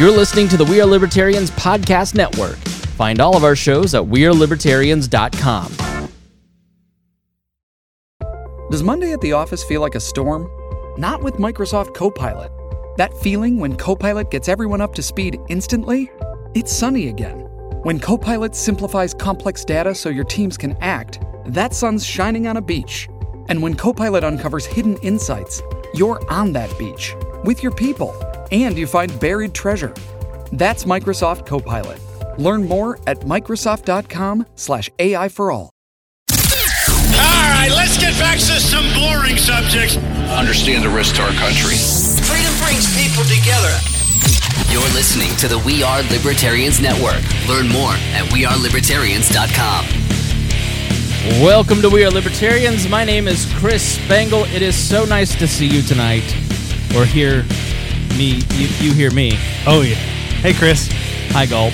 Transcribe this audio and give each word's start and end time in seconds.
You're 0.00 0.10
listening 0.10 0.48
to 0.48 0.56
the 0.56 0.64
We 0.64 0.80
Are 0.80 0.86
Libertarians 0.86 1.50
Podcast 1.50 2.14
Network. 2.14 2.56
Find 2.96 3.20
all 3.20 3.36
of 3.36 3.44
our 3.44 3.54
shows 3.54 3.94
at 3.94 4.02
WeareLibertarians.com. 4.02 5.76
Does 8.70 8.82
Monday 8.82 9.12
at 9.12 9.20
the 9.20 9.34
office 9.34 9.62
feel 9.62 9.82
like 9.82 9.96
a 9.96 10.00
storm? 10.00 10.48
Not 10.98 11.22
with 11.22 11.34
Microsoft 11.34 11.94
Copilot. 11.94 12.50
That 12.96 13.12
feeling 13.18 13.58
when 13.58 13.76
Copilot 13.76 14.30
gets 14.30 14.48
everyone 14.48 14.80
up 14.80 14.94
to 14.94 15.02
speed 15.02 15.38
instantly? 15.50 16.10
It's 16.54 16.72
sunny 16.72 17.08
again. 17.08 17.40
When 17.82 18.00
Copilot 18.00 18.54
simplifies 18.54 19.12
complex 19.12 19.66
data 19.66 19.94
so 19.94 20.08
your 20.08 20.24
teams 20.24 20.56
can 20.56 20.78
act, 20.80 21.20
that 21.44 21.74
sun's 21.74 22.06
shining 22.06 22.46
on 22.46 22.56
a 22.56 22.62
beach. 22.62 23.06
And 23.50 23.62
when 23.62 23.74
Copilot 23.74 24.24
uncovers 24.24 24.64
hidden 24.64 24.96
insights, 25.02 25.60
you're 25.92 26.22
on 26.32 26.54
that 26.54 26.74
beach 26.78 27.14
with 27.44 27.62
your 27.62 27.72
people 27.72 28.14
and 28.50 28.76
you 28.76 28.86
find 28.86 29.18
buried 29.20 29.54
treasure. 29.54 29.94
That's 30.52 30.84
Microsoft 30.84 31.46
Copilot. 31.46 32.00
Learn 32.38 32.66
more 32.66 32.98
at 33.06 33.20
Microsoft.com 33.20 34.46
slash 34.54 34.90
AI 34.98 35.28
for 35.28 35.50
all. 35.50 35.70
All 36.32 37.50
right, 37.50 37.70
let's 37.70 37.98
get 37.98 38.14
back 38.18 38.38
to 38.38 38.60
some 38.60 38.86
boring 38.94 39.36
subjects. 39.36 39.96
Understand 40.30 40.84
the 40.84 40.88
risk 40.88 41.16
to 41.16 41.22
our 41.22 41.32
country. 41.32 41.76
Freedom 42.24 42.54
brings 42.64 42.86
people 42.96 43.24
together. 43.24 43.74
You're 44.70 44.82
listening 44.94 45.34
to 45.38 45.48
the 45.48 45.58
We 45.58 45.82
Are 45.82 46.02
Libertarians 46.04 46.80
Network. 46.80 47.20
Learn 47.48 47.68
more 47.68 47.92
at 48.14 48.24
wearelibertarians.com. 48.30 49.86
Welcome 51.42 51.82
to 51.82 51.90
We 51.90 52.04
Are 52.04 52.10
Libertarians. 52.10 52.88
My 52.88 53.04
name 53.04 53.28
is 53.28 53.52
Chris 53.56 53.96
Spangle. 53.96 54.44
It 54.44 54.62
is 54.62 54.76
so 54.76 55.04
nice 55.04 55.34
to 55.36 55.46
see 55.46 55.66
you 55.66 55.82
tonight, 55.82 56.24
or 56.96 57.04
hear 57.04 57.44
me. 58.20 58.42
You, 58.52 58.68
you 58.80 58.92
hear 58.92 59.10
me. 59.10 59.32
Oh 59.66 59.80
yeah. 59.80 59.94
Hey 59.94 60.52
Chris. 60.52 60.90
Hi, 61.32 61.46
Gulp. 61.46 61.72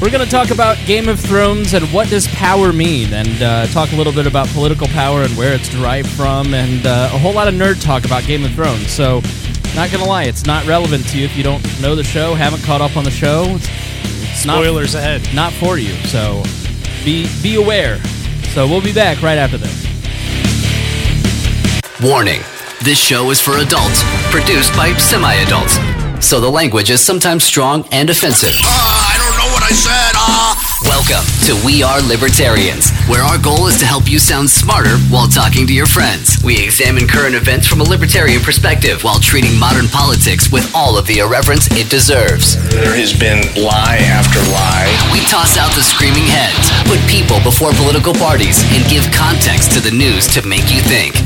We're 0.00 0.10
going 0.10 0.24
to 0.24 0.30
talk 0.30 0.50
about 0.50 0.76
Game 0.86 1.08
of 1.08 1.18
Thrones 1.18 1.72
and 1.74 1.84
what 1.86 2.08
does 2.08 2.28
power 2.28 2.72
mean, 2.72 3.12
and 3.12 3.42
uh, 3.42 3.66
talk 3.68 3.90
a 3.92 3.96
little 3.96 4.12
bit 4.12 4.26
about 4.26 4.46
political 4.48 4.86
power 4.88 5.22
and 5.22 5.36
where 5.36 5.52
it's 5.54 5.68
derived 5.68 6.08
from, 6.10 6.52
and 6.52 6.86
uh, 6.86 7.10
a 7.12 7.18
whole 7.18 7.32
lot 7.32 7.48
of 7.48 7.54
nerd 7.54 7.82
talk 7.82 8.04
about 8.04 8.24
Game 8.24 8.44
of 8.44 8.52
Thrones. 8.52 8.90
So, 8.90 9.20
not 9.74 9.90
going 9.90 10.02
to 10.02 10.08
lie, 10.08 10.24
it's 10.24 10.44
not 10.44 10.66
relevant 10.66 11.08
to 11.08 11.18
you 11.18 11.24
if 11.24 11.36
you 11.36 11.42
don't 11.42 11.62
know 11.80 11.94
the 11.94 12.04
show, 12.04 12.34
haven't 12.34 12.62
caught 12.62 12.80
up 12.80 12.96
on 12.96 13.04
the 13.04 13.10
show. 13.10 13.44
It's, 13.48 13.68
it's 14.30 14.44
not 14.44 14.62
Spoilers 14.62 14.94
ahead. 14.94 15.26
not 15.34 15.52
for 15.52 15.78
you. 15.78 15.94
So, 16.06 16.42
be 17.04 17.28
be 17.42 17.54
aware. 17.56 17.98
So, 18.52 18.68
we'll 18.68 18.82
be 18.82 18.92
back 18.92 19.22
right 19.22 19.38
after 19.38 19.58
this. 19.58 19.82
Warning 22.02 22.42
this 22.84 22.98
show 22.98 23.30
is 23.30 23.40
for 23.40 23.56
adults, 23.58 24.04
produced 24.28 24.76
by 24.76 24.92
semi 24.98 25.32
adults. 25.32 25.78
So 26.20 26.38
the 26.38 26.50
language 26.50 26.90
is 26.90 27.00
sometimes 27.00 27.42
strong 27.42 27.88
and 27.92 28.10
offensive. 28.10 28.52
Ah, 28.60 29.08
I 29.08 29.16
don't 29.16 29.36
know 29.40 29.50
what 29.52 29.62
I 29.64 29.72
said. 29.72 30.12
Ah. 30.16 30.74
Welcome 30.84 31.24
to 31.48 31.56
We 31.64 31.82
Are 31.82 32.04
Libertarians, 32.04 32.92
where 33.08 33.24
our 33.24 33.40
goal 33.40 33.68
is 33.68 33.78
to 33.80 33.86
help 33.86 34.04
you 34.04 34.18
sound 34.18 34.50
smarter 34.50 35.00
while 35.08 35.28
talking 35.28 35.66
to 35.66 35.72
your 35.72 35.86
friends. 35.86 36.36
We 36.44 36.60
examine 36.62 37.08
current 37.08 37.34
events 37.34 37.66
from 37.66 37.80
a 37.80 37.84
libertarian 37.88 38.42
perspective 38.42 39.02
while 39.02 39.18
treating 39.18 39.58
modern 39.58 39.88
politics 39.88 40.52
with 40.52 40.68
all 40.74 40.98
of 40.98 41.06
the 41.06 41.24
irreverence 41.24 41.68
it 41.72 41.88
deserves. 41.88 42.60
There 42.68 42.92
has 42.96 43.16
been 43.16 43.40
lie 43.56 44.04
after 44.12 44.40
lie. 44.52 44.92
We 45.08 45.24
toss 45.24 45.56
out 45.56 45.72
the 45.72 45.80
screaming 45.82 46.28
heads, 46.28 46.68
put 46.84 47.00
people 47.08 47.40
before 47.40 47.72
political 47.80 48.12
parties, 48.12 48.60
and 48.76 48.84
give 48.92 49.08
context 49.08 49.72
to 49.72 49.80
the 49.80 49.92
news 49.92 50.28
to 50.36 50.44
make 50.44 50.68
you 50.68 50.84
think. 50.84 51.16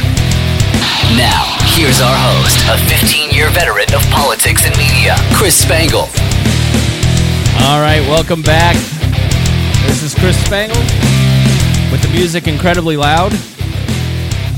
Now, 1.19 1.59
here's 1.75 2.01
our 2.01 2.15
host, 2.15 2.63
a 2.71 2.79
15 2.89 3.31
year 3.31 3.51
veteran 3.51 3.93
of 3.93 4.01
politics 4.11 4.65
and 4.65 4.77
media, 4.79 5.17
Chris 5.35 5.57
Spangle. 5.61 6.07
All 7.67 7.81
right, 7.81 8.01
welcome 8.07 8.41
back. 8.41 8.77
This 9.89 10.05
is 10.05 10.15
Chris 10.15 10.39
Spangle 10.47 10.79
with 11.91 12.01
the 12.03 12.09
music 12.13 12.47
incredibly 12.47 12.97
loud. 12.97 13.33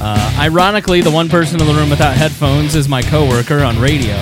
Uh, 0.02 0.36
ironically, 0.38 1.00
the 1.00 1.10
one 1.10 1.30
person 1.30 1.58
in 1.60 1.66
the 1.66 1.72
room 1.72 1.88
without 1.88 2.14
headphones 2.14 2.74
is 2.74 2.88
my 2.90 3.00
coworker 3.00 3.60
on 3.60 3.78
radio, 3.80 4.16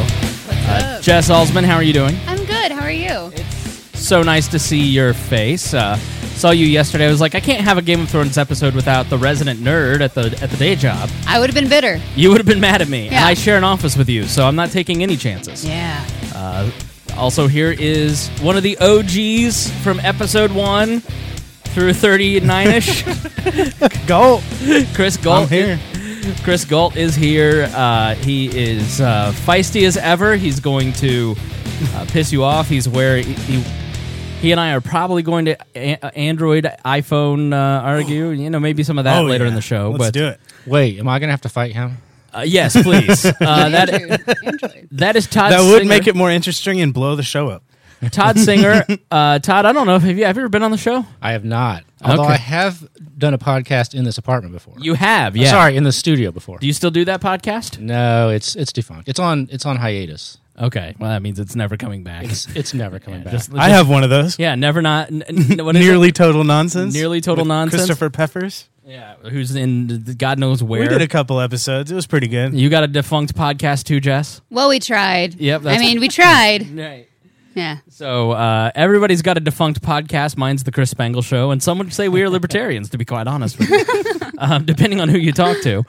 uh, 0.49 1.01
Jess 1.01 1.31
Alsman. 1.31 1.65
How 1.65 1.75
are 1.75 1.83
you 1.83 1.93
doing? 1.93 2.17
I'm 2.29 2.45
good. 2.45 2.71
How 2.71 2.83
are 2.83 2.91
you? 2.91 3.33
It's 3.35 3.99
So 4.01 4.23
nice 4.23 4.47
to 4.49 4.61
see 4.61 4.81
your 4.81 5.13
face. 5.13 5.75
Uh, 5.75 5.99
saw 6.39 6.51
you 6.51 6.65
yesterday. 6.67 7.07
I 7.07 7.11
was 7.11 7.21
like, 7.21 7.35
I 7.35 7.41
can't 7.41 7.61
have 7.63 7.77
a 7.79 7.83
Game 7.83 8.01
of 8.01 8.09
Thrones 8.09 8.39
episode 8.39 8.75
without 8.75 9.11
the 9.11 9.19
resident 9.19 9.61
nerd 9.61 10.01
at 10.01 10.15
the 10.15 10.27
at 10.43 10.49
the 10.51 10.57
day 10.57 10.75
job. 10.75 11.11
I 11.27 11.39
would 11.39 11.51
have 11.51 11.55
been 11.55 11.69
bitter. 11.69 12.01
You 12.17 12.31
would 12.31 12.39
have 12.39 12.47
been 12.47 12.61
mad 12.61 12.81
at 12.81 12.89
me. 12.89 13.05
And 13.07 13.13
Yeah. 13.13 13.27
I 13.27 13.35
share 13.35 13.59
an 13.59 13.65
office 13.65 13.97
with 13.97 14.09
you, 14.09 14.25
so 14.25 14.47
I'm 14.47 14.57
not 14.57 14.71
taking 14.71 15.03
any 15.03 15.17
chances. 15.17 15.65
Yeah. 15.65 16.05
Uh, 16.35 16.71
also, 17.17 17.47
here 17.49 17.73
is 17.73 18.29
one 18.41 18.57
of 18.57 18.63
the 18.63 18.79
OGs 18.79 19.71
from 19.83 20.01
episode 20.01 20.53
one 20.53 21.01
through 21.75 21.93
39 21.93 22.69
ish. 22.69 23.03
Go. 24.07 24.41
Chris 24.95 25.17
Galt. 25.17 25.43
I'm 25.43 25.49
here. 25.49 25.79
Chris 26.45 26.65
Galt 26.65 26.97
is 26.97 27.15
here. 27.15 27.69
Uh, 27.75 28.15
he 28.17 28.47
is 28.57 29.01
uh, 29.01 29.33
feisty 29.47 29.87
as 29.87 29.97
ever. 29.97 30.37
He's 30.37 30.61
going 30.61 30.93
to 30.95 31.35
uh, 31.95 32.07
piss 32.09 32.33
you 32.33 32.45
off. 32.45 32.69
He's 32.69 32.89
where 32.89 33.17
he, 33.17 33.33
he, 33.33 33.65
he 34.41 34.53
and 34.53 34.61
I 34.61 34.73
are 34.73 34.81
probably 34.81 35.23
going 35.23 35.47
to 35.47 35.57
a- 35.75 36.17
Android, 36.17 36.65
iPhone 36.85 37.53
uh, 37.53 37.83
argue. 37.83 38.29
You 38.31 38.51
know, 38.51 38.61
maybe 38.61 38.83
some 38.83 38.99
of 38.99 39.05
that 39.05 39.23
oh, 39.23 39.25
later 39.25 39.45
yeah. 39.45 39.49
in 39.49 39.55
the 39.55 39.61
show. 39.61 39.91
Let's 39.91 40.05
but 40.05 40.15
do 40.15 40.27
it. 40.29 40.41
Wait, 40.67 40.99
am 40.99 41.09
I 41.09 41.19
gonna 41.19 41.33
have 41.33 41.41
to 41.43 41.49
fight 41.49 41.73
him? 41.73 41.99
Uh, 42.33 42.43
yes, 42.47 42.81
please. 42.81 43.25
Uh, 43.41 43.69
that 43.71 43.89
Android. 43.91 44.37
Android. 44.45 44.89
that 44.93 45.17
is 45.17 45.27
Todd. 45.27 45.53
That 45.53 45.63
would 45.63 45.79
Singer. 45.79 45.89
make 45.89 46.07
it 46.07 46.15
more 46.15 46.31
interesting 46.31 46.81
and 46.81 46.93
blow 46.93 47.17
the 47.17 47.23
show 47.23 47.49
up. 47.49 47.63
Todd 48.11 48.39
Singer. 48.39 48.85
Uh, 49.11 49.39
Todd, 49.39 49.65
I 49.65 49.73
don't 49.73 49.87
know. 49.87 49.99
Have 49.99 50.19
you 50.19 50.25
have 50.27 50.37
you 50.37 50.43
ever 50.43 50.49
been 50.51 50.63
on 50.63 50.71
the 50.71 50.77
show? 50.77 51.05
I 51.23 51.33
have 51.33 51.45
not. 51.45 51.85
Although 52.03 52.25
Okay. 52.25 52.35
I 52.35 52.37
have 52.37 52.87
done 53.17 53.33
a 53.33 53.39
podcast 53.39 53.95
in 53.95 54.05
this 54.05 54.19
apartment 54.19 54.53
before. 54.53 54.75
You 54.79 54.95
have, 54.95 55.35
yeah. 55.37 55.51
Sorry, 55.51 55.77
in 55.77 55.83
the 55.85 55.93
studio 55.93 56.31
before. 56.31 56.59
Do 56.59 56.67
you 56.67 56.75
still 56.75 56.91
do 56.91 57.05
that 57.07 57.21
podcast? 57.23 57.79
no, 57.79 58.29
it's 58.29 58.55
it's 58.55 58.73
defunct. 58.73 59.09
It's 59.09 59.19
on 59.19 59.49
it's 59.51 59.65
on 59.65 59.77
hiatus. 59.77 60.39
Okay, 60.61 60.95
well 60.99 61.11
that 61.11 61.23
means 61.23 61.39
it's 61.39 61.55
never 61.55 61.77
coming 61.77 62.03
back. 62.03 62.25
It's 62.25 62.47
it's 62.57 62.75
never 62.75 62.99
coming 62.99 63.23
back. 63.23 63.33
Just- 63.33 63.55
I 63.55 63.69
have 63.69 63.89
one 63.89 64.03
of 64.05 64.11
those. 64.11 64.39
yeah, 64.39 64.55
never 64.57 64.83
not 64.83 65.09
n- 65.09 65.23
n- 65.29 65.65
what 65.65 65.77
is 65.77 65.81
Nearly 65.85 66.11
total 66.13 66.43
nonsense. 66.45 66.93
Nearly 66.95 67.21
total 67.21 67.45
with 67.45 67.49
nonsense? 67.49 67.83
Christopher 67.83 68.11
Peppers. 68.11 68.69
yeah, 68.85 69.15
who's 69.31 69.55
in 69.55 69.87
the- 70.05 70.15
God 70.15 70.39
knows 70.39 70.63
where. 70.63 70.81
We 70.81 70.89
did 70.89 71.01
a 71.03 71.07
couple 71.09 71.41
episodes. 71.41 71.93
It 71.93 71.95
was 71.95 72.07
pretty 72.09 72.27
good. 72.29 72.55
you 72.55 72.69
got 72.71 72.83
a 72.83 72.89
defunct 72.89 73.35
podcast 73.37 73.85
too, 73.85 74.01
Jess. 74.01 74.41
Well, 74.51 74.69
we 74.69 74.81
tried. 74.81 75.35
Yep, 75.37 75.61
I 75.61 75.65
that's- 75.65 75.81
mean, 75.81 76.01
we 76.01 76.09
tried. 76.09 76.67
Right. 76.77 77.05
Yeah. 77.55 77.79
So 77.91 78.33
uh, 78.33 78.71
everybody's 78.77 79.21
got 79.23 79.37
a 79.37 79.41
defunct 79.41 79.83
podcast. 79.83 80.37
Mine's 80.37 80.63
the 80.65 80.71
Chris 80.71 80.91
Spangle 80.91 81.23
Show, 81.23 81.51
and 81.51 81.61
some 81.63 81.79
would 81.79 81.93
say 81.93 82.09
we 82.09 82.23
are 82.23 82.31
libertarians. 82.31 82.89
to 82.91 82.99
be 82.99 83.05
quite 83.05 83.27
honest 83.27 83.59
with 83.59 83.69
you, 83.71 83.85
um, 84.39 84.65
depending 84.65 85.01
on 85.01 85.09
who 85.09 85.19
you 85.19 85.33
talk 85.33 85.61
to. 85.63 85.85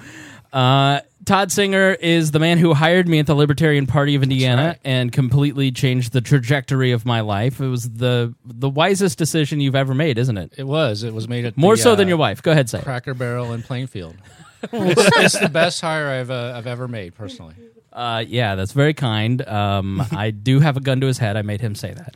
Uh, 0.51 1.01
Todd 1.25 1.51
Singer 1.51 1.91
is 1.91 2.31
the 2.31 2.39
man 2.39 2.57
who 2.57 2.73
hired 2.73 3.07
me 3.07 3.19
at 3.19 3.27
the 3.27 3.35
Libertarian 3.35 3.85
Party 3.87 4.15
of 4.15 4.23
Indiana 4.23 4.67
right. 4.67 4.79
and 4.83 5.11
completely 5.11 5.71
changed 5.71 6.13
the 6.13 6.21
trajectory 6.21 6.91
of 6.91 7.05
my 7.05 7.21
life. 7.21 7.59
It 7.59 7.67
was 7.67 7.89
the 7.89 8.33
the 8.45 8.69
wisest 8.69 9.17
decision 9.17 9.59
you've 9.59 9.75
ever 9.75 9.93
made, 9.93 10.17
isn't 10.17 10.37
it? 10.37 10.53
it 10.57 10.63
was. 10.63 11.03
It 11.03 11.13
was 11.13 11.27
made 11.27 11.45
at 11.45 11.57
More 11.57 11.75
the, 11.75 11.81
so 11.81 11.91
uh, 11.93 11.95
than 11.95 12.07
your 12.07 12.17
wife. 12.17 12.41
Go 12.41 12.51
ahead, 12.51 12.69
say. 12.69 12.81
Cracker 12.81 13.13
Barrel 13.13 13.53
in 13.53 13.61
Plainfield. 13.61 14.15
it's, 14.63 15.17
it's 15.17 15.39
the 15.39 15.49
best 15.49 15.81
hire 15.81 16.07
I've 16.07 16.31
uh, 16.31 16.53
I've 16.55 16.67
ever 16.67 16.87
made 16.87 17.15
personally. 17.15 17.55
Uh, 17.91 18.23
yeah, 18.27 18.55
that's 18.55 18.71
very 18.71 18.93
kind. 18.93 19.41
Um, 19.47 20.03
I 20.11 20.31
do 20.31 20.59
have 20.59 20.77
a 20.77 20.79
gun 20.79 21.01
to 21.01 21.07
his 21.07 21.17
head. 21.17 21.37
I 21.37 21.41
made 21.41 21.61
him 21.61 21.75
say 21.75 21.93
that. 21.93 22.15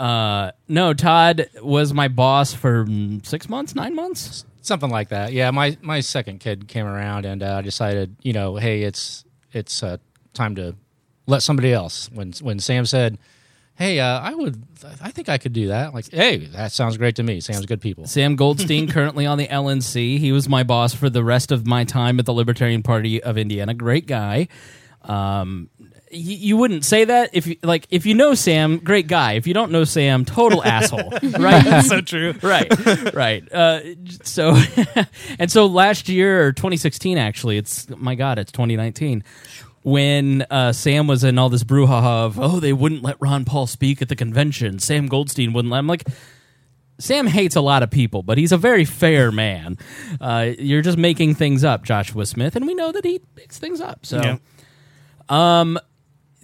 Uh, 0.00 0.52
no, 0.68 0.94
Todd 0.94 1.48
was 1.62 1.92
my 1.94 2.08
boss 2.08 2.52
for 2.52 2.84
mm, 2.84 3.24
six 3.24 3.48
months, 3.48 3.74
nine 3.74 3.94
months. 3.94 4.44
Something 4.66 4.90
like 4.90 5.10
that. 5.10 5.32
Yeah, 5.32 5.52
my 5.52 5.78
my 5.80 6.00
second 6.00 6.40
kid 6.40 6.66
came 6.66 6.86
around 6.86 7.24
and 7.24 7.40
uh, 7.40 7.58
I 7.58 7.62
decided, 7.62 8.16
you 8.22 8.32
know, 8.32 8.56
hey, 8.56 8.82
it's 8.82 9.24
it's 9.52 9.80
uh, 9.80 9.98
time 10.34 10.56
to 10.56 10.74
let 11.26 11.44
somebody 11.44 11.72
else. 11.72 12.10
When 12.12 12.32
when 12.40 12.58
Sam 12.58 12.84
said, 12.84 13.16
"Hey, 13.76 14.00
uh, 14.00 14.18
I 14.18 14.34
would, 14.34 14.60
I 15.00 15.12
think 15.12 15.28
I 15.28 15.38
could 15.38 15.52
do 15.52 15.68
that," 15.68 15.94
like, 15.94 16.10
hey, 16.10 16.38
that 16.46 16.72
sounds 16.72 16.96
great 16.96 17.14
to 17.14 17.22
me. 17.22 17.38
Sam's 17.38 17.64
good 17.64 17.80
people. 17.80 18.08
Sam 18.08 18.34
Goldstein, 18.34 18.88
currently 18.90 19.24
on 19.24 19.38
the 19.38 19.46
LNC. 19.46 20.18
He 20.18 20.32
was 20.32 20.48
my 20.48 20.64
boss 20.64 20.92
for 20.92 21.08
the 21.08 21.22
rest 21.22 21.52
of 21.52 21.64
my 21.64 21.84
time 21.84 22.18
at 22.18 22.26
the 22.26 22.34
Libertarian 22.34 22.82
Party 22.82 23.22
of 23.22 23.38
Indiana. 23.38 23.72
Great 23.72 24.08
guy. 24.08 24.48
Um, 25.02 25.70
you 26.16 26.56
wouldn't 26.56 26.84
say 26.84 27.04
that 27.04 27.30
if 27.32 27.46
you 27.46 27.56
like 27.62 27.86
if 27.90 28.06
you 28.06 28.14
know 28.14 28.34
Sam, 28.34 28.78
great 28.78 29.06
guy. 29.06 29.32
If 29.32 29.46
you 29.46 29.54
don't 29.54 29.70
know 29.70 29.84
Sam, 29.84 30.24
total 30.24 30.62
asshole, 30.64 31.10
right? 31.38 31.64
That's 31.64 31.88
so 31.88 32.00
true. 32.00 32.34
right, 32.42 33.14
right. 33.14 33.52
Uh, 33.52 33.80
so, 34.22 34.56
and 35.38 35.50
so 35.50 35.66
last 35.66 36.08
year 36.08 36.46
or 36.46 36.52
2016, 36.52 37.18
actually, 37.18 37.56
it's 37.58 37.88
my 37.90 38.14
God, 38.14 38.38
it's 38.38 38.52
2019. 38.52 39.22
When 39.82 40.42
uh, 40.50 40.72
Sam 40.72 41.06
was 41.06 41.22
in 41.22 41.38
all 41.38 41.48
this 41.48 41.62
brouhaha 41.62 42.26
of, 42.26 42.40
oh, 42.40 42.58
they 42.58 42.72
wouldn't 42.72 43.02
let 43.04 43.16
Ron 43.20 43.44
Paul 43.44 43.68
speak 43.68 44.02
at 44.02 44.08
the 44.08 44.16
convention. 44.16 44.80
Sam 44.80 45.06
Goldstein 45.06 45.52
wouldn't 45.52 45.70
let 45.70 45.78
him. 45.78 45.86
Like, 45.86 46.08
Sam 46.98 47.28
hates 47.28 47.54
a 47.54 47.60
lot 47.60 47.84
of 47.84 47.90
people, 47.90 48.24
but 48.24 48.36
he's 48.36 48.50
a 48.50 48.56
very 48.56 48.84
fair 48.84 49.30
man. 49.30 49.78
Uh, 50.20 50.50
you're 50.58 50.82
just 50.82 50.98
making 50.98 51.36
things 51.36 51.62
up, 51.62 51.84
Joshua 51.84 52.26
Smith, 52.26 52.56
and 52.56 52.66
we 52.66 52.74
know 52.74 52.90
that 52.90 53.04
he 53.04 53.20
makes 53.36 53.60
things 53.60 53.80
up. 53.80 54.04
So, 54.04 54.20
Yeah. 54.20 54.38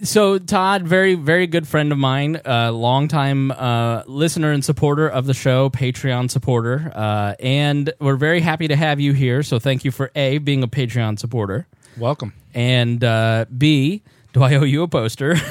So 0.03 0.37
Todd, 0.37 0.83
very 0.83 1.15
very 1.15 1.47
good 1.47 1.67
friend 1.67 1.91
of 1.91 1.97
mine, 1.97 2.39
uh, 2.45 2.71
longtime 2.71 3.51
uh, 3.51 4.03
listener 4.05 4.51
and 4.51 4.63
supporter 4.63 5.07
of 5.07 5.25
the 5.25 5.33
show, 5.33 5.69
Patreon 5.69 6.29
supporter, 6.29 6.91
uh, 6.93 7.35
and 7.39 7.91
we're 7.99 8.15
very 8.15 8.41
happy 8.41 8.67
to 8.67 8.75
have 8.75 8.99
you 8.99 9.13
here. 9.13 9.43
So 9.43 9.59
thank 9.59 9.85
you 9.85 9.91
for 9.91 10.11
a 10.15 10.37
being 10.37 10.63
a 10.63 10.67
Patreon 10.67 11.19
supporter, 11.19 11.67
Welcome. 11.97 12.33
and 12.53 13.03
uh, 13.03 13.45
b 13.57 14.03
do 14.33 14.43
I 14.43 14.55
owe 14.55 14.63
you 14.63 14.83
a 14.83 14.87
poster? 14.87 15.35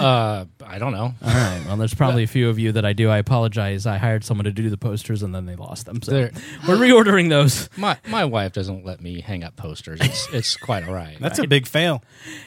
Uh, 0.00 0.46
I 0.64 0.78
don't 0.78 0.92
know. 0.92 1.12
All 1.22 1.28
right. 1.34 1.62
Well, 1.66 1.76
there's 1.76 1.92
probably 1.92 2.22
a 2.22 2.26
few 2.26 2.48
of 2.48 2.58
you 2.58 2.72
that 2.72 2.86
I 2.86 2.94
do. 2.94 3.10
I 3.10 3.18
apologize. 3.18 3.84
I 3.84 3.98
hired 3.98 4.24
someone 4.24 4.46
to 4.46 4.50
do 4.50 4.70
the 4.70 4.78
posters 4.78 5.22
and 5.22 5.34
then 5.34 5.44
they 5.44 5.56
lost 5.56 5.84
them. 5.84 6.00
So 6.00 6.10
There- 6.12 6.30
we're 6.68 6.76
reordering 6.78 7.28
those. 7.28 7.68
My 7.76 7.98
my 8.08 8.24
wife 8.24 8.52
doesn't 8.54 8.86
let 8.86 9.02
me 9.02 9.20
hang 9.20 9.44
up 9.44 9.56
posters. 9.56 10.00
It's 10.00 10.26
it's 10.32 10.56
quite 10.56 10.88
all 10.88 10.94
right. 10.94 11.18
That's 11.20 11.38
a 11.38 11.46
big 11.46 11.66
fail. 11.66 12.02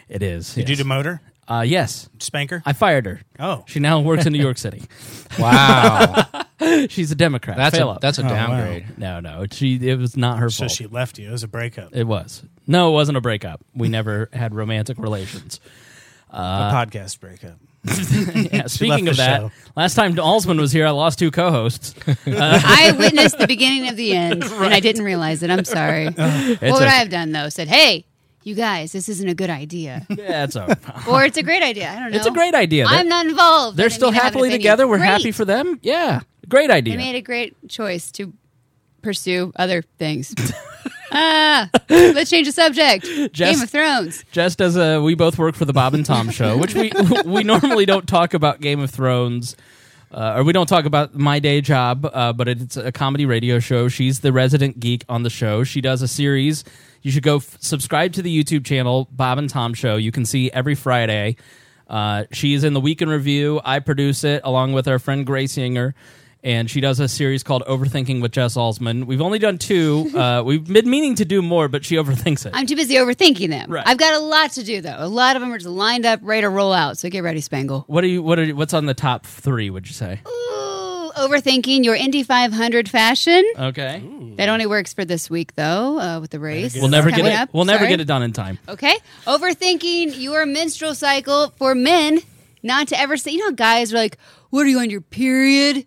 It 0.10 0.24
is. 0.24 0.56
Did 0.56 0.68
you 0.68 0.76
demote 0.76 1.06
her? 1.06 1.22
Uh, 1.48 1.62
yes. 1.62 2.10
Spanker? 2.18 2.64
I 2.66 2.74
fired 2.74 3.06
her. 3.06 3.22
Oh. 3.38 3.66
She 3.68 3.80
now 3.80 4.00
works 4.00 4.26
in 4.26 4.34
New 4.34 4.42
York 4.42 4.58
City. 4.58 4.82
wow. 5.38 6.26
She's 6.90 7.12
a 7.12 7.16
Democrat. 7.16 7.58
That's 7.58 7.78
Fail 7.78 7.90
a 7.90 7.94
up. 7.96 8.02
that's 8.02 8.18
a 8.18 8.22
Oh, 8.22 8.26
wow. 8.26 8.48
downgrade. 8.48 8.98
No, 8.98 9.20
no. 9.20 9.46
She. 9.52 9.76
It 9.76 10.00
was 10.00 10.16
not 10.18 10.40
her 10.40 10.50
So 10.50 10.62
fault. 10.64 10.72
she 10.72 10.88
left 10.88 11.20
you. 11.20 11.28
It 11.28 11.32
was 11.32 11.44
a 11.44 11.48
breakup. 11.48 11.96
It 11.96 12.06
was. 12.06 12.44
No, 12.68 12.90
it 12.90 12.94
wasn't 12.94 13.18
a 13.18 13.22
breakup. 13.22 13.62
We 13.76 13.90
never 13.90 14.30
had 14.34 14.54
romantic 14.56 14.98
relations. 14.98 15.60
a 16.32 16.36
uh, 16.38 16.74
podcast 16.74 17.20
breakup. 17.20 17.58
Yeah, 18.54 18.68
speaking 18.68 19.10
of 19.10 19.18
that, 19.18 19.42
show. 19.42 19.52
last 19.76 19.96
time 19.96 20.16
Alsman 20.16 20.58
was 20.58 20.72
here, 20.72 20.88
I 20.88 20.92
lost 20.92 21.20
two 21.20 21.32
co-hosts. 21.32 21.94
Uh, 22.08 22.16
I 22.28 22.96
witnessed 22.98 23.38
the 23.38 23.46
beginning 23.48 23.90
of 23.90 23.98
the 23.98 24.16
end, 24.16 24.42
and 24.44 24.74
I 24.74 24.80
didn't 24.80 25.04
realize 25.04 25.44
it. 25.44 25.50
I'm 25.50 25.66
sorry. 25.66 26.06
what 26.06 26.16
would 26.18 26.64
okay. 26.64 26.86
I 26.86 26.92
have 26.92 27.10
done 27.10 27.34
though? 27.34 27.50
Said, 27.50 27.68
"Hey, 27.68 28.06
you 28.44 28.56
guys, 28.56 28.94
this 28.94 29.10
isn't 29.10 29.28
a 29.28 29.36
good 29.36 29.50
idea," 29.50 30.06
Yeah, 30.10 30.46
it's 30.46 30.56
all 30.56 30.68
right. 30.68 31.08
or 31.10 31.26
"It's 31.26 31.38
a 31.38 31.44
great 31.44 31.62
idea." 31.62 31.90
I 31.92 32.00
don't 32.00 32.12
know. 32.12 32.18
It's 32.18 32.26
a 32.26 32.32
great 32.32 32.56
idea. 32.56 32.86
I'm 32.88 33.10
not 33.10 33.26
involved. 33.26 33.76
They're 33.76 33.90
still 33.90 34.12
mean 34.12 34.20
to 34.20 34.24
have 34.24 34.34
an 34.34 34.34
happily 34.40 34.50
together. 34.52 34.88
We're 34.88 34.98
Great. 35.00 35.08
happy 35.08 35.32
for 35.34 35.44
them. 35.44 35.78
Yeah, 35.84 36.22
great 36.48 36.70
idea. 36.72 36.94
They 36.94 37.04
made 37.04 37.16
a 37.18 37.22
great 37.22 37.68
choice 37.68 38.12
to 38.14 38.32
pursue 39.02 39.52
other 39.58 39.82
things. 40.00 40.34
Ah, 41.14 41.70
let's 41.90 42.30
change 42.30 42.48
the 42.48 42.52
subject. 42.54 43.06
Game 43.34 43.62
of 43.62 43.70
Thrones. 43.70 44.24
just 44.32 44.62
as 44.62 44.76
a 44.76 45.02
we 45.02 45.16
both 45.16 45.38
work 45.38 45.56
for 45.56 45.66
the 45.66 45.74
Bob 45.74 45.94
and 45.94 46.06
Tom 46.06 46.30
show, 46.30 46.58
which 46.58 46.74
we 46.76 46.92
we 47.26 47.44
normally 47.44 47.86
don't 47.86 48.08
talk 48.08 48.34
about 48.34 48.60
Game 48.62 48.80
of 48.80 48.90
Thrones. 48.92 49.56
Uh, 50.12 50.36
or 50.38 50.44
we 50.44 50.54
don't 50.54 50.68
talk 50.68 50.86
about 50.86 51.16
my 51.16 51.40
day 51.40 51.60
job, 51.60 52.08
uh, 52.14 52.32
but 52.32 52.48
it's 52.48 52.78
a 52.78 52.92
comedy 52.92 53.26
radio 53.26 53.58
show. 53.58 53.88
She's 53.88 54.20
the 54.20 54.32
resident 54.32 54.80
geek 54.80 55.04
on 55.10 55.24
the 55.24 55.30
show. 55.32 55.64
She 55.64 55.82
does 55.82 56.04
a 56.04 56.08
series. 56.08 56.64
You 57.02 57.10
should 57.10 57.24
go 57.24 57.38
f- 57.38 57.58
subscribe 57.60 58.14
to 58.14 58.22
the 58.22 58.44
YouTube 58.44 58.64
channel 58.64 59.08
Bob 59.12 59.40
and 59.40 59.50
Tom 59.50 59.74
Show. 59.74 59.96
You 59.96 60.12
can 60.12 60.24
see 60.26 60.52
every 60.52 60.76
Friday. 60.76 61.36
Uh, 61.88 62.26
she 62.32 62.54
is 62.54 62.64
in 62.64 62.74
the 62.74 62.80
Weekend 62.80 63.10
Review. 63.10 63.60
I 63.66 63.80
produce 63.80 64.24
it 64.24 64.42
along 64.44 64.74
with 64.74 64.88
our 64.88 65.00
friend 65.00 65.26
Grace 65.26 65.54
Singer, 65.54 65.96
and 66.44 66.70
she 66.70 66.82
does 66.82 67.00
a 67.00 67.08
series 67.08 67.42
called 67.44 67.64
Overthinking 67.68 68.22
with 68.22 68.32
Jess 68.34 68.56
Alsman. 68.58 69.06
We've 69.06 69.22
only 69.22 69.40
done 69.40 69.58
two. 69.58 70.12
Uh, 70.24 70.42
we've 70.44 70.64
been 70.66 70.90
meaning 70.90 71.16
to 71.16 71.26
do 71.26 71.42
more, 71.42 71.68
but 71.68 71.84
she 71.84 71.96
overthinks 71.96 72.46
it. 72.46 72.52
I'm 72.56 72.66
too 72.68 72.76
busy 72.76 72.96
overthinking 72.96 73.50
them. 73.50 73.70
Right. 73.72 73.84
I've 73.86 73.98
got 73.98 74.14
a 74.14 74.20
lot 74.20 74.52
to 74.54 74.64
do 74.64 74.80
though. 74.82 74.96
A 74.98 75.08
lot 75.08 75.36
of 75.36 75.42
them 75.42 75.52
are 75.52 75.58
just 75.58 75.70
lined 75.70 76.06
up, 76.06 76.20
ready 76.24 76.42
to 76.42 76.50
roll 76.50 76.72
out. 76.72 76.98
So 76.98 77.10
get 77.10 77.24
ready, 77.24 77.42
Spangle. 77.42 77.84
What 77.88 78.04
are 78.04 78.08
you? 78.08 78.22
What 78.22 78.40
are? 78.40 78.44
you- 78.44 78.56
What's 78.56 78.74
on 78.74 78.86
the 78.86 78.94
top 78.94 79.26
three? 79.26 79.70
Would 79.70 79.88
you 79.88 79.94
say? 79.94 80.22
Ooh, 80.28 81.12
overthinking 81.18 81.84
your 81.84 81.96
Indy 81.96 82.24
500 82.24 82.88
fashion. 82.90 83.44
Okay, 83.58 84.04
That 84.38 84.50
only 84.50 84.66
works 84.66 84.94
for 84.94 85.04
this 85.06 85.30
week 85.30 85.56
though, 85.56 86.00
uh, 86.00 86.20
with 86.20 86.32
the 86.32 86.40
race. 86.40 86.74
we'll 86.76 86.88
never 86.90 87.10
get 87.10 87.18
coming 87.18 87.34
it. 87.34 87.36
up. 87.36 87.50
We'll 87.54 87.66
never 87.66 87.80
Sorry. 87.80 87.90
get 87.90 88.02
it 88.02 88.06
done 88.06 88.24
in 88.24 88.32
time. 88.34 88.60
Okay. 88.68 88.96
Overthinking 89.26 90.20
your 90.20 90.46
menstrual 90.46 90.96
cycle 90.96 91.50
for 91.58 91.76
men, 91.76 92.20
not 92.62 92.88
to 92.90 93.00
ever 93.00 93.18
say, 93.18 93.32
you 93.32 93.40
know, 93.40 93.46
how 93.48 93.52
guys 93.52 93.94
are 93.94 93.98
like, 93.98 94.18
what 94.52 94.66
are 94.66 94.70
you 94.70 94.80
on 94.80 94.90
your 94.90 95.02
period? 95.02 95.86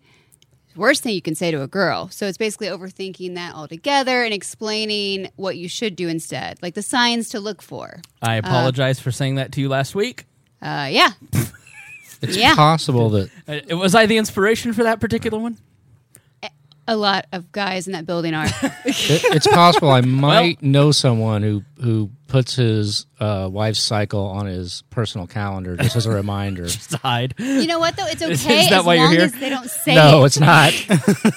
Worst 0.77 1.03
thing 1.03 1.13
you 1.15 1.21
can 1.21 1.35
say 1.35 1.51
to 1.51 1.61
a 1.63 1.67
girl. 1.67 2.09
So 2.09 2.27
it's 2.27 2.37
basically 2.37 2.67
overthinking 2.67 3.35
that 3.35 3.55
altogether 3.55 4.23
and 4.23 4.33
explaining 4.33 5.29
what 5.35 5.57
you 5.57 5.67
should 5.67 5.95
do 5.95 6.07
instead, 6.07 6.57
like 6.61 6.75
the 6.75 6.81
signs 6.81 7.29
to 7.29 7.39
look 7.39 7.61
for. 7.61 8.01
I 8.21 8.35
apologize 8.35 8.99
for 8.99 9.11
saying 9.11 9.35
that 9.35 9.51
to 9.53 9.61
you 9.61 9.69
last 9.69 9.95
week. 9.95 10.25
Uh, 10.61 10.87
yeah. 10.91 11.09
It's 12.19 12.35
Yeah. 12.35 12.55
possible 12.55 13.11
that 13.11 13.29
Uh, 13.47 13.77
was 13.77 13.93
I 13.93 14.07
the 14.07 14.17
inspiration 14.17 14.73
for 14.73 14.81
that 14.83 14.99
particular 14.99 15.37
one? 15.37 15.57
A 16.89 16.95
lot 16.95 17.25
of 17.33 17.51
guys 17.51 17.85
in 17.87 17.93
that 17.93 18.05
building 18.05 18.33
are. 18.33 18.45
it, 18.85 19.23
it's 19.35 19.47
possible 19.47 19.89
I 19.91 20.01
might 20.01 20.61
know 20.63 20.91
someone 20.91 21.43
who 21.43 21.63
who 21.81 22.11
puts 22.27 22.55
his 22.55 23.05
uh, 23.19 23.49
wife's 23.51 23.79
cycle 23.81 24.25
on 24.25 24.45
his 24.45 24.83
personal 24.89 25.27
calendar 25.27 25.75
just 25.77 25.95
as 25.95 26.05
a 26.05 26.11
reminder. 26.11 26.63
Just 26.67 26.93
hide. 26.95 27.33
you 27.37 27.67
know 27.67 27.79
what 27.79 27.95
though? 27.97 28.05
It's 28.07 28.21
okay 28.23 28.33
is 28.33 28.69
that 28.69 28.79
as 28.79 28.85
why 28.85 28.95
you're 28.95 29.03
long 29.05 29.13
here? 29.13 29.23
as 29.23 29.31
they 29.33 29.49
don't 29.49 29.69
say 29.69 29.95
no, 29.95 30.23
it. 30.23 30.27
it's 30.27 30.39
not. 30.39 30.73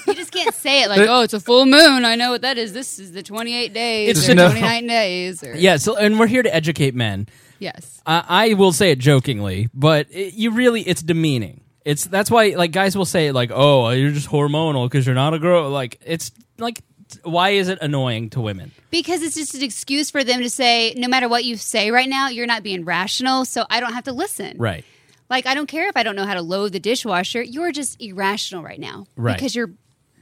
You 0.07 0.13
just 0.13 0.31
can't 0.31 0.53
say 0.55 0.83
it 0.83 0.89
like, 0.89 1.01
oh, 1.07 1.21
it's 1.21 1.33
a 1.33 1.39
full 1.39 1.65
moon. 1.65 2.05
I 2.05 2.15
know 2.15 2.31
what 2.31 2.41
that 2.41 2.57
is. 2.57 2.73
This 2.73 2.97
is 2.99 3.11
the 3.11 3.23
28 3.23 3.73
days 3.73 4.09
It's 4.17 4.29
or 4.29 4.35
no- 4.35 4.47
29 4.49 4.87
days. 4.87 5.43
Or, 5.43 5.55
Yeah. 5.55 5.77
So, 5.77 5.95
and 5.95 6.19
we're 6.19 6.27
here 6.27 6.43
to 6.43 6.53
educate 6.53 6.95
men. 6.95 7.27
Yes. 7.59 8.01
I, 8.05 8.23
I 8.27 8.53
will 8.55 8.71
say 8.73 8.91
it 8.91 8.99
jokingly, 8.99 9.69
but 9.73 10.07
it, 10.11 10.33
you 10.33 10.51
really, 10.51 10.81
it's 10.81 11.01
demeaning. 11.03 11.60
It's 11.83 12.05
that's 12.05 12.29
why 12.29 12.49
like 12.49 12.71
guys 12.71 12.95
will 12.95 13.05
say 13.05 13.31
like, 13.31 13.51
oh, 13.53 13.89
you're 13.89 14.11
just 14.11 14.29
hormonal 14.29 14.85
because 14.89 15.05
you're 15.05 15.15
not 15.15 15.33
a 15.33 15.39
girl. 15.39 15.69
Like 15.69 15.99
it's 16.05 16.31
like, 16.57 16.81
why 17.23 17.49
is 17.51 17.69
it 17.69 17.79
annoying 17.81 18.29
to 18.31 18.41
women? 18.41 18.71
Because 18.89 19.21
it's 19.21 19.35
just 19.35 19.55
an 19.55 19.63
excuse 19.63 20.11
for 20.11 20.23
them 20.23 20.41
to 20.41 20.49
say, 20.49 20.93
no 20.95 21.07
matter 21.07 21.27
what 21.27 21.43
you 21.43 21.57
say 21.57 21.91
right 21.91 22.07
now, 22.09 22.29
you're 22.29 22.45
not 22.47 22.63
being 22.63 22.85
rational, 22.85 23.45
so 23.45 23.65
I 23.69 23.79
don't 23.79 23.93
have 23.93 24.03
to 24.05 24.13
listen. 24.13 24.57
Right. 24.57 24.85
Like, 25.29 25.45
I 25.45 25.53
don't 25.53 25.67
care 25.67 25.87
if 25.87 25.95
I 25.95 26.03
don't 26.03 26.17
know 26.17 26.25
how 26.25 26.33
to 26.33 26.41
load 26.41 26.73
the 26.73 26.79
dishwasher. 26.79 27.41
You're 27.41 27.71
just 27.71 28.01
irrational 28.01 28.63
right 28.63 28.79
now. 28.79 29.07
Right. 29.15 29.37
Because 29.37 29.55
your 29.55 29.71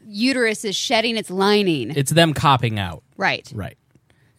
uterus 0.06 0.64
is 0.64 0.76
shedding 0.76 1.18
its 1.18 1.32
lining. 1.32 1.90
It's 1.92 2.12
them 2.12 2.34
copping 2.34 2.78
out. 2.78 3.04
right. 3.18 3.52
Right. 3.54 3.78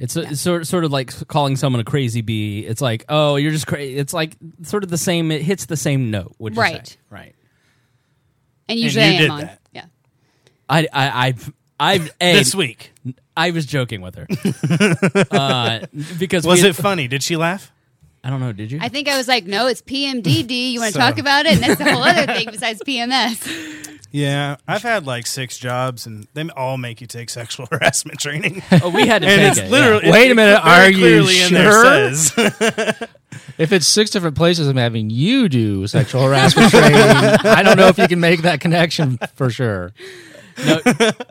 It's, 0.02 0.16
a, 0.16 0.22
it's 0.22 0.40
sort 0.40 0.66
sort 0.66 0.84
of 0.84 0.90
like 0.90 1.12
calling 1.28 1.56
someone 1.56 1.78
a 1.80 1.84
crazy 1.84 2.22
bee. 2.22 2.60
It's 2.66 2.80
like, 2.80 3.04
oh, 3.08 3.36
you're 3.36 3.52
just 3.52 3.66
crazy. 3.66 3.96
It's 3.98 4.14
like 4.14 4.34
sort 4.62 4.82
of 4.82 4.88
the 4.90 4.96
same. 4.98 5.30
It 5.30 5.42
hits 5.42 5.66
the 5.66 5.76
same 5.76 6.10
note. 6.10 6.34
Would 6.38 6.54
you 6.56 6.60
Right. 6.60 6.88
say? 6.88 6.96
Right. 7.10 7.34
And 8.68 8.78
usually 8.80 9.04
you 9.04 9.10
I 9.10 9.24
am 9.24 9.30
on. 9.30 9.40
that. 9.42 9.60
Yeah. 9.72 9.84
I 10.68 10.88
I 10.92 11.26
I've 11.28 11.52
I've 11.78 12.14
a, 12.20 12.32
This 12.38 12.54
week. 12.54 12.92
I 13.36 13.50
was 13.50 13.66
joking 13.66 14.00
with 14.00 14.14
her 14.14 14.26
uh, 15.30 15.80
because 16.18 16.46
Was 16.46 16.62
we- 16.62 16.68
it 16.70 16.76
funny? 16.76 17.06
Did 17.08 17.22
she 17.22 17.36
laugh? 17.36 17.70
I 18.22 18.30
don't 18.30 18.40
know. 18.40 18.52
Did 18.52 18.70
you? 18.70 18.78
I 18.82 18.88
think 18.88 19.08
I 19.08 19.16
was 19.16 19.26
like, 19.28 19.46
no, 19.46 19.66
it's 19.66 19.82
PMDD. 19.82 20.72
You 20.72 20.80
want 20.80 20.92
to 20.94 21.00
So- 21.00 21.06
talk 21.06 21.18
about 21.18 21.46
it? 21.46 21.54
And 21.54 21.62
that's 21.62 21.80
a 21.80 21.90
whole 21.92 22.02
other 22.02 22.26
thing 22.32 22.48
besides 22.50 22.80
PMS. 22.86 23.86
Yeah, 24.12 24.56
I've 24.66 24.82
had 24.82 25.06
like 25.06 25.24
six 25.28 25.56
jobs, 25.56 26.04
and 26.04 26.26
they 26.34 26.42
all 26.56 26.76
make 26.76 27.00
you 27.00 27.06
take 27.06 27.30
sexual 27.30 27.66
harassment 27.70 28.18
training. 28.18 28.60
oh, 28.82 28.88
we 28.90 29.06
had 29.06 29.22
to 29.22 29.28
and 29.28 29.40
take 29.40 29.50
it's 29.50 29.58
it. 29.60 29.64
yeah. 29.66 29.70
literally 29.70 30.10
Wait 30.10 30.32
a 30.32 30.34
minute, 30.34 30.58
it 30.58 30.64
very 30.64 30.86
are 30.86 30.90
you 30.90 30.96
clearly 30.98 31.40
in 31.40 31.54
there 31.54 31.70
sure? 31.70 31.84
says 32.14 33.08
if 33.56 33.70
it's 33.70 33.86
six 33.86 34.10
different 34.10 34.34
places, 34.34 34.66
I'm 34.66 34.76
having 34.76 35.10
you 35.10 35.48
do 35.48 35.86
sexual 35.86 36.22
harassment 36.26 36.72
training. 36.72 36.96
I 36.96 37.62
don't 37.62 37.76
know 37.76 37.86
if 37.86 37.98
you 37.98 38.08
can 38.08 38.18
make 38.18 38.42
that 38.42 38.58
connection 38.60 39.16
for 39.36 39.48
sure. 39.48 39.92
No, 40.66 40.80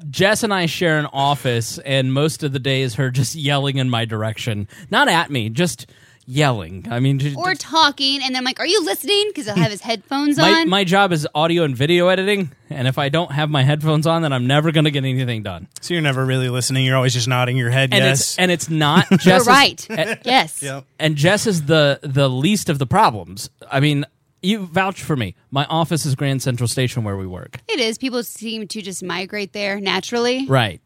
Jess 0.10 0.43
and 0.43 0.53
I 0.53 0.65
share 0.65 1.00
an 1.00 1.08
office, 1.08 1.79
and 1.79 2.13
most 2.13 2.43
of 2.43 2.53
the 2.53 2.60
day 2.60 2.81
is 2.81 2.96
her 2.96 3.12
just 3.12 3.36
yelling 3.36 3.75
in 3.77 3.89
my 3.89 4.05
direction, 4.05 4.69
not 4.89 5.10
at 5.10 5.29
me, 5.29 5.50
just 5.50 5.86
yelling. 6.29 6.86
I 6.89 7.00
mean, 7.00 7.17
just, 7.19 7.36
Or 7.36 7.55
talking, 7.55 8.21
and 8.21 8.36
then 8.36 8.38
I'm 8.38 8.43
like, 8.43 8.59
are 8.59 8.65
you 8.67 8.83
listening? 8.86 9.25
Because 9.29 9.45
he'll 9.45 9.55
have 9.55 9.71
his 9.71 9.81
headphones 9.81 10.38
my 10.38 10.62
on. 10.62 10.69
my 10.69 10.83
job 10.83 11.12
is 11.12 11.27
audio 11.33 11.63
and 11.63 11.75
video 11.75 12.07
editing, 12.07 12.51
and 12.69 12.88
if 12.88 12.98
I 12.98 13.09
don't 13.09 13.31
have 13.31 13.50
my 13.50 13.63
headphones 13.63 14.05
on, 14.05 14.21
then 14.21 14.31
I'm 14.31 14.45
never 14.48 14.71
going 14.71 14.86
to 14.86 14.91
get 14.91 15.03
anything 15.03 15.41
done. 15.43 15.67
so. 15.81 15.93
You're 15.93 16.03
never 16.03 16.24
really 16.25 16.50
listening. 16.50 16.86
You're 16.86 16.95
always 16.95 17.13
just 17.13 17.27
nodding 17.27 17.57
your 17.57 17.71
head. 17.71 17.89
And 17.93 18.03
yes. 18.03 18.19
it's 18.21 18.38
and 18.38 18.51
it's 18.51 18.69
not 18.69 19.07
You're 19.12 19.17
Jess. 19.17 19.48
right. 19.48 19.88
eh, 19.89 20.15
yes. 20.24 20.62
Yep. 20.62 20.86
and 21.00 21.15
Jess 21.15 21.48
is 21.48 21.65
the 21.65 22.00
the 22.03 22.29
least 22.29 22.69
of 22.69 22.77
the 22.77 22.86
problems. 22.86 23.50
I 23.71 23.79
mean, 23.79 24.05
you 24.41 24.65
vouch 24.67 25.01
for 25.01 25.15
me. 25.15 25.36
My 25.51 25.65
office 25.65 26.05
is 26.05 26.15
Grand 26.15 26.41
Central 26.41 26.67
Station 26.67 27.03
where 27.03 27.17
we 27.17 27.25
work. 27.27 27.59
It 27.67 27.79
is. 27.79 27.98
People 27.98 28.24
seem 28.24 28.67
to 28.67 28.81
just 28.81 29.03
migrate 29.03 29.51
there 29.53 29.79
naturally. 29.79 30.45
Right. 30.48 30.79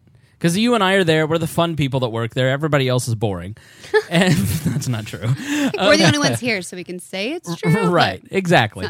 Because 0.43 0.57
you 0.57 0.75
and 0.75 0.83
I 0.83 0.95
are 0.95 1.05
there. 1.05 1.25
We're 1.25 1.37
the 1.37 1.47
fun 1.47 1.77
people 1.77 2.01
that 2.01 2.09
work 2.09 2.33
there. 2.33 2.49
Everybody 2.49 2.89
else 2.89 3.07
is 3.07 3.15
boring. 3.15 3.55
and 4.09 4.33
that's 4.65 4.89
not 4.89 5.05
true. 5.05 5.21
We're 5.21 5.95
the 5.95 6.03
only 6.05 6.19
ones 6.19 6.37
here, 6.41 6.61
so 6.61 6.75
we 6.75 6.83
can 6.83 6.99
say 6.99 7.31
it's 7.31 7.55
true. 7.55 7.87
right. 7.87 8.21
Exactly. 8.29 8.85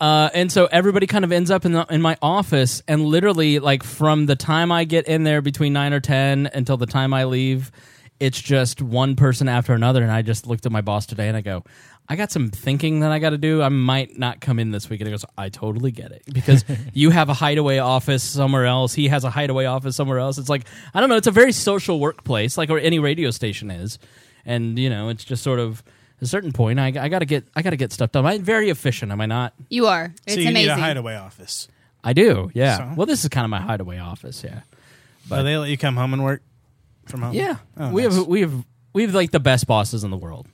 Uh, 0.00 0.30
and 0.32 0.50
so 0.50 0.64
everybody 0.64 1.06
kind 1.06 1.22
of 1.22 1.32
ends 1.32 1.50
up 1.50 1.66
in, 1.66 1.72
the, 1.72 1.84
in 1.90 2.00
my 2.00 2.16
office, 2.22 2.82
and 2.88 3.04
literally, 3.04 3.58
like 3.58 3.82
from 3.82 4.24
the 4.24 4.36
time 4.36 4.72
I 4.72 4.84
get 4.84 5.06
in 5.06 5.22
there 5.22 5.42
between 5.42 5.74
nine 5.74 5.92
or 5.92 6.00
ten 6.00 6.48
until 6.54 6.78
the 6.78 6.86
time 6.86 7.12
I 7.12 7.24
leave, 7.24 7.70
it's 8.18 8.40
just 8.40 8.80
one 8.80 9.16
person 9.16 9.50
after 9.50 9.74
another. 9.74 10.02
And 10.02 10.10
I 10.10 10.22
just 10.22 10.46
looked 10.46 10.64
at 10.64 10.72
my 10.72 10.80
boss 10.80 11.04
today, 11.04 11.28
and 11.28 11.36
I 11.36 11.42
go, 11.42 11.62
"I 12.08 12.16
got 12.16 12.30
some 12.30 12.50
thinking 12.50 13.00
that 13.00 13.12
I 13.12 13.18
got 13.18 13.30
to 13.30 13.38
do. 13.38 13.62
I 13.62 13.68
might 13.68 14.18
not 14.18 14.40
come 14.40 14.58
in 14.58 14.70
this 14.70 14.88
week." 14.88 15.00
And 15.00 15.08
he 15.08 15.12
goes, 15.12 15.24
"I 15.36 15.48
totally 15.48 15.90
get 15.90 16.12
it 16.12 16.22
because 16.32 16.64
you 16.92 17.10
have 17.10 17.28
a 17.28 17.34
hideaway 17.34 17.78
office 17.78 18.22
somewhere 18.22 18.66
else. 18.66 18.94
He 18.94 19.08
has 19.08 19.24
a 19.24 19.30
hideaway 19.30 19.64
office 19.64 19.96
somewhere 19.96 20.18
else. 20.18 20.38
It's 20.38 20.48
like 20.48 20.66
I 20.94 21.00
don't 21.00 21.08
know. 21.08 21.16
It's 21.16 21.26
a 21.26 21.32
very 21.32 21.52
social 21.52 22.00
workplace, 22.00 22.56
like 22.58 22.70
or 22.70 22.78
any 22.78 22.98
radio 22.98 23.30
station 23.30 23.70
is, 23.70 23.98
and 24.44 24.78
you 24.78 24.90
know, 24.90 25.08
it's 25.08 25.24
just 25.24 25.42
sort 25.42 25.58
of." 25.58 25.82
a 26.20 26.26
certain 26.26 26.50
point, 26.50 26.80
I, 26.80 26.86
I 26.86 27.08
got 27.08 27.18
to 27.18 27.26
get 27.26 27.44
I 27.54 27.60
got 27.60 27.70
to 27.70 27.76
get 27.76 27.92
stuff 27.92 28.12
done. 28.12 28.24
I'm 28.24 28.42
very 28.42 28.70
efficient, 28.70 29.12
am 29.12 29.20
I 29.20 29.26
not? 29.26 29.52
You 29.68 29.86
are. 29.86 30.14
It's 30.24 30.34
so 30.34 30.40
you 30.40 30.48
amazing. 30.48 30.68
need 30.68 30.72
a 30.72 30.76
hideaway 30.80 31.14
office. 31.14 31.68
I 32.02 32.12
do. 32.12 32.50
Yeah. 32.54 32.78
So? 32.78 32.92
Well, 32.96 33.06
this 33.06 33.22
is 33.22 33.28
kind 33.28 33.44
of 33.44 33.50
my 33.50 33.60
hideaway 33.60 33.98
office. 33.98 34.42
Yeah. 34.44 34.60
But 35.28 35.42
they 35.42 35.56
let 35.56 35.68
you 35.68 35.76
come 35.76 35.96
home 35.96 36.12
and 36.12 36.22
work 36.22 36.42
from 37.06 37.22
home. 37.22 37.34
Yeah. 37.34 37.56
Oh, 37.76 37.90
we 37.90 38.02
nice. 38.02 38.16
have 38.16 38.26
we 38.26 38.40
have 38.42 38.64
we 38.92 39.02
have 39.02 39.14
like 39.14 39.30
the 39.30 39.40
best 39.40 39.66
bosses 39.66 40.04
in 40.04 40.10
the 40.10 40.16
world, 40.16 40.46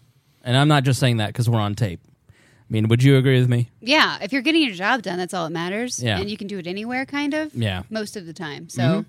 and 0.45 0.57
I'm 0.57 0.69
not 0.69 0.85
just 0.85 0.99
saying 1.01 1.19
that 1.19 1.29
because 1.29 1.49
we're 1.49 1.61
on 1.61 1.75
tape. 1.75 2.01
I 2.29 2.33
mean, 2.73 2.89
would 2.89 3.03
you 3.03 3.17
agree 3.17 3.39
with 3.39 3.49
me? 3.51 3.71
Yeah, 3.81 4.19
if 4.23 4.33
you're 4.33 4.41
getting 4.43 4.63
your 4.63 4.73
job 4.75 5.03
done, 5.03 5.19
that's 5.19 5.35
all 5.35 5.45
that 5.45 5.53
matters. 5.53 6.03
Yeah. 6.03 6.19
And 6.19 6.31
you 6.31 6.37
can 6.39 6.47
do 6.47 6.59
it 6.59 6.67
anywhere, 6.67 7.05
kind 7.05 7.35
of. 7.35 7.55
Yeah. 7.55 7.83
Most 7.91 8.17
of 8.17 8.25
the 8.27 8.33
time. 8.33 8.69
So 8.71 8.83
Mhm. 8.83 9.05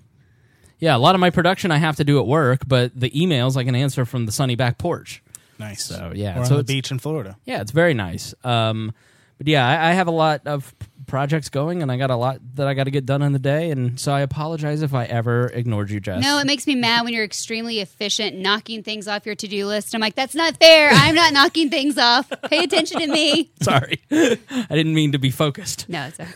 Yeah, 0.80 0.96
a 0.96 0.98
lot 0.98 1.14
of 1.14 1.20
my 1.20 1.30
production 1.30 1.70
I 1.70 1.78
have 1.78 1.96
to 1.96 2.04
do 2.04 2.18
at 2.18 2.26
work, 2.26 2.62
but 2.66 2.92
the 2.98 3.08
emails 3.10 3.56
I 3.56 3.64
can 3.64 3.74
answer 3.74 4.04
from 4.04 4.26
the 4.26 4.32
sunny 4.32 4.54
back 4.56 4.76
porch. 4.76 5.22
nice. 5.58 5.84
So 5.84 6.12
yeah, 6.14 6.38
or 6.40 6.44
so 6.44 6.54
on 6.54 6.58
the 6.58 6.64
beach 6.64 6.90
in 6.90 6.98
Florida. 6.98 7.36
Yeah, 7.46 7.60
it's 7.62 7.70
very 7.70 7.94
nice. 7.94 8.34
Um, 8.44 8.92
but 9.38 9.46
yeah, 9.46 9.66
I, 9.66 9.90
I 9.90 9.92
have 9.92 10.08
a 10.08 10.12
lot 10.12 10.42
of 10.46 10.74
p- 10.78 10.86
projects 11.14 11.48
going, 11.48 11.80
and 11.80 11.92
I 11.92 11.96
got 11.96 12.10
a 12.10 12.16
lot 12.16 12.40
that 12.56 12.66
I 12.66 12.74
got 12.74 12.84
to 12.84 12.90
get 12.90 13.06
done 13.06 13.22
in 13.22 13.32
the 13.32 13.38
day, 13.38 13.70
and 13.70 14.00
so 14.00 14.12
I 14.12 14.22
apologize 14.22 14.82
if 14.82 14.94
I 14.94 15.04
ever 15.04 15.46
ignored 15.46 15.88
you, 15.88 16.00
Jess. 16.00 16.20
No, 16.20 16.40
it 16.40 16.44
makes 16.44 16.66
me 16.66 16.74
mad 16.74 17.04
when 17.04 17.14
you're 17.14 17.22
extremely 17.22 17.78
efficient 17.78 18.36
knocking 18.36 18.82
things 18.82 19.06
off 19.06 19.24
your 19.24 19.36
to 19.36 19.46
do 19.46 19.64
list. 19.64 19.94
I'm 19.94 20.00
like, 20.00 20.16
that's 20.16 20.34
not 20.34 20.56
fair. 20.56 20.90
I'm 20.92 21.14
not 21.14 21.32
knocking 21.32 21.70
things 21.70 21.98
off. 21.98 22.28
Pay 22.50 22.64
attention 22.64 22.98
to 22.98 23.06
me. 23.06 23.52
Sorry, 23.62 24.02
I 24.10 24.66
didn't 24.70 24.94
mean 24.94 25.12
to 25.12 25.20
be 25.20 25.30
focused. 25.30 25.88
No, 25.88 26.04
it's 26.04 26.18
okay. 26.18 26.32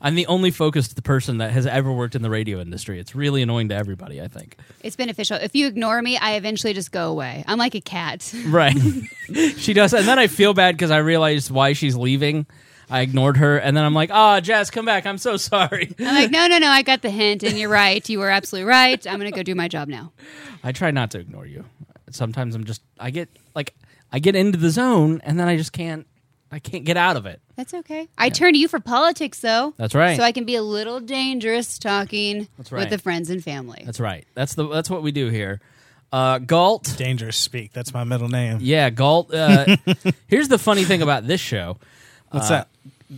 I'm 0.00 0.14
the 0.14 0.28
only 0.28 0.52
focused 0.52 1.02
person 1.02 1.38
that 1.38 1.50
has 1.50 1.66
ever 1.66 1.90
worked 1.90 2.14
in 2.14 2.22
the 2.22 2.30
radio 2.30 2.60
industry. 2.60 3.00
It's 3.00 3.16
really 3.16 3.42
annoying 3.42 3.70
to 3.70 3.74
everybody. 3.74 4.22
I 4.22 4.28
think. 4.28 4.56
It's 4.84 4.94
beneficial. 4.94 5.36
If 5.38 5.56
you 5.56 5.66
ignore 5.66 6.00
me, 6.00 6.16
I 6.16 6.34
eventually 6.34 6.74
just 6.74 6.92
go 6.92 7.10
away. 7.10 7.42
I'm 7.48 7.58
like 7.58 7.74
a 7.74 7.80
cat. 7.80 8.32
Right. 8.46 8.78
she 9.56 9.72
does, 9.72 9.92
and 9.94 10.06
then 10.06 10.20
I 10.20 10.28
feel 10.28 10.54
bad 10.54 10.76
because 10.76 10.92
I 10.92 10.98
realize 10.98 11.50
why 11.50 11.72
she's 11.72 11.96
leaving. 11.96 12.46
I 12.88 13.00
ignored 13.00 13.36
her, 13.38 13.58
and 13.58 13.76
then 13.76 13.84
I'm 13.84 13.94
like, 13.94 14.10
"Ah, 14.12 14.40
Jess, 14.40 14.70
come 14.70 14.84
back. 14.84 15.06
I'm 15.06 15.18
so 15.18 15.36
sorry." 15.36 15.94
I'm 15.98 16.14
like, 16.14 16.30
no, 16.30 16.46
no, 16.46 16.58
no. 16.58 16.68
I 16.68 16.82
got 16.82 17.02
the 17.02 17.10
hint, 17.10 17.42
and 17.42 17.58
you're 17.58 17.68
right. 17.68 18.06
You 18.08 18.18
were 18.20 18.30
absolutely 18.30 18.68
right. 18.68 19.04
I'm 19.06 19.18
going 19.18 19.30
to 19.30 19.36
go 19.36 19.42
do 19.42 19.54
my 19.54 19.68
job 19.68 19.88
now. 19.88 20.12
I 20.62 20.72
try 20.72 20.90
not 20.90 21.10
to 21.12 21.18
ignore 21.18 21.46
you. 21.46 21.64
Sometimes 22.10 22.54
I'm 22.54 22.64
just 22.64 22.82
I 22.98 23.10
get 23.10 23.28
like 23.54 23.74
I 24.12 24.18
get 24.18 24.36
into 24.36 24.58
the 24.58 24.70
zone 24.70 25.20
and 25.24 25.38
then 25.38 25.48
I 25.48 25.56
just 25.56 25.72
can't 25.72 26.06
I 26.50 26.58
can't 26.58 26.84
get 26.84 26.96
out 26.96 27.16
of 27.16 27.26
it. 27.26 27.40
That's 27.56 27.74
okay. 27.74 28.08
I 28.16 28.28
turn 28.30 28.52
to 28.52 28.58
you 28.58 28.68
for 28.68 28.80
politics, 28.80 29.40
though. 29.40 29.74
That's 29.76 29.94
right. 29.94 30.16
So 30.16 30.22
I 30.22 30.32
can 30.32 30.44
be 30.44 30.54
a 30.54 30.62
little 30.62 31.00
dangerous 31.00 31.78
talking 31.78 32.48
That's 32.56 32.70
with 32.70 32.90
the 32.90 32.98
friends 32.98 33.30
and 33.30 33.42
family. 33.42 33.82
That's 33.84 34.00
right. 34.00 34.26
That's 34.34 34.54
the 34.54 34.66
that's 34.68 34.88
what 34.88 35.02
we 35.02 35.10
do 35.10 35.28
here. 35.28 35.60
Uh 36.12 36.38
Galt. 36.38 36.94
Dangerous 36.96 37.36
speak. 37.36 37.72
That's 37.72 37.92
my 37.92 38.04
middle 38.04 38.28
name. 38.28 38.58
Yeah, 38.60 38.90
Galt. 38.90 39.34
Uh, 39.34 39.76
here's 40.28 40.48
the 40.48 40.58
funny 40.58 40.84
thing 40.84 41.02
about 41.02 41.26
this 41.26 41.40
show. 41.40 41.78
What's 42.36 42.50
Uh, 42.50 42.64
that? 42.64 42.68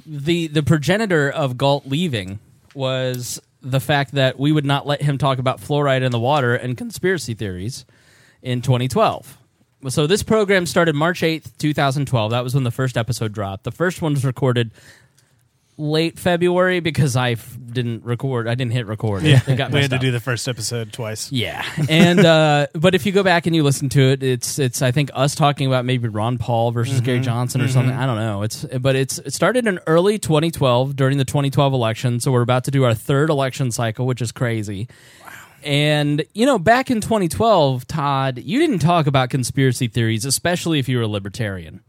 The 0.06 0.46
the 0.48 0.62
progenitor 0.62 1.30
of 1.30 1.56
Galt 1.58 1.86
leaving 1.86 2.38
was 2.74 3.40
the 3.62 3.80
fact 3.80 4.12
that 4.12 4.38
we 4.38 4.52
would 4.52 4.64
not 4.64 4.86
let 4.86 5.02
him 5.02 5.18
talk 5.18 5.38
about 5.38 5.60
fluoride 5.60 6.02
in 6.02 6.12
the 6.12 6.20
water 6.20 6.54
and 6.54 6.76
conspiracy 6.76 7.34
theories 7.34 7.84
in 8.42 8.62
2012. 8.62 9.36
So 9.88 10.06
this 10.06 10.22
program 10.22 10.66
started 10.66 10.94
March 10.94 11.20
8th, 11.22 11.56
2012. 11.58 12.30
That 12.32 12.44
was 12.44 12.54
when 12.54 12.64
the 12.64 12.70
first 12.70 12.96
episode 12.96 13.32
dropped. 13.32 13.64
The 13.64 13.72
first 13.72 14.02
one 14.02 14.12
was 14.14 14.24
recorded 14.24 14.72
late 15.78 16.18
February 16.18 16.80
because 16.80 17.16
I 17.16 17.30
f- 17.32 17.56
didn't 17.70 18.04
record. 18.04 18.48
I 18.48 18.54
didn't 18.54 18.72
hit 18.72 18.86
record. 18.86 19.22
Yeah, 19.22 19.40
It 19.46 19.56
got 19.56 19.70
we 19.70 19.80
had 19.80 19.90
to 19.90 19.96
up. 19.96 20.02
do 20.02 20.10
the 20.10 20.20
first 20.20 20.48
episode 20.48 20.92
twice. 20.92 21.30
Yeah, 21.32 21.64
and 21.88 22.18
uh, 22.20 22.66
but 22.74 22.94
if 22.94 23.06
you 23.06 23.12
go 23.12 23.22
back 23.22 23.46
and 23.46 23.54
you 23.54 23.62
listen 23.62 23.88
to 23.90 24.00
it, 24.00 24.22
it's 24.22 24.58
it's 24.58 24.82
I 24.82 24.90
think 24.90 25.10
us 25.14 25.34
talking 25.34 25.66
about 25.66 25.84
maybe 25.84 26.08
Ron 26.08 26.36
Paul 26.36 26.72
versus 26.72 27.00
Gary 27.00 27.20
Mhm, 27.20 27.24
Johnson 27.24 27.60
or 27.62 27.66
mhm. 27.68 27.72
something. 27.72 27.94
I 27.96 28.04
don't 28.06 28.16
know. 28.18 28.42
It's 28.42 28.64
but 28.64 28.96
it's 28.96 29.18
it 29.20 29.32
started 29.32 29.66
in 29.66 29.78
early 29.86 30.18
2012 30.18 30.96
during 30.96 31.16
the 31.18 31.24
2012 31.24 31.72
election. 31.72 32.20
So 32.20 32.32
we're 32.32 32.42
about 32.42 32.64
to 32.64 32.70
do 32.70 32.84
our 32.84 32.94
third 32.94 33.30
election 33.30 33.70
cycle, 33.70 34.06
which 34.06 34.20
is 34.20 34.32
crazy. 34.32 34.88
Wow. 35.24 35.30
And 35.62 36.24
you 36.34 36.46
know, 36.46 36.58
back 36.58 36.90
in 36.90 37.00
2012, 37.00 37.86
Todd, 37.86 38.38
you 38.38 38.58
didn't 38.58 38.80
talk 38.80 39.06
about 39.06 39.30
conspiracy 39.30 39.86
theories, 39.88 40.24
especially 40.24 40.78
if 40.80 40.88
you 40.88 40.96
were 40.96 41.04
a 41.04 41.08
libertarian. 41.08 41.80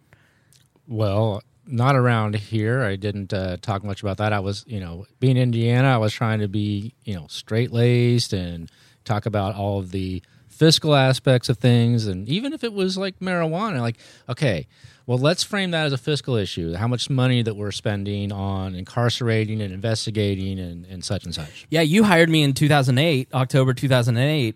Well, 0.88 1.41
not 1.69 1.95
around 1.95 2.35
here. 2.35 2.83
I 2.83 2.95
didn't 2.95 3.33
uh, 3.33 3.57
talk 3.61 3.83
much 3.83 4.01
about 4.01 4.17
that. 4.17 4.33
I 4.33 4.39
was, 4.39 4.65
you 4.67 4.79
know, 4.79 5.05
being 5.19 5.38
in 5.38 5.43
Indiana, 5.43 5.89
I 5.89 5.97
was 5.97 6.13
trying 6.13 6.39
to 6.39 6.47
be, 6.47 6.95
you 7.03 7.13
know, 7.13 7.27
straight 7.27 7.71
laced 7.71 8.33
and 8.33 8.69
talk 9.05 9.25
about 9.25 9.55
all 9.55 9.79
of 9.79 9.91
the 9.91 10.21
fiscal 10.47 10.95
aspects 10.95 11.47
of 11.47 11.57
things. 11.57 12.07
And 12.07 12.27
even 12.27 12.53
if 12.53 12.63
it 12.63 12.73
was 12.73 12.97
like 12.97 13.19
marijuana, 13.19 13.79
like, 13.81 13.97
okay, 14.27 14.67
well, 15.05 15.17
let's 15.17 15.41
frame 15.41 15.71
that 15.71 15.85
as 15.85 15.93
a 15.93 15.97
fiscal 15.97 16.35
issue. 16.35 16.75
How 16.75 16.88
much 16.88 17.09
money 17.09 17.41
that 17.41 17.55
we're 17.55 17.71
spending 17.71 18.31
on 18.31 18.75
incarcerating 18.75 19.61
and 19.61 19.73
investigating 19.73 20.59
and, 20.59 20.85
and 20.85 21.03
such 21.03 21.25
and 21.25 21.33
such. 21.33 21.65
Yeah, 21.69 21.81
you 21.81 22.03
hired 22.03 22.29
me 22.29 22.43
in 22.43 22.53
2008, 22.53 23.33
October 23.33 23.73
2008, 23.73 24.55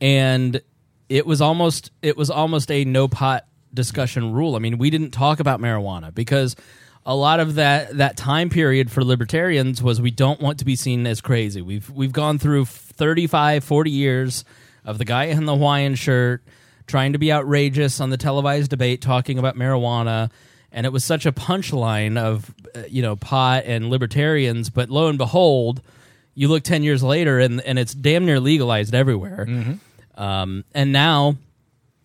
and 0.00 0.60
it 1.08 1.26
was 1.26 1.40
almost 1.40 1.90
it 2.00 2.16
was 2.16 2.30
almost 2.30 2.70
a 2.70 2.84
no 2.84 3.08
pot 3.08 3.46
discussion 3.74 4.32
rule. 4.32 4.56
I 4.56 4.58
mean, 4.58 4.78
we 4.78 4.90
didn't 4.90 5.10
talk 5.10 5.40
about 5.40 5.60
marijuana 5.60 6.14
because 6.14 6.56
a 7.04 7.14
lot 7.14 7.40
of 7.40 7.56
that 7.56 7.96
that 7.96 8.16
time 8.16 8.48
period 8.48 8.90
for 8.90 9.04
libertarians 9.04 9.82
was 9.82 10.00
we 10.00 10.10
don't 10.10 10.40
want 10.40 10.58
to 10.60 10.64
be 10.64 10.76
seen 10.76 11.06
as 11.06 11.20
crazy. 11.20 11.62
We've 11.62 11.88
we've 11.90 12.12
gone 12.12 12.38
through 12.38 12.66
35, 12.66 13.64
40 13.64 13.90
years 13.90 14.44
of 14.84 14.98
the 14.98 15.04
guy 15.04 15.24
in 15.24 15.44
the 15.44 15.54
Hawaiian 15.54 15.94
shirt 15.94 16.42
trying 16.86 17.12
to 17.12 17.18
be 17.18 17.32
outrageous 17.32 18.00
on 18.00 18.10
the 18.10 18.16
televised 18.16 18.70
debate 18.70 19.00
talking 19.00 19.38
about 19.38 19.56
marijuana 19.56 20.30
and 20.72 20.86
it 20.86 20.92
was 20.92 21.04
such 21.04 21.26
a 21.26 21.32
punchline 21.32 22.18
of 22.18 22.52
you 22.88 23.02
know 23.02 23.14
pot 23.16 23.62
and 23.66 23.88
libertarians 23.88 24.68
but 24.70 24.90
lo 24.90 25.08
and 25.08 25.16
behold 25.18 25.80
you 26.34 26.48
look 26.48 26.62
10 26.64 26.82
years 26.82 27.02
later 27.02 27.38
and 27.38 27.60
and 27.62 27.78
it's 27.78 27.94
damn 27.94 28.26
near 28.26 28.40
legalized 28.40 28.94
everywhere 28.94 29.46
um, 30.16 30.64
and 30.74 30.92
now 30.92 31.36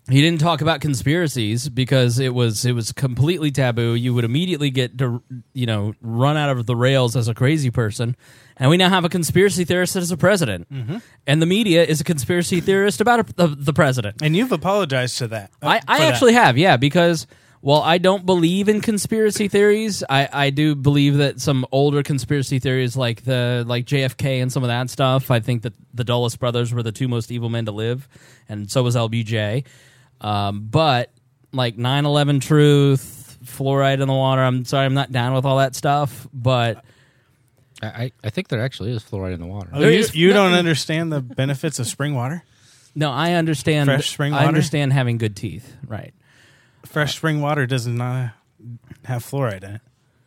he 0.10 0.22
didn't 0.22 0.40
talk 0.40 0.62
about 0.62 0.80
conspiracies 0.82 1.68
because 1.70 2.20
it 2.20 2.34
was 2.34 2.66
it 2.66 2.72
was 2.74 2.92
completely 2.92 3.52
taboo 3.52 3.94
you 3.94 4.14
would 4.14 4.24
immediately 4.24 4.70
get 4.70 4.98
to, 4.98 5.22
you 5.54 5.66
know 5.66 5.94
run 6.02 6.38
out 6.38 6.50
of 6.50 6.66
the 6.66 6.76
rails 6.76 7.16
as 7.16 7.28
a 7.28 7.34
crazy 7.34 7.70
person 7.72 8.16
and 8.58 8.70
we 8.70 8.78
now 8.78 8.90
have 8.90 9.06
a 9.06 9.10
conspiracy 9.10 9.64
theorist 9.66 9.96
as 9.96 10.10
a 10.12 10.18
president 10.18 10.68
Mhm. 10.72 11.02
and 11.26 11.42
the 11.42 11.46
media 11.46 11.84
is 11.84 12.00
a 12.02 12.04
conspiracy 12.04 12.62
theorist 12.62 13.02
about 13.02 13.20
a, 13.30 13.34
the, 13.34 13.48
the 13.48 13.74
president 13.74 14.16
And 14.22 14.36
you've 14.36 14.52
apologized 14.52 15.18
to 15.20 15.28
that. 15.30 15.52
uh, 15.62 15.68
I, 15.68 15.82
I 15.88 15.98
that. 16.00 16.14
actually 16.14 16.34
have, 16.34 16.58
yeah, 16.58 16.78
because 16.78 17.28
well, 17.60 17.82
I 17.82 17.98
don't 17.98 18.24
believe 18.26 18.70
in 18.70 18.82
conspiracy 18.82 19.48
theories. 19.48 20.04
I, 20.08 20.30
I 20.32 20.50
do 20.52 20.76
believe 20.76 21.18
that 21.18 21.42
some 21.42 21.66
older 21.72 22.04
conspiracy 22.04 22.60
theories, 22.60 22.96
like 22.96 23.24
the 23.24 23.66
like 23.68 23.86
JFK 23.88 24.44
and 24.44 24.54
some 24.54 24.62
of 24.64 24.68
that 24.68 24.92
stuff, 24.92 25.32
I 25.32 25.40
think 25.40 25.64
that 25.64 25.74
the 25.92 26.04
Dulles 26.04 26.36
brothers 26.36 26.72
were 26.72 26.84
the 26.84 26.92
two 26.92 27.08
most 27.08 27.32
evil 27.32 27.50
men 27.50 27.66
to 27.66 27.72
live, 27.72 28.08
and 28.48 28.70
so 28.70 28.84
was 28.84 28.96
LBJ. 28.96 29.66
Um, 30.22 30.68
but 30.70 31.12
like 31.54 31.78
9-11 31.78 32.42
truth, 32.42 33.38
fluoride 33.44 34.02
in 34.02 34.08
the 34.08 34.14
water. 34.14 34.42
I'm 34.42 34.66
sorry, 34.66 34.86
I'm 34.86 34.94
not 34.94 35.12
down 35.12 35.34
with 35.34 35.46
all 35.46 35.58
that 35.58 35.76
stuff, 35.76 36.28
but. 36.34 36.84
I, 37.82 37.88
I, 37.88 38.12
I 38.24 38.30
think 38.30 38.48
there 38.48 38.62
actually 38.62 38.92
is 38.92 39.04
fluoride 39.04 39.34
in 39.34 39.40
the 39.40 39.46
water. 39.46 39.70
Oh, 39.74 39.88
you, 39.88 40.06
you 40.14 40.34
don't 40.34 40.54
understand 40.54 41.12
the 41.12 41.22
benefits 41.22 41.78
of 41.80 41.88
spring 41.88 42.16
water? 42.16 42.44
No, 42.96 43.12
I 43.12 43.34
understand. 43.34 43.88
Fresh 43.88 44.10
spring 44.10 44.34
I 44.34 44.38
water? 44.38 44.48
understand 44.48 44.94
having 44.94 45.20
good 45.20 45.36
teeth, 45.36 45.76
right? 45.88 46.16
Fresh 46.84 47.16
spring 47.16 47.42
water 47.42 47.68
does 47.68 47.86
not 47.86 48.32
have 49.06 49.24
fluoride 49.24 49.64
in 49.64 49.76
it. 49.76 49.82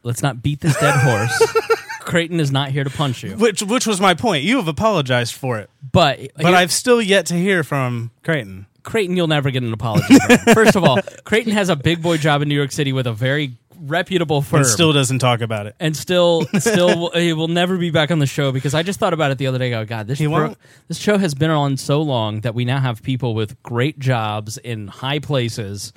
Let's 0.05 0.23
not 0.23 0.41
beat 0.43 0.61
this 0.61 0.79
dead 0.79 0.95
horse. 0.95 1.55
Creighton 2.01 2.39
is 2.39 2.51
not 2.53 2.71
here 2.71 2.85
to 2.85 2.91
punch 2.91 3.23
you. 3.23 3.33
Which 3.37 3.63
which 3.63 3.87
was 3.87 4.01
my 4.01 4.15
point. 4.15 4.45
You 4.45 4.57
have 4.57 4.69
apologized 4.69 5.35
for 5.35 5.59
it. 5.59 5.69
But 5.93 6.31
But 6.37 6.55
I've 6.55 6.73
still 6.73 7.03
yet 7.03 7.27
to 7.27 7.35
hear 7.35 7.65
from 7.65 8.11
Creighton. 8.23 8.67
Creighton, 8.83 9.17
you'll 9.17 9.27
never 9.29 9.51
get 9.51 9.63
an 9.63 9.73
apology. 9.73 10.19
From. 10.19 10.55
First 10.55 10.77
of 10.77 10.85
all, 10.85 11.01
Creighton 11.25 11.53
has 11.53 11.69
a 11.69 11.77
big 11.77 12.03
boy 12.03 12.17
job 12.17 12.43
in 12.43 12.49
New 12.49 12.55
York 12.55 12.73
City 12.73 12.93
with 12.93 13.07
a 13.07 13.13
very 13.13 13.57
reputable 13.83 14.43
firm, 14.43 14.59
And 14.59 14.67
still 14.67 14.93
doesn't 14.93 15.21
talk 15.21 15.41
about 15.41 15.67
it. 15.67 15.75
and 15.81 15.97
still, 15.97 16.43
still, 16.59 17.11
he 17.15 17.33
will 17.33 17.49
never 17.49 17.79
be 17.79 17.91
back 17.91 18.11
on 18.11 18.19
the 18.19 18.27
show 18.27 18.53
because 18.53 18.75
I 18.75 18.83
just 18.83 18.99
thought 19.01 19.15
about 19.15 19.31
it 19.31 19.39
the 19.39 19.47
other 19.47 19.59
day. 19.59 19.73
Oh 19.75 19.85
God, 19.87 20.07
this 20.07 20.21
pro- 20.21 20.55
this 20.89 20.99
show 20.99 21.17
has 21.17 21.35
been 21.35 21.51
on 21.51 21.77
so 21.79 22.03
long 22.03 22.41
that 22.43 22.55
we 22.55 22.65
now 22.67 22.79
have 22.81 23.03
people 23.03 23.35
with 23.35 23.63
great 23.63 23.99
jobs 23.99 24.59
in 24.59 24.89
high 24.89 25.19
places. 25.19 25.93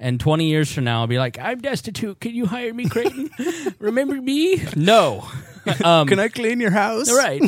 And 0.00 0.18
20 0.20 0.48
years 0.50 0.70
from 0.70 0.84
now, 0.84 1.00
I'll 1.00 1.06
be 1.06 1.18
like, 1.18 1.38
I'm 1.38 1.60
destitute. 1.60 2.20
Can 2.20 2.34
you 2.34 2.44
hire 2.46 2.74
me, 2.74 2.88
Creighton? 2.88 3.30
Remember 3.78 4.16
me? 4.20 4.60
No. 4.76 5.26
Um, 5.82 6.08
Can 6.08 6.18
I 6.18 6.28
clean 6.28 6.60
your 6.60 6.72
house? 6.72 7.10
Right. 7.10 7.40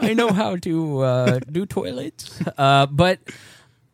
I 0.00 0.14
know 0.14 0.32
how 0.32 0.56
to 0.56 1.00
uh, 1.00 1.38
do 1.40 1.66
toilets. 1.66 2.40
Uh, 2.56 2.86
but 2.86 3.18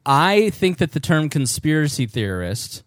I 0.06 0.50
think 0.50 0.78
that 0.78 0.92
the 0.92 1.00
term 1.00 1.28
conspiracy 1.28 2.06
theorist, 2.06 2.82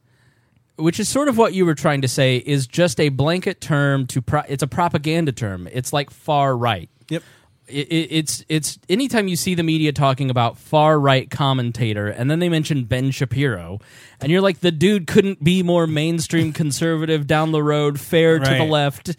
which 0.76 1.00
is 1.00 1.10
sort 1.10 1.28
of 1.28 1.38
what 1.38 1.54
you 1.54 1.66
were 1.66 1.76
trying 1.76 2.02
to 2.02 2.08
say, 2.08 2.38
is 2.38 2.68
just 2.68 3.00
a 3.00 3.10
blanket 3.10 3.60
term 3.60 4.06
to. 4.08 4.22
Pro- 4.22 4.44
it's 4.48 4.64
a 4.64 4.68
propaganda 4.68 5.32
term. 5.32 5.68
It's 5.72 5.92
like 5.92 6.12
far 6.12 6.56
right. 6.56 6.90
Yep. 7.10 7.24
it, 7.68 7.88
it, 7.88 8.08
it's 8.12 8.46
it's 8.48 8.80
anytime 8.90 9.28
you 9.28 9.36
see 9.36 9.56
the 9.56 9.64
media 9.64 9.92
talking 9.92 10.30
about 10.30 10.58
far 10.58 11.00
right 11.00 11.30
commentator, 11.30 12.08
and 12.08 12.30
then 12.32 12.40
they 12.40 12.50
mention 12.50 12.86
Ben 12.86 13.12
Shapiro, 13.12 13.80
and 14.22 14.32
you're 14.32 14.42
like, 14.42 14.60
the 14.60 14.72
dude 14.72 15.08
couldn't 15.08 15.44
be 15.44 15.64
more 15.64 15.88
mainstream 15.88 16.54
conservative 16.54 17.28
down 17.28 17.52
the 17.52 17.64
road, 17.64 18.00
fair 18.00 18.40
to 18.40 18.50
the 18.58 18.64
left. 18.64 19.16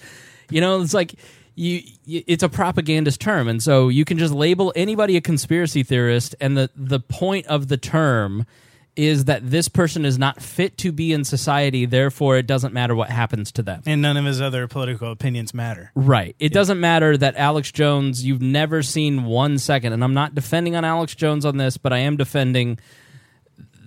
You 0.50 0.60
know, 0.60 0.80
it's 0.80 0.94
like 0.94 1.14
you, 1.58 1.82
you 2.04 2.22
it's 2.26 2.42
a 2.42 2.48
propagandist 2.48 3.20
term, 3.20 3.48
and 3.48 3.62
so 3.62 3.88
you 3.88 4.04
can 4.04 4.16
just 4.16 4.32
label 4.32 4.72
anybody 4.76 5.16
a 5.16 5.20
conspiracy 5.20 5.82
theorist, 5.82 6.36
and 6.40 6.56
the 6.56 6.70
the 6.76 7.00
point 7.00 7.46
of 7.46 7.68
the 7.68 7.76
term 7.76 8.46
is 8.94 9.26
that 9.26 9.48
this 9.48 9.68
person 9.68 10.04
is 10.04 10.18
not 10.18 10.42
fit 10.42 10.76
to 10.78 10.90
be 10.90 11.12
in 11.12 11.24
society, 11.24 11.84
therefore 11.86 12.36
it 12.36 12.46
doesn't 12.48 12.74
matter 12.74 12.96
what 12.96 13.10
happens 13.10 13.52
to 13.52 13.62
them. 13.62 13.80
And 13.86 14.02
none 14.02 14.16
of 14.16 14.24
his 14.24 14.40
other 14.40 14.66
political 14.66 15.12
opinions 15.12 15.54
matter. 15.54 15.92
Right. 15.94 16.34
It 16.40 16.52
doesn't 16.52 16.80
matter 16.80 17.16
that 17.16 17.36
Alex 17.36 17.70
Jones, 17.70 18.24
you've 18.24 18.42
never 18.42 18.82
seen 18.82 19.24
one 19.24 19.58
second, 19.58 19.92
and 19.92 20.02
I'm 20.02 20.14
not 20.14 20.34
defending 20.34 20.74
on 20.74 20.84
Alex 20.84 21.14
Jones 21.14 21.44
on 21.44 21.58
this, 21.58 21.76
but 21.76 21.92
I 21.92 21.98
am 21.98 22.16
defending 22.16 22.78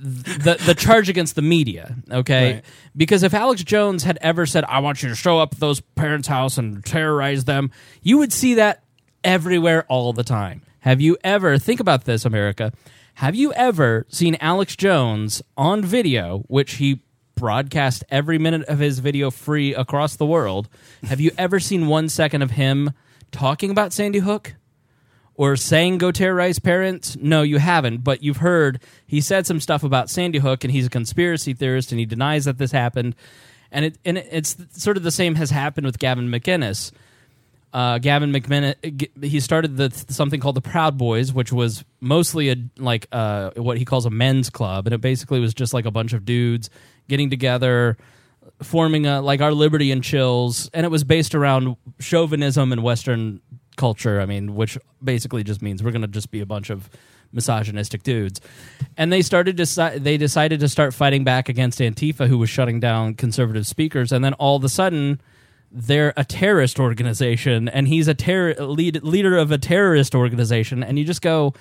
the 0.02 0.58
the 0.66 0.74
charge 0.74 1.10
against 1.10 1.36
the 1.36 1.42
media, 1.42 1.96
okay? 2.10 2.54
Right. 2.54 2.66
Because 2.98 3.24
if 3.24 3.34
Alex 3.34 3.64
Jones 3.64 4.04
had 4.04 4.18
ever 4.22 4.46
said, 4.46 4.64
"I 4.66 4.80
want 4.80 5.04
you 5.04 5.10
to 5.10 5.16
show 5.16 5.40
up 5.40 5.54
at 5.54 5.60
those 5.60 5.80
parents' 5.80 6.28
house 6.28 6.58
and 6.58 6.84
terrorize 6.84 7.46
them," 7.46 7.72
you 8.02 8.18
would 8.18 8.34
see 8.34 8.56
that 8.56 8.84
everywhere 9.24 9.86
all 9.88 10.12
the 10.14 10.24
time. 10.24 10.64
Have 10.80 11.00
you 11.02 11.18
ever 11.24 11.60
think 11.60 11.80
about 11.80 12.06
this, 12.06 12.26
America? 12.26 12.74
Have 13.16 13.36
you 13.36 13.54
ever 13.54 14.08
seen 14.10 14.36
Alex 14.40 14.76
Jones 14.76 15.44
on 15.56 15.84
video, 15.84 16.40
which 16.48 16.74
he 16.74 17.02
broadcast 17.36 18.04
every 18.10 18.40
minute 18.40 18.64
of 18.68 18.80
his 18.80 19.00
video 19.00 19.30
free 19.30 19.76
across 19.76 20.16
the 20.16 20.26
world? 20.26 20.68
Have 21.04 21.20
you 21.20 21.32
ever 21.38 21.60
seen 21.60 21.88
one 21.88 22.10
second 22.10 22.42
of 22.42 22.52
him 22.52 22.92
talking 23.32 23.70
about 23.70 23.94
Sandy 23.94 24.20
Hook? 24.20 24.56
Or 25.42 25.56
saying 25.56 25.98
go 25.98 26.12
terrorize 26.12 26.60
parents? 26.60 27.18
No, 27.20 27.42
you 27.42 27.58
haven't, 27.58 28.04
but 28.04 28.22
you've 28.22 28.38
heard 28.38 28.80
he 29.08 29.22
said 29.22 29.48
some 29.48 29.60
stuff 29.60 29.84
about 29.84 30.08
Sandy 30.08 30.38
Hook 30.38 30.64
and 30.64 30.72
he's 30.72 30.86
a 30.86 30.90
conspiracy 30.90 31.56
theorist 31.56 31.92
and 31.92 31.98
he 31.98 32.06
denies 32.06 32.46
that 32.46 32.60
this 32.60 32.72
happened. 32.72 33.16
And 33.72 33.86
it 33.86 33.98
and 34.06 34.20
it's 34.20 34.56
sort 34.70 34.98
of 34.98 35.04
the 35.04 35.10
same 35.10 35.34
has 35.34 35.50
happened 35.50 35.88
with 35.88 35.98
Gavin 35.98 36.30
McInnes. 36.30 36.92
Uh, 37.74 37.98
Gavin 37.98 38.32
McMinnis, 38.32 39.10
he 39.24 39.40
started 39.40 39.78
the 39.78 39.90
something 40.14 40.40
called 40.40 40.58
the 40.58 40.62
Proud 40.62 41.00
Boys, 41.00 41.34
which 41.34 41.52
was 41.52 41.84
mostly 42.00 42.52
a 42.52 42.58
like 42.78 43.08
uh, 43.12 43.50
what 43.56 43.80
he 43.80 43.86
calls 43.86 44.06
a 44.06 44.12
men's 44.12 44.52
club, 44.52 44.86
and 44.86 44.94
it 44.94 45.02
basically 45.02 45.40
was 45.40 45.56
just 45.56 45.74
like 45.74 45.86
a 45.86 45.92
bunch 45.92 46.14
of 46.14 46.24
dudes 46.24 46.70
getting 47.10 47.32
together, 47.32 47.98
forming 48.62 49.08
a 49.08 49.22
like 49.22 49.42
our 49.42 49.54
Liberty 49.54 49.92
and 49.92 50.04
Chills, 50.04 50.70
and 50.72 50.86
it 50.86 50.90
was 50.90 51.04
based 51.04 51.34
around 51.34 51.78
chauvinism 51.98 52.72
and 52.72 52.84
Western 52.84 53.42
culture. 53.76 54.22
I 54.22 54.26
mean, 54.26 54.56
which 54.56 54.78
basically 55.04 55.44
just 55.44 55.62
means 55.62 55.84
we're 55.84 55.92
going 55.92 56.02
to 56.02 56.08
just 56.08 56.32
be 56.32 56.42
a 56.42 56.46
bunch 56.46 56.70
of 56.70 56.90
misogynistic 57.32 58.04
dudes. 58.04 58.42
And 58.98 59.12
they 59.12 59.22
started 59.22 59.58
deci- 59.58 60.04
they 60.04 60.18
decided 60.18 60.60
to 60.60 60.70
start 60.70 60.94
fighting 60.94 61.24
back 61.24 61.50
against 61.50 61.80
Antifa, 61.80 62.28
who 62.28 62.38
was 62.38 62.50
shutting 62.50 62.80
down 62.80 63.16
conservative 63.16 63.66
speakers, 63.68 64.12
and 64.12 64.24
then 64.24 64.34
all 64.34 64.56
of 64.56 64.64
a 64.64 64.70
sudden. 64.70 65.22
They're 65.74 66.12
a 66.18 66.26
terrorist 66.26 66.82
organization, 66.82 67.70
and 67.70 67.88
he's 67.88 68.10
a 68.10 68.14
terror 68.14 68.54
lead, 68.56 69.04
leader 69.04 69.38
of 69.38 69.54
a 69.54 69.58
terrorist 69.58 70.14
organization. 70.14 70.84
And 70.84 71.00
you 71.00 71.06
just 71.06 71.22
go, 71.22 71.54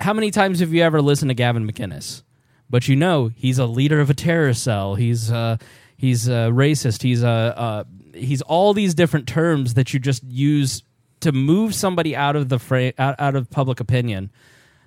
how 0.00 0.12
many 0.12 0.30
times 0.30 0.60
have 0.60 0.72
you 0.72 0.82
ever 0.82 1.00
listened 1.02 1.30
to 1.30 1.34
Gavin 1.34 1.66
McInnes? 1.68 2.22
But 2.70 2.88
you 2.88 2.96
know 2.96 3.30
he's 3.34 3.58
a 3.58 3.66
leader 3.66 4.00
of 4.00 4.10
a 4.10 4.14
terrorist 4.14 4.62
cell. 4.62 4.94
He's 4.94 5.30
uh, 5.30 5.58
he's 5.96 6.28
uh, 6.28 6.50
racist. 6.50 7.02
He's 7.02 7.22
uh, 7.22 7.54
uh, 7.56 7.84
he's 8.14 8.42
all 8.42 8.72
these 8.72 8.94
different 8.94 9.26
terms 9.26 9.74
that 9.74 9.92
you 9.92 10.00
just 10.00 10.22
use 10.24 10.82
to 11.20 11.32
move 11.32 11.74
somebody 11.74 12.14
out 12.14 12.36
of 12.36 12.48
the 12.48 12.58
fra- 12.58 12.92
out, 12.98 13.14
out 13.18 13.34
of 13.34 13.50
public 13.50 13.80
opinion 13.80 14.30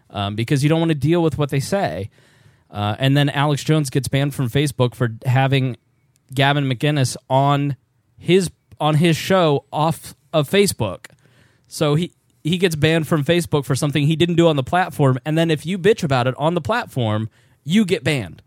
um, 0.09 0.35
because 0.35 0.63
you 0.63 0.69
don't 0.69 0.79
want 0.79 0.89
to 0.89 0.95
deal 0.95 1.21
with 1.21 1.37
what 1.37 1.49
they 1.49 1.59
say. 1.59 2.09
Uh, 2.69 2.95
and 2.99 3.15
then 3.15 3.29
Alex 3.29 3.63
Jones 3.63 3.89
gets 3.89 4.07
banned 4.07 4.35
from 4.35 4.49
Facebook 4.49 4.93
for 4.93 5.15
having 5.25 5.77
Gavin 6.33 6.65
McInnes 6.65 7.15
on 7.29 7.75
his 8.17 8.49
on 8.79 8.95
his 8.95 9.15
show 9.15 9.65
off 9.71 10.15
of 10.33 10.49
Facebook. 10.49 11.07
So 11.67 11.95
he 11.95 12.11
he 12.43 12.57
gets 12.57 12.75
banned 12.75 13.07
from 13.07 13.23
Facebook 13.23 13.65
for 13.65 13.75
something 13.75 14.05
he 14.05 14.15
didn't 14.15 14.35
do 14.35 14.47
on 14.47 14.55
the 14.55 14.63
platform, 14.63 15.19
and 15.25 15.37
then 15.37 15.49
if 15.49 15.65
you 15.65 15.77
bitch 15.77 16.03
about 16.03 16.27
it 16.27 16.35
on 16.37 16.53
the 16.53 16.61
platform, 16.61 17.29
you 17.63 17.85
get 17.85 18.03
banned. 18.03 18.41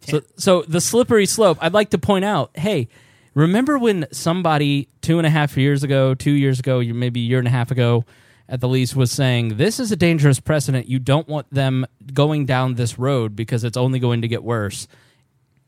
So 0.00 0.22
so 0.36 0.62
the 0.62 0.80
slippery 0.80 1.26
slope. 1.26 1.58
I'd 1.60 1.74
like 1.74 1.90
to 1.90 1.98
point 1.98 2.24
out, 2.24 2.50
hey, 2.54 2.88
remember 3.34 3.78
when 3.78 4.06
somebody 4.12 4.88
two 5.02 5.18
and 5.18 5.26
a 5.26 5.30
half 5.30 5.56
years 5.56 5.82
ago, 5.82 6.14
two 6.14 6.30
years 6.32 6.58
ago, 6.60 6.80
maybe 6.82 7.20
a 7.20 7.24
year 7.24 7.38
and 7.38 7.48
a 7.48 7.50
half 7.50 7.70
ago, 7.70 8.04
at 8.48 8.60
the 8.60 8.68
least, 8.68 8.94
was 8.94 9.10
saying 9.10 9.56
this 9.56 9.80
is 9.80 9.90
a 9.92 9.96
dangerous 9.96 10.38
precedent. 10.40 10.88
You 10.88 10.98
don't 10.98 11.26
want 11.28 11.50
them 11.52 11.86
going 12.12 12.46
down 12.46 12.74
this 12.74 12.98
road 12.98 13.34
because 13.34 13.64
it's 13.64 13.76
only 13.76 13.98
going 13.98 14.22
to 14.22 14.28
get 14.28 14.42
worse. 14.44 14.86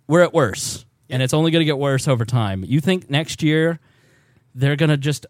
We're 0.07 0.23
at 0.23 0.35
worse, 0.35 0.85
and 1.11 1.23
it's 1.23 1.35
only 1.35 1.51
going 1.51 1.61
to 1.63 1.65
get 1.67 1.79
worse 1.79 2.07
over 2.07 2.25
time. 2.25 2.65
You 2.67 2.81
think 2.81 3.11
next 3.11 3.43
year 3.43 3.81
they're 4.55 4.77
going 4.77 4.91
to 4.91 4.97
just, 4.97 5.27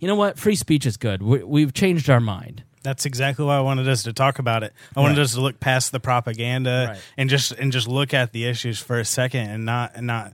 you 0.00 0.06
know 0.08 0.16
what? 0.16 0.38
Free 0.38 0.56
speech 0.56 0.84
is 0.86 0.96
good. 0.96 1.22
We, 1.22 1.42
we've 1.44 1.72
changed 1.72 2.10
our 2.10 2.20
mind. 2.20 2.62
That's 2.82 3.06
exactly 3.06 3.44
why 3.44 3.56
I 3.56 3.60
wanted 3.60 3.88
us 3.88 4.02
to 4.04 4.12
talk 4.12 4.38
about 4.38 4.62
it. 4.62 4.72
I 4.96 5.00
wanted 5.00 5.16
Right. 5.18 5.24
us 5.24 5.34
to 5.34 5.40
look 5.40 5.60
past 5.60 5.92
the 5.92 6.00
propaganda 6.00 6.88
Right. 6.90 7.00
and 7.16 7.28
just 7.28 7.52
and 7.52 7.72
just 7.72 7.88
look 7.88 8.14
at 8.14 8.32
the 8.32 8.44
issues 8.44 8.78
for 8.78 8.98
a 9.00 9.04
second 9.04 9.50
and 9.50 9.64
not 9.64 9.92
and 9.96 10.06
not 10.06 10.32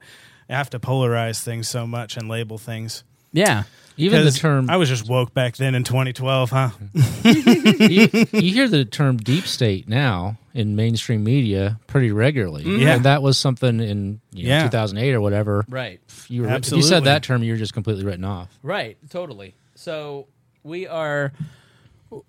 have 0.53 0.71
to 0.71 0.79
polarize 0.79 1.43
things 1.43 1.69
so 1.69 1.87
much 1.87 2.17
and 2.17 2.29
label 2.29 2.59
things. 2.59 3.05
Yeah. 3.33 3.65
Even 3.97 4.25
the 4.25 4.33
term 4.33 4.69
I 4.71 4.77
was 4.77 4.89
just 4.89 5.09
woke 5.09 5.33
back 5.35 5.57
then 5.57 5.75
in 5.77 5.85
2012, 5.85 6.51
huh? 6.51 6.71
you, 7.25 8.09
you 8.33 8.53
hear 8.53 8.69
the 8.69 8.85
term 8.85 9.17
deep 9.19 9.47
state 9.47 9.89
now 9.89 10.37
in 10.53 10.75
mainstream 10.75 11.23
media 11.23 11.79
pretty 11.87 12.11
regularly. 12.11 12.65
Mm-hmm. 12.65 12.83
Yeah. 12.83 12.95
And 12.97 13.05
that 13.05 13.23
was 13.23 13.39
something 13.39 13.81
in 13.81 14.21
you 14.33 14.49
know, 14.49 14.55
Yeah. 14.57 14.63
2008 14.65 15.15
or 15.15 15.21
whatever. 15.21 15.65
Right. 15.69 16.01
You 16.29 16.43
were, 16.43 16.49
if 16.49 16.73
you 16.73 16.83
said 16.83 17.05
that 17.05 17.23
term, 17.23 17.43
you 17.45 17.53
were 17.53 17.59
just 17.59 17.73
completely 17.73 18.05
written 18.05 18.25
off. 18.25 18.59
Right, 18.63 18.97
totally. 19.11 19.55
So 19.77 20.27
we 20.65 20.87
are 20.89 21.33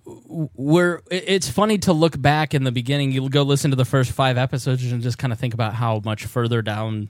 we're 0.05 1.01
it's 1.11 1.49
funny 1.49 1.77
to 1.77 1.93
look 1.93 2.19
back 2.19 2.55
in 2.55 2.63
the 2.63 2.71
beginning 2.71 3.11
you'll 3.11 3.29
go 3.29 3.43
listen 3.43 3.69
to 3.69 3.77
the 3.77 3.85
first 3.85 4.11
5 4.11 4.35
episodes 4.35 4.83
and 4.91 5.03
just 5.03 5.19
kind 5.19 5.31
of 5.31 5.37
think 5.39 5.53
about 5.53 5.75
how 5.75 6.01
much 6.03 6.25
further 6.25 6.63
down 6.63 7.09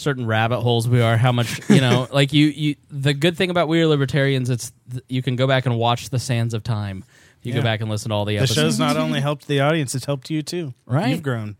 certain 0.00 0.26
rabbit 0.26 0.60
holes 0.60 0.88
we 0.88 1.00
are 1.00 1.16
how 1.16 1.30
much 1.30 1.60
you 1.68 1.80
know 1.80 2.08
like 2.12 2.32
you 2.32 2.46
you 2.46 2.74
the 2.90 3.12
good 3.12 3.36
thing 3.36 3.50
about 3.50 3.68
we 3.68 3.80
are 3.82 3.86
libertarians 3.86 4.48
it's 4.48 4.72
th- 4.90 5.04
you 5.08 5.22
can 5.22 5.36
go 5.36 5.46
back 5.46 5.66
and 5.66 5.76
watch 5.76 6.08
the 6.10 6.18
sands 6.18 6.54
of 6.54 6.64
time 6.64 7.04
you 7.42 7.54
go 7.54 7.62
back 7.62 7.80
and 7.80 7.90
listen 7.90 8.10
to 8.10 8.14
all 8.14 8.24
the 8.24 8.36
The 8.36 8.42
episodes 8.42 8.74
show's 8.74 8.78
not 8.78 8.96
only 8.96 9.20
helped 9.20 9.46
the 9.46 9.60
audience, 9.60 9.94
it's 9.94 10.04
helped 10.04 10.28
you 10.30 10.42
too. 10.42 10.74
Right. 10.84 11.08
You've 11.08 11.22
grown. 11.22 11.56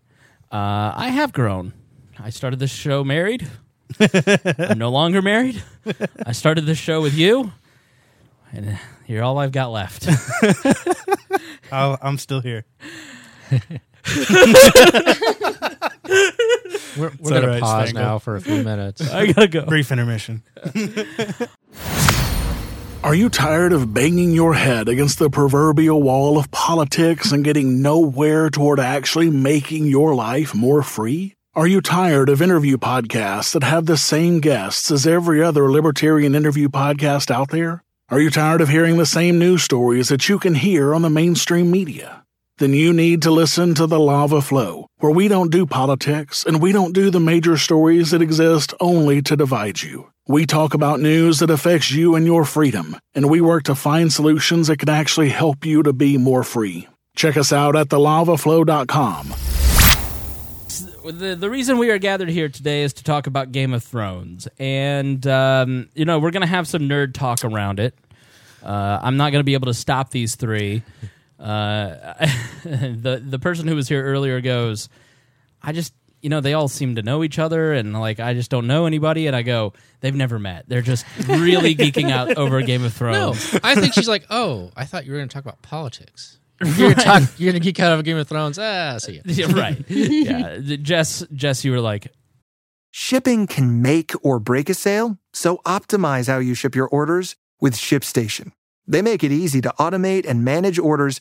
Uh, 0.53 0.93
I 0.95 1.09
have 1.09 1.33
grown. 1.33 1.73
I 2.19 2.31
started 2.31 2.59
this 2.59 2.71
show 2.71 3.03
married. 3.03 3.49
I'm 4.01 4.79
no 4.79 4.91
longer 4.91 5.23
married. 5.23 5.63
I 6.27 6.33
started 6.33 6.67
this 6.67 6.79
show 6.79 7.01
with 7.01 7.15
you, 7.15 7.53
and 8.53 8.69
uh, 8.69 8.77
you're 9.07 9.23
all 9.23 9.39
I've 9.39 9.53
got 9.53 9.73
left. 9.73 10.07
I'll, 11.73 11.99
I'm 12.03 12.19
still 12.19 12.41
here. 12.41 12.67
We're, 16.97 17.13
we're 17.21 17.31
going 17.31 17.43
to 17.43 17.49
right, 17.49 17.63
pause 17.63 17.91
Spangle. 17.91 18.03
now 18.03 18.19
for 18.19 18.37
a 18.37 18.41
few 18.41 18.63
minutes. 18.63 19.01
I 19.13 19.33
gotta 19.33 19.49
go. 19.49 19.65
Brief 19.67 19.93
intermission. 19.93 20.43
Are 23.03 23.15
you 23.15 23.31
tired 23.31 23.73
of 23.73 23.95
banging 23.95 24.33
your 24.33 24.53
head 24.53 24.87
against 24.89 25.19
the 25.19 25.31
proverbial 25.31 26.03
wall 26.03 26.37
of 26.37 26.51
politics 26.51 27.33
and 27.33 27.43
getting 27.43 27.81
nowhere 27.81 28.51
toward 28.51 28.79
actually 28.79 29.31
making 29.31 29.87
your 29.87 30.15
life 30.15 30.55
more 30.55 30.83
free? 30.83 31.35
Are 31.55 31.67
you 31.67 31.81
tired 31.81 32.29
of 32.29 32.43
interview 32.43 32.77
podcasts 32.77 33.55
that 33.55 33.63
have 33.63 33.87
the 33.87 33.97
same 33.97 34.41
guests 34.41 34.91
as 34.91 35.07
every 35.07 35.43
other 35.43 35.71
libertarian 35.71 36.35
interview 36.35 36.69
podcast 36.69 37.31
out 37.31 37.49
there? 37.49 37.83
Are 38.11 38.21
you 38.21 38.29
tired 38.29 38.61
of 38.61 38.69
hearing 38.69 38.99
the 38.99 39.07
same 39.07 39.39
news 39.39 39.63
stories 39.63 40.09
that 40.11 40.29
you 40.29 40.39
can 40.39 40.55
hear 40.55 40.95
on 40.95 41.01
the 41.03 41.09
mainstream 41.11 41.71
media? 41.71 42.25
Then 42.61 42.75
you 42.75 42.93
need 42.93 43.23
to 43.23 43.31
listen 43.31 43.75
to 43.77 43.87
the 43.87 43.99
Lava 43.99 44.43
Flow, 44.43 44.87
where 44.99 45.11
we 45.11 45.29
don't 45.29 45.51
do 45.51 45.65
politics 45.65 46.45
and 46.45 46.61
we 46.61 46.73
don't 46.73 46.93
do 46.93 47.11
the 47.11 47.19
major 47.19 47.57
stories 47.57 48.11
that 48.11 48.21
exist 48.21 48.75
only 48.81 49.23
to 49.23 49.35
divide 49.35 49.81
you. 49.81 50.13
We 50.29 50.45
talk 50.45 50.75
about 50.75 51.01
news 51.01 51.39
that 51.39 51.49
affects 51.49 51.91
you 51.91 52.15
and 52.15 52.27
your 52.27 52.45
freedom, 52.45 52.99
and 53.15 53.31
we 53.31 53.41
work 53.41 53.63
to 53.63 53.75
find 53.75 54.13
solutions 54.13 54.67
that 54.67 54.77
can 54.77 54.91
actually 54.91 55.31
help 55.31 55.65
you 55.65 55.83
to 55.85 55.95
be 55.95 56.19
more 56.19 56.45
free. 56.45 56.87
Check 57.17 57.39
us 57.39 57.51
out 57.51 57.77
at 57.77 57.89
thelavaflow.com. 57.89 59.29
the 61.19 61.35
the 61.35 61.49
reason 61.49 61.79
we 61.79 61.91
are 61.91 61.99
gathered 61.99 62.29
here 62.29 62.51
today 62.51 62.83
is 62.83 62.93
to 62.93 63.03
talk 63.03 63.27
about 63.27 63.53
Game 63.53 63.73
of 63.73 63.83
Thrones, 63.83 64.49
and 64.59 65.27
um, 65.27 65.89
you 65.95 66.05
know 66.05 66.19
we're 66.19 66.31
gonna 66.31 66.47
have 66.47 66.69
some 66.69 66.83
nerd 66.83 67.15
talk 67.15 67.43
around 67.43 67.81
it. 67.81 67.95
Uh, 68.63 68.99
I'm 69.01 69.17
not 69.17 69.33
gonna 69.33 69.45
be 69.45 69.55
able 69.55 69.69
to 69.69 69.75
stop 69.75 70.11
these 70.11 70.35
three. 70.35 70.83
Uh, 71.41 72.27
the 72.65 73.23
the 73.25 73.39
person 73.39 73.67
who 73.67 73.75
was 73.75 73.89
here 73.89 74.05
earlier 74.05 74.41
goes, 74.41 74.89
I 75.63 75.73
just 75.73 75.95
you 76.23 76.29
know, 76.29 76.41
they 76.41 76.53
all 76.53 76.69
seem 76.69 76.97
to 76.97 77.03
know 77.03 77.25
each 77.25 77.39
other, 77.39 77.73
and 77.73 77.99
like 77.99 78.21
I 78.21 78.35
just 78.35 78.51
don't 78.51 78.67
know 78.67 78.87
anybody. 78.87 79.27
And 79.27 79.35
I 79.35 79.43
go, 79.43 79.73
they've 80.01 80.15
never 80.15 80.39
met. 80.39 80.69
They're 80.69 80.83
just 80.83 81.07
really 81.27 81.75
geeking 81.75 82.11
out 82.11 82.37
over 82.37 82.61
Game 82.63 82.85
of 82.85 83.01
No, 83.01 83.33
Thrones. 83.33 83.59
I 83.65 83.75
think 83.75 83.95
she's 83.95 84.09
like, 84.09 84.27
oh, 84.31 84.71
I 84.77 84.85
thought 84.85 85.07
you 85.07 85.13
were 85.13 85.19
going 85.19 85.29
to 85.29 85.35
talk 85.35 85.45
about 85.45 85.63
politics. 85.63 86.39
You're 86.77 86.91
gonna 86.91 87.03
talk. 87.03 87.23
You're 87.39 87.53
going 87.53 87.61
to 87.61 87.65
geek 87.65 87.81
out 87.81 87.93
over 87.93 88.03
Game 88.03 88.19
of 88.19 88.29
Thrones. 88.29 88.59
Ah, 88.59 88.99
see 88.99 89.15
ya. 89.15 89.23
Yeah, 89.25 89.53
right. 89.53 89.83
yeah, 89.89 90.59
Jess, 90.77 91.25
Jess, 91.33 91.65
you 91.65 91.73
were 91.73 91.81
like, 91.81 92.13
Shipping 92.91 93.47
can 93.47 93.81
make 93.81 94.13
or 94.23 94.39
break 94.39 94.69
a 94.69 94.75
sale, 94.75 95.17
so 95.33 95.59
optimize 95.65 96.27
how 96.27 96.39
you 96.39 96.55
ship 96.55 96.75
your 96.75 96.89
orders 96.89 97.37
with 97.61 97.75
ShipStation. 97.75 98.53
They 98.87 99.01
make 99.01 99.23
it 99.23 99.31
easy 99.31 99.61
to 99.63 99.73
automate 99.79 100.27
and 100.29 100.45
manage 100.45 100.79
orders 100.79 101.21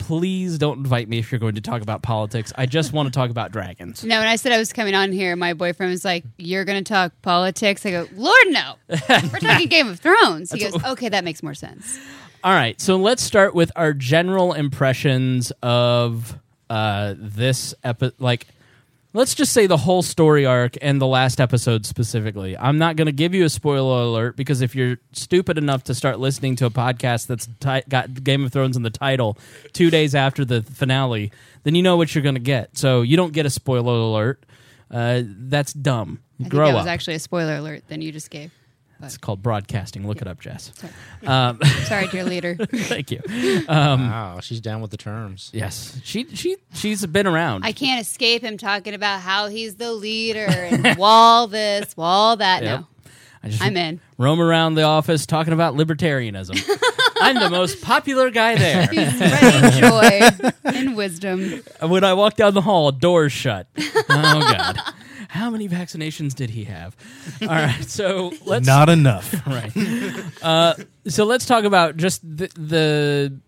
Please 0.00 0.58
don't 0.58 0.78
invite 0.78 1.08
me 1.08 1.18
if 1.18 1.30
you're 1.30 1.38
going 1.38 1.54
to 1.54 1.60
talk 1.60 1.82
about 1.82 2.02
politics. 2.02 2.52
I 2.56 2.66
just 2.66 2.92
want 2.92 3.06
to 3.06 3.12
talk 3.12 3.30
about 3.30 3.52
dragons. 3.52 4.02
No, 4.02 4.18
when 4.18 4.26
I 4.26 4.34
said 4.34 4.50
I 4.50 4.58
was 4.58 4.72
coming 4.72 4.94
on 4.94 5.12
here, 5.12 5.36
my 5.36 5.52
boyfriend 5.52 5.90
was 5.92 6.04
like, 6.04 6.24
"You're 6.38 6.64
going 6.64 6.82
to 6.82 6.88
talk 6.92 7.12
politics." 7.22 7.86
I 7.86 7.90
go, 7.92 8.08
"Lord, 8.16 8.46
no. 8.48 8.74
We're 8.88 9.38
talking 9.38 9.68
Game 9.68 9.86
of 9.86 10.00
Thrones." 10.00 10.50
He 10.50 10.58
That's 10.60 10.72
goes, 10.76 10.84
"Okay, 10.92 11.08
that 11.10 11.22
makes 11.22 11.42
more 11.42 11.54
sense." 11.54 12.00
All 12.42 12.52
right, 12.52 12.80
so 12.80 12.96
let's 12.96 13.22
start 13.22 13.54
with 13.54 13.70
our 13.76 13.92
general 13.92 14.54
impressions 14.54 15.52
of 15.62 16.36
uh, 16.70 17.14
this 17.18 17.74
episode. 17.84 18.14
Like, 18.18 18.46
let's 19.12 19.34
just 19.34 19.52
say 19.52 19.66
the 19.66 19.76
whole 19.76 20.02
story 20.02 20.46
arc 20.46 20.76
and 20.80 21.00
the 21.00 21.06
last 21.06 21.40
episode 21.40 21.84
specifically. 21.86 22.56
I'm 22.56 22.78
not 22.78 22.96
going 22.96 23.06
to 23.06 23.12
give 23.12 23.34
you 23.34 23.44
a 23.44 23.48
spoiler 23.48 24.02
alert 24.02 24.36
because 24.36 24.60
if 24.60 24.74
you're 24.74 24.98
stupid 25.12 25.58
enough 25.58 25.84
to 25.84 25.94
start 25.94 26.18
listening 26.20 26.56
to 26.56 26.66
a 26.66 26.70
podcast 26.70 27.26
that's 27.26 27.46
ti- 27.60 27.82
got 27.88 28.22
Game 28.22 28.44
of 28.44 28.52
Thrones 28.52 28.76
in 28.76 28.82
the 28.82 28.90
title 28.90 29.36
two 29.72 29.90
days 29.90 30.14
after 30.14 30.44
the 30.44 30.62
finale, 30.62 31.32
then 31.64 31.74
you 31.74 31.82
know 31.82 31.96
what 31.96 32.14
you're 32.14 32.22
going 32.22 32.34
to 32.36 32.40
get. 32.40 32.76
So 32.76 33.02
you 33.02 33.16
don't 33.16 33.32
get 33.32 33.46
a 33.46 33.50
spoiler 33.50 33.92
alert. 33.94 34.44
Uh, 34.90 35.22
that's 35.24 35.72
dumb. 35.72 36.20
I 36.38 36.42
think 36.44 36.50
Grow 36.52 36.66
that 36.66 36.74
up. 36.74 36.80
was 36.80 36.86
actually 36.86 37.14
a 37.14 37.20
spoiler 37.20 37.56
alert. 37.56 37.84
Then 37.88 38.02
you 38.02 38.12
just 38.12 38.30
gave. 38.30 38.50
It's 39.02 39.16
called 39.16 39.42
broadcasting. 39.42 40.06
Look 40.06 40.20
it 40.22 40.28
up, 40.28 40.40
Jess. 40.40 40.72
Sorry, 40.74 40.92
Um, 41.26 41.60
Sorry 41.84 42.06
dear 42.08 42.24
leader. 42.24 42.54
Thank 42.72 43.10
you. 43.10 43.20
Um, 43.68 44.08
wow, 44.10 44.40
she's 44.40 44.60
down 44.60 44.80
with 44.80 44.90
the 44.90 44.96
terms. 44.96 45.50
Yes, 45.52 45.98
she 46.04 46.26
she 46.34 46.56
she's 46.74 47.04
been 47.06 47.26
around. 47.26 47.64
I 47.64 47.72
can't 47.72 48.00
escape 48.00 48.42
him 48.42 48.56
talking 48.58 48.94
about 48.94 49.20
how 49.20 49.48
he's 49.48 49.76
the 49.76 49.92
leader 49.92 50.46
and 50.46 50.96
wall 50.98 51.46
this, 51.46 51.96
wall 51.96 52.36
that. 52.36 52.62
Yep. 52.62 52.80
No, 52.80 52.86
I 53.42 53.48
just 53.48 53.62
I'm 53.62 53.76
in. 53.76 54.00
roam 54.18 54.40
around 54.40 54.74
the 54.74 54.82
office 54.82 55.26
talking 55.26 55.52
about 55.52 55.74
libertarianism. 55.74 56.60
I'm 57.22 57.36
the 57.38 57.50
most 57.50 57.82
popular 57.82 58.30
guy 58.30 58.56
there. 58.56 58.86
He's 58.86 59.14
spreading 59.14 59.80
joy 59.80 60.50
and 60.64 60.96
wisdom. 60.96 61.62
when 61.82 62.02
I 62.04 62.14
walk 62.14 62.36
down 62.36 62.54
the 62.54 62.62
hall, 62.62 62.92
doors 62.92 63.32
shut. 63.32 63.66
Oh 63.78 64.04
God. 64.08 64.78
How 65.30 65.48
many 65.48 65.68
vaccinations 65.68 66.34
did 66.34 66.50
he 66.50 66.64
have? 66.64 66.96
All 67.40 67.46
right, 67.46 67.84
so 67.84 68.32
let's 68.44 68.66
Not 68.66 68.88
enough. 68.88 69.32
right. 69.46 69.70
Uh, 70.42 70.74
so 71.06 71.24
let's 71.24 71.46
talk 71.46 71.62
about 71.62 71.96
just 71.96 72.20
the, 72.22 72.48
the 72.56 73.38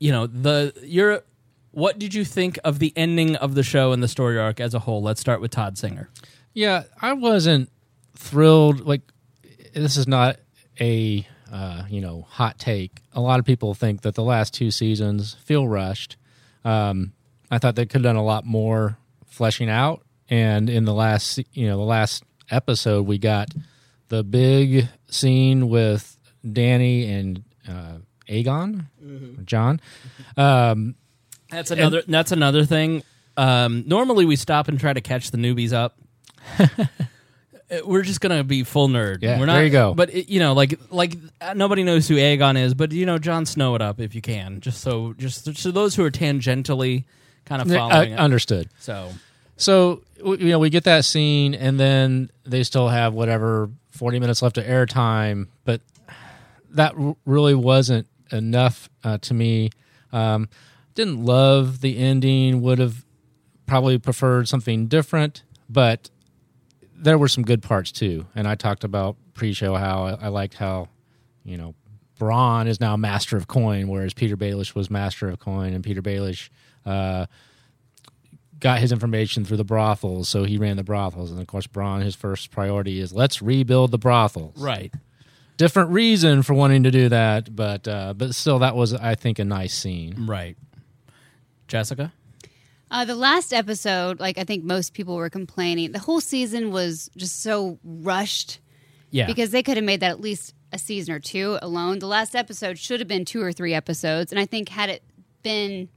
you 0.00 0.10
know 0.10 0.26
the 0.26 0.74
your 0.82 1.22
what 1.70 2.00
did 2.00 2.12
you 2.12 2.24
think 2.24 2.58
of 2.64 2.80
the 2.80 2.92
ending 2.96 3.36
of 3.36 3.54
the 3.54 3.62
show 3.62 3.92
and 3.92 4.02
the 4.02 4.08
story 4.08 4.36
arc 4.36 4.58
as 4.58 4.74
a 4.74 4.80
whole? 4.80 5.00
Let's 5.00 5.20
start 5.20 5.40
with 5.40 5.52
Todd 5.52 5.78
Singer. 5.78 6.10
Yeah, 6.54 6.82
I 7.00 7.12
wasn't 7.12 7.70
thrilled. 8.16 8.80
Like, 8.80 9.02
this 9.72 9.96
is 9.96 10.08
not 10.08 10.38
a 10.80 11.24
uh, 11.52 11.84
you 11.88 12.00
know 12.00 12.26
hot 12.28 12.58
take. 12.58 13.00
A 13.12 13.20
lot 13.20 13.38
of 13.38 13.44
people 13.44 13.74
think 13.74 14.02
that 14.02 14.16
the 14.16 14.24
last 14.24 14.54
two 14.54 14.72
seasons 14.72 15.34
feel 15.44 15.68
rushed. 15.68 16.16
Um, 16.64 17.12
I 17.48 17.58
thought 17.58 17.76
they 17.76 17.86
could 17.86 18.04
have 18.04 18.14
done 18.14 18.16
a 18.16 18.24
lot 18.24 18.44
more 18.44 18.98
fleshing 19.28 19.70
out. 19.70 20.02
And 20.30 20.70
in 20.70 20.84
the 20.84 20.94
last, 20.94 21.40
you 21.54 21.66
know, 21.66 21.76
the 21.76 21.82
last 21.84 22.22
episode, 22.50 23.06
we 23.06 23.18
got 23.18 23.48
the 24.08 24.22
big 24.22 24.88
scene 25.08 25.68
with 25.68 26.16
Dany 26.46 27.10
and 27.10 27.44
uh, 27.68 27.98
Aegon, 28.28 28.86
Jon. 29.44 29.80
Um, 30.36 30.94
That's 31.50 31.70
another. 31.72 32.02
that's 32.06 32.30
another 32.32 32.64
thing. 32.64 33.02
Um, 33.36 33.84
normally, 33.86 34.24
we 34.24 34.36
stop 34.36 34.68
and 34.68 34.78
try 34.78 34.92
to 34.92 35.00
catch 35.00 35.30
the 35.32 35.38
newbies 35.38 35.72
up. 35.72 35.96
Uh, 36.58 36.66
We're 37.84 38.02
just 38.02 38.20
gonna 38.20 38.44
be 38.44 38.64
full 38.64 38.88
nerd. 38.88 39.18
Yeah, 39.22 39.38
We're 39.38 39.46
not, 39.46 39.54
there 39.54 39.64
you 39.64 39.70
go. 39.70 39.94
But 39.94 40.12
it, 40.14 40.28
you 40.28 40.40
know, 40.40 40.52
like 40.54 40.78
like 40.90 41.16
uh, 41.40 41.54
nobody 41.54 41.82
knows 41.84 42.08
who 42.08 42.16
Aegon 42.16 42.56
is, 42.60 42.74
but 42.74 42.92
you 42.92 43.06
know, 43.06 43.18
Jon 43.18 43.46
Snow 43.46 43.74
it 43.76 43.82
up 43.82 44.00
if 44.00 44.14
you 44.14 44.20
can, 44.20 44.60
just 44.60 44.80
so 44.80 45.12
just 45.14 45.56
so 45.56 45.70
those 45.70 45.94
who 45.94 46.04
are 46.04 46.10
tangentially 46.10 47.04
kind 47.44 47.62
of 47.62 47.68
following. 47.68 48.12
uh, 48.12 48.14
it. 48.14 48.18
understood. 48.18 48.68
So 48.80 49.10
So 49.60 50.02
you 50.24 50.48
know, 50.48 50.58
we 50.58 50.70
get 50.70 50.84
that 50.84 51.04
scene, 51.04 51.54
and 51.54 51.78
then 51.78 52.30
they 52.44 52.62
still 52.62 52.88
have 52.88 53.12
whatever 53.12 53.68
forty 53.90 54.18
minutes 54.18 54.40
left 54.40 54.56
of 54.56 54.64
airtime, 54.64 55.48
but 55.64 55.82
that 56.70 56.94
really 57.26 57.54
wasn't 57.54 58.06
enough 58.32 58.88
uh, 59.04 59.18
to 59.18 59.34
me. 59.34 59.70
Um, 60.12 60.48
didn't 60.94 61.22
love 61.24 61.82
the 61.82 61.98
ending. 61.98 62.62
Would 62.62 62.78
have 62.78 63.04
probably 63.66 63.98
preferred 63.98 64.48
something 64.48 64.86
different, 64.86 65.42
but 65.68 66.08
there 66.94 67.18
were 67.18 67.28
some 67.28 67.44
good 67.44 67.62
parts 67.62 67.92
too. 67.92 68.26
And 68.34 68.48
I 68.48 68.54
talked 68.54 68.82
about 68.82 69.16
pre-show 69.34 69.74
how 69.74 70.04
I, 70.04 70.12
I 70.12 70.28
liked 70.28 70.54
how 70.54 70.88
you 71.44 71.58
know 71.58 71.74
Bronn 72.18 72.66
is 72.66 72.80
now 72.80 72.96
master 72.96 73.36
of 73.36 73.46
coin, 73.46 73.88
whereas 73.88 74.14
Petyr 74.14 74.36
Baelish 74.36 74.74
was 74.74 74.88
master 74.90 75.28
of 75.28 75.38
coin, 75.38 75.74
and 75.74 75.84
Petyr 75.84 76.00
Baelish. 76.00 76.48
Uh, 76.86 77.26
got 78.60 78.78
his 78.80 78.92
information 78.92 79.44
through 79.44 79.56
the 79.56 79.64
brothels, 79.64 80.28
so 80.28 80.44
he 80.44 80.58
ran 80.58 80.76
the 80.76 80.84
brothels. 80.84 81.30
And 81.30 81.40
of 81.40 81.46
course, 81.46 81.66
Bronn, 81.66 82.02
his 82.02 82.14
first 82.14 82.50
priority 82.50 83.00
is 83.00 83.12
let's 83.12 83.40
rebuild 83.42 83.90
the 83.90 83.98
brothels. 83.98 84.56
right, 84.56 84.92
Different 85.56 85.90
reason 85.90 86.42
for 86.42 86.54
wanting 86.54 86.84
to 86.84 86.90
do 86.90 87.08
that, 87.10 87.54
but 87.54 87.86
uh, 87.88 88.14
but 88.14 88.34
still, 88.34 88.58
that 88.60 88.76
was 88.76 88.94
I 88.94 89.14
think 89.14 89.38
a 89.38 89.44
nice 89.44 89.74
scene. 89.74 90.26
right. 90.26 90.56
Jessica, 91.68 92.12
Uh, 92.90 93.04
the 93.04 93.14
last 93.14 93.52
episode, 93.52 94.18
like 94.18 94.38
I 94.38 94.44
think 94.44 94.64
most 94.64 94.92
people 94.94 95.14
were 95.16 95.30
complaining, 95.30 95.92
the 95.92 95.98
whole 96.00 96.20
season 96.20 96.72
was 96.72 97.10
just 97.16 97.42
so 97.42 97.78
rushed. 97.84 98.58
Yeah. 99.12 99.26
Because 99.26 99.50
they 99.50 99.62
could 99.62 99.76
have 99.76 99.84
made 99.84 100.00
that 100.00 100.10
at 100.10 100.20
least 100.20 100.54
a 100.72 100.78
season 100.78 101.12
or 101.14 101.18
two 101.20 101.58
alone. 101.62 101.98
The 101.98 102.06
last 102.06 102.34
episode 102.36 102.78
should 102.78 103.00
have 103.00 103.08
been 103.08 103.24
two 103.24 103.42
or 103.42 103.52
three 103.52 103.74
episodes. 103.74 104.30
And 104.32 104.38
I 104.40 104.46
think 104.46 104.68
had 104.68 104.88
it 104.88 105.02
been 105.42 105.88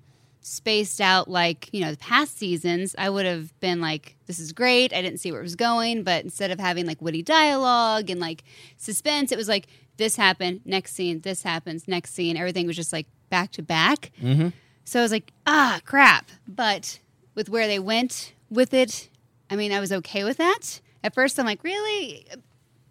spaced 0.46 1.00
out 1.02 1.30
like, 1.30 1.70
you 1.74 1.80
know, 1.82 1.90
the 1.92 1.98
past 1.98 2.38
seasons, 2.38 2.94
I 2.98 3.10
would 3.10 3.26
have 3.26 3.58
been 3.62 3.80
like, 3.82 4.18
this 4.28 4.40
is 4.40 4.52
great. 4.52 4.94
I 4.94 5.02
didn't 5.02 5.20
see 5.20 5.32
where 5.32 5.40
it 5.40 5.44
was 5.44 5.56
going. 5.56 6.04
But 6.04 6.24
instead 6.24 6.52
of 6.52 6.60
having 6.60 6.86
like 6.86 7.02
witty 7.02 7.24
dialogue 7.24 8.10
and 8.10 8.20
like 8.20 8.44
suspense, 8.78 9.32
it 9.32 9.38
was 9.38 9.48
like, 9.48 9.68
this 9.98 10.16
happened, 10.18 10.62
next 10.66 10.94
scene, 10.96 11.22
this 11.22 11.44
happens, 11.44 11.88
next 11.88 12.14
scene. 12.14 12.36
Everything 12.36 12.68
was 12.68 12.76
just 12.76 12.92
like 12.92 13.08
back 13.30 13.52
to 13.54 13.62
back. 13.64 14.12
Mm-hmm. 14.22 14.50
So 14.86 15.00
I 15.00 15.04
was 15.04 15.12
like, 15.12 15.32
ah, 15.48 15.80
crap. 15.86 16.30
But 16.48 17.00
with 17.36 17.48
where 17.50 17.68
they 17.68 17.80
went 17.80 18.34
with 18.50 18.74
it, 18.74 19.10
I 19.50 19.56
mean, 19.56 19.72
I 19.72 19.80
was 19.80 19.92
okay 19.94 20.24
with 20.26 20.38
that. 20.38 20.82
At 21.04 21.14
first, 21.14 21.40
I'm 21.40 21.46
like, 21.46 21.64
really? 21.64 22.26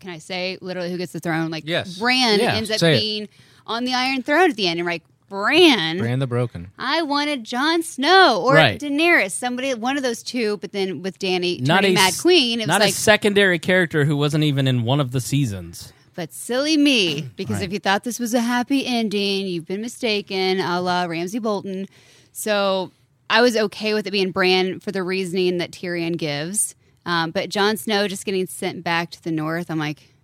Can 0.00 0.10
I 0.10 0.18
say 0.18 0.58
literally 0.60 0.90
who 0.90 0.96
gets 0.96 1.12
the 1.12 1.20
throne? 1.20 1.50
Like, 1.50 1.64
Yes. 1.66 1.98
Bran 1.98 2.40
Yeah, 2.40 2.54
ends 2.54 2.70
up 2.70 2.78
say 2.78 2.96
it. 2.96 3.00
being 3.00 3.28
on 3.66 3.84
the 3.84 3.94
Iron 3.94 4.22
Throne 4.22 4.50
at 4.50 4.56
the 4.56 4.68
end. 4.68 4.78
And 4.80 4.86
like, 4.86 5.02
Bran, 5.32 5.96
Brand 5.96 6.20
the 6.20 6.26
Broken. 6.26 6.70
I 6.78 7.00
wanted 7.00 7.42
Jon 7.44 7.82
Snow 7.82 8.42
or 8.44 8.52
Right. 8.54 8.78
Daenerys, 8.78 9.30
somebody, 9.30 9.72
one 9.72 9.96
of 9.96 10.02
those 10.02 10.22
two. 10.22 10.58
But 10.58 10.72
then 10.72 11.00
with 11.02 11.18
Dany 11.18 11.58
not 11.60 11.86
a 11.86 11.92
Mad 11.94 12.12
Queen, 12.20 12.60
it 12.60 12.64
was 12.64 12.68
not 12.68 12.80
like, 12.80 12.90
a 12.90 12.92
secondary 12.92 13.58
character 13.58 14.04
who 14.04 14.14
wasn't 14.16 14.44
even 14.44 14.68
in 14.68 14.82
one 14.82 15.00
of 15.00 15.10
the 15.12 15.20
seasons. 15.22 15.92
But 16.14 16.34
silly 16.34 16.76
me, 16.76 17.22
because 17.36 17.56
Right. 17.56 17.64
if 17.64 17.72
you 17.72 17.78
thought 17.78 18.04
this 18.04 18.18
was 18.20 18.34
a 18.34 18.40
happy 18.42 18.84
ending, 18.84 19.46
you've 19.46 19.66
been 19.66 19.80
mistaken, 19.80 20.60
a 20.60 20.78
la 20.82 21.04
Ramsay 21.04 21.38
Bolton. 21.38 21.88
So 22.32 22.92
I 23.30 23.40
was 23.40 23.56
okay 23.56 23.94
with 23.94 24.06
it 24.06 24.10
being 24.10 24.30
Bran 24.32 24.78
for 24.80 24.92
the 24.92 25.02
reasoning 25.02 25.56
that 25.58 25.70
Tyrion 25.70 26.18
gives. 26.18 26.74
Um, 27.06 27.30
but 27.30 27.48
Jon 27.48 27.78
Snow 27.78 28.06
just 28.06 28.26
getting 28.26 28.46
sent 28.46 28.84
back 28.84 29.10
to 29.12 29.22
the 29.24 29.32
north, 29.32 29.70
I'm 29.70 29.78
like, 29.78 30.14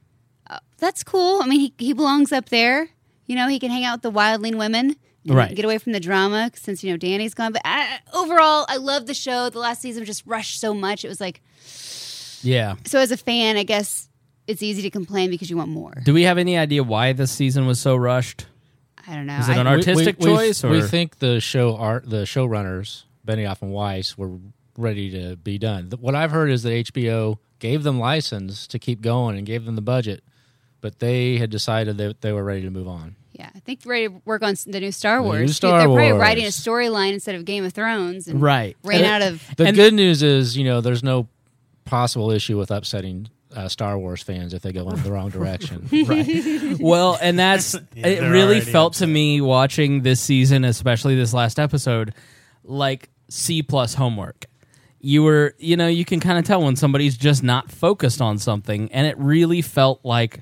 uh, 0.50 0.58
that's 0.76 1.02
cool. 1.02 1.40
I 1.42 1.46
mean, 1.46 1.60
he, 1.60 1.74
he 1.78 1.92
belongs 1.94 2.30
up 2.32 2.50
there. 2.50 2.90
You 3.28 3.36
know, 3.36 3.46
he 3.46 3.60
can 3.60 3.70
hang 3.70 3.84
out 3.84 4.02
with 4.02 4.02
the 4.02 4.18
wildling 4.18 4.56
women. 4.58 4.96
Right. 5.26 5.54
Get 5.54 5.64
away 5.64 5.78
from 5.78 5.92
the 5.92 6.00
drama 6.00 6.50
since, 6.54 6.82
you 6.82 6.90
know, 6.90 6.96
Dany's 6.96 7.34
gone. 7.34 7.52
But 7.52 7.62
I, 7.64 7.98
overall, 8.14 8.64
I 8.68 8.76
love 8.78 9.06
the 9.06 9.14
show. 9.14 9.50
The 9.50 9.58
last 9.58 9.80
season 9.82 10.00
was 10.00 10.08
just 10.08 10.26
rushed 10.26 10.58
so 10.58 10.72
much. 10.74 11.04
It 11.04 11.08
was 11.08 11.20
like, 11.20 11.42
Yeah. 12.42 12.76
so 12.86 12.98
as 12.98 13.10
a 13.12 13.16
fan, 13.16 13.56
I 13.56 13.62
guess 13.64 14.08
it's 14.46 14.62
easy 14.62 14.82
to 14.82 14.90
complain 14.90 15.30
because 15.30 15.50
you 15.50 15.56
want 15.56 15.70
more. 15.70 15.92
Do 16.04 16.14
we 16.14 16.22
have 16.22 16.38
any 16.38 16.56
idea 16.56 16.82
why 16.82 17.12
this 17.12 17.30
season 17.30 17.66
was 17.66 17.78
so 17.80 17.94
rushed? 17.96 18.46
I 19.06 19.14
don't 19.14 19.26
know. 19.26 19.36
Is 19.38 19.48
it 19.48 19.56
I- 19.56 19.60
an 19.60 19.66
artistic 19.66 20.18
we, 20.18 20.30
we- 20.30 20.36
choice, 20.36 20.62
We 20.64 20.78
or- 20.80 20.86
think 20.86 21.18
the 21.18 21.40
show 21.40 21.76
art, 21.76 22.08
the 22.08 22.22
showrunners 22.24 23.04
Benioff 23.26 23.60
and 23.60 23.72
Weiss 23.72 24.16
were 24.16 24.38
ready 24.78 25.10
to 25.10 25.36
be 25.36 25.58
done. 25.58 25.90
What 26.00 26.14
I've 26.14 26.30
heard 26.30 26.50
is 26.50 26.62
that 26.62 26.70
HBO 26.72 27.38
gave 27.58 27.82
them 27.82 27.98
license 27.98 28.66
to 28.68 28.78
keep 28.78 29.00
going 29.02 29.36
and 29.36 29.46
gave 29.46 29.64
them 29.66 29.74
the 29.74 29.82
budget, 29.82 30.22
but 30.80 30.98
they 30.98 31.38
had 31.38 31.50
decided 31.50 31.98
that 31.98 32.20
they 32.20 32.32
were 32.32 32.44
ready 32.44 32.62
to 32.62 32.70
move 32.70 32.88
on. 32.88 33.16
Yeah, 33.32 33.50
I 33.54 33.60
think 33.60 33.80
ready 33.86 34.08
to 34.08 34.20
work 34.24 34.42
on 34.42 34.54
the 34.66 34.80
new 34.80 34.90
Star 34.90 35.18
The 35.18 35.22
new 35.22 35.28
Wars. 35.28 35.56
Star 35.56 35.78
They're 35.78 35.86
probably 35.86 36.12
Wars. 36.12 36.20
writing 36.20 36.44
a 36.44 36.48
storyline 36.48 37.12
instead 37.12 37.34
of 37.36 37.44
Game 37.44 37.64
of 37.64 37.72
Thrones, 37.72 38.26
and 38.26 38.42
Right. 38.42 38.76
Ran 38.82 38.98
And- 39.04 39.06
out 39.06 39.22
of 39.22 39.42
The 39.56 39.70
good 39.72 39.94
news 39.94 40.22
is, 40.22 40.56
you 40.56 40.64
know, 40.64 40.80
there's 40.80 41.02
no 41.04 41.28
possible 41.84 42.30
issue 42.30 42.58
with 42.58 42.70
upsetting 42.70 43.28
uh, 43.54 43.66
Star 43.68 43.96
Wars 43.98 44.22
fans 44.22 44.52
if 44.52 44.60
they 44.62 44.72
go 44.72 44.88
in 44.90 45.02
the 45.02 45.10
wrong 45.12 45.30
direction. 45.30 45.88
right. 46.06 46.76
Well, 46.80 47.16
and 47.22 47.38
that's 47.38 47.74
Yeah, 47.94 48.06
it. 48.08 48.20
Really 48.22 48.56
already 48.56 48.60
felt 48.60 48.94
to 48.94 49.06
me 49.06 49.40
watching 49.40 50.02
this 50.02 50.20
season, 50.20 50.64
especially 50.64 51.14
this 51.16 51.32
last 51.32 51.58
episode, 51.58 52.12
like 52.64 53.08
C 53.30 53.62
plus 53.62 53.94
homework. 53.94 54.46
You 55.00 55.22
were, 55.22 55.54
you 55.58 55.76
know, 55.76 55.86
you 55.86 56.04
can 56.04 56.18
kind 56.20 56.38
of 56.38 56.44
tell 56.44 56.60
when 56.62 56.74
somebody's 56.76 57.16
just 57.16 57.42
not 57.44 57.70
focused 57.70 58.20
on 58.20 58.36
something, 58.38 58.90
and 58.92 59.06
it 59.06 59.16
really 59.16 59.62
felt 59.62 60.00
like 60.04 60.40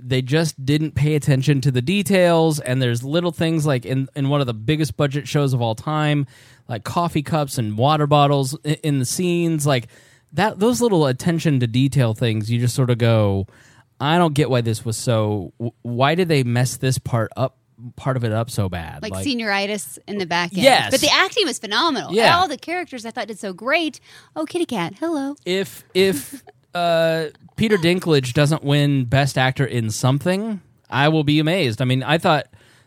they 0.00 0.22
just 0.22 0.64
didn't 0.64 0.94
pay 0.94 1.14
attention 1.14 1.60
to 1.62 1.70
the 1.70 1.82
details. 1.82 2.60
And 2.60 2.80
there's 2.80 3.02
little 3.02 3.32
things 3.32 3.66
like 3.66 3.84
in 3.84 4.08
in 4.14 4.28
one 4.28 4.40
of 4.40 4.46
the 4.46 4.54
biggest 4.54 4.96
budget 4.96 5.26
shows 5.28 5.52
of 5.52 5.60
all 5.60 5.74
time, 5.74 6.26
like 6.68 6.84
coffee 6.84 7.22
cups 7.22 7.58
and 7.58 7.76
water 7.76 8.06
bottles 8.06 8.56
in, 8.64 8.74
in 8.84 8.98
the 8.98 9.04
scenes, 9.04 9.66
like 9.66 9.88
that. 10.32 10.58
Those 10.58 10.80
little 10.80 11.06
attention 11.06 11.60
to 11.60 11.66
detail 11.66 12.14
things, 12.14 12.50
you 12.50 12.58
just 12.60 12.74
sort 12.74 12.90
of 12.90 12.98
go, 12.98 13.46
I 14.00 14.18
don't 14.18 14.34
get 14.34 14.50
why 14.50 14.60
this 14.60 14.84
was 14.84 14.96
so. 14.96 15.52
Why 15.82 16.14
did 16.14 16.28
they 16.28 16.42
mess 16.44 16.76
this 16.76 16.98
part 16.98 17.32
up? 17.36 17.56
Part 17.94 18.16
of 18.16 18.24
it 18.24 18.32
up 18.32 18.50
so 18.50 18.68
bad, 18.68 19.02
like, 19.04 19.12
senioritis 19.12 19.98
in 20.08 20.18
the 20.18 20.26
back 20.26 20.50
end. 20.52 20.62
Yes. 20.62 20.90
but 20.90 21.00
the 21.00 21.10
acting 21.12 21.46
was 21.46 21.60
phenomenal. 21.60 22.12
Yeah. 22.12 22.36
all 22.36 22.48
the 22.48 22.56
characters 22.56 23.06
I 23.06 23.12
thought 23.12 23.28
did 23.28 23.38
so 23.38 23.52
great. 23.52 24.00
Oh, 24.34 24.44
Kitty 24.46 24.66
Cat, 24.66 24.94
hello. 24.98 25.36
if 25.46 25.84
if 25.94 26.42
uh, 26.74 27.26
Peter 27.56 27.76
Dinklage 27.76 28.32
doesn't 28.32 28.62
win 28.62 29.04
Best 29.04 29.38
Actor 29.38 29.64
in 29.66 29.90
something, 29.90 30.60
I 30.90 31.08
will 31.08 31.24
be 31.24 31.38
amazed. 31.38 31.82
I 31.82 31.84
mean, 31.84 32.02
I 32.02 32.18
thought 32.18 32.46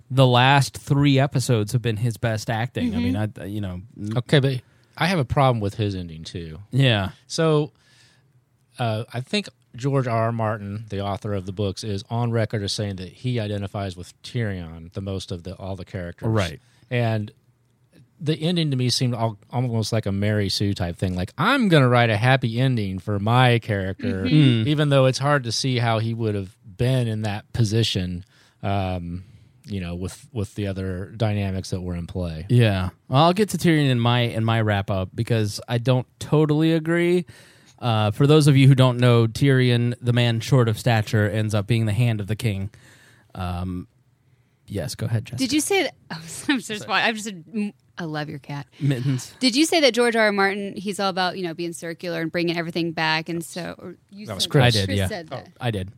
the 0.10 0.28
last 0.28 0.78
three 0.78 1.20
episodes 1.20 1.72
have 1.72 1.82
been 1.82 1.98
his 1.98 2.18
best 2.18 2.50
acting. 2.50 2.96
I 2.96 3.00
mean, 3.00 3.16
I 3.16 3.46
you 3.46 3.62
know, 3.62 3.82
okay, 4.18 4.40
but 4.40 4.62
I 4.98 5.08
have 5.08 5.20
a 5.20 5.26
problem 5.26 5.62
with 5.62 5.76
his 5.76 5.96
ending 5.96 6.24
too. 6.24 6.60
Yeah. 6.72 7.12
So, 7.28 7.72
uh, 8.78 9.06
I 9.14 9.22
think 9.22 9.48
George 9.76 10.08
R. 10.08 10.24
R. 10.24 10.32
Martin, 10.32 10.86
the 10.90 11.00
author 11.02 11.34
of 11.34 11.46
the 11.46 11.54
books, 11.54 11.84
is 11.84 12.04
on 12.10 12.32
record 12.32 12.62
as 12.62 12.74
saying 12.74 12.98
that 12.98 13.10
he 13.10 13.40
identifies 13.40 13.96
with 13.96 14.20
Tyrion 14.22 14.92
the 14.94 15.02
most 15.02 15.32
of 15.32 15.44
the 15.44 15.56
all 15.56 15.76
the 15.76 15.86
characters. 15.86 16.28
Right. 16.28 16.60
And 16.90 17.32
the 18.24 18.36
ending 18.40 18.70
to 18.72 18.78
me 18.78 18.90
seemed 18.90 19.16
al- 19.16 19.40
almost 19.50 19.92
like 19.92 20.06
a 20.06 20.12
Mary 20.12 20.48
Sue 20.48 20.74
type 20.76 20.96
thing. 20.96 21.16
Like 21.16 21.34
I'm 21.38 21.68
going 21.70 21.82
to 21.84 21.90
write 21.90 22.10
a 22.12 22.18
happy 22.18 22.60
ending 22.60 23.00
for 23.00 23.18
my 23.20 23.58
character, 23.60 24.24
Mhm. 24.26 24.64
Mm. 24.64 24.68
even 24.68 24.90
though 24.90 25.06
it's 25.08 25.18
hard 25.20 25.44
to 25.46 25.52
see 25.52 25.80
how 25.80 25.98
he 26.00 26.14
would 26.14 26.36
have 26.36 26.56
been 26.78 27.08
in 27.08 27.24
that 27.24 27.52
position. 27.54 28.24
Um, 28.64 29.24
you 29.66 29.80
know, 29.80 29.96
with 29.96 30.28
with 30.34 30.54
the 30.56 30.68
other 30.68 31.14
dynamics 31.18 31.70
that 31.70 31.82
were 31.82 31.96
in 31.96 32.06
play. 32.08 32.46
Yeah. 32.50 32.90
Well, 33.08 33.24
I'll 33.24 33.34
get 33.34 33.50
to 33.50 33.58
Tyrion 33.58 33.90
in 33.90 34.00
my 34.00 34.20
in 34.22 34.44
my 34.44 34.60
wrap 34.62 34.90
up 34.92 35.10
because 35.16 35.62
I 35.68 35.78
don't 35.78 36.08
totally 36.20 36.74
agree. 36.74 37.26
Uh, 37.80 38.12
for 38.12 38.28
those 38.28 38.48
of 38.48 38.56
you 38.58 38.68
who 38.68 38.76
don't 38.76 38.98
know, 38.98 39.26
Tyrion, 39.28 39.96
the 40.02 40.14
man 40.14 40.40
short 40.40 40.68
of 40.70 40.78
stature, 40.78 41.28
ends 41.30 41.56
up 41.56 41.66
being 41.68 41.86
the 41.86 41.94
hand 41.94 42.20
of 42.20 42.28
the 42.28 42.36
king. 42.36 42.70
Um, 43.34 43.88
yes, 44.68 44.96
go 44.96 45.06
ahead, 45.06 45.26
Jessica. 45.26 45.38
Did 45.44 45.54
you 45.54 45.62
say 45.62 45.84
that? 45.84 45.96
I'm 46.12 46.60
just. 46.60 46.88
I'm 46.90 47.16
just. 47.16 47.32
I 48.02 48.06
love 48.06 48.30
your 48.30 48.40
cat. 48.40 48.66
Mittens. 48.80 49.34
Did 49.40 49.56
you 49.56 49.66
say 49.66 49.80
that 49.82 49.94
George 49.94 50.16
R. 50.16 50.24
R. 50.26 50.32
Martin? 50.32 50.74
He's 50.76 51.00
all 51.00 51.10
about 51.10 51.38
you 51.38 51.44
know 51.44 51.54
being 51.54 51.72
circular 51.74 52.22
and 52.22 52.32
bringing 52.32 52.58
everything 52.58 52.94
back, 52.94 53.30
and 53.30 53.44
so 53.46 53.76
or 53.78 53.96
you 54.10 54.26
That 54.26 54.36
was 54.36 54.44
said 54.46 54.52
Chris. 54.52 54.64
I 54.64 54.70
did. 54.72 54.86
Chris 54.88 54.98
yeah, 54.98 55.08
said 55.08 55.28
oh, 55.32 55.36
that. 55.36 55.50
I 55.62 55.70
did. 55.72 55.92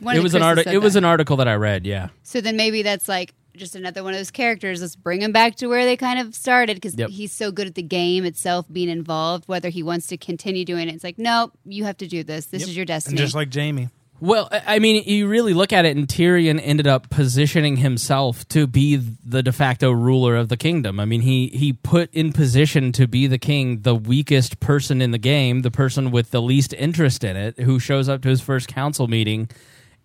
One 0.00 0.14
it 0.16 0.18
of 0.18 0.22
was 0.24 0.34
an 0.34 0.40
Chris's 0.40 0.48
article. 0.48 0.70
said 0.70 0.74
It 0.74 0.78
was 0.82 0.94
that. 0.94 0.98
an 1.00 1.04
article 1.04 1.36
that 1.36 1.48
I 1.48 1.54
read. 1.54 1.86
Yeah. 1.86 2.08
So 2.22 2.40
then 2.40 2.56
maybe 2.56 2.82
that's 2.82 3.08
like 3.08 3.34
just 3.56 3.76
another 3.76 4.02
one 4.02 4.12
of 4.14 4.18
those 4.18 4.30
characters. 4.30 4.80
Let's 4.80 4.96
bring 4.96 5.22
him 5.22 5.30
back 5.32 5.54
to 5.56 5.66
where 5.68 5.84
they 5.84 5.96
kind 5.96 6.18
of 6.18 6.34
started 6.34 6.74
because 6.76 6.96
Yep. 6.96 7.10
he's 7.10 7.30
so 7.32 7.52
good 7.52 7.66
at 7.68 7.74
the 7.74 7.82
game 7.82 8.24
itself, 8.24 8.66
being 8.72 8.88
involved. 8.88 9.46
Whether 9.46 9.68
he 9.68 9.82
wants 9.82 10.06
to 10.08 10.16
continue 10.16 10.64
doing 10.64 10.88
it, 10.88 10.94
it's 10.94 11.04
like, 11.04 11.18
nope, 11.18 11.52
you 11.64 11.84
have 11.84 11.96
to 11.98 12.08
do 12.08 12.24
this. 12.24 12.46
This 12.46 12.62
is 12.64 12.74
your 12.76 12.84
destiny. 12.86 13.12
And 13.12 13.18
just 13.18 13.34
like 13.34 13.54
Jaime. 13.54 13.90
Well, 14.20 14.48
I 14.52 14.78
mean, 14.78 15.02
you 15.06 15.26
really 15.26 15.54
look 15.54 15.72
at 15.72 15.84
it, 15.84 15.96
and 15.96 16.06
Tyrion 16.06 16.60
ended 16.62 16.86
up 16.86 17.10
positioning 17.10 17.76
himself 17.78 18.46
to 18.48 18.66
be 18.66 18.96
the 18.96 19.42
de 19.42 19.52
facto 19.52 19.90
ruler 19.90 20.36
of 20.36 20.48
the 20.48 20.56
kingdom. 20.56 21.00
I 21.00 21.04
mean, 21.04 21.20
he 21.20 21.48
he 21.48 21.72
put 21.72 22.14
in 22.14 22.32
position 22.32 22.92
to 22.92 23.08
be 23.08 23.26
the 23.26 23.38
king, 23.38 23.80
the 23.82 23.94
weakest 23.94 24.60
person 24.60 25.02
in 25.02 25.10
the 25.10 25.18
game, 25.18 25.62
the 25.62 25.70
person 25.70 26.10
with 26.10 26.30
the 26.30 26.40
least 26.40 26.72
interest 26.74 27.24
in 27.24 27.36
it, 27.36 27.58
who 27.58 27.78
shows 27.78 28.08
up 28.08 28.22
to 28.22 28.28
his 28.28 28.40
first 28.40 28.68
council 28.68 29.08
meeting, 29.08 29.50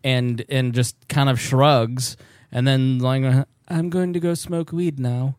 and 0.03 0.43
and 0.49 0.73
just 0.73 0.95
kind 1.07 1.29
of 1.29 1.39
shrugs, 1.39 2.17
and 2.51 2.67
then 2.67 2.97
like, 2.99 3.23
"Uh, 3.23 3.45
I'm 3.67 3.89
going 3.91 4.13
to 4.13 4.19
go 4.19 4.33
smoke 4.33 4.71
weed 4.71 4.99
now, 4.99 5.35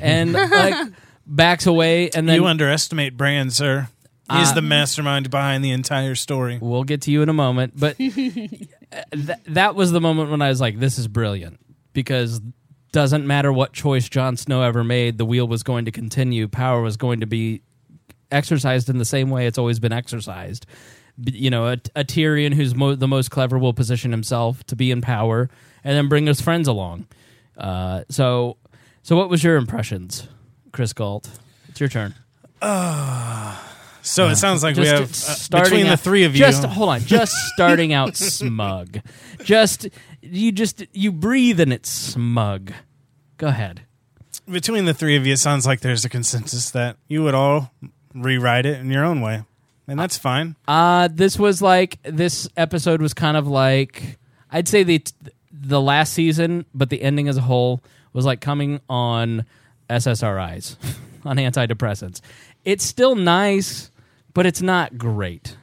and 0.00 0.32
like 0.32 0.92
backs 1.26 1.66
away, 1.66 2.08
and 2.10 2.28
then 2.28 2.36
you 2.36 2.46
underestimate 2.46 3.16
Bran, 3.16 3.50
sir. 3.50 3.88
He's 4.38 4.50
Uh, 4.50 4.54
the 4.54 4.62
mastermind 4.62 5.30
behind 5.30 5.64
the 5.64 5.70
entire 5.70 6.14
story. 6.14 6.58
We'll 6.60 6.84
get 6.84 7.02
to 7.02 7.10
you 7.10 7.22
in 7.22 7.28
a 7.28 7.32
moment, 7.34 7.74
but 7.78 7.96
th- 7.98 8.58
that 9.46 9.74
was 9.74 9.92
the 9.92 10.00
moment 10.00 10.30
when 10.30 10.42
I 10.42 10.48
was 10.48 10.60
like, 10.60 10.78
"This 10.78 10.98
is 10.98 11.08
brilliant," 11.08 11.58
because 11.92 12.40
doesn't 12.92 13.26
matter 13.26 13.52
what 13.52 13.72
choice 13.72 14.08
Jon 14.08 14.36
Snow 14.36 14.62
ever 14.62 14.84
made, 14.84 15.16
the 15.18 15.24
wheel 15.24 15.48
was 15.48 15.62
going 15.62 15.86
to 15.86 15.90
continue. 15.90 16.46
Power 16.48 16.82
was 16.82 16.96
going 16.96 17.20
to 17.20 17.26
be 17.26 17.62
exercised 18.30 18.88
in 18.90 18.98
the 18.98 19.04
same 19.04 19.30
way 19.30 19.46
it's 19.46 19.58
always 19.58 19.78
been 19.78 19.92
exercised. 19.92 20.66
You 21.18 21.50
know, 21.50 21.66
a, 21.68 21.72
a 21.94 22.04
Tyrion 22.04 22.54
who's 22.54 22.74
mo- 22.74 22.94
the 22.94 23.08
most 23.08 23.30
clever 23.30 23.58
will 23.58 23.74
position 23.74 24.10
himself 24.10 24.64
to 24.64 24.76
be 24.76 24.90
in 24.90 25.00
power, 25.00 25.48
and 25.84 25.96
then 25.96 26.08
bring 26.08 26.26
his 26.26 26.40
friends 26.40 26.68
along. 26.68 27.06
Uh, 27.56 28.02
so, 28.08 28.56
so 29.02 29.16
what 29.16 29.28
was 29.28 29.44
your 29.44 29.56
impressions, 29.56 30.26
Chris 30.72 30.92
Galt? 30.92 31.28
It's 31.68 31.80
your 31.80 31.88
turn. 31.90 32.14
So 34.02 34.28
it 34.28 34.36
sounds 34.36 34.62
like 34.62 34.76
we 34.76 34.86
have 34.86 35.10
uh, 35.10 35.12
starting 35.12 35.70
between 35.70 35.86
the 35.86 35.92
out- 35.92 36.00
three 36.00 36.24
of 36.24 36.34
you. 36.34 36.38
Just 36.40 36.64
hold 36.64 36.88
on, 36.88 37.00
just 37.00 37.32
starting 37.54 37.92
out 37.92 38.16
smug. 38.16 38.98
Just 39.44 39.88
you 40.20 40.52
just 40.52 40.84
you 40.92 41.12
breathe 41.12 41.60
and 41.60 41.72
it's 41.72 41.88
smug. 41.90 42.72
Go 43.38 43.46
ahead. 43.48 43.82
between 44.50 44.84
the 44.86 44.94
three 44.94 45.16
of 45.16 45.26
you, 45.26 45.32
it 45.34 45.38
sounds 45.38 45.66
like 45.66 45.80
there's 45.80 46.04
a 46.04 46.08
consensus 46.08 46.70
that 46.70 46.96
you 47.08 47.22
would 47.22 47.34
all 47.34 47.72
rewrite 48.14 48.66
it 48.66 48.78
in 48.80 48.90
your 48.90 49.04
own 49.04 49.20
way, 49.20 49.44
and 49.86 49.98
that's 49.98 50.18
fine. 50.18 50.56
Uh 50.66 51.08
this 51.12 51.38
was 51.38 51.62
like 51.62 51.98
this 52.02 52.48
episode 52.56 53.00
was 53.00 53.14
kind 53.14 53.36
of 53.36 53.46
like 53.46 54.18
I'd 54.50 54.66
say 54.68 54.82
the 54.82 55.02
the 55.52 55.80
last 55.80 56.12
season, 56.12 56.66
but 56.74 56.90
the 56.90 57.02
ending 57.02 57.28
as 57.28 57.36
a 57.36 57.42
whole 57.42 57.82
was 58.12 58.24
like 58.24 58.40
coming 58.40 58.80
on 58.88 59.44
SSRIs 59.88 60.76
on 61.24 61.36
antidepressants. 61.36 62.20
It's 62.64 62.84
still 62.84 63.14
nice, 63.14 63.90
but 64.34 64.46
it's 64.46 64.62
not 64.62 64.98
great. 64.98 65.56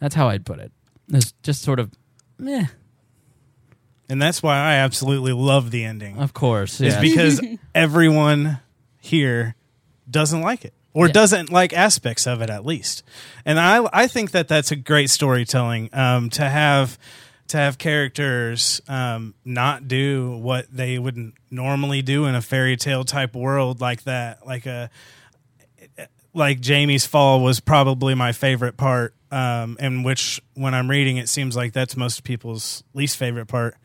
That's 0.00 0.14
how 0.14 0.28
I'd 0.28 0.46
put 0.46 0.58
it. 0.58 0.72
It's 1.08 1.32
just 1.42 1.62
sort 1.62 1.78
of 1.78 1.90
meh. 2.38 2.66
And 4.08 4.20
that's 4.20 4.42
why 4.42 4.56
I 4.56 4.74
absolutely 4.74 5.32
love 5.32 5.70
the 5.70 5.84
ending. 5.84 6.18
Of 6.18 6.32
course, 6.32 6.80
is 6.80 6.94
yes. 6.94 7.00
because 7.00 7.40
everyone 7.74 8.58
here 8.98 9.54
doesn't 10.10 10.40
like 10.42 10.64
it 10.64 10.74
or 10.92 11.06
Yeah. 11.06 11.12
doesn't 11.12 11.52
like 11.52 11.72
aspects 11.72 12.26
of 12.26 12.42
it 12.42 12.50
at 12.50 12.66
least. 12.66 13.04
And 13.44 13.60
I 13.60 13.88
I 13.92 14.06
think 14.08 14.32
that 14.32 14.48
that's 14.48 14.72
a 14.72 14.76
great 14.76 15.10
storytelling 15.10 15.90
um, 15.92 16.30
to 16.30 16.48
have 16.48 16.98
to 17.48 17.56
have 17.56 17.78
characters 17.78 18.80
um, 18.88 19.34
not 19.44 19.86
do 19.88 20.36
what 20.38 20.66
they 20.72 20.98
would 20.98 21.32
normally 21.50 22.00
do 22.02 22.24
in 22.26 22.34
a 22.34 22.42
fairy 22.42 22.76
tale 22.76 23.04
type 23.04 23.34
world 23.34 23.80
like 23.80 24.04
that, 24.04 24.46
like 24.46 24.66
a 24.66 24.88
like 26.34 26.64
Jaime's 26.64 27.06
fall 27.06 27.42
was 27.42 27.60
probably 27.60 28.14
my 28.14 28.32
favorite 28.32 28.76
part, 28.76 29.14
um, 29.30 29.76
and 29.80 30.04
which 30.04 30.40
when 30.54 30.74
I'm 30.74 30.88
reading 30.88 31.16
it 31.16 31.28
seems 31.28 31.56
like 31.56 31.72
that's 31.72 31.96
most 31.96 32.24
people's 32.24 32.84
least 32.94 33.16
favorite 33.16 33.46
part. 33.46 33.76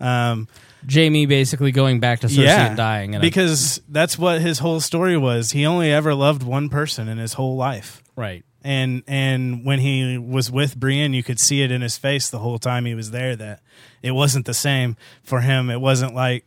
Um, 0.00 0.48
Jamie 0.86 1.26
basically 1.26 1.72
going 1.72 2.00
back 2.00 2.20
to 2.20 2.28
Cersei 2.28 2.46
and 2.46 2.76
dying. 2.76 3.14
And 3.14 3.22
because 3.22 3.80
that's 3.88 4.18
what 4.18 4.40
his 4.40 4.60
whole 4.60 4.80
story 4.80 5.16
was. 5.16 5.50
He 5.50 5.66
only 5.66 5.92
ever 5.92 6.14
loved 6.14 6.42
one 6.42 6.68
person 6.68 7.08
in 7.08 7.18
his 7.18 7.32
whole 7.34 7.56
life, 7.56 8.02
right? 8.16 8.44
And 8.62 9.02
and 9.06 9.64
when 9.64 9.80
he 9.80 10.18
was 10.18 10.50
with 10.50 10.78
Brienne, 10.78 11.14
you 11.14 11.22
could 11.22 11.40
see 11.40 11.62
it 11.62 11.70
in 11.70 11.80
his 11.80 11.96
face 11.96 12.30
the 12.30 12.38
whole 12.38 12.58
time 12.58 12.84
he 12.84 12.94
was 12.94 13.10
there 13.10 13.34
that 13.36 13.60
it 14.02 14.12
wasn't 14.12 14.46
the 14.46 14.54
same 14.54 14.96
for 15.22 15.40
him. 15.40 15.70
It 15.70 15.80
wasn't 15.80 16.14
like 16.14 16.44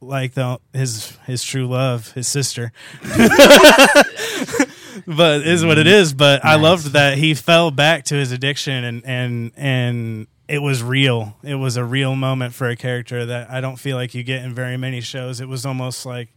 like 0.00 0.34
the 0.34 0.60
his 0.72 1.16
his 1.26 1.42
true 1.42 1.66
love, 1.66 2.12
his 2.12 2.28
sister. 2.28 2.72
but 5.06 5.46
is 5.46 5.64
what 5.64 5.78
it 5.78 5.86
is. 5.86 6.12
But 6.12 6.44
I 6.44 6.56
loved 6.56 6.92
that 6.92 7.18
he 7.18 7.34
fell 7.34 7.70
back 7.70 8.04
to 8.06 8.14
his 8.14 8.32
addiction 8.32 8.84
and 8.84 9.02
and 9.04 9.52
and 9.56 10.26
it 10.48 10.58
was 10.60 10.82
real. 10.82 11.36
It 11.42 11.54
was 11.54 11.76
a 11.76 11.84
real 11.84 12.14
moment 12.14 12.54
for 12.54 12.68
a 12.68 12.76
character 12.76 13.24
that 13.26 13.50
I 13.50 13.60
don't 13.60 13.76
feel 13.76 13.96
like 13.96 14.14
you 14.14 14.22
get 14.22 14.44
in 14.44 14.54
very 14.54 14.76
many 14.76 15.00
shows. 15.00 15.40
It 15.40 15.48
was 15.48 15.64
almost 15.64 16.04
like 16.04 16.28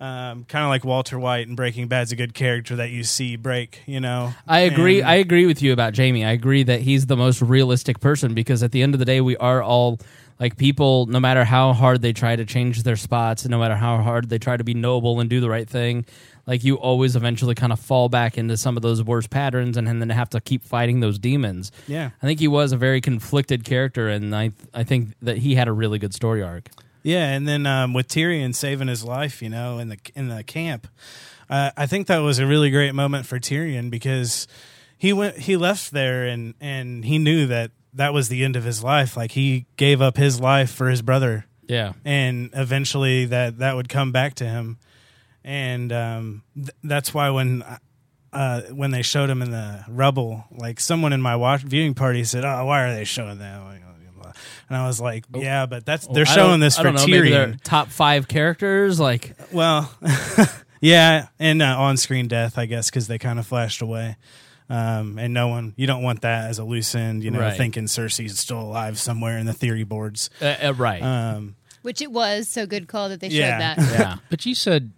um, 0.00 0.44
kind 0.44 0.64
of 0.64 0.70
like 0.70 0.84
Walter 0.84 1.18
White 1.18 1.46
in 1.46 1.54
Breaking 1.56 1.86
Bad's 1.86 2.10
a 2.10 2.16
good 2.16 2.32
character 2.32 2.76
that 2.76 2.90
you 2.90 3.04
see 3.04 3.36
break. 3.36 3.82
You 3.86 4.00
know, 4.00 4.32
I 4.48 4.60
agree. 4.60 5.00
And- 5.00 5.08
I 5.08 5.14
agree 5.16 5.46
with 5.46 5.62
you 5.62 5.72
about 5.72 5.96
Jaime. 5.96 6.24
I 6.24 6.30
agree 6.30 6.62
that 6.62 6.80
he's 6.80 7.06
the 7.06 7.16
most 7.16 7.42
realistic 7.42 8.00
person 8.00 8.32
because 8.34 8.62
at 8.62 8.72
the 8.72 8.82
end 8.82 8.94
of 8.94 8.98
the 8.98 9.04
day, 9.04 9.20
we 9.20 9.36
are 9.36 9.62
all 9.62 10.00
like 10.38 10.56
people. 10.56 11.04
No 11.06 11.20
matter 11.20 11.44
how 11.44 11.74
hard 11.74 12.00
they 12.00 12.14
try 12.14 12.34
to 12.34 12.46
change 12.46 12.82
their 12.82 12.96
spots, 12.96 13.46
no 13.46 13.58
matter 13.58 13.76
how 13.76 13.98
hard 13.98 14.30
they 14.30 14.38
try 14.38 14.56
to 14.56 14.64
be 14.64 14.72
noble 14.74 15.20
and 15.20 15.28
do 15.28 15.40
the 15.40 15.50
right 15.50 15.68
thing, 15.68 16.06
like 16.50 16.64
you 16.64 16.74
always 16.74 17.14
eventually 17.14 17.54
kind 17.54 17.72
of 17.72 17.78
fall 17.78 18.08
back 18.08 18.36
into 18.36 18.56
some 18.56 18.76
of 18.76 18.82
those 18.82 19.04
worst 19.04 19.30
patterns, 19.30 19.76
and 19.76 19.88
and 19.88 20.00
then 20.02 20.10
have 20.10 20.30
to 20.30 20.40
keep 20.40 20.64
fighting 20.64 20.98
those 20.98 21.16
demons. 21.16 21.70
Yeah. 21.86 22.10
I 22.20 22.26
think 22.26 22.40
he 22.40 22.48
was 22.48 22.72
a 22.72 22.76
very 22.76 23.00
conflicted 23.00 23.62
character, 23.64 24.08
and 24.08 24.34
I 24.34 24.50
I 24.74 24.82
think 24.82 25.14
that 25.22 25.38
he 25.38 25.54
had 25.54 25.68
a 25.68 25.72
really 25.72 26.00
good 26.00 26.12
story 26.12 26.42
arc. 26.42 26.68
Yeah, 27.04 27.30
and 27.30 27.46
then 27.46 27.66
um, 27.66 27.94
with 27.94 28.08
Tyrion 28.08 28.52
saving 28.52 28.88
his 28.88 29.04
life, 29.04 29.40
you 29.40 29.48
know, 29.48 29.78
in 29.78 29.90
the 29.90 29.98
in 30.16 30.26
the 30.26 30.42
camp, 30.42 30.88
uh, 31.48 31.70
I 31.76 31.86
think 31.86 32.08
that 32.08 32.18
was 32.18 32.40
a 32.40 32.46
really 32.46 32.70
great 32.70 32.96
moment 32.96 33.26
for 33.26 33.38
Tyrion 33.38 33.88
because 33.88 34.48
he 34.98 35.12
went 35.12 35.36
he 35.38 35.56
left 35.56 35.92
there 35.92 36.24
and 36.24 36.54
and 36.60 37.04
he 37.04 37.18
knew 37.18 37.46
that 37.46 37.70
that 37.94 38.12
was 38.12 38.28
the 38.28 38.42
end 38.42 38.56
of 38.56 38.64
his 38.64 38.82
life. 38.82 39.16
Like 39.16 39.30
he 39.30 39.66
gave 39.76 40.02
up 40.02 40.16
his 40.16 40.40
life 40.40 40.72
for 40.72 40.88
his 40.90 41.00
brother. 41.00 41.46
Yeah. 41.68 41.92
and 42.04 42.50
eventually 42.52 43.26
that 43.26 43.58
that 43.58 43.76
would 43.76 43.88
come 43.88 44.10
back 44.10 44.34
to 44.34 44.44
him, 44.44 44.78
and 45.44 45.92
um, 45.92 46.42
th- 46.54 46.70
that's 46.84 47.12
why 47.14 47.30
when. 47.30 47.64
Uh, 48.32 48.60
when 48.70 48.92
they 48.92 49.02
showed 49.02 49.28
him 49.28 49.42
in 49.42 49.50
the 49.50 49.84
rubble, 49.88 50.44
like 50.52 50.78
someone 50.78 51.12
in 51.12 51.20
my 51.20 51.34
watch 51.34 51.62
viewing 51.62 51.94
party 51.94 52.22
said, 52.22 52.44
"Oh, 52.44 52.64
why 52.66 52.84
are 52.84 52.94
they 52.94 53.02
showing 53.02 53.38
that?" 53.40 53.58
Like, 53.64 53.80
And 54.68 54.76
I 54.76 54.86
was 54.86 55.00
like, 55.00 55.24
"Yeah, 55.34 55.66
but 55.66 55.84
that's 55.84 56.06
they're 56.06 56.22
I 56.28 56.32
showing 56.32 56.50
don't- 56.50 56.60
this 56.60 56.78
I 56.78 56.82
for 56.82 56.92
don't 56.92 56.94
know, 56.94 57.06
maybe 57.08 57.30
Tyrion." 57.30 57.58
top 57.64 57.88
five 57.88 58.28
characters, 58.28 59.00
like 59.00 59.34
Well, 59.52 59.92
yeah, 60.80 61.26
and 61.40 61.60
uh, 61.60 61.76
on-screen 61.76 62.28
death, 62.28 62.56
I 62.56 62.66
guess, 62.66 62.88
because 62.88 63.08
they 63.08 63.18
kind 63.18 63.40
of 63.40 63.48
flashed 63.48 63.82
away. 63.82 64.16
Um, 64.68 65.18
and 65.18 65.34
no 65.34 65.48
one, 65.48 65.74
you 65.76 65.88
don't 65.88 66.04
want 66.04 66.20
that 66.20 66.48
as 66.50 66.60
a 66.60 66.64
loose 66.64 66.94
end, 66.94 67.24
you 67.24 67.32
know, 67.32 67.40
Right. 67.40 67.56
thinking 67.56 67.86
Cersei's 67.86 68.38
still 68.38 68.60
alive 68.60 68.96
somewhere 68.96 69.38
in 69.38 69.46
the 69.46 69.52
theory 69.52 69.82
boards. 69.82 70.30
Uh, 70.40 70.54
uh, 70.62 70.74
right. 70.76 71.02
Um, 71.02 71.56
Which 71.82 72.00
it 72.00 72.12
was, 72.12 72.48
so 72.48 72.64
good 72.66 72.86
call 72.86 73.08
that 73.08 73.18
they 73.18 73.26
Yeah. 73.28 73.74
showed 73.74 73.82
that. 73.84 73.98
yeah. 73.98 74.16
But 74.30 74.46
you 74.46 74.54
said 74.54 74.92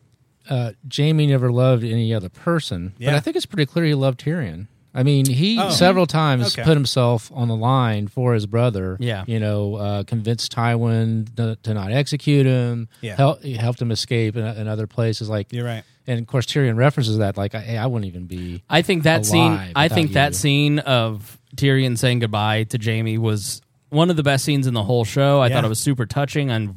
uh, 0.49 0.73
Jaime 0.95 1.27
never 1.27 1.51
loved 1.53 1.85
any 1.85 2.13
other 2.15 2.29
person. 2.29 2.95
But 2.99 3.15
I 3.15 3.21
think 3.21 3.37
it's 3.37 3.47
pretty 3.47 3.67
clear 3.67 3.85
he 3.85 3.95
loved 3.95 4.21
Tyrion. 4.21 4.67
I 4.95 5.03
mean, 5.05 5.25
he 5.25 5.59
Oh. 5.59 5.71
several 5.71 6.07
times 6.07 6.53
Okay. 6.53 6.65
put 6.65 6.75
himself 6.77 7.31
on 7.35 7.49
the 7.49 7.57
line 7.57 8.09
for 8.09 8.35
his 8.35 8.45
brother. 8.45 8.99
Yeah. 9.01 9.25
you 9.27 9.41
know, 9.41 9.77
uh, 9.77 10.03
convinced 10.05 10.55
Tywin 10.55 11.35
to, 11.37 11.57
to 11.63 11.73
not 11.73 11.93
execute 11.93 12.45
him. 12.45 12.89
Yeah. 13.01 13.17
Hel- 13.17 13.39
he 13.41 13.55
helped 13.55 13.81
him 13.81 13.91
escape 13.91 14.37
in, 14.37 14.45
in 14.45 14.69
other 14.69 14.87
places. 14.87 15.31
Like, 15.31 15.51
you're 15.51 15.65
right. 15.65 15.83
and 16.07 16.21
of 16.21 16.27
course 16.27 16.45
Tyrion 16.45 16.77
references 16.77 17.17
that. 17.19 17.39
Like, 17.39 17.55
I, 17.55 17.61
hey, 17.61 17.79
I 17.79 17.87
wouldn't 17.87 18.07
even 18.07 18.27
be. 18.27 18.63
I 18.69 18.83
think 18.83 19.05
that 19.05 19.25
scene. 19.25 19.59
I 19.75 19.89
think 19.89 20.09
without 20.11 20.33
that 20.33 20.35
scene 20.35 20.79
of 20.81 21.39
Tyrion 21.57 21.97
saying 21.97 22.19
goodbye 22.19 22.65
to 22.65 22.79
Jaime 22.79 23.17
was 23.17 23.63
one 23.89 24.11
of 24.11 24.17
the 24.17 24.23
best 24.23 24.45
scenes 24.45 24.67
in 24.67 24.75
the 24.75 24.83
whole 24.85 25.05
show. 25.07 25.41
I 25.41 25.47
Yeah. 25.47 25.55
thought 25.55 25.65
it 25.65 25.69
was 25.69 25.81
super 25.81 26.05
touching 26.05 26.51
and 26.51 26.77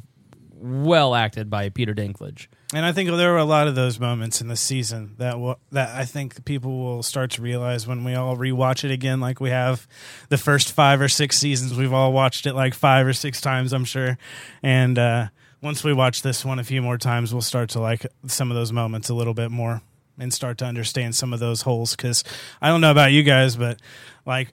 well 0.54 1.14
acted 1.14 1.50
by 1.50 1.68
Peter 1.68 1.94
Dinklage. 1.94 2.46
And 2.74 2.84
I 2.84 2.90
think 2.90 3.08
there 3.08 3.30
were 3.30 3.38
a 3.38 3.44
lot 3.44 3.68
of 3.68 3.76
those 3.76 4.00
moments 4.00 4.40
in 4.40 4.48
the 4.48 4.56
season 4.56 5.14
that 5.18 5.36
that 5.70 5.94
I 5.94 6.04
think 6.04 6.44
people 6.44 6.78
will 6.78 7.02
start 7.02 7.30
to 7.32 7.42
realize 7.42 7.86
when 7.86 8.02
we 8.02 8.14
all 8.14 8.36
rewatch 8.36 8.82
it 8.82 8.90
again, 8.90 9.20
like 9.20 9.40
we 9.40 9.50
have 9.50 9.86
the 10.30 10.38
first 10.38 10.72
five 10.72 11.00
or 11.00 11.08
six 11.08 11.38
seasons. 11.38 11.76
We've 11.76 11.92
all 11.92 12.12
watched 12.12 12.44
it 12.44 12.54
like 12.54 12.74
five 12.74 13.06
or 13.06 13.12
six 13.12 13.40
times, 13.40 13.72
I'm 13.72 13.84
sure. 13.84 14.18
And 14.64 14.98
uh, 14.98 15.28
once 15.62 15.84
we 15.84 15.92
watch 15.92 16.22
this 16.22 16.44
one 16.44 16.58
a 16.58 16.64
few 16.64 16.82
more 16.82 16.98
times, 16.98 17.32
we'll 17.32 17.40
start 17.40 17.70
to 17.70 17.80
like 17.80 18.04
some 18.26 18.50
of 18.50 18.56
those 18.56 18.72
moments 18.72 19.10
a 19.10 19.14
little 19.14 19.34
bit 19.34 19.52
more 19.52 19.80
and 20.18 20.34
start 20.34 20.58
to 20.58 20.64
understand 20.64 21.14
some 21.14 21.32
of 21.32 21.38
those 21.38 21.62
holes. 21.62 21.94
Because 21.94 22.24
I 22.60 22.68
don't 22.68 22.80
know 22.80 22.90
about 22.90 23.12
you 23.12 23.22
guys, 23.22 23.54
but 23.54 23.80
like. 24.24 24.48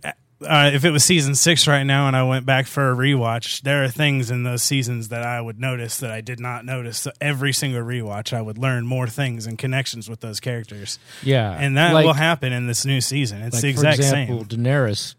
Uh, 0.46 0.72
if 0.74 0.86
it 0.86 0.92
was 0.92 1.04
season 1.04 1.36
six 1.36 1.68
right 1.68 1.84
now 1.84 2.08
and 2.08 2.16
I 2.16 2.24
went 2.24 2.46
back 2.46 2.68
for 2.68 2.92
a 2.92 2.96
rewatch, 2.96 3.62
there 3.62 3.84
are 3.84 3.88
things 3.90 4.30
in 4.32 4.44
those 4.44 4.64
seasons 4.64 5.10
that 5.10 5.24
I 5.24 5.40
would 5.42 5.60
notice 5.60 5.98
that 5.98 6.12
I 6.12 6.22
did 6.22 6.40
not 6.40 6.66
notice. 6.66 7.00
So 7.00 7.12
every 7.22 7.54
single 7.54 7.82
rewatch, 7.82 8.34
I 8.34 8.42
would 8.42 8.58
learn 8.58 8.86
more 8.86 9.08
things 9.08 9.46
and 9.48 9.58
connections 9.58 10.10
with 10.10 10.20
those 10.22 10.40
characters. 10.40 11.00
Yeah, 11.24 11.52
And 11.52 11.78
that 11.78 11.94
Like- 11.94 12.06
will 12.06 12.14
happen 12.14 12.54
in 12.54 12.68
this 12.68 12.86
new 12.86 13.02
season. 13.02 13.42
It's 13.42 13.56
Like, 13.56 13.62
the 13.64 13.70
exact 13.70 13.96
for 13.98 14.02
example, 14.04 14.46
same. 14.50 14.60
Daenerys 14.64 15.16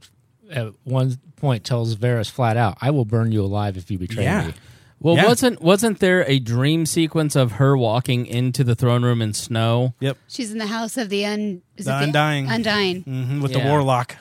at 0.51 0.73
one 0.85 1.19
point 1.37 1.65
tells 1.65 1.97
Varys 1.97 2.31
flat 2.31 2.57
out, 2.57 2.77
"I 2.81 2.91
will 2.91 3.05
burn 3.05 3.33
you 3.33 3.43
alive 3.43 3.77
if 3.77 3.91
you 3.91 3.99
betray 3.99 4.25
Yeah. 4.25 4.47
me." 4.49 4.55
Well, 5.01 5.17
Yeah. 5.17 5.27
wasn't 5.27 5.61
wasn't 5.61 5.99
there 5.99 6.25
a 6.29 6.39
dream 6.39 6.87
sequence 6.87 7.37
of 7.37 7.53
her 7.53 7.77
walking 7.77 8.25
into 8.27 8.65
the 8.65 8.75
throne 8.75 9.03
room 9.03 9.21
in 9.21 9.35
snow? 9.35 9.95
Yep. 10.01 10.17
She's 10.29 10.51
in 10.53 10.59
the 10.59 10.67
house 10.67 10.97
of 10.97 11.11
the 11.11 11.27
un, 11.27 11.61
is 11.77 11.85
The 11.87 11.99
it 12.01 12.05
Undying. 12.05 12.49
Undying. 12.49 13.03
hmm 13.03 13.41
with 13.43 13.53
Yeah. 13.53 13.59
the 13.59 13.65
warlock. 13.69 14.17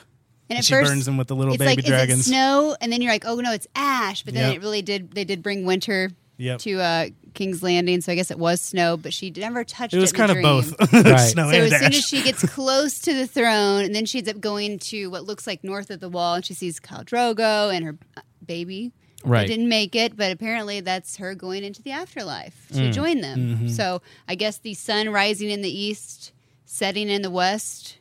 And 0.50 0.58
at 0.58 0.64
she 0.64 0.74
first, 0.74 0.90
burns 0.90 1.06
them 1.06 1.16
with 1.16 1.28
the 1.28 1.36
little 1.36 1.54
it's 1.54 1.62
baby 1.62 1.82
like, 1.82 1.84
dragons. 1.86 2.20
Is 2.20 2.26
it 2.26 2.30
snow? 2.30 2.76
And 2.80 2.92
then 2.92 3.00
you're 3.02 3.12
like, 3.12 3.24
oh 3.26 3.36
no, 3.36 3.52
it's 3.52 3.66
ash. 3.74 4.22
But 4.22 4.34
then 4.34 4.48
Yep. 4.50 4.56
it 4.56 4.62
really 4.62 4.82
did. 4.82 5.12
They 5.12 5.24
did 5.24 5.42
bring 5.42 5.64
winter 5.64 6.10
Yep. 6.36 6.58
to 6.60 6.80
uh, 6.80 7.06
King's 7.34 7.62
Landing, 7.62 8.00
so 8.00 8.10
I 8.12 8.16
guess 8.16 8.30
it 8.30 8.38
was 8.38 8.60
snow. 8.60 8.96
But 8.96 9.14
she 9.14 9.30
never 9.30 9.62
touched 9.64 9.94
it. 9.94 9.98
It 9.98 10.00
was 10.00 10.10
in 10.10 10.16
kind 10.16 10.30
the 10.30 10.32
of 10.34 10.66
dream. 10.66 10.76
both 10.90 10.92
Right. 11.04 11.18
snow 11.20 11.50
So 11.50 11.56
and 11.56 11.72
as 11.72 11.78
soon 11.80 11.82
ash. 11.92 11.96
as 11.98 12.04
she 12.04 12.22
gets 12.22 12.44
close 12.52 12.98
to 13.00 13.14
the 13.14 13.26
throne, 13.26 13.84
and 13.84 13.94
then 13.94 14.04
she 14.04 14.18
ends 14.18 14.28
up 14.28 14.40
going 14.40 14.78
to 14.80 15.06
what 15.08 15.24
looks 15.24 15.46
like 15.46 15.62
north 15.64 15.90
of 15.90 16.00
the 16.00 16.08
wall, 16.08 16.34
and 16.34 16.44
she 16.44 16.52
sees 16.54 16.78
Khal 16.80 17.04
Drogo 17.04 17.74
and 17.74 17.84
her 17.84 17.96
uh, 18.16 18.20
baby. 18.44 18.92
Right. 19.24 19.46
Didn't 19.48 19.68
make 19.70 19.94
it, 19.96 20.16
but 20.18 20.30
apparently 20.32 20.80
that's 20.80 21.16
her 21.16 21.34
going 21.34 21.64
into 21.64 21.80
the 21.80 21.92
afterlife 21.92 22.66
Mm. 22.72 22.76
to 22.76 22.90
join 22.92 23.20
them. 23.22 23.38
Mm-hmm. 23.38 23.68
So 23.68 24.02
I 24.28 24.34
guess 24.34 24.58
the 24.58 24.74
sun 24.74 25.08
rising 25.08 25.48
in 25.48 25.62
the 25.62 25.70
east, 25.70 26.32
setting 26.66 27.08
in 27.08 27.22
the 27.22 27.30
west, 27.30 27.96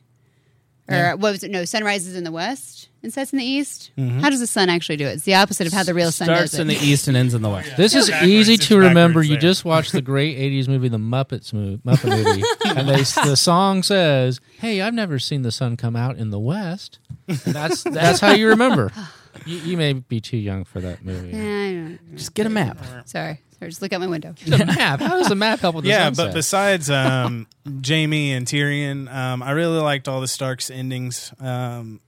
or 0.89 1.11
what 1.11 1.31
was 1.31 1.43
it? 1.43 1.51
No, 1.51 1.65
sun 1.65 1.83
rises 1.83 2.15
in 2.15 2.23
the 2.23 2.31
west 2.31 2.89
and 3.01 3.13
sets 3.13 3.31
in 3.33 3.39
the 3.39 3.45
east. 3.45 3.91
Mm-hmm. 3.97 4.19
How 4.19 4.29
does 4.29 4.39
the 4.39 4.47
sun 4.47 4.69
actually 4.69 4.97
do 4.97 5.05
it? 5.05 5.13
It's 5.13 5.23
the 5.23 5.35
opposite 5.35 5.67
of 5.67 5.73
how 5.73 5.83
the 5.83 5.93
real 5.93 6.11
sun 6.11 6.25
Starts 6.27 6.51
does 6.51 6.59
it. 6.59 6.61
in 6.61 6.67
the 6.67 6.75
east 6.75 7.07
and 7.07 7.15
ends 7.17 7.33
in 7.33 7.41
the 7.41 7.49
west. 7.49 7.75
This 7.77 7.95
is 7.95 8.09
Backwards, 8.09 8.31
easy 8.31 8.53
it's 8.55 8.67
to 8.67 8.77
remember. 8.77 9.19
backwards 9.19 9.29
You 9.29 9.37
just 9.37 9.65
watched 9.65 9.91
the 9.91 10.01
great 10.01 10.37
'80s 10.37 10.67
movie, 10.67 10.89
The 10.89 10.97
Muppets 10.97 11.53
movie, 11.53 11.81
Muppet 11.85 12.09
movie, 12.09 12.43
and 12.65 12.87
they, 12.89 12.97
the 13.29 13.35
song 13.35 13.83
says, 13.83 14.39
"Hey, 14.59 14.81
I've 14.81 14.93
never 14.93 15.19
seen 15.19 15.41
the 15.41 15.51
sun 15.51 15.77
come 15.77 15.95
out 15.95 16.17
in 16.17 16.29
the 16.31 16.39
west." 16.39 16.99
And 17.27 17.37
that's 17.39 17.83
that's 17.83 18.19
how 18.19 18.33
you 18.33 18.49
remember. 18.49 18.91
You, 19.45 19.57
you 19.57 19.77
may 19.77 19.93
be 19.93 20.19
too 20.19 20.37
young 20.37 20.63
for 20.63 20.79
that 20.81 21.03
movie. 21.03 21.35
Yeah, 21.35 21.43
I 21.43 21.71
know. 21.73 21.97
Just 22.15 22.33
get 22.33 22.45
a 22.45 22.49
map. 22.49 22.77
Sorry, 23.05 23.39
sorry. 23.57 23.69
Just 23.69 23.81
look 23.81 23.93
out 23.93 23.99
my 23.99 24.07
window. 24.07 24.33
The 24.45 24.65
map. 24.65 24.99
How 24.99 25.17
does 25.17 25.29
the 25.29 25.35
map 25.35 25.59
help 25.59 25.75
with 25.75 25.83
the 25.83 25.89
yeah, 25.89 26.05
sunset? 26.05 26.27
but 26.27 26.33
besides 26.33 26.89
um, 26.89 27.47
Jaime 27.65 28.33
and 28.33 28.45
Tyrion, 28.45 29.13
um, 29.13 29.43
I 29.43 29.51
really 29.51 29.79
liked 29.79 30.07
all 30.07 30.21
the 30.21 30.27
Starks 30.27 30.69
endings. 30.69 31.33
Um, 31.39 31.99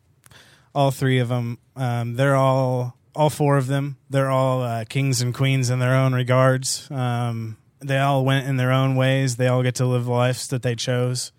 all 0.73 0.91
three 0.91 1.19
of 1.19 1.29
them. 1.29 1.57
Um, 1.75 2.15
they're 2.15 2.35
all 2.35 2.97
all 3.15 3.29
four 3.29 3.57
of 3.57 3.67
them. 3.67 3.97
They're 4.09 4.29
all 4.29 4.61
uh, 4.61 4.85
kings 4.85 5.21
and 5.21 5.33
queens 5.33 5.69
in 5.69 5.79
their 5.79 5.95
own 5.95 6.13
regards. 6.13 6.89
Um, 6.91 7.57
they 7.79 7.97
all 7.97 8.25
went 8.25 8.47
in 8.47 8.57
their 8.57 8.71
own 8.71 8.95
ways. 8.95 9.37
They 9.37 9.47
all 9.47 9.63
get 9.63 9.75
to 9.75 9.85
live 9.85 10.07
lives 10.07 10.47
that 10.49 10.63
they 10.63 10.75
chose. 10.75 11.31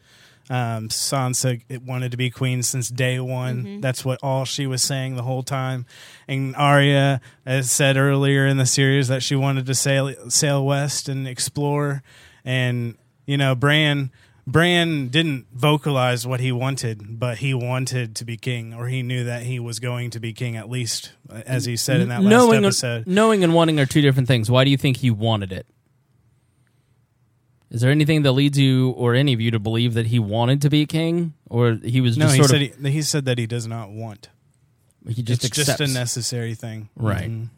Um, 0.48 0.88
Sansa 0.90 1.60
it 1.68 1.82
wanted 1.82 2.12
to 2.12 2.16
be 2.16 2.30
queen 2.30 2.62
since 2.62 2.88
day 2.88 3.18
one. 3.18 3.80
That's 3.80 4.04
what 4.04 4.20
all 4.22 4.44
she 4.44 4.66
was 4.66 4.82
saying 4.82 5.16
the 5.16 5.22
whole 5.22 5.42
time. 5.42 5.86
And 6.28 6.54
Arya 6.54 7.20
has 7.44 7.70
said 7.70 7.96
earlier 7.96 8.46
in 8.46 8.56
the 8.56 8.66
series 8.66 9.08
that 9.08 9.22
she 9.22 9.34
wanted 9.34 9.66
to 9.66 9.74
sail 9.74 10.14
sail 10.30 10.64
west 10.64 11.08
and 11.08 11.26
explore. 11.26 12.02
And 12.44 12.96
you 13.26 13.36
know, 13.36 13.56
Bran 13.56 14.12
Bran 14.46 15.08
didn't 15.08 15.46
vocalize 15.52 16.24
what 16.24 16.38
he 16.38 16.52
wanted, 16.52 17.18
but 17.18 17.38
he 17.38 17.52
wanted 17.52 18.14
to 18.16 18.24
be 18.24 18.36
king, 18.36 18.72
or 18.72 18.86
he 18.86 19.02
knew 19.02 19.24
that 19.24 19.42
he 19.42 19.58
was 19.58 19.80
going 19.80 20.10
to 20.10 20.20
be 20.20 20.32
king 20.32 20.56
at 20.56 20.70
least, 20.70 21.10
as 21.28 21.64
he 21.64 21.76
said 21.76 22.00
in 22.00 22.10
that 22.10 22.22
last 22.22 22.30
knowing, 22.30 22.64
episode. 22.64 23.08
knowing 23.08 23.42
and 23.42 23.52
wanting 23.54 23.80
are 23.80 23.86
two 23.86 24.02
different 24.02 24.28
things. 24.28 24.48
Why 24.48 24.62
do 24.62 24.70
you 24.70 24.76
think 24.76 24.98
he 24.98 25.10
wanted 25.10 25.52
it? 25.52 25.66
Is 27.70 27.80
there 27.80 27.90
anything 27.90 28.22
that 28.22 28.32
leads 28.32 28.58
you 28.58 28.90
or 28.90 29.14
any 29.14 29.32
of 29.32 29.40
you 29.40 29.50
to 29.50 29.58
believe 29.58 29.94
that 29.94 30.06
he 30.06 30.18
wanted 30.18 30.62
to 30.62 30.70
be 30.70 30.82
a 30.82 30.86
king, 30.86 31.34
or 31.50 31.72
he 31.82 32.00
was 32.00 32.16
no, 32.16 32.26
just 32.26 32.34
he 32.36 32.40
sort 32.42 32.50
said 32.50 32.62
of 32.62 32.84
he, 32.84 32.90
he 32.92 33.02
said 33.02 33.24
that 33.24 33.38
he 33.38 33.46
does 33.46 33.66
not 33.66 33.90
want. 33.90 34.28
he 35.08 35.22
just 35.22 35.44
it's 35.44 35.56
just 35.56 35.80
a 35.80 35.86
necessary 35.86 36.54
thing, 36.54 36.88
Right. 36.96 37.30
Mhm. 37.30 37.48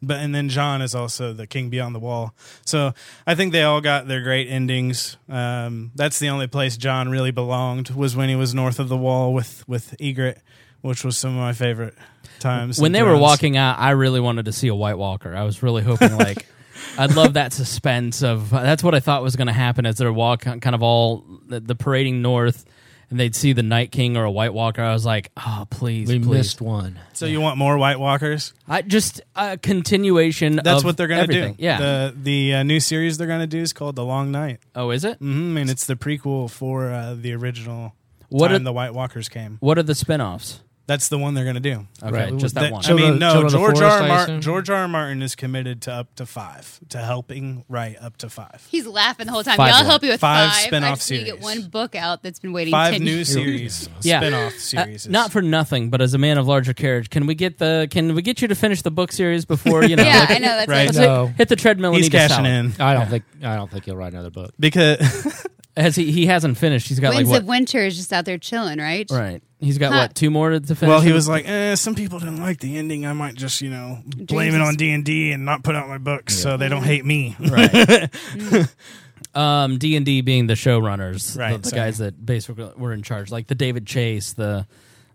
But 0.00 0.18
and 0.20 0.32
then 0.32 0.48
Jon 0.48 0.80
is 0.80 0.94
also 0.94 1.32
the 1.32 1.46
king 1.48 1.70
beyond 1.70 1.92
the 1.92 1.98
wall. 1.98 2.32
So 2.64 2.94
I 3.26 3.34
think 3.34 3.52
they 3.52 3.64
all 3.64 3.80
got 3.80 4.06
their 4.06 4.22
great 4.22 4.48
endings. 4.48 5.16
Um, 5.28 5.90
that's 5.96 6.20
the 6.20 6.28
only 6.28 6.46
place 6.46 6.76
Jon 6.76 7.08
really 7.08 7.32
belonged 7.32 7.90
was 7.90 8.14
when 8.14 8.28
he 8.28 8.36
was 8.36 8.54
north 8.54 8.78
of 8.78 8.88
the 8.88 8.96
wall 8.96 9.34
with 9.34 9.68
with 9.68 9.96
Ygritte, 9.98 10.38
which 10.82 11.04
was 11.04 11.18
some 11.18 11.30
of 11.32 11.38
my 11.40 11.52
favorite 11.52 11.94
times. 12.38 12.80
when 12.80 12.92
they 12.92 13.02
were 13.02 13.18
walking 13.18 13.56
out, 13.56 13.80
I 13.80 13.90
really 13.90 14.20
wanted 14.20 14.44
to 14.44 14.52
see 14.52 14.68
a 14.68 14.74
White 14.74 14.98
Walker. 14.98 15.34
I 15.34 15.42
was 15.42 15.64
really 15.64 15.82
hoping 15.82 16.16
like 16.16 16.46
I'd 16.98 17.14
love 17.14 17.34
that 17.34 17.52
suspense 17.52 18.22
of 18.22 18.50
that's 18.50 18.82
what 18.82 18.94
I 18.94 19.00
thought 19.00 19.22
was 19.22 19.36
going 19.36 19.46
to 19.46 19.52
happen 19.52 19.86
as 19.86 19.96
they're 19.96 20.12
walking 20.12 20.60
kind 20.60 20.74
of 20.74 20.82
all 20.82 21.24
the, 21.46 21.60
the 21.60 21.74
parading 21.74 22.20
north 22.22 22.64
and 23.10 23.18
they'd 23.18 23.34
see 23.34 23.54
the 23.54 23.62
Night 23.62 23.90
King 23.90 24.18
or 24.18 24.24
a 24.24 24.30
White 24.30 24.52
Walker. 24.52 24.82
I 24.82 24.92
was 24.92 25.06
like, 25.06 25.30
oh, 25.36 25.66
please, 25.70 26.08
We 26.08 26.18
please. 26.18 26.28
missed 26.28 26.60
one. 26.60 26.98
So 27.14 27.24
you 27.24 27.40
want 27.40 27.56
more 27.56 27.78
White 27.78 27.98
Walkers? 27.98 28.52
I 28.68 28.82
just 28.82 29.22
a 29.34 29.56
continuation. 29.56 30.56
That's 30.56 30.80
of 30.80 30.84
what 30.84 30.96
they're 30.98 31.06
going 31.06 31.26
to 31.26 31.32
do. 31.32 31.38
everything. 31.38 31.56
Yeah. 31.58 31.78
The 31.78 32.14
the 32.22 32.54
uh, 32.56 32.62
new 32.64 32.80
series 32.80 33.16
they're 33.16 33.26
going 33.26 33.40
to 33.40 33.46
do 33.46 33.60
is 33.60 33.72
called 33.72 33.96
The 33.96 34.04
Long 34.04 34.30
Night. 34.30 34.58
oh, 34.74 34.90
is 34.90 35.04
it? 35.04 35.14
Mm-hmm, 35.20 35.56
and 35.56 35.70
it's 35.70 35.86
the 35.86 35.96
prequel 35.96 36.50
for 36.50 36.90
uh, 36.90 37.14
the 37.14 37.32
original 37.32 37.94
What 38.28 38.48
time 38.48 38.56
are- 38.56 38.64
the 38.64 38.72
White 38.74 38.92
Walkers 38.92 39.28
came. 39.30 39.56
What 39.60 39.78
are 39.78 39.82
the 39.82 39.94
spin-offs? 39.94 40.60
That's 40.88 41.08
the 41.10 41.18
one 41.18 41.34
they're 41.34 41.44
going 41.44 41.54
to 41.54 41.60
do. 41.60 41.86
Okay, 42.02 42.10
Right. 42.12 42.36
just 42.38 42.54
that 42.56 42.62
That- 42.62 42.72
one. 42.72 42.84
I 42.86 42.92
mean, 42.94 43.18
no. 43.20 43.32
Children 43.32 43.52
George 43.52 43.76
Forest, 43.78 43.82
R. 43.82 43.90
R. 43.90 44.02
I 44.04 44.08
Martin. 44.08 44.40
George 44.40 44.70
R. 44.70 44.76
R. 44.76 44.88
Martin 44.88 45.22
is 45.22 45.34
committed 45.36 45.82
to 45.82 45.92
up 45.92 46.14
to 46.16 46.24
five, 46.26 46.80
to 46.88 46.98
helping 46.98 47.64
write 47.68 47.96
up 48.00 48.16
to 48.16 48.30
five. 48.30 48.66
He's 48.70 48.86
laughing 48.86 49.26
the 49.26 49.32
whole 49.32 49.44
time. 49.44 49.58
Five 49.58 49.68
Yeah, 49.68 49.76
I'll 49.76 49.84
help 49.84 50.02
you 50.02 50.08
with 50.10 50.20
Five 50.20 50.50
five. 50.50 50.62
spin-off 50.62 50.92
I 50.92 50.94
just 50.96 51.10
need 51.10 51.18
to 51.18 51.24
get 51.26 51.40
one 51.40 51.62
book 51.68 51.94
out 51.94 52.22
that's 52.22 52.38
been 52.40 52.52
waiting 52.54 52.72
Five 52.72 52.94
10 52.94 53.04
new 53.04 53.10
years. 53.16 53.28
series, 53.28 53.88
Yeah. 54.00 54.20
spin-off 54.20 54.54
Uh, 54.54 54.58
series. 54.58 55.06
not 55.08 55.30
for 55.30 55.42
nothing, 55.42 55.90
but 55.90 56.00
as 56.00 56.14
a 56.14 56.18
man 56.18 56.38
of 56.38 56.48
larger 56.48 56.72
carriage, 56.72 57.10
can 57.10 57.26
we 57.26 57.34
get 57.34 57.58
the 57.58 57.86
can 57.90 58.14
we 58.14 58.22
get 58.22 58.40
you 58.40 58.48
to 58.48 58.54
finish 58.54 58.80
the 58.82 58.90
book 58.90 59.12
series 59.12 59.44
before 59.44 59.84
you 59.84 59.94
know? 59.96 60.02
Yeah, 60.04 60.20
like, 60.20 60.30
I 60.30 60.38
know. 60.38 60.48
That's 60.56 60.68
Right. 60.68 60.86
like, 60.88 60.96
No. 60.96 61.26
hit, 61.26 61.36
hit 61.36 61.48
the 61.50 61.56
treadmill. 61.56 61.92
He's 61.92 62.06
and 62.06 62.12
cashing 62.12 62.46
in 62.46 62.72
I 62.80 62.94
don't 62.94 63.08
think 63.10 63.24
I 63.44 63.56
don't 63.56 63.70
think 63.70 63.84
he'll 63.84 63.96
write 63.96 64.14
another 64.14 64.30
book. 64.30 64.54
because 64.58 64.98
Has 65.78 65.94
he? 65.96 66.10
He 66.10 66.26
hasn't 66.26 66.58
finished. 66.58 66.88
He's 66.88 66.98
got 67.00 67.14
Winds 67.14 67.30
like 67.30 67.40
of 67.42 67.46
what? 67.46 67.50
Winter 67.50 67.78
is 67.84 67.96
just 67.96 68.12
out 68.12 68.24
there 68.24 68.36
chilling, 68.38 68.78
right? 68.78 69.08
Right. 69.10 69.42
He's 69.60 69.78
got 69.78 69.92
Huh. 69.92 69.98
what? 70.00 70.14
Two 70.14 70.30
more 70.30 70.50
to 70.50 70.60
finish. 70.60 70.82
well, 70.82 71.00
he 71.00 71.12
was 71.12 71.28
like, 71.28 71.48
eh, 71.48 71.74
some 71.76 71.94
people 71.94 72.18
didn't 72.18 72.40
like 72.40 72.58
the 72.60 72.76
ending. 72.76 73.06
I 73.06 73.12
might 73.12 73.34
just 73.34 73.60
you 73.60 73.70
know 73.70 74.00
blame 74.04 74.48
it 74.54 74.58
Jesus. 74.58 74.68
on 74.68 74.74
D 74.76 74.90
and 74.92 75.04
D 75.04 75.32
and 75.32 75.44
not 75.44 75.62
put 75.62 75.74
out 75.74 75.88
my 75.88 75.98
books 75.98 76.36
so 76.36 76.56
they 76.56 76.68
don't 76.68 76.82
hate 76.84 77.04
me. 77.04 77.36
right. 77.40 78.08
um, 79.34 79.78
D 79.78 79.96
and 79.96 80.04
D 80.06 80.20
being 80.20 80.46
the 80.46 80.54
showrunners, 80.54 81.34
the- 81.34 81.40
Right, 81.40 81.62
The, 81.62 81.68
sorry. 81.70 81.80
guys 81.82 81.98
that 81.98 82.24
basically 82.24 82.70
were 82.76 82.92
in 82.92 83.02
charge, 83.02 83.30
like 83.30 83.46
the 83.46 83.54
David 83.54 83.86
Chase, 83.86 84.32
the 84.32 84.66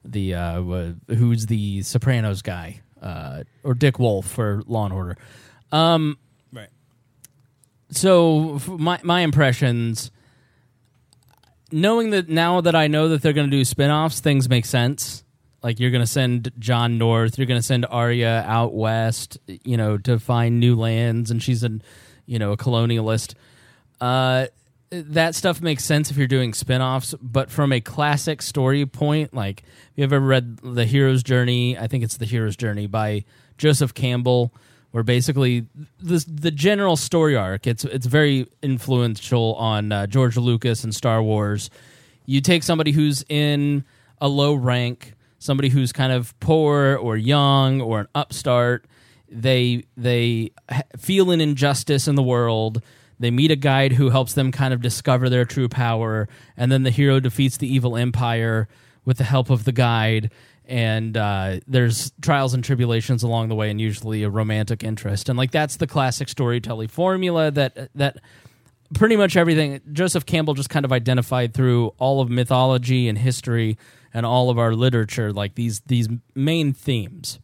the 0.05 0.33
uh, 0.35 0.61
wha- 0.61 0.93
who's 1.07 1.45
the 1.47 1.81
Sopranos 1.81 2.41
guy, 2.41 2.81
uh, 3.01 3.43
or 3.63 3.73
Dick 3.73 3.99
Wolf 3.99 4.25
for 4.27 4.61
Law 4.67 4.85
and 4.85 4.93
Order. 4.93 5.17
Um, 5.71 6.17
right. 6.51 6.69
so 7.91 8.55
f- 8.55 8.67
my 8.67 8.99
my 9.03 9.21
impressions 9.21 10.11
knowing 11.73 12.11
that 12.11 12.29
now 12.29 12.61
that 12.61 12.75
I 12.75 12.87
know 12.87 13.09
that 13.09 13.21
they're 13.21 13.33
going 13.33 13.49
to 13.49 13.57
do 13.57 13.65
spin-offs, 13.65 14.19
things 14.19 14.47
make 14.47 14.65
sense. 14.65 15.23
Like 15.61 15.79
you're 15.79 15.91
going 15.91 16.03
to 16.03 16.07
send 16.07 16.51
Jon 16.59 16.97
North, 16.97 17.37
you're 17.37 17.47
going 17.47 17.59
to 17.59 17.65
send 17.65 17.85
Arya 17.89 18.45
out 18.47 18.73
west, 18.73 19.37
you 19.47 19.77
know, 19.77 19.97
to 19.97 20.19
find 20.19 20.59
new 20.59 20.75
lands 20.75 21.31
and 21.31 21.41
she's 21.41 21.63
a 21.63 21.79
you 22.25 22.39
know, 22.39 22.51
a 22.51 22.57
colonialist. 22.57 23.33
Uh 23.99 24.47
that 24.91 25.33
stuff 25.33 25.59
makes 25.59 25.83
sense 25.83 26.11
if 26.11 26.17
you're 26.17 26.27
doing 26.27 26.53
spin-offs, 26.53 27.15
but 27.19 27.49
from 27.49 27.71
a 27.71 27.81
classic 27.81 28.43
story 28.43 28.85
point, 28.85 29.33
like 29.33 29.63
if 29.63 29.91
you've 29.95 30.13
ever 30.13 30.23
read 30.23 30.57
The 30.57 30.85
Hero's 30.85 31.23
Journey, 31.23 31.77
I 31.77 31.87
think 31.87 32.03
it's 32.03 32.17
The 32.17 32.25
Hero's 32.25 32.55
Journey 32.55 32.85
by 32.85 33.25
Joseph 33.57 33.95
Campbell, 33.95 34.53
where 34.93 35.03
basically 35.03 35.65
the 35.99 36.23
the 36.29 36.51
general 36.51 36.95
story 36.95 37.35
arc 37.35 37.65
it's 37.65 37.83
it's 37.83 38.05
very 38.05 38.47
influential 38.61 39.55
on 39.55 39.91
uh, 39.91 40.05
George 40.05 40.37
Lucas 40.37 40.83
and 40.83 40.93
Star 40.93 41.21
Wars. 41.21 41.71
You 42.27 42.41
take 42.41 42.61
somebody 42.61 42.91
who's 42.91 43.25
in 43.27 43.85
a 44.21 44.27
low 44.27 44.53
rank, 44.53 45.15
somebody 45.39 45.69
who's 45.69 45.91
kind 45.91 46.13
of 46.13 46.39
poor 46.39 46.95
or 46.95 47.17
young 47.17 47.81
or 47.81 48.01
an 48.01 48.07
upstart. 48.13 48.85
They 49.27 49.85
they 49.97 50.51
feel 50.99 51.31
an 51.31 51.41
injustice 51.41 52.07
in 52.07 52.13
the 52.13 52.21
world. 52.21 52.83
They 53.19 53.31
meet 53.31 53.49
a 53.49 53.55
guide 53.55 53.93
who 53.93 54.11
helps 54.11 54.33
them 54.33 54.51
kind 54.51 54.75
of 54.75 54.81
discover 54.81 55.27
their 55.27 55.43
true 55.43 55.69
power, 55.69 56.29
and 56.55 56.71
then 56.71 56.83
the 56.83 56.91
hero 56.91 57.19
defeats 57.19 57.57
the 57.57 57.67
evil 57.67 57.97
empire 57.97 58.67
with 59.05 59.17
the 59.17 59.23
help 59.23 59.49
of 59.49 59.63
the 59.63 59.71
guide 59.71 60.29
and 60.65 61.17
uh, 61.17 61.59
there's 61.67 62.11
trials 62.21 62.53
and 62.53 62.63
tribulations 62.63 63.23
along 63.23 63.49
the 63.49 63.55
way 63.55 63.69
and 63.69 63.81
usually 63.81 64.23
a 64.23 64.29
romantic 64.29 64.83
interest. 64.83 65.29
And 65.29 65.37
like 65.37 65.51
that's 65.51 65.77
the 65.77 65.87
classic 65.87 66.29
storytelling 66.29 66.87
formula 66.87 67.51
that 67.51 67.89
that 67.95 68.17
pretty 68.93 69.15
much 69.15 69.35
everything 69.35 69.81
joseph 69.91 70.23
campbell 70.23 70.53
just 70.53 70.69
kind 70.69 70.85
of 70.85 70.91
identified 70.91 71.51
through 71.51 71.87
all 71.97 72.21
of 72.21 72.29
mythology 72.29 73.07
and 73.07 73.17
history 73.17 73.75
and 74.13 74.23
all 74.23 74.51
of 74.51 74.59
our 74.59 74.75
literature 74.75 75.33
like 75.33 75.55
these 75.55 75.81
these 75.81 76.07
main 76.35 76.73
themes. 76.73 77.39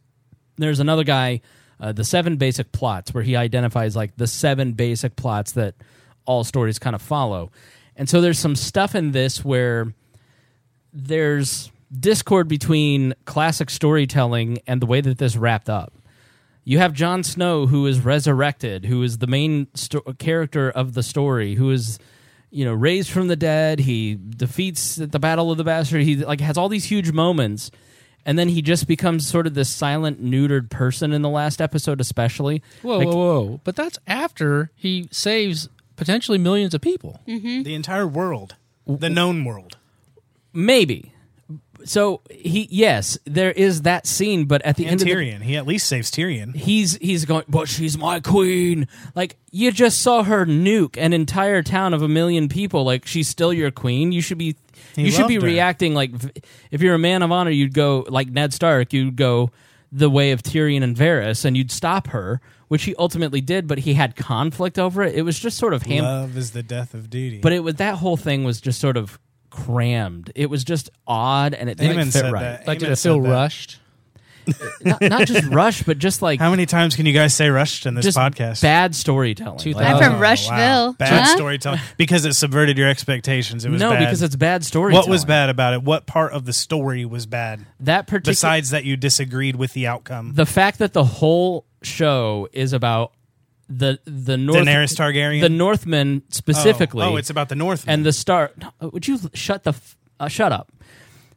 There's 0.56 0.80
another 0.80 1.04
guy 1.04 1.40
uh, 1.80 1.92
the 1.92 2.04
seven 2.04 2.36
basic 2.36 2.72
plots 2.72 3.14
where 3.14 3.24
he 3.24 3.36
identifies 3.36 3.96
like 3.96 4.16
the 4.16 4.26
seven 4.26 4.74
basic 4.74 5.16
plots 5.16 5.52
that 5.52 5.74
all 6.26 6.44
stories 6.44 6.78
kind 6.78 6.94
of 6.94 7.00
follow. 7.00 7.50
And 7.96 8.08
so 8.08 8.20
there's 8.20 8.38
some 8.38 8.54
stuff 8.54 8.94
in 8.94 9.12
this 9.12 9.44
where 9.44 9.92
there's 10.92 11.70
discord 11.98 12.48
between 12.48 13.14
classic 13.24 13.70
storytelling 13.70 14.58
and 14.66 14.80
the 14.80 14.86
way 14.86 15.00
that 15.00 15.18
this 15.18 15.36
wrapped 15.36 15.68
up. 15.68 15.92
You 16.64 16.78
have 16.78 16.92
Jon 16.92 17.24
Snow, 17.24 17.66
who 17.66 17.86
is 17.86 18.00
resurrected, 18.00 18.84
who 18.84 19.02
is 19.02 19.18
the 19.18 19.26
main 19.26 19.66
sto- 19.74 20.02
character 20.18 20.70
of 20.70 20.92
the 20.94 21.02
story, 21.02 21.54
who 21.54 21.70
is, 21.70 21.98
you 22.50 22.64
know, 22.64 22.74
raised 22.74 23.10
from 23.10 23.28
the 23.28 23.34
dead. 23.36 23.80
He 23.80 24.14
defeats 24.36 25.00
at 25.00 25.10
the 25.10 25.18
Battle 25.18 25.50
of 25.50 25.56
the 25.58 25.64
Bastard. 25.64 26.02
He 26.02 26.16
like 26.16 26.40
has 26.40 26.56
all 26.58 26.68
these 26.68 26.84
huge 26.84 27.10
moments, 27.12 27.70
and 28.26 28.38
then 28.38 28.50
he 28.50 28.60
just 28.62 28.86
becomes 28.86 29.26
sort 29.26 29.46
of 29.46 29.54
this 29.54 29.70
silent, 29.70 30.22
neutered 30.22 30.70
person 30.70 31.12
in 31.12 31.22
the 31.22 31.30
last 31.30 31.60
episode, 31.60 32.00
especially. 32.00 32.62
Whoa, 32.82 32.98
Like, 32.98 33.08
whoa, 33.08 33.16
whoa! 33.16 33.60
But 33.64 33.74
that's 33.74 33.98
after 34.06 34.70
he 34.76 35.08
saves 35.10 35.68
potentially 35.96 36.38
millions 36.38 36.74
of 36.74 36.82
people. 36.82 37.20
Mm-hmm. 37.26 37.62
The 37.62 37.74
entire 37.74 38.06
world, 38.06 38.54
the 38.86 39.10
known 39.10 39.44
world. 39.44 39.78
Maybe. 40.52 41.14
So 41.84 42.20
he 42.30 42.68
yes, 42.70 43.18
there 43.24 43.50
is 43.52 43.82
that 43.82 44.06
scene, 44.06 44.44
but 44.46 44.62
at 44.62 44.76
the 44.76 44.84
And 44.84 44.92
end 44.92 45.00
of 45.02 45.06
the, 45.06 45.12
Tyrion, 45.14 45.42
he 45.42 45.56
at 45.56 45.66
least 45.66 45.86
saves 45.86 46.10
Tyrion. 46.10 46.54
he's 46.54 46.96
he's 46.98 47.24
going, 47.24 47.44
but 47.48 47.68
she's 47.68 47.96
my 47.96 48.20
queen. 48.20 48.86
Like 49.14 49.36
you 49.50 49.72
just 49.72 50.00
saw 50.00 50.22
her 50.22 50.44
nuke 50.46 50.96
an 50.98 51.12
entire 51.12 51.62
town 51.62 51.94
of 51.94 52.02
a 52.02 52.08
million 52.08 52.48
people. 52.48 52.84
Like 52.84 53.06
she's 53.06 53.28
still 53.28 53.52
your 53.52 53.70
queen. 53.70 54.12
You 54.12 54.20
should 54.20 54.38
be 54.38 54.56
He 54.96 55.04
you 55.06 55.10
should 55.10 55.28
be 55.28 55.36
her. 55.36 55.40
reacting 55.40 55.94
like 55.94 56.12
if 56.70 56.82
you're 56.82 56.94
a 56.94 56.98
man 56.98 57.22
of 57.22 57.32
honor, 57.32 57.50
you'd 57.50 57.74
go 57.74 58.04
like 58.08 58.28
Ned 58.28 58.52
Stark. 58.52 58.92
You'd 58.92 59.16
go 59.16 59.50
the 59.92 60.08
way 60.10 60.32
of 60.32 60.42
Tyrion 60.42 60.82
and 60.84 60.96
Varys, 60.96 61.44
and 61.44 61.56
you'd 61.56 61.70
stop 61.72 62.08
her, 62.08 62.40
which 62.68 62.84
he 62.84 62.94
ultimately 62.96 63.40
did. 63.40 63.66
But 63.66 63.78
he 63.78 63.94
had 63.94 64.14
conflict 64.16 64.78
over 64.78 65.02
it. 65.02 65.14
It 65.14 65.22
was 65.22 65.38
just 65.38 65.56
sort 65.58 65.74
of 65.74 65.82
ham. 65.82 66.04
Love 66.04 66.36
is 66.36 66.52
the 66.52 66.62
death 66.62 66.94
of 66.94 67.10
duty. 67.10 67.40
But 67.40 67.52
it 67.52 67.60
was 67.60 67.74
that 67.76 67.96
whole 67.96 68.16
thing 68.16 68.44
was 68.44 68.60
just 68.60 68.80
sort 68.80 68.96
of 68.96 69.18
crammed. 69.50 70.32
It 70.34 70.48
was 70.50 70.64
just 70.64 70.90
odd, 71.06 71.54
and 71.54 71.68
it 71.68 71.76
didn't 71.78 71.96
Aemon 71.98 72.04
fit 72.06 72.12
said 72.12 72.32
right. 72.32 72.40
that. 72.42 72.66
Like, 72.66 72.78
did 72.78 72.88
Aemon 72.88 72.92
it 72.92 72.96
feel 72.98 73.16
said 73.16 73.24
that. 73.24 73.28
rushed? 73.30 73.78
Not, 74.82 75.00
not 75.02 75.26
just 75.28 75.46
rushed, 75.52 75.86
but 75.86 75.98
just 75.98 76.22
like 76.22 76.40
How 76.40 76.50
many 76.50 76.66
times 76.66 76.96
can 76.96 77.06
you 77.06 77.12
guys 77.12 77.34
say 77.34 77.50
rushed 77.50 77.86
in 77.86 77.94
this 77.94 78.04
just 78.04 78.18
podcast? 78.18 78.62
bad 78.62 78.94
storytelling. 78.96 79.58
Two 79.58 79.72
Like- 79.72 79.84
I'm 79.86 79.92
thousand. 79.92 80.06
from 80.08 80.16
oh, 80.16 80.20
Rushville. 80.20 80.92
Bad 80.94 81.08
Huh? 81.26 81.36
storytelling 81.36 81.80
because 81.98 82.24
it 82.24 82.32
subverted 82.34 82.76
your 82.78 82.88
expectations. 82.88 83.64
It 83.64 83.70
was 83.70 83.80
no, 83.80 83.90
bad. 83.90 84.00
because 84.00 84.22
it's 84.22 84.34
bad 84.36 84.64
storytelling. 84.64 85.04
what 85.06 85.10
was 85.10 85.24
bad 85.24 85.50
about 85.50 85.74
it? 85.74 85.82
What 85.82 86.06
part 86.06 86.32
of 86.32 86.46
the 86.46 86.52
story 86.52 87.04
was 87.04 87.26
bad? 87.26 87.64
That 87.80 88.06
particular 88.06 88.32
Besides 88.32 88.70
that, 88.70 88.84
you 88.84 88.96
disagreed 88.96 89.56
with 89.56 89.72
the 89.74 89.86
outcome. 89.86 90.32
the 90.34 90.46
fact 90.46 90.78
that 90.78 90.94
the 90.94 91.04
whole 91.04 91.64
show 91.82 92.48
is 92.52 92.72
about 92.72 93.12
the 93.70 93.98
the 94.04 94.36
North 94.36 94.58
Daenerys 94.58 94.94
Targaryen? 94.96 95.40
the 95.40 95.48
Northmen 95.48 96.22
specifically. 96.30 97.04
Oh, 97.04 97.12
oh, 97.12 97.16
it's 97.16 97.30
about 97.30 97.48
the 97.48 97.54
North. 97.54 97.84
and 97.86 98.04
the 98.04 98.12
start. 98.12 98.62
Would 98.80 99.06
you 99.08 99.18
shut 99.32 99.62
the 99.64 99.70
f- 99.70 99.96
uh, 100.18 100.28
shut 100.28 100.52
up? 100.52 100.70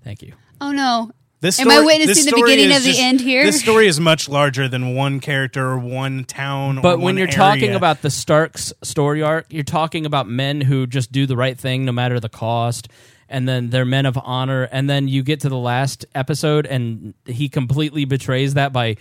Thank 0.04 0.22
you. 0.22 0.34
Oh 0.60 0.72
no. 0.72 1.12
This 1.42 1.60
Am 1.60 1.70
I 1.70 1.82
witnessing 1.82 2.08
this 2.08 2.26
the 2.26 2.42
beginning 2.42 2.72
is 2.72 2.78
of 2.78 2.84
the 2.96 3.02
end 3.02 3.20
here? 3.20 3.44
This 3.44 3.60
story 3.60 3.88
is 3.88 4.00
much 4.00 4.30
larger 4.30 4.70
than 4.70 4.96
one 4.96 5.20
character 5.20 5.62
or 5.72 5.78
one 5.78 6.24
town. 6.24 6.78
or 6.78 6.82
But 6.82 6.98
when 7.00 7.04
one 7.04 7.18
you're 7.18 7.28
talking 7.28 7.76
about 7.76 8.02
the 8.02 8.10
Starks 8.10 8.72
story 8.82 9.22
arc, 9.22 9.48
you're 9.50 9.64
talking 9.64 10.06
about 10.06 10.26
men 10.30 10.62
who 10.62 10.88
just 10.88 11.12
do 11.12 11.26
the 11.26 11.36
right 11.36 11.60
thing 11.60 11.84
no 11.84 11.92
matter 11.92 12.18
the 12.22 12.30
cost. 12.30 12.88
And 13.28 13.46
then 13.46 13.72
they're 13.72 13.84
men 13.84 14.06
of 14.06 14.18
honor. 14.24 14.70
And 14.72 14.90
then 14.90 15.10
you 15.10 15.22
get 15.22 15.42
to 15.42 15.50
the 15.50 15.58
last 15.58 16.06
episode, 16.16 16.66
and 16.66 17.14
he 17.26 17.50
completely 17.50 18.06
betrays 18.06 18.54
that 18.54 18.72
by 18.72 18.96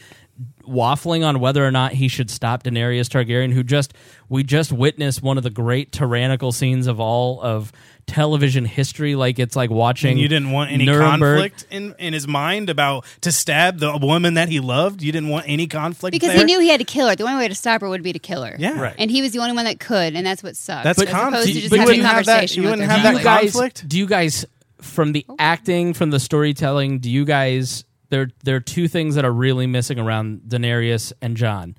waffling 0.63 1.27
on 1.27 1.41
whether 1.41 1.67
or 1.67 1.71
not 1.71 1.93
he 1.93 2.09
should 2.09 2.31
stop 2.31 2.63
Daenerys 2.63 3.09
Targaryen, 3.09 3.53
who 3.53 3.63
just 3.63 3.95
we 4.29 4.43
just 4.45 4.73
witnessed 4.73 5.23
one 5.23 5.37
of 5.37 5.45
the 5.45 5.51
great 5.51 5.93
tyrannical 5.93 6.53
scenes 6.53 6.87
of 6.87 7.01
all 7.01 7.41
of 7.41 7.73
television 8.07 8.65
history. 8.65 9.15
Like 9.15 9.39
it's 9.39 9.57
like 9.57 9.71
watching. 9.71 10.13
And 10.13 10.21
you 10.21 10.29
didn't 10.29 10.51
want 10.51 10.71
any 10.71 10.85
Nuremberg. 10.87 11.53
conflict 11.53 11.67
in, 11.71 11.95
in 11.99 12.13
his 12.13 12.27
mind 12.29 12.71
about 12.71 13.05
to 13.23 13.33
stab 13.33 13.79
the 13.79 13.97
woman 13.97 14.35
that 14.35 14.49
he 14.49 14.61
loved. 14.61 15.03
You 15.03 15.13
didn't 15.13 15.29
want 15.29 15.47
any 15.49 15.67
conflict 15.67 16.13
Because 16.13 16.31
there? 16.31 16.39
he 16.39 16.45
knew 16.45 16.61
he 16.61 16.69
had 16.69 16.79
to 16.79 16.85
kill 16.85 17.09
her. 17.09 17.17
The 17.17 17.25
only 17.25 17.37
way 17.37 17.49
to 17.49 17.55
stop 17.55 17.81
her 17.81 17.89
would 17.89 18.03
be 18.03 18.13
to 18.13 18.19
kill 18.19 18.43
her. 18.45 18.57
Yeah. 18.59 18.81
Right. 18.81 18.95
And 18.99 19.11
he 19.11 19.23
was 19.23 19.33
the 19.33 19.41
only 19.41 19.55
one 19.55 19.65
that 19.65 19.81
could, 19.81 20.15
and 20.15 20.27
that's 20.27 20.43
what 20.43 20.57
sucked. 20.57 20.85
That's 20.85 21.01
as 21.03 21.09
con- 21.09 21.33
to 21.33 21.39
you- 21.51 21.61
just 21.61 21.71
but 21.71 21.77
you 21.77 21.83
a 21.83 21.87
wouldn't 21.87 22.05
have 22.05 22.25
that- 22.27 22.33
conversation 22.33 22.63
you 22.63 22.69
wouldn't 22.71 22.89
have 22.91 23.03
that 23.03 23.15
you 23.15 23.23
guys, 23.23 23.53
conflict? 23.53 23.89
Do 23.89 23.99
you 23.99 24.07
guys, 24.07 24.47
from 24.81 25.13
the 25.13 25.25
oh. 25.29 25.37
acting, 25.39 25.95
from 25.95 26.11
the 26.11 26.21
storytelling, 26.21 26.99
do 27.01 27.11
you 27.11 27.25
guys? 27.25 27.85
There, 28.13 28.29
there 28.45 28.57
are 28.57 28.61
two 28.61 28.89
things 28.89 29.15
that 29.15 29.25
are 29.25 29.33
really 29.33 29.67
missing 29.67 29.99
around 29.99 30.43
Daenerys 30.47 31.15
and 31.23 31.35
John 31.35 31.77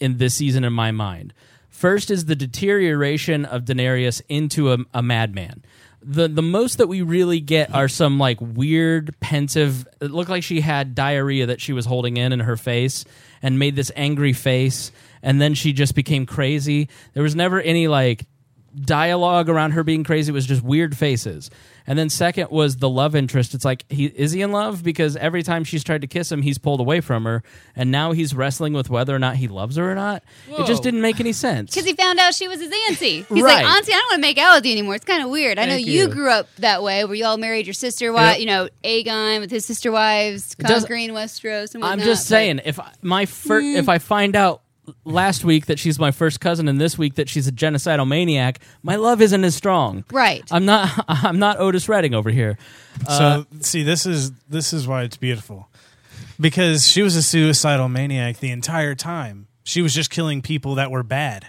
in 0.00 0.16
this 0.16 0.34
season, 0.34 0.64
in 0.64 0.72
my 0.72 0.90
mind. 0.92 1.34
First 1.68 2.10
is 2.10 2.24
the 2.24 2.34
deterioration 2.34 3.44
of 3.44 3.66
Daenerys 3.66 4.22
into 4.30 4.72
a, 4.72 4.78
a 4.94 5.02
madman. 5.02 5.62
the 6.02 6.26
the 6.28 6.40
most 6.42 6.78
that 6.78 6.86
we 6.86 7.02
really 7.02 7.38
get 7.40 7.74
are 7.74 7.88
some 7.88 8.18
like 8.18 8.38
weird 8.40 9.14
pensive 9.20 9.86
it 10.00 10.10
looked 10.10 10.30
like 10.30 10.42
she 10.42 10.60
had 10.62 10.94
diarrhea 10.94 11.46
that 11.46 11.60
she 11.60 11.72
was 11.74 11.84
holding 11.86 12.16
in 12.16 12.32
in 12.32 12.40
her 12.40 12.56
face 12.56 13.04
and 13.42 13.58
made 13.58 13.76
this 13.76 13.90
angry 13.96 14.32
face 14.32 14.90
and 15.22 15.40
then 15.40 15.54
she 15.54 15.72
just 15.72 15.94
became 15.94 16.24
crazy 16.26 16.88
there 17.14 17.22
was 17.22 17.34
never 17.34 17.60
any 17.60 17.88
like 17.88 18.26
dialogue 18.74 19.48
around 19.48 19.72
her 19.72 19.82
being 19.84 20.04
crazy 20.04 20.30
it 20.30 20.34
was 20.34 20.46
just 20.46 20.62
weird 20.62 20.96
faces 20.96 21.50
and 21.86 21.98
then 21.98 22.08
second 22.08 22.50
was 22.50 22.76
the 22.76 22.88
love 22.88 23.14
interest 23.14 23.54
it's 23.54 23.64
like 23.64 23.84
he 23.90 24.06
is 24.06 24.32
he 24.32 24.42
in 24.42 24.52
love 24.52 24.82
because 24.82 25.16
every 25.16 25.42
time 25.42 25.64
she's 25.64 25.84
tried 25.84 26.00
to 26.00 26.06
kiss 26.06 26.30
him 26.32 26.42
he's 26.42 26.58
pulled 26.58 26.80
away 26.80 27.00
from 27.00 27.24
her 27.24 27.42
and 27.76 27.90
now 27.90 28.12
he's 28.12 28.34
wrestling 28.34 28.72
with 28.72 28.88
whether 28.90 29.14
or 29.14 29.18
not 29.18 29.36
he 29.36 29.48
loves 29.48 29.76
her 29.76 29.90
or 29.90 29.94
not 29.94 30.22
it 30.48 30.66
just 30.66 30.82
didn't 30.82 31.00
make 31.02 31.20
any 31.20 31.32
sense 31.32 31.70
Because 31.74 31.86
he 31.86 31.94
found 31.94 32.18
out 32.18 32.34
she 32.34 32.48
was 32.48 32.60
his 32.60 32.72
auntie. 32.88 33.22
He's 33.22 33.42
Right. 33.42 33.64
like, 33.64 33.76
Auntie, 33.76 33.92
I 33.92 33.96
don't 33.96 34.04
want 34.12 34.14
to 34.14 34.20
make 34.20 34.38
out 34.38 34.56
with 34.56 34.66
you 34.66 34.72
anymore. 34.72 34.94
It's 34.94 35.04
kind 35.04 35.22
of 35.22 35.28
weird. 35.30 35.58
I 35.58 35.66
know 35.66 35.74
you. 35.76 35.92
you. 36.02 36.08
grew 36.08 36.30
up 36.30 36.48
that 36.56 36.82
way, 36.82 37.04
where 37.04 37.14
you 37.14 37.24
all 37.24 37.36
married 37.36 37.66
your 37.66 37.74
sister 37.74 38.06
Yep. 38.06 38.14
wife. 38.14 38.38
You 38.40 38.46
know, 38.46 38.68
Aegon 38.84 39.40
with 39.40 39.50
his 39.50 39.64
sister 39.66 39.90
wives, 39.92 40.54
It 40.58 40.66
does- 40.66 40.80
conquering 40.82 41.10
Westeros. 41.10 41.74
And 41.74 41.84
I'm 41.84 41.90
whatnot, 41.98 42.06
just 42.06 42.24
but- 42.24 42.28
saying, 42.28 42.60
if 42.64 42.78
I- 42.80 42.90
my 43.02 43.26
fir- 43.26 43.62
Mm. 43.62 43.76
if 43.76 43.88
I 43.88 43.98
find 43.98 44.36
out 44.36 44.62
last 45.04 45.44
week 45.44 45.66
that 45.66 45.78
she's 45.78 45.98
my 45.98 46.10
first 46.10 46.40
cousin 46.40 46.68
and 46.68 46.80
this 46.80 46.98
week 46.98 47.14
that 47.14 47.28
she's 47.28 47.46
a 47.48 47.52
genocidal 47.52 48.06
maniac, 48.06 48.60
my 48.82 48.96
love 48.96 49.20
isn't 49.22 49.44
as 49.44 49.54
strong. 49.54 50.04
Right. 50.12 50.42
I'm 50.50 50.64
not. 50.64 51.04
I'm 51.08 51.38
not 51.38 51.58
Otis 51.60 51.88
Redding 51.88 52.14
over 52.14 52.30
here. 52.30 52.58
Uh, 53.06 53.44
So 53.44 53.46
see, 53.60 53.82
this 53.82 54.06
is 54.06 54.32
this 54.48 54.72
is 54.72 54.86
why 54.86 55.02
it's 55.02 55.16
beautiful, 55.16 55.68
because 56.40 56.88
she 56.88 57.02
was 57.02 57.16
a 57.16 57.22
suicidal 57.22 57.88
maniac 57.88 58.38
the 58.38 58.50
entire 58.50 58.94
time. 58.94 59.46
She 59.64 59.80
was 59.82 59.94
just 59.94 60.10
killing 60.10 60.42
people 60.42 60.74
that 60.76 60.90
were 60.90 61.02
bad. 61.02 61.46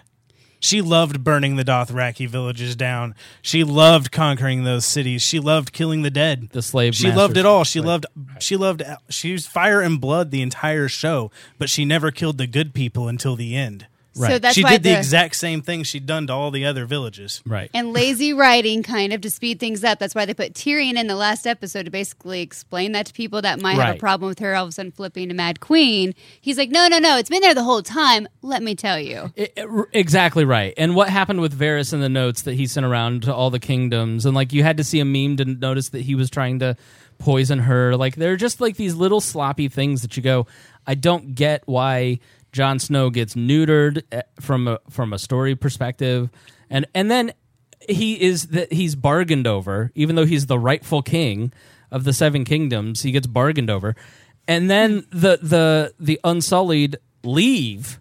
She 0.60 0.82
loved 0.82 1.24
burning 1.24 1.56
the 1.58 1.64
Dothraki 1.66 2.28
villages 2.28 2.76
down. 2.76 3.14
She 3.41 3.64
loved 3.64 4.12
conquering 4.12 4.64
those 4.64 4.86
cities. 4.86 5.22
She 5.22 5.39
loved 5.39 5.72
killing 5.74 6.01
the 6.01 6.10
dead. 6.10 6.49
The 6.51 6.62
slave. 6.62 6.95
She 6.95 7.12
loved 7.12 7.38
it 7.38 7.45
all. 7.45 7.64
She 7.64 7.80
Right. 7.80 7.88
loved. 7.88 8.06
She 8.39 8.56
loved. 8.56 8.82
She 9.10 9.34
was 9.34 9.45
fire 9.45 9.82
and 9.82 10.01
blood 10.01 10.32
the 10.32 10.41
entire 10.41 10.88
show, 10.88 11.30
but 11.60 11.70
she 11.70 11.86
never 11.86 12.10
killed 12.12 12.38
the 12.38 12.47
good 12.47 12.74
people 12.74 13.08
until 13.08 13.36
the 13.36 13.56
end. 13.56 13.88
So 14.16 14.39
that's 14.39 14.55
she 14.55 14.63
why 14.63 14.72
did 14.72 14.84
the, 14.84 14.89
the- 14.91 14.97
exact 14.97 15.36
same 15.36 15.61
thing 15.61 15.84
she'd 15.84 16.05
done 16.05 16.28
to 16.28 16.34
all 16.34 16.49
the 16.49 16.66
other 16.66 16.86
villages. 16.86 17.43
Right. 17.45 17.70
and 17.74 17.91
lazy 17.91 18.32
writing 18.34 18.82
kind 18.82 19.11
of 19.11 19.20
to 19.22 19.30
speed 19.30 19.59
things 19.59 19.84
up. 19.84 19.99
That's 19.99 20.16
why 20.16 20.26
they 20.26 20.34
put 20.34 20.53
Tyrion 20.53 20.95
in 20.97 21.07
the 21.07 21.16
last 21.18 21.45
episode 21.45 21.84
to 21.84 21.91
basically 21.91 22.41
explain 22.41 22.93
that 22.93 23.07
to 23.07 23.13
people 23.13 23.41
that 23.41 23.59
might 23.61 23.74
have 23.74 23.80
Right. 23.80 23.95
a 23.97 23.99
problem 23.99 24.30
with 24.30 24.39
her 24.39 24.55
all 24.55 24.63
of 24.63 24.70
a 24.70 24.72
sudden 24.72 24.91
flipping 24.93 25.28
to 25.30 25.36
Mad 25.36 25.59
Queen. 25.59 26.16
He's 26.39 26.57
like, 26.57 26.70
no, 26.70 26.88
no, 26.88 26.97
no, 26.99 27.18
it's 27.18 27.30
been 27.30 27.41
there 27.41 27.53
the 27.53 27.63
whole 27.63 27.82
time. 27.82 28.28
Let 28.41 28.63
me 28.63 28.74
tell 28.76 28.97
you. 28.99 29.34
I- 29.38 29.49
I- 29.57 29.61
r- 29.63 29.89
exactly 29.91 30.45
right. 30.45 30.74
And 30.78 30.95
what 30.95 31.09
happened 31.09 31.41
with 31.41 31.57
Varys 31.59 31.91
in 31.91 31.99
the 31.99 32.07
notes 32.09 32.43
that 32.43 32.53
he 32.53 32.68
sent 32.68 32.86
around 32.86 33.24
to 33.24 33.34
all 33.36 33.49
the 33.49 33.59
kingdoms, 33.59 34.26
and 34.26 34.34
like 34.34 34.53
you 34.53 34.63
had 34.63 34.78
to 34.78 34.84
see 34.86 34.99
a 35.01 35.05
meme 35.05 35.36
to 35.38 35.45
notice 35.45 35.89
that 35.89 36.01
he 36.03 36.16
was 36.16 36.30
trying 36.30 36.59
to 36.59 36.78
poison 37.18 37.59
her. 37.59 37.95
Like 37.97 38.16
they're 38.16 38.36
just 38.38 38.61
like 38.61 38.78
these 38.78 38.95
little 38.95 39.20
sloppy 39.22 39.68
things 39.68 40.01
that 40.03 40.16
you 40.16 40.24
go, 40.24 40.47
I 40.88 40.95
don't 40.95 41.36
get 41.36 41.63
why 41.66 42.20
Jon 42.56 42.80
Snow 42.80 43.10
gets 43.10 43.36
neutered 43.36 44.03
eh, 44.14 44.22
from 44.39 44.70
a 44.70 44.80
from 44.89 45.12
a 45.12 45.20
story 45.20 45.56
perspective, 45.58 46.30
and 46.70 46.86
and 46.95 47.12
then 47.12 47.34
he 47.89 48.22
is 48.22 48.47
that 48.47 48.72
he's 48.72 48.95
bargained 48.95 49.45
over, 49.45 49.91
even 49.93 50.16
though 50.16 50.26
he's 50.26 50.45
the 50.45 50.58
rightful 50.58 51.01
king 51.01 51.51
of 51.91 52.06
the 52.06 52.14
Seven 52.14 52.45
Kingdoms. 52.45 53.01
He 53.01 53.12
gets 53.12 53.28
bargained 53.28 53.70
over, 53.70 53.93
and 54.47 54.70
then 54.70 55.06
the 55.10 55.38
the 55.41 55.93
the 55.99 56.18
Unsullied 56.24 56.95
leave. 57.24 57.99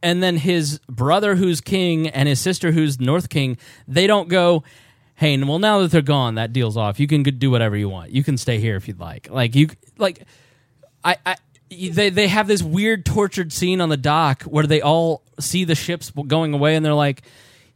And 0.00 0.22
then 0.22 0.36
his 0.36 0.78
brother 0.88 1.36
who's 1.36 1.60
king 1.60 2.08
and 2.08 2.28
his 2.28 2.40
sister 2.40 2.70
who's 2.70 3.00
north 3.00 3.28
king 3.28 3.58
they 3.88 4.06
don't 4.06 4.28
go 4.28 4.62
hey 5.16 5.36
well 5.42 5.58
now 5.58 5.80
that 5.80 5.90
they're 5.90 6.02
gone 6.02 6.36
that 6.36 6.52
deal's 6.52 6.76
off. 6.76 6.98
You 6.98 7.06
can 7.06 7.22
do 7.22 7.50
whatever 7.50 7.76
you 7.76 7.88
want. 7.88 8.10
You 8.10 8.24
can 8.24 8.36
stay 8.38 8.58
here 8.58 8.76
if 8.76 8.88
you'd 8.88 9.00
like. 9.00 9.28
Like 9.30 9.54
you 9.54 9.68
like 9.98 10.24
i 11.04 11.16
i 11.26 11.36
they 11.70 12.10
they 12.10 12.28
have 12.28 12.46
this 12.46 12.62
weird 12.62 13.04
tortured 13.04 13.52
scene 13.52 13.80
on 13.80 13.88
the 13.88 13.96
dock 13.96 14.42
where 14.42 14.66
they 14.66 14.80
all 14.80 15.22
see 15.38 15.64
the 15.64 15.74
ships 15.74 16.10
going 16.26 16.54
away 16.54 16.76
and 16.76 16.84
they're 16.84 16.94
like 16.94 17.22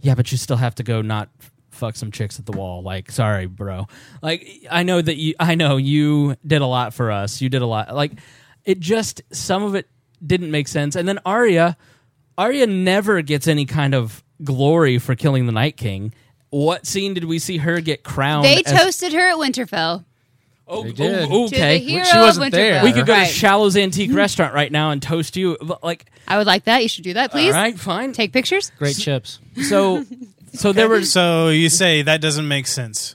yeah 0.01 0.15
but 0.15 0.33
you 0.33 0.39
still 0.39 0.57
have 0.57 0.75
to 0.75 0.83
go 0.83 1.03
not 1.03 1.29
fuck 1.71 1.97
some 1.97 2.11
chicks 2.11 2.39
at 2.39 2.47
the 2.47 2.53
wall 2.53 2.83
like 2.83 3.11
sorry 3.11 3.47
bro 3.47 3.87
like 4.23 4.47
i 4.71 4.83
know 4.83 5.01
that 5.01 5.17
you 5.17 5.35
i 5.41 5.55
know 5.55 5.77
you 5.77 6.37
did 6.47 6.63
a 6.63 6.67
lot 6.67 6.95
for 6.95 7.11
us 7.11 7.41
you 7.41 7.49
did 7.49 7.63
a 7.63 7.67
lot 7.67 7.95
like 7.95 8.13
it 8.65 8.79
just 8.79 9.23
some 9.31 9.63
of 9.63 9.75
it 9.75 9.89
didn't 10.25 10.51
make 10.51 10.69
sense 10.69 10.97
and 10.97 11.09
then 11.09 11.19
Arya 11.27 11.77
Arya 12.39 12.67
never 12.67 13.23
gets 13.23 13.47
any 13.47 13.67
kind 13.67 13.95
of 13.95 14.23
glory 14.43 14.99
for 14.99 15.15
killing 15.15 15.47
the 15.47 15.53
Night 15.53 15.77
King. 15.77 16.13
What 16.51 16.87
scene 16.87 17.15
did 17.15 17.25
we 17.25 17.39
see 17.39 17.59
her 17.59 17.81
get 17.81 18.03
crowned? 18.03 18.45
They 18.45 18.63
as- 18.65 18.73
toasted 18.73 19.13
her 19.13 19.29
at 19.29 19.37
Winterfell. 19.37 20.05
Oh, 20.73 20.83
They 20.85 20.89
oh, 20.91 20.93
did. 20.93 21.29
oh, 21.31 21.49
To 21.49 21.55
okay. 21.57 21.79
the 21.79 21.85
hero 21.85 22.05
she 22.05 22.19
wasn't 22.19 22.47
of 22.47 22.53
there. 22.53 22.81
Winterfell. 22.81 22.85
we 22.85 22.93
could 22.93 23.07
go 23.07 23.13
Right. 23.13 23.27
to 23.29 23.33
Shallow's 23.33 23.77
Antique 23.77 24.09
mm-hmm. 24.09 24.17
Restaurant 24.17 24.55
right 24.55 24.73
now 24.73 24.91
and 24.91 25.03
toast 25.03 25.37
you. 25.37 25.57
Like, 25.83 26.07
I 26.27 26.39
would 26.39 26.47
like 26.47 26.65
that. 26.65 26.83
You 26.83 26.89
should 26.89 27.05
do 27.05 27.15
that, 27.15 27.31
please. 27.31 27.55
all 27.55 27.61
right, 27.61 27.79
fine. 27.79 28.13
Take 28.13 28.33
pictures. 28.33 28.73
Great 28.79 28.97
chips. 28.97 29.39
So, 29.69 30.05
so 30.55 30.73
there 30.73 30.89
was 30.89 31.13
So 31.13 31.49
you 31.49 31.69
say 31.69 32.03
that 32.03 32.21
doesn't 32.21 32.49
make 32.49 32.67
sense. 32.67 33.15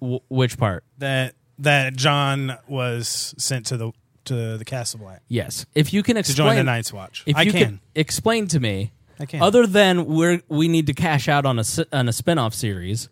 w- 0.00 0.20
which 0.28 0.58
part? 0.58 0.84
that 0.98 1.34
that 1.60 1.94
Jon 1.94 2.56
was 2.66 3.34
sent 3.38 3.66
to 3.66 3.76
the 3.76 3.92
to 4.24 4.56
the 4.58 4.64
Castle 4.64 4.98
Black 5.00 5.20
Yes, 5.28 5.66
if 5.74 5.92
you 5.92 6.02
can 6.02 6.14
to 6.14 6.20
explain 6.20 6.48
join 6.48 6.56
the 6.56 6.64
Night's 6.64 6.92
Watch. 6.92 7.22
If 7.26 7.36
I 7.36 7.42
you 7.42 7.52
can. 7.52 7.80
explain 7.94 8.48
to 8.48 8.58
me, 8.58 8.90
I 9.20 9.26
can. 9.26 9.42
other 9.42 9.66
than 9.66 10.06
we're 10.06 10.40
we 10.48 10.66
need 10.66 10.86
to 10.86 10.94
cash 10.94 11.28
out 11.28 11.44
on 11.46 11.58
a 11.58 11.60
s- 11.60 11.78
on 11.92 12.08
a 12.08 12.12
spinoff 12.12 12.54
series. 12.54 13.08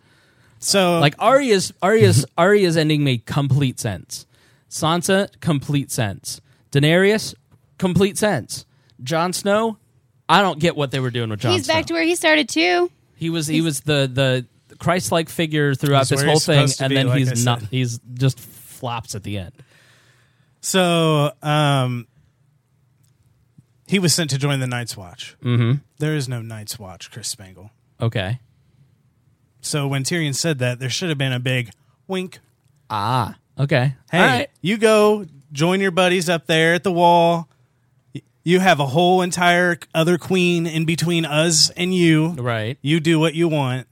So 0.63 0.99
Like 1.01 1.15
Arya's 1.19 1.73
Arya's 1.83 2.25
Arya's 2.39 2.77
ending 2.77 3.05
made 3.05 3.27
complete 3.27 3.79
sense. 3.81 4.27
Sansa, 4.71 5.29
complete 5.41 5.91
sense. 5.91 6.41
Daenerys, 6.71 7.35
complete 7.79 8.17
sense. 8.17 8.65
Jon 9.03 9.33
Snow, 9.33 9.77
I 10.29 10.41
don't 10.41 10.59
get 10.59 10.77
what 10.77 10.91
they 10.93 11.01
were 11.01 11.11
doing 11.11 11.29
with 11.31 11.41
Jon 11.41 11.53
He's 11.53 11.65
Snow. 11.67 11.75
back 11.75 11.87
to 11.87 11.93
where 11.95 12.05
he 12.05 12.15
started 12.15 12.49
too. 12.49 12.91
he 13.17 13.29
was 13.31 13.47
he 13.47 13.61
was 13.61 13.81
the 13.81 14.09
the 14.13 14.47
Christ-like 14.79 15.29
figure 15.29 15.75
throughout 15.75 16.01
He's 16.01 16.09
this 16.09 16.17
where 16.19 16.27
whole 16.27 16.35
he's 16.37 16.47
thing, 16.47 16.67
supposed 16.69 16.79
to 16.79 16.85
and 16.85 16.91
be, 16.91 16.95
then 16.97 17.07
like 17.09 17.17
I 17.17 17.19
he's 17.19 17.45
not. 17.45 17.63
He's 17.71 17.99
just 18.15 18.41
flops 18.41 19.15
at 19.15 19.23
the 19.23 19.39
end. 19.39 19.53
so 20.61 21.33
um 21.43 22.07
he 23.87 23.99
was 23.99 24.15
sent 24.15 24.31
to 24.31 24.39
join 24.39 24.59
the 24.61 24.67
Night's 24.67 24.97
Watch. 24.97 25.37
Mm-hmm. 25.45 25.79
There 25.99 26.17
is 26.17 26.27
no 26.29 26.41
Night's 26.41 26.79
Watch, 26.79 27.11
Chris 27.11 27.29
Spangle. 27.29 27.71
Okay. 28.01 28.41
So 29.63 29.87
when 29.87 30.03
Tyrion 30.05 30.35
said 30.35 30.59
that, 30.59 30.79
there 30.81 30.91
should 30.91 31.09
have 31.09 31.19
been 31.19 31.33
a 31.33 31.41
big 31.41 31.71
wink. 32.07 32.41
Ah. 32.91 33.37
Okay. 33.59 33.95
Hey, 34.11 34.19
All 34.19 34.27
right. 34.27 34.51
you 34.61 34.77
go 34.77 35.25
join 35.53 35.81
your 35.81 35.91
buddies 35.93 36.29
up 36.29 36.47
there 36.47 36.75
at 36.75 36.83
the 36.85 36.93
wall. 36.93 37.49
You 38.45 38.59
have 38.59 38.81
a 38.81 38.87
whole 38.87 39.23
entire 39.23 39.79
other 39.95 40.19
queen 40.19 40.67
in 40.67 40.85
between 40.85 41.25
us 41.25 41.71
and 41.71 41.95
you. 41.95 42.31
Right. 42.33 42.77
You 42.83 42.99
do 42.99 43.21
what 43.21 43.35
you 43.35 43.49
want. 43.49 43.87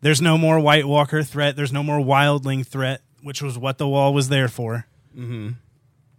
There's 0.00 0.22
no 0.22 0.38
more 0.38 0.60
White 0.60 0.86
Walker 0.86 1.24
threat. 1.24 1.56
There's 1.56 1.72
no 1.72 1.82
more 1.82 1.98
Wildling 1.98 2.64
threat, 2.64 3.00
which 3.22 3.42
was 3.42 3.58
what 3.58 3.78
the 3.78 3.88
wall 3.88 4.14
was 4.14 4.28
there 4.28 4.46
for. 4.48 4.86
Mm-hmm. 5.16 5.50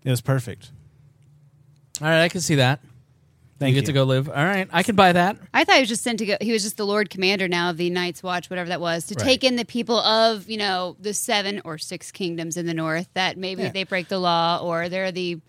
It 0.03 0.09
was 0.09 0.19
perfect. 0.19 0.71
All 2.01 2.07
right. 2.09 2.23
I 2.23 2.27
can 2.29 2.41
see 2.41 2.55
that. 2.55 2.81
Thank 3.59 3.71
you 3.71 3.75
you. 3.75 3.81
get 3.81 3.85
to 3.87 3.93
go 3.93 4.03
live. 4.05 4.29
All 4.29 4.35
right. 4.35 4.67
I 4.71 4.83
can 4.83 4.95
buy 4.95 5.11
that. 5.13 5.37
I 5.53 5.63
thought 5.65 5.75
he 5.75 5.81
was 5.81 5.89
just 5.89 6.03
sent 6.03 6.19
to 6.19 6.25
go. 6.25 6.37
He 6.41 6.51
was 6.51 6.63
just 6.63 6.77
the 6.77 6.85
Lord 6.85 7.09
Commander 7.09 7.47
now 7.47 7.69
of 7.69 7.77
the 7.77 7.89
Night's 7.89 8.23
Watch, 8.23 8.49
whatever 8.49 8.69
that 8.69 8.79
was, 8.81 9.05
to 9.07 9.15
Right. 9.15 9.23
take 9.25 9.43
in 9.43 9.55
the 9.57 9.65
people 9.65 9.99
of 9.99 10.49
you 10.49 10.57
know 10.57 10.95
the 10.99 11.13
seven 11.13 11.61
or 11.65 11.77
six 11.77 12.11
kingdoms 12.11 12.57
in 12.57 12.65
the 12.65 12.73
north 12.73 13.09
that 13.13 13.37
maybe 13.37 13.63
Yeah. 13.63 13.69
they 13.71 13.83
break 13.83 14.07
the 14.07 14.19
law 14.19 14.59
or 14.63 14.89
they're 14.89 15.11
the 15.11 15.39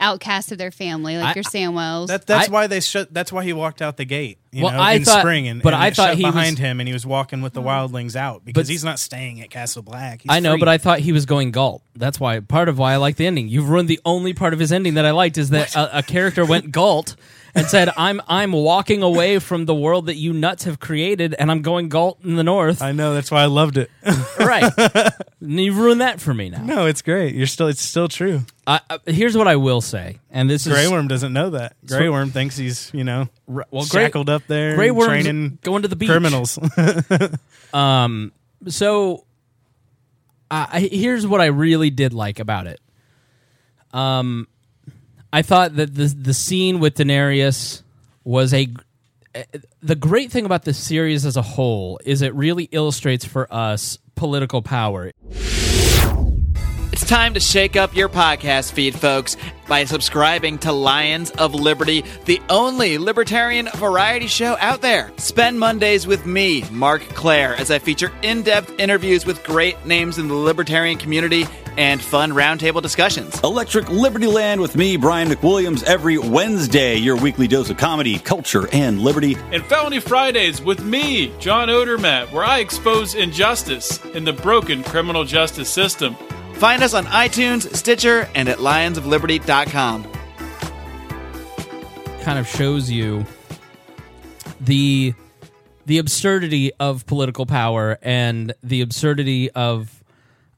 outcasts 0.00 0.52
of 0.52 0.58
their 0.58 0.70
family, 0.70 1.16
like 1.18 1.26
I- 1.26 1.34
your 1.34 1.42
Samwells. 1.42 2.06
That, 2.06 2.24
that's 2.24 2.48
I- 2.48 2.52
why 2.52 2.66
they 2.68 2.78
shut. 2.78 3.12
That's 3.12 3.32
why 3.32 3.42
he 3.42 3.52
walked 3.52 3.82
out 3.82 3.96
the 3.96 4.04
gate. 4.04 4.38
You 4.52 4.62
Well, 4.62 4.72
know, 4.72 4.78
I 4.78 4.92
in 4.92 5.04
thought- 5.04 5.18
spring, 5.20 5.48
and 5.48 5.60
but 5.60 5.74
and 5.74 5.82
I 5.82 5.90
thought 5.90 6.10
shut 6.10 6.16
he 6.18 6.24
was- 6.24 6.32
behind 6.34 6.58
him, 6.60 6.78
and 6.80 6.86
he 6.88 6.92
was 6.92 7.04
walking 7.04 7.42
with 7.42 7.52
the 7.52 7.60
wildlings 7.62 8.14
out 8.14 8.44
because 8.44 8.68
But- 8.68 8.70
he's 8.72 8.84
not 8.84 9.00
staying 9.00 9.40
at 9.40 9.50
Castle 9.50 9.82
Black. 9.82 10.22
He's 10.22 10.30
I 10.30 10.38
know, 10.38 10.52
free. 10.52 10.60
but 10.60 10.68
I 10.68 10.78
thought 10.78 11.00
he 11.00 11.10
was 11.10 11.26
going 11.26 11.50
Galt. 11.50 11.82
That's 11.96 12.20
why 12.20 12.38
part 12.38 12.68
of 12.68 12.78
why 12.78 12.92
I 12.92 12.96
like 12.96 13.16
the 13.16 13.26
ending. 13.26 13.48
You've 13.48 13.68
ruined 13.68 13.88
the 13.88 13.98
only 14.04 14.34
part 14.34 14.52
of 14.52 14.60
his 14.60 14.70
ending 14.70 14.94
that 14.94 15.04
I 15.04 15.10
liked 15.10 15.36
is 15.36 15.50
that 15.50 15.74
a, 15.74 15.98
a 15.98 16.02
character 16.04 16.44
went 16.44 16.70
Galt 16.70 17.16
and 17.54 17.66
said, 17.66 17.90
"I'm 17.96 18.20
I'm 18.28 18.52
walking 18.52 19.02
away 19.02 19.38
from 19.38 19.64
the 19.66 19.74
world 19.74 20.06
that 20.06 20.16
you 20.16 20.32
nuts 20.32 20.64
have 20.64 20.78
created, 20.80 21.34
and 21.38 21.50
I'm 21.50 21.62
going 21.62 21.88
Galt 21.88 22.18
in 22.24 22.36
the 22.36 22.44
north." 22.44 22.82
I 22.82 22.92
know 22.92 23.14
that's 23.14 23.30
why 23.30 23.42
I 23.42 23.46
loved 23.46 23.76
it. 23.78 23.90
right? 24.38 24.72
you 25.40 25.72
ruined 25.72 26.00
that 26.00 26.20
for 26.20 26.32
me 26.34 26.50
now. 26.50 26.62
no, 26.62 26.86
it's 26.86 27.02
great. 27.02 27.34
You're 27.34 27.46
still. 27.46 27.68
It's 27.68 27.82
still 27.82 28.08
true. 28.08 28.42
I, 28.66 28.80
here's 29.06 29.36
what 29.36 29.48
I 29.48 29.56
will 29.56 29.80
say, 29.80 30.18
and 30.30 30.48
this 30.50 30.66
Grey 30.66 30.84
is 30.84 30.90
Worm 30.90 31.08
doesn't 31.08 31.32
know 31.32 31.50
that. 31.50 31.76
Grey 31.86 32.08
Worm 32.08 32.30
thinks 32.30 32.56
he's 32.56 32.90
you 32.92 33.04
know 33.04 33.28
R- 33.48 33.66
well, 33.70 33.86
Grey- 33.86 34.04
shackled 34.04 34.28
up 34.28 34.46
there, 34.46 34.74
Grey 34.76 34.90
Worm's 34.90 35.08
training 35.24 35.58
going 35.62 35.82
to 35.82 35.88
the 35.88 35.96
beach. 35.96 36.10
criminals. 36.10 36.58
Um, 37.72 38.32
so 38.66 39.26
uh, 40.50 40.66
I, 40.72 40.80
here's 40.80 41.26
what 41.26 41.40
I 41.40 41.46
really 41.46 41.90
did 41.90 42.14
like 42.14 42.38
about 42.38 42.66
it. 42.66 42.80
Um, 43.92 44.48
I 45.32 45.42
thought 45.42 45.76
that 45.76 45.94
the 45.94 46.06
the 46.06 46.34
scene 46.34 46.80
with 46.80 46.94
Daenerys 46.94 47.82
was 48.24 48.54
a 48.54 48.68
the 49.82 49.94
great 49.94 50.32
thing 50.32 50.44
about 50.46 50.64
the 50.64 50.74
series 50.74 51.26
as 51.26 51.36
a 51.36 51.42
whole 51.42 52.00
is 52.04 52.22
it 52.22 52.34
really 52.34 52.64
illustrates 52.64 53.24
for 53.24 53.52
us 53.52 53.98
political 54.14 54.62
power. 54.62 55.12
It's 57.08 57.14
time 57.14 57.32
to 57.32 57.40
shake 57.40 57.74
up 57.74 57.96
your 57.96 58.10
podcast 58.10 58.72
feed, 58.72 58.94
folks, 58.94 59.38
by 59.66 59.86
subscribing 59.86 60.58
to 60.58 60.72
Lions 60.72 61.30
of 61.30 61.54
Liberty, 61.54 62.04
the 62.26 62.38
only 62.50 62.98
libertarian 62.98 63.66
variety 63.76 64.26
show 64.26 64.58
out 64.60 64.82
there. 64.82 65.10
Spend 65.16 65.58
Mondays 65.58 66.06
with 66.06 66.26
me, 66.26 66.64
Mark 66.70 67.00
Claire, 67.14 67.54
as 67.56 67.70
I 67.70 67.78
feature 67.78 68.12
in 68.20 68.42
depth 68.42 68.78
interviews 68.78 69.24
with 69.24 69.42
great 69.42 69.86
names 69.86 70.18
in 70.18 70.28
the 70.28 70.34
libertarian 70.34 70.98
community 70.98 71.46
and 71.78 72.02
fun 72.02 72.32
roundtable 72.32 72.82
discussions. 72.82 73.40
Electric 73.40 73.88
Liberty 73.88 74.26
Land 74.26 74.60
with 74.60 74.76
me, 74.76 74.98
Brian 74.98 75.28
McWilliams, 75.28 75.82
every 75.84 76.18
Wednesday, 76.18 76.96
your 76.96 77.16
weekly 77.16 77.48
dose 77.48 77.70
of 77.70 77.78
comedy, 77.78 78.18
culture, 78.18 78.68
and 78.70 79.00
liberty. 79.00 79.34
And 79.50 79.64
Felony 79.64 80.00
Fridays 80.00 80.60
with 80.60 80.84
me, 80.84 81.32
John 81.38 81.68
Odermatt, 81.68 82.30
where 82.32 82.44
I 82.44 82.58
expose 82.58 83.14
injustice 83.14 84.04
in 84.04 84.24
the 84.24 84.34
broken 84.34 84.84
criminal 84.84 85.24
justice 85.24 85.70
system. 85.70 86.14
Find 86.58 86.82
us 86.82 86.92
on 86.92 87.04
iTunes, 87.06 87.72
Stitcher, 87.76 88.28
and 88.34 88.48
at 88.48 88.58
lionsofliberty.com. 88.58 90.12
kind 92.22 92.38
of 92.38 92.48
shows 92.48 92.90
you 92.90 93.24
the 94.60 95.14
the 95.86 95.98
absurdity 95.98 96.72
of 96.80 97.06
political 97.06 97.46
power 97.46 97.98
and 98.02 98.52
the 98.62 98.80
absurdity 98.82 99.50
of 99.52 100.02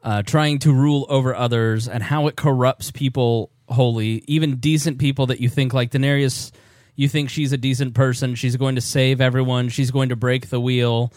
uh, 0.02 0.22
trying 0.22 0.58
to 0.60 0.72
rule 0.72 1.06
over 1.08 1.34
others 1.36 1.86
and 1.86 2.02
how 2.02 2.26
it 2.26 2.36
corrupts 2.36 2.90
people 2.90 3.50
wholly, 3.68 4.24
even 4.26 4.56
decent 4.56 4.98
people 4.98 5.26
that 5.26 5.40
you 5.40 5.48
think 5.48 5.72
like 5.74 5.90
Daenerys. 5.90 6.50
You 6.96 7.08
think 7.08 7.30
she's 7.30 7.52
a 7.52 7.56
decent 7.56 7.94
person. 7.94 8.34
She's 8.34 8.56
going 8.56 8.74
to 8.74 8.80
save 8.80 9.20
everyone. 9.20 9.68
She's 9.68 9.90
going 9.90 10.08
to 10.08 10.16
break 10.16 10.48
the 10.48 10.60
wheel, 10.60 11.12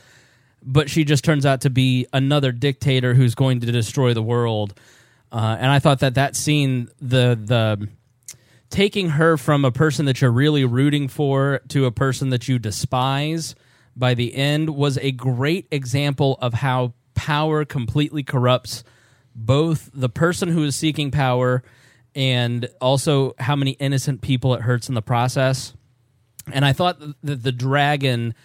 but 0.66 0.90
she 0.90 1.04
just 1.04 1.24
turns 1.24 1.46
out 1.46 1.62
to 1.62 1.70
be 1.70 2.08
another 2.14 2.52
dictator 2.52 3.14
who's 3.14 3.36
going 3.36 3.60
to 3.62 3.72
destroy 3.72 4.14
the 4.14 4.24
world. 4.24 4.74
Uh, 5.32 5.58
and 5.60 5.70
I 5.70 5.80
thought 5.80 6.00
that 6.00 6.16
that 6.16 6.36
scene, 6.36 6.90
the 7.02 7.40
the 7.42 7.90
taking 8.70 9.10
her 9.10 9.38
from 9.38 9.66
a 9.66 9.72
person 9.72 10.06
that 10.06 10.22
you're 10.22 10.32
really 10.32 10.66
rooting 10.66 11.08
for 11.08 11.62
to 11.70 11.86
a 11.86 11.92
person 11.92 12.30
that 12.30 12.48
you 12.48 12.58
despise 12.58 13.56
by 13.96 14.16
the 14.16 14.34
end 14.34 14.72
was 14.72 14.98
a 14.98 15.12
great 15.12 15.68
example 15.70 16.38
of 16.42 16.56
how 16.56 16.94
power 17.14 17.66
completely 17.66 18.24
corrupts 18.24 18.84
both 19.36 19.90
the 19.94 20.10
person 20.10 20.50
who 20.50 20.64
is 20.64 20.76
seeking 20.76 21.12
power 21.12 21.64
and 22.16 22.68
also 22.82 23.34
how 23.40 23.56
many 23.56 23.72
innocent 23.72 24.22
people 24.22 24.54
it 24.54 24.62
hurts 24.62 24.90
in 24.90 24.96
the 24.96 25.02
process. 25.02 25.74
And 26.52 26.66
I 26.66 26.74
thought 26.74 27.00
that 27.24 27.44
the 27.44 27.52
dragon 27.52 28.36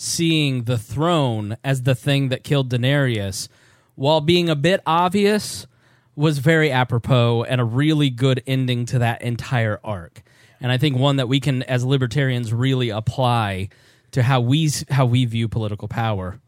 seeing 0.00 0.62
the 0.62 0.78
throne 0.78 1.56
as 1.64 1.82
the 1.82 1.94
thing 1.94 2.28
that 2.28 2.44
killed 2.44 2.70
Daenerys, 2.70 3.48
while 3.96 4.20
being 4.20 4.48
a 4.48 4.54
bit 4.54 4.80
obvious, 4.86 5.66
was 6.14 6.38
very 6.38 6.70
apropos 6.70 7.42
and 7.42 7.60
a 7.60 7.64
really 7.64 8.08
good 8.08 8.40
ending 8.46 8.86
to 8.86 9.00
that 9.00 9.22
entire 9.22 9.80
arc. 9.82 10.22
And 10.60 10.70
I 10.70 10.78
think 10.78 10.96
one 10.96 11.16
that 11.16 11.28
we 11.28 11.40
can, 11.40 11.64
as 11.64 11.84
libertarians, 11.84 12.52
really 12.52 12.90
apply 12.90 13.70
to 14.12 14.22
how 14.22 14.40
we 14.40 14.70
how 14.88 15.04
we 15.04 15.24
view 15.24 15.48
political 15.48 15.88
power. 15.88 16.40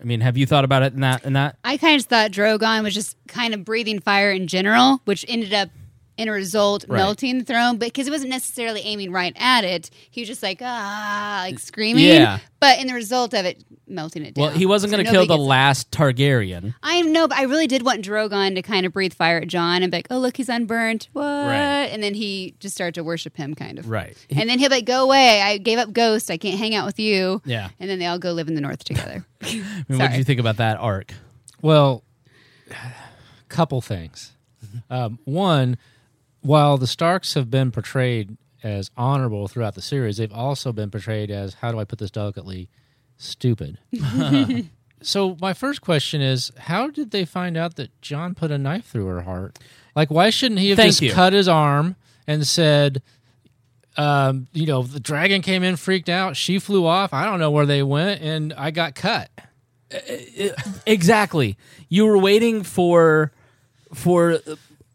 I 0.00 0.04
mean, 0.04 0.20
have 0.20 0.36
you 0.36 0.46
thought 0.46 0.64
about 0.64 0.82
it 0.82 0.92
in 0.92 1.00
that 1.00 1.24
in 1.24 1.32
that? 1.32 1.56
I 1.64 1.78
kind 1.78 1.98
of 1.98 2.06
thought 2.06 2.30
Drogon 2.30 2.82
was 2.82 2.94
just 2.94 3.16
kind 3.26 3.54
of 3.54 3.64
breathing 3.64 4.00
fire 4.00 4.30
in 4.30 4.46
general, 4.48 5.00
which 5.06 5.24
ended 5.28 5.54
up 5.54 5.70
in 6.18 6.28
a 6.28 6.32
result 6.32 6.84
Right. 6.88 6.98
melting 6.98 7.38
the 7.38 7.44
throne, 7.44 7.78
but 7.78 7.86
because 7.86 8.06
he 8.06 8.10
wasn't 8.10 8.30
necessarily 8.30 8.80
aiming 8.82 9.12
right 9.12 9.32
at 9.36 9.64
it, 9.64 9.88
he 10.10 10.20
was 10.20 10.28
just 10.28 10.42
like 10.42 10.58
ah, 10.60 11.42
like 11.46 11.58
screaming. 11.58 12.04
Yeah. 12.04 12.40
But 12.60 12.80
in 12.80 12.88
the 12.88 12.94
result 12.94 13.34
of 13.34 13.44
it, 13.46 13.62
melting 13.86 14.24
it 14.26 14.34
down. 14.34 14.42
Well, 14.48 14.50
he 14.52 14.66
wasn't 14.66 14.90
So 14.90 14.96
going 14.96 15.06
to 15.06 15.12
kill 15.12 15.22
the 15.26 15.36
gets- 15.36 15.46
last 15.46 15.90
Targaryen. 15.92 16.74
I 16.82 17.02
know, 17.02 17.28
but 17.28 17.38
I 17.38 17.44
really 17.44 17.68
did 17.68 17.84
want 17.84 18.04
Drogon 18.04 18.56
to 18.56 18.62
kind 18.62 18.84
of 18.84 18.92
breathe 18.92 19.14
fire 19.14 19.38
at 19.38 19.46
Jon 19.46 19.82
and 19.84 19.92
be 19.92 19.98
like, 19.98 20.08
"Oh, 20.10 20.18
look, 20.18 20.36
he's 20.36 20.48
unburnt." 20.48 21.08
What? 21.12 21.22
Right. 21.22 21.84
And 21.86 22.02
then 22.02 22.14
he 22.14 22.54
just 22.58 22.74
started 22.74 22.94
to 22.96 23.04
worship 23.04 23.36
him, 23.36 23.54
kind 23.54 23.78
of. 23.78 23.88
Right. 23.88 24.16
And 24.30 24.50
then 24.50 24.58
he'll 24.58 24.70
be 24.70 24.74
like, 24.76 24.86
"Go 24.86 25.04
away! 25.04 25.40
I 25.40 25.58
gave 25.58 25.78
up 25.78 25.92
Ghost. 25.92 26.30
I 26.32 26.36
can't 26.36 26.58
hang 26.58 26.74
out 26.74 26.84
with 26.84 26.98
you." 26.98 27.40
Yeah. 27.44 27.68
And 27.78 27.88
then 27.88 28.00
they 28.00 28.06
all 28.06 28.18
go 28.18 28.32
live 28.32 28.48
in 28.48 28.54
the 28.56 28.60
north 28.60 28.82
together. 28.82 29.24
I 29.42 29.46
mean, 29.54 29.64
what 29.86 29.96
Sorry. 29.98 30.08
did 30.10 30.18
you 30.18 30.24
think 30.24 30.40
about 30.40 30.56
that 30.56 30.78
arc? 30.78 31.14
Well, 31.62 32.02
couple 33.48 33.80
things. 33.80 34.32
Um, 34.90 35.18
one, 35.24 35.78
while 36.48 36.78
the 36.78 36.86
Starks 36.86 37.34
have 37.34 37.50
been 37.50 37.70
portrayed 37.70 38.38
as 38.62 38.90
honorable 38.96 39.48
throughout 39.48 39.74
the 39.74 39.82
series, 39.82 40.16
they've 40.16 40.32
also 40.32 40.72
been 40.72 40.90
portrayed 40.90 41.30
as 41.30 41.52
how 41.52 41.70
do 41.70 41.78
I 41.78 41.84
put 41.84 41.98
this 41.98 42.10
delicately, 42.10 42.70
stupid. 43.18 43.76
so 45.02 45.36
my 45.42 45.52
first 45.52 45.82
question 45.82 46.22
is, 46.22 46.50
how 46.56 46.88
did 46.88 47.10
they 47.10 47.26
find 47.26 47.58
out 47.58 47.76
that 47.76 48.00
Jon 48.00 48.34
put 48.34 48.50
a 48.50 48.56
knife 48.56 48.86
through 48.86 49.04
her 49.08 49.20
heart? 49.20 49.58
Like, 49.94 50.10
why 50.10 50.30
shouldn't 50.30 50.60
he 50.60 50.70
have 50.70 50.78
Thank 50.78 50.92
just 50.92 51.02
you. 51.02 51.12
cut 51.12 51.34
his 51.34 51.48
arm 51.48 51.96
and 52.26 52.46
said? 52.46 53.02
Um, 53.98 54.46
you 54.54 54.64
know, 54.64 54.84
the 54.84 55.00
dragon 55.00 55.42
came 55.42 55.62
in, 55.62 55.76
freaked 55.76 56.08
out. 56.08 56.34
She 56.34 56.58
flew 56.58 56.86
off. 56.86 57.12
I 57.12 57.26
don't 57.26 57.40
know 57.40 57.50
where 57.50 57.66
they 57.66 57.82
went, 57.82 58.22
and 58.22 58.54
I 58.54 58.70
got 58.70 58.94
cut. 58.94 59.28
Exactly. 60.86 61.58
You 61.90 62.06
were 62.06 62.16
waiting 62.16 62.62
for 62.62 63.32
for 63.92 64.40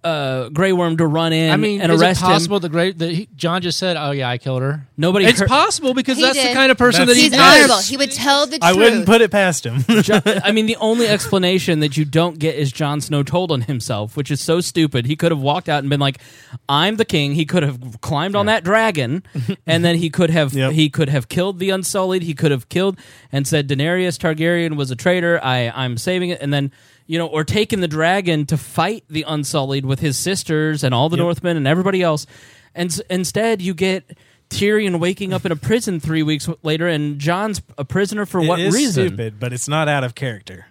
uh, 0.03 0.49
Grey 0.49 0.73
Worm 0.73 0.97
to 0.97 1.07
run 1.07 1.31
in 1.33 1.51
I 1.51 1.57
mean, 1.57 1.79
and 1.81 1.91
is 1.91 2.01
arrest 2.01 2.21
it 2.21 2.25
possible 2.25 2.57
him. 2.57 2.61
the 2.63 2.69
great 2.69 2.97
that 2.99 3.11
he, 3.11 3.29
Jon 3.35 3.61
just 3.61 3.79
said, 3.79 3.95
"Oh 3.97 4.11
yeah, 4.11 4.29
I 4.29 4.37
killed 4.37 4.61
her." 4.61 4.87
Nobody. 4.97 5.25
It's 5.25 5.39
heard- 5.39 5.47
possible 5.49 5.93
because 5.93 6.17
He 6.17 6.23
that's 6.23 6.37
the 6.37 6.43
did. 6.49 6.53
kind 6.55 6.71
of 6.71 6.77
person 6.77 7.07
that 7.07 7.15
That's- 7.15 7.17
he 7.17 7.29
He's 7.29 7.33
is. 7.33 7.39
honorable. 7.39 7.77
He 7.83 7.97
would 7.97 8.11
tell 8.11 8.45
the 8.45 8.59
truth. 8.59 8.63
I 8.63 8.73
wouldn't 8.73 9.05
put 9.05 9.21
it 9.21 9.31
past 9.31 9.65
him. 9.65 9.83
Jo- 10.01 10.19
I 10.25 10.51
mean, 10.51 10.65
the 10.65 10.75
only 10.77 11.07
explanation 11.07 11.79
that 11.79 11.95
you 11.97 12.05
don't 12.05 12.37
get 12.39 12.55
is 12.55 12.71
Jon 12.71 13.01
Snow 13.01 13.23
told 13.23 13.51
on 13.51 13.61
himself, 13.61 14.17
which 14.17 14.29
is 14.29 14.41
so 14.41 14.59
stupid. 14.61 15.05
He 15.05 15.15
could 15.15 15.31
have 15.31 15.39
walked 15.41 15.69
out 15.69 15.79
and 15.79 15.89
been 15.89 15.99
like, 15.99 16.19
"I'm 16.67 16.97
the 16.97 17.05
king." 17.05 17.33
He 17.33 17.45
could 17.45 17.63
have 17.63 18.01
climbed 18.01 18.35
on 18.35 18.45
that 18.47 18.63
dragon, 18.63 19.23
and 19.67 19.85
then 19.85 19.95
he 19.97 20.09
could 20.09 20.29
have 20.29 20.53
Yep. 20.53 20.73
he 20.73 20.89
could 20.89 21.09
have 21.09 21.29
killed 21.29 21.59
the 21.59 21.69
Unsullied. 21.69 22.23
He 22.23 22.33
could 22.33 22.51
have 22.51 22.67
killed 22.69 22.97
and 23.31 23.47
said 23.47 23.67
Daenerys 23.69 24.17
Targaryen 24.19 24.75
was 24.75 24.91
a 24.91 24.95
traitor. 24.95 25.39
I 25.43 25.71
I'm 25.73 25.97
saving 25.97 26.29
it, 26.31 26.41
and 26.41 26.53
then. 26.53 26.71
You 27.05 27.17
know, 27.19 27.27
or 27.27 27.43
taken 27.43 27.81
the 27.81 27.87
dragon 27.87 28.45
to 28.45 28.57
fight 28.57 29.03
the 29.09 29.23
Unsullied 29.27 29.85
with 29.85 29.99
his 29.99 30.17
sisters 30.17 30.83
and 30.83 30.93
all 30.95 31.09
the 31.09 31.17
Yep. 31.17 31.23
Northmen 31.23 31.57
and 31.57 31.67
everybody 31.67 32.01
else, 32.01 32.25
and 32.73 32.89
s- 32.89 33.01
instead 33.09 33.61
you 33.61 33.73
get 33.73 34.17
Tyrion 34.49 34.99
waking 34.99 35.33
up 35.33 35.45
in 35.45 35.51
a 35.51 35.55
prison 35.55 35.99
three 35.99 36.23
weeks 36.23 36.47
later, 36.63 36.87
and 36.87 37.19
Jon's 37.19 37.61
a 37.77 37.83
prisoner 37.83 38.25
for 38.25 38.39
what 38.41 38.59
it 38.59 38.67
is 38.67 38.73
reason? 38.73 39.07
stupid, 39.07 39.39
but 39.39 39.51
it's 39.51 39.67
not 39.67 39.87
out 39.89 40.03
of 40.03 40.15
character. 40.15 40.67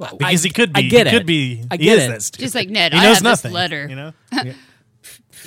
I- 0.00 0.10
because 0.18 0.42
he 0.42 0.50
could 0.50 0.72
be. 0.72 0.80
I 0.80 0.82
get 0.82 1.06
he 1.06 1.14
it. 1.14 1.18
could 1.18 1.26
be. 1.26 1.64
I 1.70 1.76
he 1.76 1.84
get 1.84 1.98
is 1.98 2.04
it. 2.04 2.08
that 2.08 2.22
stupid. 2.22 2.42
Just 2.42 2.54
like 2.56 2.68
Ned, 2.68 2.92
he 2.92 2.98
I 2.98 3.04
knows 3.04 3.14
have 3.16 3.22
nothing. 3.22 3.50
this 3.50 3.54
letter. 3.54 3.86
You 3.88 3.96
know. 3.96 4.12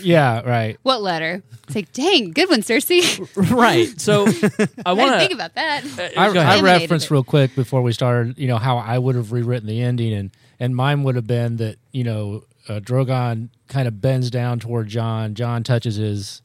Yeah, 0.02 0.42
right. 0.42 0.78
What 0.84 1.02
letter? 1.02 1.44
It's 1.64 1.76
like, 1.76 1.92
dang, 1.94 2.32
good 2.32 2.50
one, 2.50 2.62
Cersei. 2.62 3.28
right. 3.52 4.00
So 4.00 4.24
I 4.86 4.94
want 4.94 5.12
didn't 5.12 5.20
think 5.20 5.34
about 5.34 5.56
that. 5.56 5.84
Uh, 5.98 6.20
I, 6.20 6.34
Go. 6.34 6.40
I 6.40 6.62
referenced 6.62 7.08
it. 7.08 7.12
real 7.12 7.24
quick 7.24 7.56
before 7.56 7.82
we 7.82 7.92
started, 7.92 8.38
you 8.38 8.48
know, 8.48 8.58
how 8.58 8.78
I 8.78 8.98
would 8.98 9.16
have 9.16 9.32
rewritten 9.32 9.68
the 9.68 9.82
ending, 9.82 10.14
and 10.14 10.32
and 10.60 10.76
mine 10.76 11.04
would 11.04 11.16
have 11.16 11.28
been 11.28 11.58
that 11.58 11.78
you 11.92 12.04
know, 12.04 12.44
uh, 12.70 12.80
Drogon 12.80 13.50
kind 13.68 13.88
of 13.88 14.00
bends 14.02 14.30
down 14.30 14.60
toward 14.60 14.88
Jon. 14.88 15.34
Jon 15.34 15.64
touches 15.64 15.96
his 15.96 16.42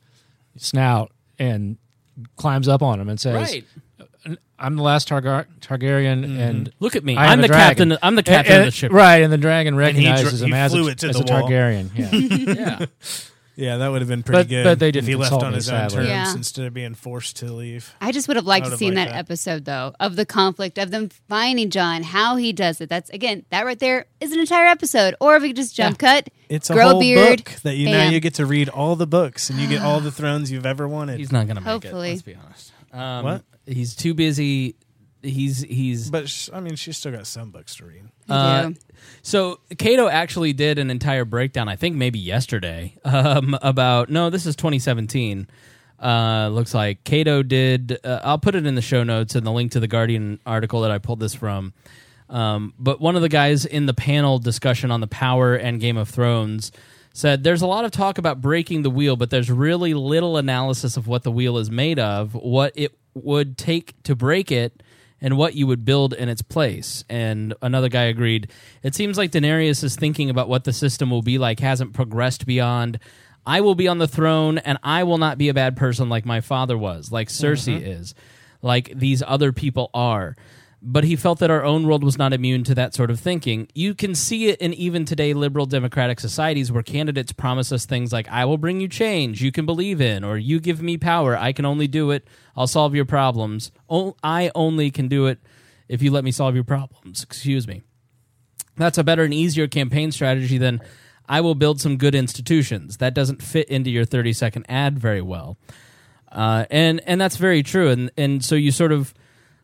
snout 0.57 1.13
and 1.39 1.77
climbs 2.37 2.69
up 2.69 2.83
on 2.83 3.01
him 3.01 3.09
and 3.09 3.21
says, 3.21 3.35
Right. 3.35 3.65
Uh, 4.27 4.35
"I'm 4.59 4.77
the 4.77 4.83
last 4.83 5.09
Targar- 5.09 5.47
Targaryen, 5.61 6.25
mm-hmm. 6.25 6.39
and 6.41 6.73
Look 6.81 6.97
at 6.97 7.05
me. 7.05 7.17
I 7.17 7.33
am 7.33 7.41
the 7.41 7.47
dragon." 7.49 7.91
captain. 7.91 7.99
I'm 8.03 8.15
the 8.15 8.23
captain 8.23 8.53
and- 8.55 8.61
of 8.63 8.67
the 8.67 8.73
ship. 8.73 8.93
right?" 8.93 9.23
And 9.23 9.33
the 9.33 9.39
dragon 9.39 9.79
And 9.79 9.97
he 9.97 10.05
dr- 10.05 10.17
recognizes 10.17 10.43
him 10.43 10.53
as 10.55 10.75
a, 10.75 10.79
as 10.79 11.21
a. 11.21 11.25
Targaryen. 11.25 11.91
Yeah. 11.95 12.11
Yeah. 12.81 12.87
Yeah, 13.61 13.77
that 13.77 13.89
would 13.89 14.01
have 14.01 14.09
been 14.09 14.23
pretty 14.23 14.39
But- 14.45 14.49
good. 14.49 14.65
but 14.65 14.79
they 14.79 14.89
if 14.89 14.93
didn't 14.95 15.09
he 15.09 15.15
left 15.17 15.31
consult 15.33 15.45
on 15.45 15.51
me, 15.51 15.57
his 15.57 15.69
own 15.69 15.91
sadly. 15.91 15.97
terms 15.99 16.09
Yeah. 16.09 16.35
instead 16.35 16.65
of 16.67 16.73
being 16.75 16.95
forced 16.95 17.37
to 17.37 17.53
leave. 17.53 17.95
I 18.01 18.11
just 18.11 18.27
would 18.27 18.37
have 18.37 18.47
liked 18.47 18.65
I 18.65 18.69
to 18.69 18.71
would 18.71 18.73
have 18.73 18.79
seen 18.79 18.95
that, 18.95 19.01
liked 19.03 19.13
that. 19.13 19.19
episode 19.19 19.65
though 19.67 19.95
of 20.01 20.17
the 20.17 20.25
conflict 20.25 20.79
of 20.79 20.91
them 20.91 21.11
finding 21.29 21.69
Jon, 21.71 22.03
how 22.03 22.37
he 22.37 22.53
does 22.53 22.81
it. 22.81 22.89
That's 22.89 23.11
again 23.11 23.45
that 23.51 23.67
right 23.67 23.79
there 23.79 24.07
is 24.21 24.33
an 24.33 24.41
entire 24.41 24.67
episode. 24.67 25.15
Or 25.21 25.37
if 25.37 25.43
we 25.43 25.51
could 25.51 25.57
just 25.57 25.75
jump 25.77 25.99
cut, 25.99 26.29
It's 26.49 26.71
a 26.71 26.73
grow 26.73 26.89
whole 26.89 26.97
a 26.97 27.01
beard, 27.01 27.45
book 27.45 27.55
that 27.63 27.77
you 27.77 27.87
now 27.87 28.05
bam. 28.05 28.13
you 28.15 28.21
get 28.21 28.35
to 28.35 28.47
read 28.47 28.69
all 28.71 28.97
the 28.97 29.07
books 29.07 29.51
and 29.51 29.59
you 29.61 29.69
get 29.69 29.83
all 29.83 30.01
the 30.01 30.11
thrones 30.21 30.51
you've 30.51 30.65
ever 30.67 30.89
wanted. 30.89 31.19
He's 31.19 31.31
not 31.31 31.47
gonna 31.47 31.61
make 31.61 31.69
Hopefully. 31.69 32.09
it. 32.09 32.13
Let's 32.13 32.23
be 32.23 32.35
honest. 32.37 32.73
Um, 32.93 33.25
What? 33.25 33.45
He's 33.67 33.95
too 33.95 34.15
busy. 34.15 34.75
He's 35.23 35.61
he's. 35.61 36.09
but 36.11 36.31
sh- 36.31 36.49
I 36.53 36.61
mean, 36.61 36.77
she's 36.77 36.97
still 36.97 37.13
got 37.13 37.27
some 37.27 37.51
books 37.51 37.77
to 37.77 37.85
read. 37.85 38.05
Uh, 38.31 38.71
so 39.23 39.61
Cato 39.79 40.09
actually 40.09 40.53
did 40.53 40.79
an 40.79 40.91
entire 40.91 41.25
breakdown. 41.25 41.69
I 41.69 41.77
think 41.77 41.97
maybe 41.97 42.19
yesterday 42.19 42.97
um, 43.05 43.57
about 43.63 44.11
no. 44.11 44.31
This 44.31 44.47
is 44.47 44.57
2017. 44.57 45.47
Uh, 46.01 46.49
looks 46.51 46.73
like 46.73 47.05
Cato 47.05 47.43
did. 47.43 47.99
Uh, 48.03 48.21
I'll 48.25 48.39
put 48.39 48.55
it 48.55 48.65
in 48.65 48.75
the 48.75 48.83
show 48.83 49.03
notes 49.03 49.35
and 49.35 49.47
the 49.47 49.53
link 49.53 49.73
to 49.73 49.81
the 49.81 49.89
Guardian 49.89 50.41
article 50.47 50.81
that 50.83 50.91
I 50.91 50.99
pulled 50.99 51.21
this 51.21 51.35
from. 51.35 51.75
Um, 52.31 52.75
but 52.79 53.01
one 53.01 53.17
of 53.17 53.23
the 53.23 53.29
guys 53.29 53.67
in 53.67 53.87
the 53.87 53.95
panel 53.95 54.39
discussion 54.39 54.91
on 54.91 55.01
the 55.01 55.07
Power 55.07 55.55
and 55.55 55.81
Game 55.81 55.97
of 55.97 56.09
Thrones 56.09 56.73
said 57.13 57.43
there's 57.43 57.61
a 57.61 57.67
lot 57.67 57.85
of 57.85 57.91
talk 57.91 58.19
about 58.19 58.41
breaking 58.41 58.83
the 58.83 58.91
wheel, 58.91 59.17
but 59.17 59.31
there's 59.31 59.51
really 59.51 59.95
little 59.95 60.37
analysis 60.37 60.97
of 60.97 61.07
what 61.07 61.23
the 61.25 61.31
wheel 61.33 61.59
is 61.59 61.71
made 61.71 61.99
of, 61.99 62.35
what 62.35 62.73
it 62.77 62.97
would 63.15 63.59
take 63.59 64.01
to 64.05 64.15
break 64.15 64.53
it, 64.53 64.83
and 65.21 65.37
what 65.37 65.55
you 65.55 65.67
would 65.67 65.85
build 65.85 66.13
in 66.15 66.29
its 66.29 66.43
place. 66.43 67.05
And 67.09 67.55
another 67.63 67.89
guy 67.89 68.05
agreed. 68.05 68.51
It 68.83 68.95
seems 68.95 69.19
like 69.19 69.31
Daenerys 69.33 69.85
is 69.85 69.97
thinking 69.97 70.31
about 70.31 70.49
what 70.49 70.65
the 70.65 70.73
system 70.73 71.11
will 71.11 71.23
be 71.23 71.39
like, 71.39 71.61
hasn't 71.61 71.93
progressed 71.93 72.47
beyond. 72.47 72.99
I 73.47 73.61
will 73.61 73.75
be 73.75 73.89
on 73.89 73.99
the 73.99 74.09
throne, 74.09 74.59
and 74.59 74.79
I 74.83 75.03
will 75.05 75.19
not 75.19 75.39
be 75.39 75.49
a 75.49 75.55
bad 75.55 75.77
person 75.77 76.09
like 76.09 76.25
my 76.27 76.41
father 76.41 76.77
was, 76.77 77.11
like 77.11 77.29
Cersei 77.29 77.81
Mhm. 77.81 77.87
is, 78.01 78.15
like 78.63 78.93
these 78.95 79.23
other 79.27 79.53
people 79.53 79.91
are. 79.95 80.37
But 80.83 81.05
he 81.05 81.15
felt 81.15 81.41
that 81.41 81.51
our 81.51 81.63
own 81.63 81.87
world 81.87 82.03
was 82.03 82.17
not 82.17 82.33
immune 82.33 82.65
to 82.65 82.75
that 82.75 82.95
sort 82.95 83.11
of 83.11 83.21
thinking. 83.21 83.69
You 83.75 83.95
can 83.95 84.15
see 84.15 84.49
it 84.49 84.61
in 84.61 84.73
even 84.73 85.05
today 85.05 85.35
liberal 85.35 85.67
democratic 85.67 86.21
societies 86.21 86.73
where 86.73 86.83
candidates 86.83 87.33
promise 87.33 87.71
us 87.71 87.85
things 87.85 88.15
like, 88.15 88.27
I 88.29 88.47
will 88.47 88.57
bring 88.57 88.81
you 88.81 88.89
change 88.89 89.43
you 89.43 89.53
can 89.53 89.67
believe 89.67 90.01
in, 90.01 90.25
or 90.25 90.39
you 90.39 90.59
give 90.59 90.81
me 90.81 90.97
power, 90.97 91.37
I 91.37 91.53
can 91.53 91.67
only 91.67 91.87
do 91.87 92.11
it, 92.11 92.27
I'll 92.57 92.67
solve 92.67 92.95
your 92.95 93.05
problems. 93.05 93.73
O- 93.91 94.17
I 94.23 94.51
only 94.55 94.91
can 94.91 95.09
do 95.09 95.27
it 95.27 95.39
if 95.89 96.03
you 96.03 96.11
let 96.11 96.25
me 96.25 96.31
solve 96.31 96.55
your 96.55 96.65
problems. 96.65 97.23
Excuse 97.23 97.69
me. 97.69 97.83
That's 98.77 98.97
a 98.97 99.05
better 99.05 99.25
and 99.25 99.35
easier 99.35 99.69
campaign 99.69 100.13
strategy 100.13 100.57
than 100.57 100.81
I 101.29 101.43
will 101.43 101.55
build 101.55 101.81
some 101.81 101.99
good 101.99 102.15
institutions. 102.15 102.97
That 102.97 103.13
doesn't 103.13 103.43
fit 103.43 103.69
into 103.69 103.91
your 103.91 104.07
30 104.07 104.33
second 104.33 104.67
ad 104.69 104.99
very 104.99 105.21
well. 105.21 105.59
Uh, 106.33 106.65
and 106.71 107.01
and 107.07 107.21
that's 107.21 107.37
very 107.37 107.63
true. 107.63 107.89
And 107.89 108.11
and 108.17 108.45
so 108.45 108.55
you 108.55 108.71
sort 108.71 108.93
of 108.93 109.13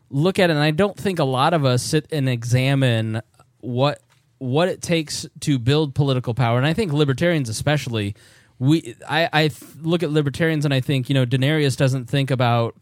look 0.09 0.39
at 0.39 0.49
it, 0.49 0.53
and 0.53 0.61
I 0.61 0.71
don't 0.71 0.97
think 0.97 1.19
a 1.19 1.23
lot 1.23 1.53
of 1.53 1.65
us 1.65 1.83
sit 1.83 2.07
and 2.11 2.27
examine 2.29 3.21
what 3.59 4.01
what 4.39 4.69
it 4.69 4.81
takes 4.81 5.25
to 5.41 5.57
build 5.57 5.95
political 5.95 6.33
power. 6.33 6.57
And 6.57 6.67
I 6.67 6.73
think 6.73 6.93
libertarians, 6.93 7.49
especially, 7.49 8.15
we 8.59 8.95
I, 9.07 9.29
I 9.33 9.49
look 9.81 10.03
at 10.03 10.11
libertarians 10.11 10.65
and 10.65 10.73
I 10.73 10.79
think 10.79 11.09
you 11.09 11.15
know 11.15 11.25
Daenerys 11.25 11.77
doesn't 11.77 12.09
think 12.09 12.31
about 12.31 12.75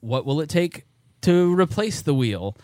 what 0.00 0.26
will 0.26 0.40
it 0.40 0.48
take 0.48 0.84
to 1.22 1.58
replace 1.58 2.02
the 2.02 2.14
wheel. 2.14 2.56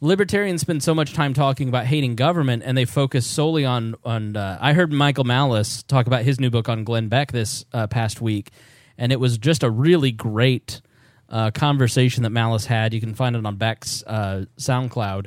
Libertarians 0.00 0.60
spend 0.60 0.82
so 0.82 0.94
much 0.94 1.12
time 1.12 1.34
talking 1.34 1.68
about 1.68 1.86
hating 1.86 2.14
government, 2.14 2.62
and 2.64 2.78
they 2.78 2.84
focus 2.84 3.26
solely 3.26 3.64
on 3.64 3.96
on. 4.04 4.36
Uh, 4.36 4.58
I 4.60 4.72
heard 4.72 4.92
Michael 4.92 5.24
Malice 5.24 5.82
talk 5.82 6.06
about 6.06 6.22
his 6.22 6.38
new 6.38 6.50
book 6.50 6.68
on 6.68 6.84
Glenn 6.84 7.08
Beck 7.08 7.32
this 7.32 7.64
uh, 7.72 7.86
past 7.88 8.20
week, 8.20 8.50
and 8.96 9.12
it 9.12 9.18
was 9.18 9.38
just 9.38 9.62
a 9.62 9.70
really 9.70 10.12
great 10.12 10.80
uh, 11.28 11.50
conversation 11.50 12.22
that 12.22 12.30
Malice 12.30 12.66
had. 12.66 12.94
You 12.94 13.00
can 13.00 13.14
find 13.14 13.36
it 13.36 13.44
on 13.44 13.56
Beck's 13.56 14.02
uh, 14.06 14.44
SoundCloud, 14.58 15.26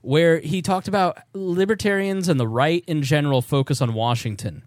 where 0.00 0.40
he 0.40 0.62
talked 0.62 0.88
about 0.88 1.18
libertarians 1.32 2.28
and 2.28 2.38
the 2.38 2.48
right 2.48 2.84
in 2.86 3.02
general 3.02 3.42
focus 3.42 3.80
on 3.80 3.94
Washington. 3.94 4.62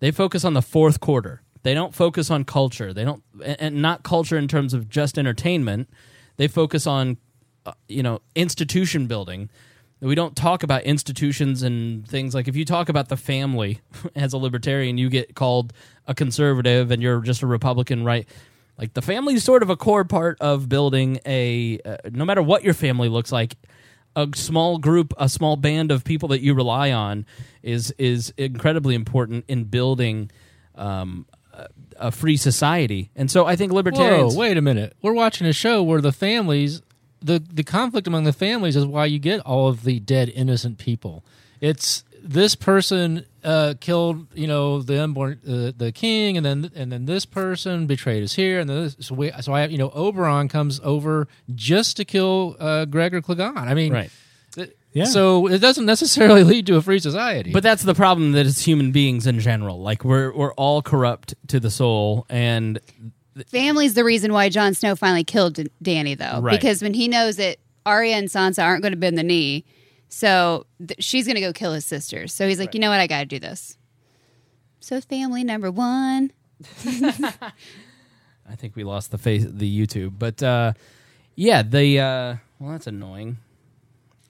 They 0.00 0.10
focus 0.10 0.44
on 0.44 0.54
the 0.54 0.62
fourth 0.62 1.00
quarter. 1.00 1.42
They 1.62 1.74
don't 1.74 1.94
focus 1.94 2.30
on 2.30 2.44
culture. 2.44 2.92
They 2.92 3.04
don't, 3.04 3.22
and 3.42 3.80
not 3.80 4.02
culture 4.02 4.36
in 4.36 4.48
terms 4.48 4.74
of 4.74 4.88
just 4.88 5.18
entertainment. 5.18 5.88
They 6.36 6.46
focus 6.46 6.86
on, 6.86 7.16
uh, 7.64 7.72
you 7.88 8.02
know, 8.02 8.20
institution 8.34 9.06
building. 9.06 9.48
We 10.00 10.14
don't 10.14 10.36
talk 10.36 10.62
about 10.62 10.82
institutions 10.82 11.62
and 11.62 12.06
things 12.06 12.34
like 12.34 12.48
if 12.48 12.56
you 12.56 12.66
talk 12.66 12.90
about 12.90 13.08
the 13.08 13.16
family 13.16 13.80
as 14.14 14.34
a 14.34 14.36
libertarian, 14.36 14.98
you 14.98 15.08
get 15.08 15.34
called 15.34 15.72
a 16.06 16.14
conservative 16.14 16.90
and 16.90 17.02
you're 17.02 17.22
just 17.22 17.40
a 17.40 17.46
Republican, 17.46 18.04
right? 18.04 18.28
Like 18.78 18.94
the 18.94 19.02
family 19.02 19.34
is 19.34 19.44
sort 19.44 19.62
of 19.62 19.70
a 19.70 19.76
core 19.76 20.04
part 20.04 20.40
of 20.40 20.68
building 20.68 21.20
a, 21.24 21.78
uh, 21.84 21.96
no 22.10 22.24
matter 22.24 22.42
what 22.42 22.64
your 22.64 22.74
family 22.74 23.08
looks 23.08 23.30
like, 23.30 23.56
a 24.16 24.28
small 24.34 24.78
group, 24.78 25.12
a 25.18 25.28
small 25.28 25.56
band 25.56 25.90
of 25.90 26.04
people 26.04 26.28
that 26.28 26.40
you 26.40 26.54
rely 26.54 26.92
on 26.92 27.26
is 27.62 27.92
is 27.98 28.32
incredibly 28.36 28.94
important 28.94 29.44
in 29.48 29.64
building 29.64 30.30
um, 30.76 31.26
a, 31.96 32.10
free 32.10 32.36
society. 32.36 33.10
And 33.16 33.30
so 33.30 33.46
I 33.46 33.56
think 33.56 33.72
libertarians. 33.72 34.34
Whoa, 34.34 34.40
wait 34.40 34.56
a 34.56 34.62
minute. 34.62 34.96
We're 35.02 35.14
watching 35.14 35.46
a 35.46 35.52
show 35.52 35.82
where 35.82 36.00
the 36.00 36.12
families, 36.12 36.82
the 37.20 37.42
the 37.52 37.64
conflict 37.64 38.06
among 38.06 38.24
the 38.24 38.32
families 38.32 38.76
is 38.76 38.86
why 38.86 39.06
you 39.06 39.18
get 39.18 39.40
all 39.40 39.68
of 39.68 39.84
the 39.84 40.00
dead 40.00 40.28
innocent 40.28 40.78
people. 40.78 41.24
It's 41.60 42.04
this 42.22 42.54
person 42.54 43.26
uh, 43.44 43.74
killed, 43.80 44.26
you 44.34 44.46
know, 44.46 44.80
the 44.82 45.02
unborn, 45.02 45.38
uh, 45.46 45.72
the 45.76 45.92
king, 45.92 46.36
and 46.36 46.44
then 46.46 46.70
and 46.74 46.90
then 46.90 47.04
this 47.04 47.24
person 47.26 47.86
betrayed 47.86 48.22
us 48.24 48.34
here, 48.34 48.58
and 48.60 48.68
then 48.70 48.82
this, 48.84 48.96
so 49.00 49.14
we, 49.14 49.30
so 49.40 49.52
I, 49.52 49.66
you 49.66 49.78
know, 49.78 49.90
Oberyn 49.90 50.48
comes 50.50 50.80
over 50.82 51.28
just 51.54 51.96
to 51.98 52.04
kill 52.04 52.56
uh, 52.58 52.84
Gregor 52.86 53.20
Clegane. 53.20 53.56
I 53.56 53.74
mean, 53.74 53.92
Right. 53.92 54.10
th- 54.54 54.70
Yeah. 54.92 55.04
So 55.04 55.46
it 55.48 55.58
doesn't 55.58 55.86
necessarily 55.86 56.42
lead 56.52 56.66
to 56.68 56.76
a 56.76 56.82
free 56.82 56.98
society. 57.00 57.52
But 57.52 57.62
that's 57.62 57.82
the 57.82 57.94
problem 57.94 58.32
that 58.32 58.46
it's 58.46 58.64
human 58.64 58.92
beings 58.92 59.26
in 59.26 59.38
general. 59.40 59.80
Like 59.82 60.04
we're 60.04 60.32
we're 60.34 60.54
all 60.54 60.80
corrupt 60.82 61.34
to 61.48 61.60
the 61.60 61.70
soul, 61.70 62.26
and 62.30 62.78
Family's 63.48 63.94
the 63.94 64.04
reason 64.04 64.32
why 64.32 64.48
Jon 64.48 64.74
Snow 64.74 64.94
finally 64.94 65.24
killed 65.24 65.54
D- 65.54 65.66
Dany, 65.82 66.16
though, 66.16 66.40
Right. 66.40 66.58
because 66.58 66.82
when 66.82 66.94
he 66.94 67.08
knows 67.08 67.36
that 67.36 67.56
Arya 67.84 68.14
and 68.16 68.28
Sansa 68.28 68.62
aren't 68.64 68.82
going 68.82 68.92
to 68.92 68.98
bend 68.98 69.18
the 69.18 69.22
knee, 69.24 69.64
so 70.08 70.66
th- 70.78 71.02
she's 71.02 71.26
going 71.26 71.36
to 71.36 71.40
go 71.40 71.52
kill 71.52 71.72
his 71.72 71.84
sisters. 71.84 72.32
So 72.32 72.48
he's 72.48 72.58
like, 72.58 72.74
you 72.74 72.80
know 72.80 72.90
what, 72.90 73.00
I 73.00 73.06
got 73.06 73.20
to 73.20 73.26
do 73.26 73.38
this. 73.38 73.76
So 74.80 75.00
family 75.00 75.44
number 75.44 75.70
one. 75.70 76.30
I 78.48 78.56
think 78.56 78.76
we 78.76 78.84
lost 78.84 79.10
the 79.10 79.18
face 79.18 79.44
the 79.48 79.86
YouTube. 79.86 80.18
But 80.18 80.42
uh, 80.42 80.74
yeah, 81.34 81.62
the 81.62 82.00
uh, 82.00 82.36
well, 82.58 82.72
that's 82.72 82.86
annoying. 82.86 83.38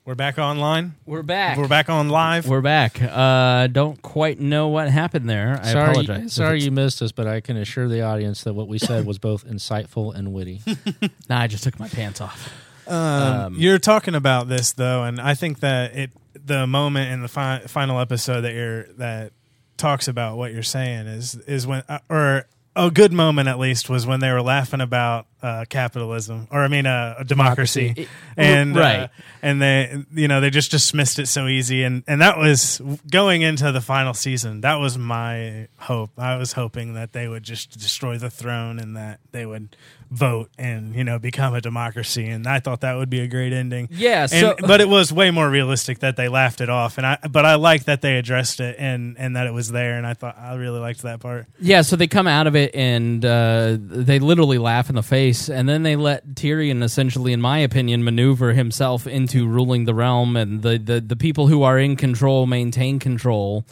We're 0.05 0.13
back 0.13 0.37
online. 0.37 0.93
We're 1.07 1.23
back. 1.23 1.57
We're 1.57 1.67
back 1.67 1.89
on 1.89 2.09
live. 2.09 2.47
We're 2.47 2.61
back. 2.61 3.01
Uh, 3.01 3.65
don't 3.65 3.99
quite 4.03 4.39
know 4.39 4.67
what 4.67 4.87
happened 4.87 5.27
there. 5.27 5.59
I 5.61 5.71
sorry, 5.71 5.89
apologize. 5.89 6.33
sorry 6.33 6.61
you 6.61 6.69
missed 6.69 7.01
us, 7.01 7.11
but 7.11 7.25
I 7.25 7.41
can 7.41 7.57
assure 7.57 7.87
the 7.87 8.03
audience 8.03 8.43
that 8.43 8.53
what 8.53 8.67
we 8.67 8.77
said 8.77 9.07
was 9.07 9.17
both 9.17 9.47
insightful 9.47 10.13
and 10.13 10.31
witty. 10.31 10.61
nah, 11.29 11.39
I 11.39 11.47
just 11.47 11.63
took 11.63 11.79
my 11.79 11.87
pants 11.87 12.21
off. 12.21 12.53
Um, 12.87 13.55
you're 13.57 13.79
talking 13.79 14.15
about 14.15 14.47
this 14.47 14.73
though, 14.73 15.03
and 15.03 15.19
I 15.19 15.33
think 15.33 15.59
that 15.61 15.95
it 15.95 16.11
the 16.45 16.67
moment 16.67 17.11
in 17.11 17.21
the 17.21 17.27
fi- 17.27 17.61
final 17.67 17.99
episode 17.99 18.41
that 18.41 18.53
you're 18.53 18.83
that 18.93 19.31
talks 19.77 20.07
about 20.07 20.37
what 20.37 20.53
you're 20.53 20.63
saying 20.63 21.07
is 21.07 21.35
is 21.35 21.65
when 21.67 21.83
uh, 21.89 21.99
or 22.09 22.45
a 22.77 22.91
good 22.91 23.13
moment 23.13 23.47
at 23.47 23.57
least 23.57 23.89
was 23.89 24.05
when 24.05 24.19
they 24.19 24.29
were 24.29 24.41
laughing 24.41 24.81
about 24.81 25.27
uh, 25.41 25.63
capitalism 25.69 26.47
or 26.51 26.61
I 26.61 26.67
mean 26.67 26.85
uh, 26.85 27.23
democracy, 27.25 27.93
Democracy. 27.93 28.09
and 28.35 28.77
uh, 28.77 29.07
and 29.41 29.61
they 29.61 30.03
you 30.13 30.27
know 30.27 30.41
they 30.41 30.49
just 30.49 30.71
dismissed 30.71 31.17
it 31.19 31.27
so 31.27 31.47
easy 31.47 31.83
and 31.83 32.03
and 32.05 32.21
that 32.21 32.37
was 32.37 32.81
going 33.09 33.43
into 33.43 33.71
the 33.71 33.81
final 33.81 34.13
season 34.13 34.61
that 34.61 34.75
was 34.75 34.97
my 34.97 35.67
hope. 35.77 36.11
I 36.17 36.35
was 36.37 36.53
hoping 36.53 36.95
that 36.95 37.13
they 37.13 37.27
would 37.27 37.43
just 37.43 37.77
destroy 37.79 38.17
the 38.17 38.29
throne 38.29 38.79
and 38.79 38.97
that 38.97 39.19
they 39.31 39.45
would 39.45 39.75
vote 40.11 40.49
and 40.57 40.93
you 40.95 41.03
know 41.03 41.17
become 41.19 41.53
a 41.55 41.61
democracy 41.61 42.25
and 42.27 42.45
I 42.47 42.59
thought 42.59 42.81
that 42.81 42.93
would 42.95 43.09
be 43.09 43.19
a 43.21 43.27
great 43.27 43.51
ending 43.53 43.87
Yeah, 43.91 44.21
And- 44.23 44.29
so- 44.31 44.55
but 44.59 44.79
it 44.79 44.87
was 44.87 45.11
way 45.11 45.31
more 45.31 45.49
realistic 45.49 45.99
that 45.99 46.15
they 46.15 46.27
laughed 46.29 46.61
it 46.61 46.69
off 46.69 46.97
and 46.97 47.05
I 47.07 47.17
but 47.29 47.45
I 47.45 47.55
like 47.55 47.85
that 47.85 48.01
they 48.01 48.17
addressed 48.17 48.59
it 48.59 48.75
and 48.79 49.15
and 49.17 49.35
that 49.35 49.47
it 49.47 49.53
was 49.53 49.71
there 49.71 49.97
and 49.97 50.05
I 50.05 50.13
thought 50.13 50.37
I 50.39 50.53
really 50.55 50.79
liked 50.79 51.01
that 51.01 51.19
part 51.19 51.47
Yeah, 51.59 51.81
so 51.81 51.95
they 51.95 52.07
come 52.07 52.27
out 52.27 52.47
of 52.47 52.55
it 52.55 52.75
and 52.75 53.25
uh, 53.25 53.77
they 53.79 54.19
literally 54.19 54.57
laugh 54.57 54.89
in 54.89 54.95
the 54.95 55.03
face, 55.03 55.49
and 55.49 55.67
then 55.67 55.83
they 55.83 55.95
let 55.95 56.35
Tyrion, 56.35 56.83
essentially, 56.83 57.33
in 57.33 57.41
my 57.41 57.59
opinion, 57.59 58.03
maneuver 58.03 58.53
himself 58.53 59.07
into 59.07 59.47
ruling 59.47 59.85
the 59.85 59.93
realm, 59.93 60.35
and 60.37 60.61
the, 60.61 60.77
the, 60.77 61.01
the 61.01 61.15
people 61.15 61.47
who 61.47 61.63
are 61.63 61.79
in 61.79 61.95
control 61.95 62.45
maintain 62.45 62.99
control, 62.99 63.65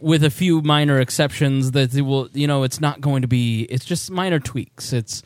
with 0.00 0.22
a 0.22 0.30
few 0.30 0.60
minor 0.62 1.00
exceptions. 1.00 1.72
That 1.72 1.92
will, 1.94 2.28
you 2.32 2.46
know, 2.46 2.62
it's 2.62 2.80
not 2.80 3.00
going 3.00 3.22
to 3.22 3.28
be. 3.28 3.62
It's 3.64 3.84
just 3.84 4.10
minor 4.10 4.38
tweaks. 4.38 4.92
It's 4.92 5.22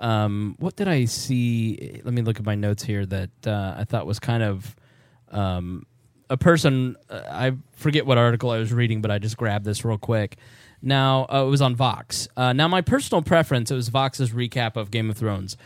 um, 0.00 0.56
what 0.58 0.76
did 0.76 0.88
I 0.88 1.04
see? 1.04 2.00
Let 2.02 2.12
me 2.12 2.22
look 2.22 2.38
at 2.38 2.44
my 2.44 2.54
notes 2.54 2.82
here 2.82 3.06
that 3.06 3.30
uh, 3.46 3.74
I 3.78 3.84
thought 3.84 4.06
was 4.06 4.18
kind 4.18 4.42
of 4.42 4.76
um, 5.30 5.86
a 6.28 6.36
person. 6.36 6.96
Uh, 7.08 7.22
I 7.30 7.52
forget 7.72 8.06
what 8.06 8.18
article 8.18 8.50
I 8.50 8.58
was 8.58 8.72
reading, 8.72 9.02
but 9.02 9.10
I 9.10 9.18
just 9.18 9.36
grabbed 9.36 9.64
this 9.64 9.84
real 9.84 9.98
quick. 9.98 10.36
Now 10.82 11.26
uh, 11.32 11.44
it 11.46 11.50
was 11.50 11.60
on 11.60 11.76
Vox. 11.76 12.28
Uh, 12.36 12.52
now 12.52 12.66
my 12.66 12.80
personal 12.80 13.22
preference. 13.22 13.70
It 13.70 13.74
was 13.74 13.90
Vox's 13.90 14.30
recap 14.30 14.76
of 14.76 14.90
Game 14.90 15.10
of 15.10 15.16
Thrones. 15.16 15.56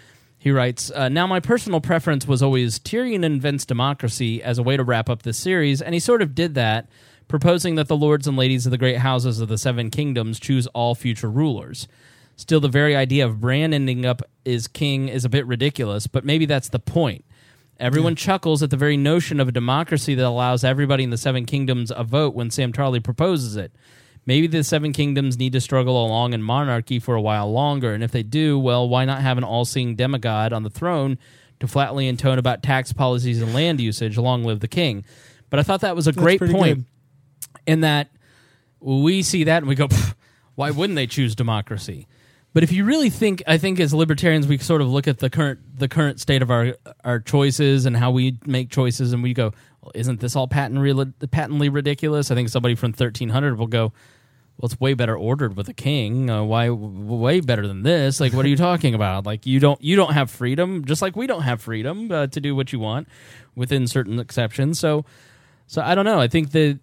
He 0.44 0.50
writes, 0.50 0.90
uh, 0.90 1.08
Now, 1.08 1.26
my 1.26 1.40
personal 1.40 1.80
preference 1.80 2.28
was 2.28 2.42
always 2.42 2.78
Tyrion 2.78 3.24
invents 3.24 3.64
democracy 3.64 4.42
as 4.42 4.58
a 4.58 4.62
way 4.62 4.76
to 4.76 4.84
wrap 4.84 5.08
up 5.08 5.22
this 5.22 5.38
series, 5.38 5.80
and 5.80 5.94
he 5.94 6.00
sort 6.00 6.20
of 6.20 6.34
did 6.34 6.54
that, 6.54 6.86
proposing 7.28 7.76
that 7.76 7.88
the 7.88 7.96
lords 7.96 8.26
and 8.26 8.36
ladies 8.36 8.66
of 8.66 8.70
the 8.70 8.76
great 8.76 8.98
houses 8.98 9.40
of 9.40 9.48
the 9.48 9.56
Seven 9.56 9.88
Kingdoms 9.88 10.38
choose 10.38 10.66
all 10.74 10.94
future 10.94 11.30
rulers. 11.30 11.88
Still, 12.36 12.60
the 12.60 12.68
very 12.68 12.96
idea 12.96 13.26
of 13.26 13.40
Bran 13.40 13.72
ending 13.72 14.04
up 14.04 14.22
as 14.44 14.66
king 14.66 15.08
is 15.08 15.24
a 15.24 15.28
bit 15.28 15.46
ridiculous, 15.46 16.06
but 16.06 16.24
maybe 16.24 16.46
that's 16.46 16.68
the 16.68 16.78
point. 16.78 17.24
Everyone 17.78 18.14
chuckles 18.14 18.62
at 18.62 18.70
the 18.70 18.76
very 18.76 18.96
notion 18.96 19.40
of 19.40 19.48
a 19.48 19.52
democracy 19.52 20.14
that 20.14 20.26
allows 20.26 20.62
everybody 20.64 21.04
in 21.04 21.10
the 21.10 21.18
Seven 21.18 21.44
Kingdoms 21.44 21.92
a 21.94 22.04
vote 22.04 22.34
when 22.34 22.50
Sam 22.50 22.72
Tarley 22.72 23.02
proposes 23.02 23.56
it. 23.56 23.72
Maybe 24.26 24.46
the 24.46 24.64
Seven 24.64 24.92
Kingdoms 24.92 25.38
need 25.38 25.52
to 25.52 25.60
struggle 25.60 26.04
along 26.04 26.32
in 26.32 26.42
monarchy 26.42 26.98
for 26.98 27.14
a 27.14 27.20
while 27.20 27.50
longer, 27.50 27.92
and 27.92 28.02
if 28.02 28.10
they 28.10 28.22
do, 28.22 28.58
well, 28.58 28.88
why 28.88 29.04
not 29.04 29.22
have 29.22 29.38
an 29.38 29.44
all 29.44 29.64
seeing 29.64 29.96
demigod 29.96 30.52
on 30.52 30.62
the 30.62 30.70
throne 30.70 31.18
to 31.60 31.66
flatly 31.66 32.08
intone 32.08 32.38
about 32.38 32.62
tax 32.62 32.92
policies 32.92 33.42
and 33.42 33.52
land 33.52 33.80
usage? 33.80 34.16
Long 34.16 34.44
live 34.44 34.60
the 34.60 34.68
king. 34.68 35.04
But 35.50 35.60
I 35.60 35.62
thought 35.62 35.82
that 35.82 35.96
was 35.96 36.06
a 36.06 36.12
great 36.12 36.40
point 36.40 36.78
good. 36.78 36.84
in 37.66 37.80
that 37.80 38.08
we 38.80 39.22
see 39.22 39.44
that 39.44 39.58
and 39.58 39.68
we 39.68 39.74
go, 39.74 39.88
why 40.54 40.70
wouldn't 40.70 40.96
they 40.96 41.06
choose 41.06 41.34
democracy? 41.34 42.06
But 42.54 42.62
if 42.62 42.70
you 42.70 42.84
really 42.84 43.10
think, 43.10 43.42
I 43.48 43.58
think 43.58 43.80
as 43.80 43.92
libertarians, 43.92 44.46
we 44.46 44.58
sort 44.58 44.80
of 44.80 44.88
look 44.88 45.08
at 45.08 45.18
the 45.18 45.28
current 45.28 45.58
the 45.76 45.88
current 45.88 46.20
state 46.20 46.40
of 46.40 46.52
our 46.52 46.76
our 47.04 47.18
choices 47.18 47.84
and 47.84 47.96
how 47.96 48.12
we 48.12 48.38
make 48.46 48.70
choices, 48.70 49.12
and 49.12 49.24
we 49.24 49.34
go, 49.34 49.52
well, 49.82 49.90
"Isn't 49.94 50.20
this 50.20 50.36
all 50.36 50.46
patently 50.46 51.12
patently 51.32 51.68
ridiculous?" 51.68 52.30
I 52.30 52.36
think 52.36 52.48
somebody 52.48 52.76
from 52.76 52.92
thirteen 52.92 53.30
hundred 53.30 53.58
will 53.58 53.66
go, 53.66 53.92
"Well, 54.56 54.66
it's 54.66 54.78
way 54.78 54.94
better 54.94 55.16
ordered 55.16 55.56
with 55.56 55.68
a 55.68 55.74
king. 55.74 56.30
Uh, 56.30 56.44
why, 56.44 56.70
way 56.70 57.40
better 57.40 57.66
than 57.66 57.82
this? 57.82 58.20
Like, 58.20 58.32
what 58.32 58.46
are 58.46 58.48
you 58.48 58.56
talking 58.56 58.94
about? 58.94 59.26
Like, 59.26 59.46
you 59.46 59.58
don't 59.58 59.82
you 59.82 59.96
don't 59.96 60.12
have 60.12 60.30
freedom, 60.30 60.84
just 60.84 61.02
like 61.02 61.16
we 61.16 61.26
don't 61.26 61.42
have 61.42 61.60
freedom 61.60 62.12
uh, 62.12 62.28
to 62.28 62.40
do 62.40 62.54
what 62.54 62.72
you 62.72 62.78
want 62.78 63.08
within 63.56 63.88
certain 63.88 64.20
exceptions." 64.20 64.78
So, 64.78 65.04
so 65.66 65.82
I 65.82 65.96
don't 65.96 66.04
know. 66.04 66.20
I 66.20 66.28
think 66.28 66.52
that 66.52 66.78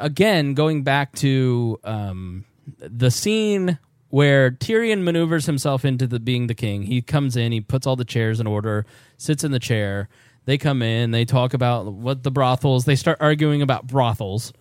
again, 0.00 0.54
going 0.54 0.82
back 0.82 1.12
to 1.16 1.78
um, 1.84 2.44
the 2.78 3.12
scene 3.12 3.78
where 4.08 4.50
Tyrion 4.50 5.02
maneuvers 5.02 5.46
himself 5.46 5.84
into 5.84 6.06
the 6.06 6.20
being 6.20 6.46
the 6.46 6.54
king. 6.54 6.82
He 6.82 7.02
comes 7.02 7.36
in, 7.36 7.52
he 7.52 7.60
puts 7.60 7.86
all 7.86 7.96
the 7.96 8.04
chairs 8.04 8.40
in 8.40 8.46
order, 8.46 8.86
sits 9.16 9.44
in 9.44 9.50
the 9.50 9.58
chair. 9.58 10.08
They 10.44 10.58
come 10.58 10.80
in, 10.80 11.10
they 11.10 11.24
talk 11.24 11.54
about 11.54 11.92
what 11.92 12.22
the 12.22 12.30
brothels. 12.30 12.84
They 12.84 12.96
start 12.96 13.18
arguing 13.20 13.62
about 13.62 13.86
brothels 13.86 14.52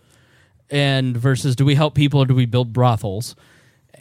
and 0.70 1.16
versus 1.16 1.56
do 1.56 1.66
we 1.66 1.76
help 1.76 1.96
people 1.96 2.22
or 2.22 2.26
do 2.26 2.36
we 2.36 2.46
build 2.46 2.74
brothels? 2.74 3.36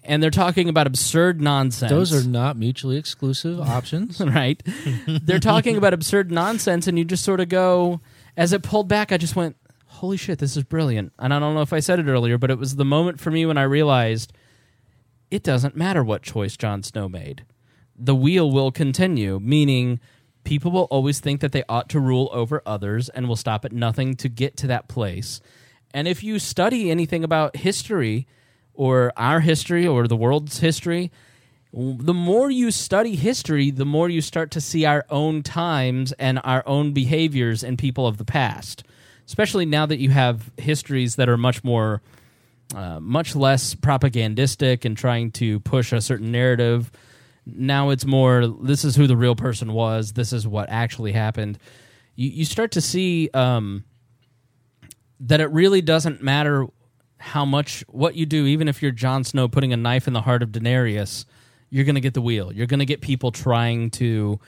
And 0.02 0.22
they're 0.22 0.30
talking 0.30 0.68
about 0.68 0.86
absurd 0.86 1.40
nonsense. 1.40 1.90
Those 1.90 2.26
are 2.26 2.28
not 2.28 2.56
mutually 2.56 2.96
exclusive 2.96 3.60
options. 3.68 4.20
right. 4.20 4.62
They're 5.06 5.38
talking 5.38 5.76
about 5.76 5.94
absurd 5.94 6.30
nonsense, 6.30 6.86
and 6.86 6.98
you 6.98 7.06
just 7.06 7.24
sort 7.24 7.40
of 7.40 7.48
go, 7.48 8.00
as 8.36 8.52
it 8.52 8.62
pulled 8.62 8.86
back, 8.86 9.12
I 9.12 9.16
just 9.16 9.34
went, 9.34 9.56
holy 9.86 10.18
shit, 10.18 10.38
this 10.40 10.56
is 10.56 10.64
brilliant. 10.64 11.12
And 11.18 11.32
I 11.32 11.38
don't 11.38 11.54
know 11.54 11.62
if 11.62 11.72
I 11.72 11.80
said 11.80 12.00
it 12.00 12.06
earlier, 12.06 12.36
but 12.36 12.50
it 12.50 12.58
was 12.58 12.76
the 12.76 12.84
moment 12.84 13.18
for 13.18 13.30
me 13.30 13.46
when 13.46 13.56
I 13.56 13.62
realized 13.62 14.32
it 15.34 15.42
doesn't 15.42 15.74
matter 15.74 16.04
what 16.04 16.22
choice 16.22 16.56
Jon 16.56 16.84
Snow 16.84 17.08
made. 17.08 17.44
The 17.96 18.14
wheel 18.14 18.52
will 18.52 18.70
continue, 18.70 19.40
meaning 19.40 19.98
people 20.44 20.70
will 20.70 20.84
always 20.92 21.18
think 21.18 21.40
that 21.40 21.50
they 21.50 21.64
ought 21.68 21.88
to 21.88 21.98
rule 21.98 22.28
over 22.32 22.62
others 22.64 23.08
and 23.08 23.26
will 23.26 23.34
stop 23.34 23.64
at 23.64 23.72
nothing 23.72 24.14
to 24.14 24.28
get 24.28 24.56
to 24.58 24.68
that 24.68 24.86
place. 24.86 25.40
And 25.92 26.06
if 26.06 26.22
you 26.22 26.38
study 26.38 26.88
anything 26.88 27.24
about 27.24 27.56
history 27.56 28.28
or 28.74 29.12
our 29.16 29.40
history 29.40 29.84
or 29.84 30.06
the 30.06 30.16
world's 30.16 30.60
history, 30.60 31.10
the 31.72 32.14
more 32.14 32.48
you 32.48 32.70
study 32.70 33.16
history, 33.16 33.72
the 33.72 33.84
more 33.84 34.08
you 34.08 34.20
start 34.20 34.52
to 34.52 34.60
see 34.60 34.84
our 34.84 35.04
own 35.10 35.42
times 35.42 36.12
and 36.12 36.40
our 36.44 36.62
own 36.64 36.92
behaviors 36.92 37.64
and 37.64 37.76
people 37.76 38.06
of 38.06 38.18
the 38.18 38.24
past. 38.24 38.84
Especially 39.26 39.66
now 39.66 39.84
that 39.84 39.98
you 39.98 40.10
have 40.10 40.52
histories 40.58 41.16
that 41.16 41.28
are 41.28 41.36
much 41.36 41.64
more, 41.64 42.02
uh, 42.74 42.98
much 43.00 43.36
less 43.36 43.74
propagandistic 43.74 44.84
and 44.84 44.96
trying 44.96 45.30
to 45.32 45.60
push 45.60 45.92
a 45.92 46.00
certain 46.00 46.32
narrative. 46.32 46.90
Now 47.46 47.90
it's 47.90 48.04
more, 48.04 48.46
this 48.46 48.84
is 48.84 48.96
who 48.96 49.06
the 49.06 49.16
real 49.16 49.36
person 49.36 49.72
was, 49.72 50.12
this 50.12 50.32
is 50.32 50.46
what 50.46 50.68
actually 50.70 51.12
happened. 51.12 51.58
You, 52.16 52.30
you 52.30 52.44
start 52.44 52.72
to 52.72 52.80
see 52.80 53.30
um, 53.34 53.84
that 55.20 55.40
it 55.40 55.50
really 55.50 55.82
doesn't 55.82 56.22
matter 56.22 56.66
how 57.18 57.44
much 57.44 57.84
what 57.88 58.16
you 58.16 58.26
do, 58.26 58.46
even 58.46 58.68
if 58.68 58.82
you're 58.82 58.92
Jon 58.92 59.24
Snow 59.24 59.48
putting 59.48 59.72
a 59.72 59.76
knife 59.76 60.06
in 60.06 60.12
the 60.12 60.22
heart 60.22 60.42
of 60.42 60.50
Daenerys, 60.50 61.24
you're 61.70 61.84
going 61.84 61.94
to 61.94 62.00
get 62.00 62.14
the 62.14 62.20
wheel. 62.20 62.52
You're 62.52 62.66
going 62.66 62.80
to 62.80 62.86
get 62.86 63.00
people 63.00 63.32
trying 63.32 63.90
to 63.92 64.38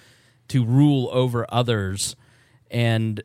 to 0.49 0.65
rule 0.65 1.09
over 1.11 1.45
others, 1.49 2.15
and 2.71 3.23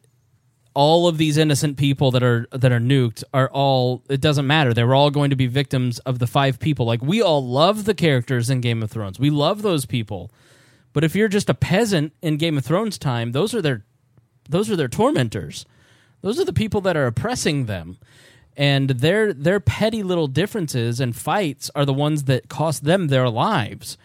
all 0.73 1.07
of 1.07 1.17
these 1.17 1.37
innocent 1.37 1.77
people 1.77 2.11
that 2.11 2.23
are 2.23 2.47
that 2.51 2.71
are 2.71 2.79
nuked 2.79 3.23
are 3.33 3.49
all. 3.49 4.03
It 4.09 4.21
doesn't 4.21 4.47
matter. 4.47 4.73
They're 4.73 4.95
all 4.95 5.11
going 5.11 5.29
to 5.29 5.35
be 5.35 5.47
victims 5.47 5.99
of 5.99 6.19
the 6.19 6.27
five 6.27 6.59
people. 6.59 6.85
Like 6.85 7.01
we 7.01 7.21
all 7.21 7.45
love 7.45 7.85
the 7.85 7.93
characters 7.93 8.49
in 8.49 8.61
Game 8.61 8.81
of 8.81 8.91
Thrones. 8.91 9.19
We 9.19 9.29
love 9.29 9.61
those 9.61 9.85
people, 9.85 10.31
but 10.93 11.03
if 11.03 11.15
you're 11.15 11.27
just 11.27 11.49
a 11.49 11.53
peasant 11.53 12.13
in 12.21 12.37
Game 12.37 12.57
of 12.57 12.65
Thrones 12.65 12.97
time, 12.97 13.31
those 13.31 13.53
are 13.53 13.61
their 13.61 13.85
those 14.49 14.69
are 14.69 14.75
their 14.75 14.87
tormentors. 14.87 15.65
Those 16.21 16.39
are 16.39 16.45
the 16.45 16.53
people 16.53 16.81
that 16.81 16.95
are 16.95 17.07
oppressing 17.07 17.65
them 17.65 17.97
and 18.57 18.89
their 18.89 19.33
their 19.33 19.59
petty 19.59 20.03
little 20.03 20.27
differences 20.27 20.99
and 20.99 21.15
fights 21.15 21.71
are 21.75 21.85
the 21.85 21.93
ones 21.93 22.25
that 22.25 22.49
cost 22.49 22.83
them 22.83 23.07
their 23.07 23.29
lives 23.29 23.97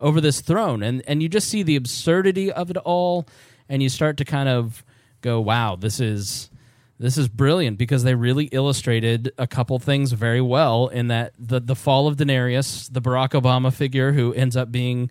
over 0.00 0.20
this 0.20 0.40
throne 0.40 0.82
and 0.82 1.02
and 1.06 1.22
you 1.22 1.28
just 1.28 1.48
see 1.48 1.62
the 1.62 1.76
absurdity 1.76 2.50
of 2.50 2.70
it 2.70 2.76
all 2.78 3.26
and 3.68 3.82
you 3.82 3.88
start 3.88 4.16
to 4.16 4.24
kind 4.24 4.48
of 4.48 4.84
go 5.20 5.40
wow 5.40 5.76
this 5.76 6.00
is 6.00 6.50
this 6.98 7.16
is 7.16 7.28
brilliant 7.28 7.78
because 7.78 8.02
they 8.02 8.14
really 8.14 8.46
illustrated 8.46 9.32
a 9.38 9.46
couple 9.46 9.78
things 9.78 10.12
very 10.12 10.40
well 10.40 10.88
in 10.88 11.08
that 11.08 11.32
the 11.38 11.60
the 11.60 11.76
fall 11.76 12.06
of 12.08 12.16
Daenerys 12.16 12.92
the 12.92 13.00
Barack 13.00 13.30
Obama 13.30 13.72
figure 13.72 14.12
who 14.12 14.32
ends 14.34 14.56
up 14.56 14.72
being 14.72 15.10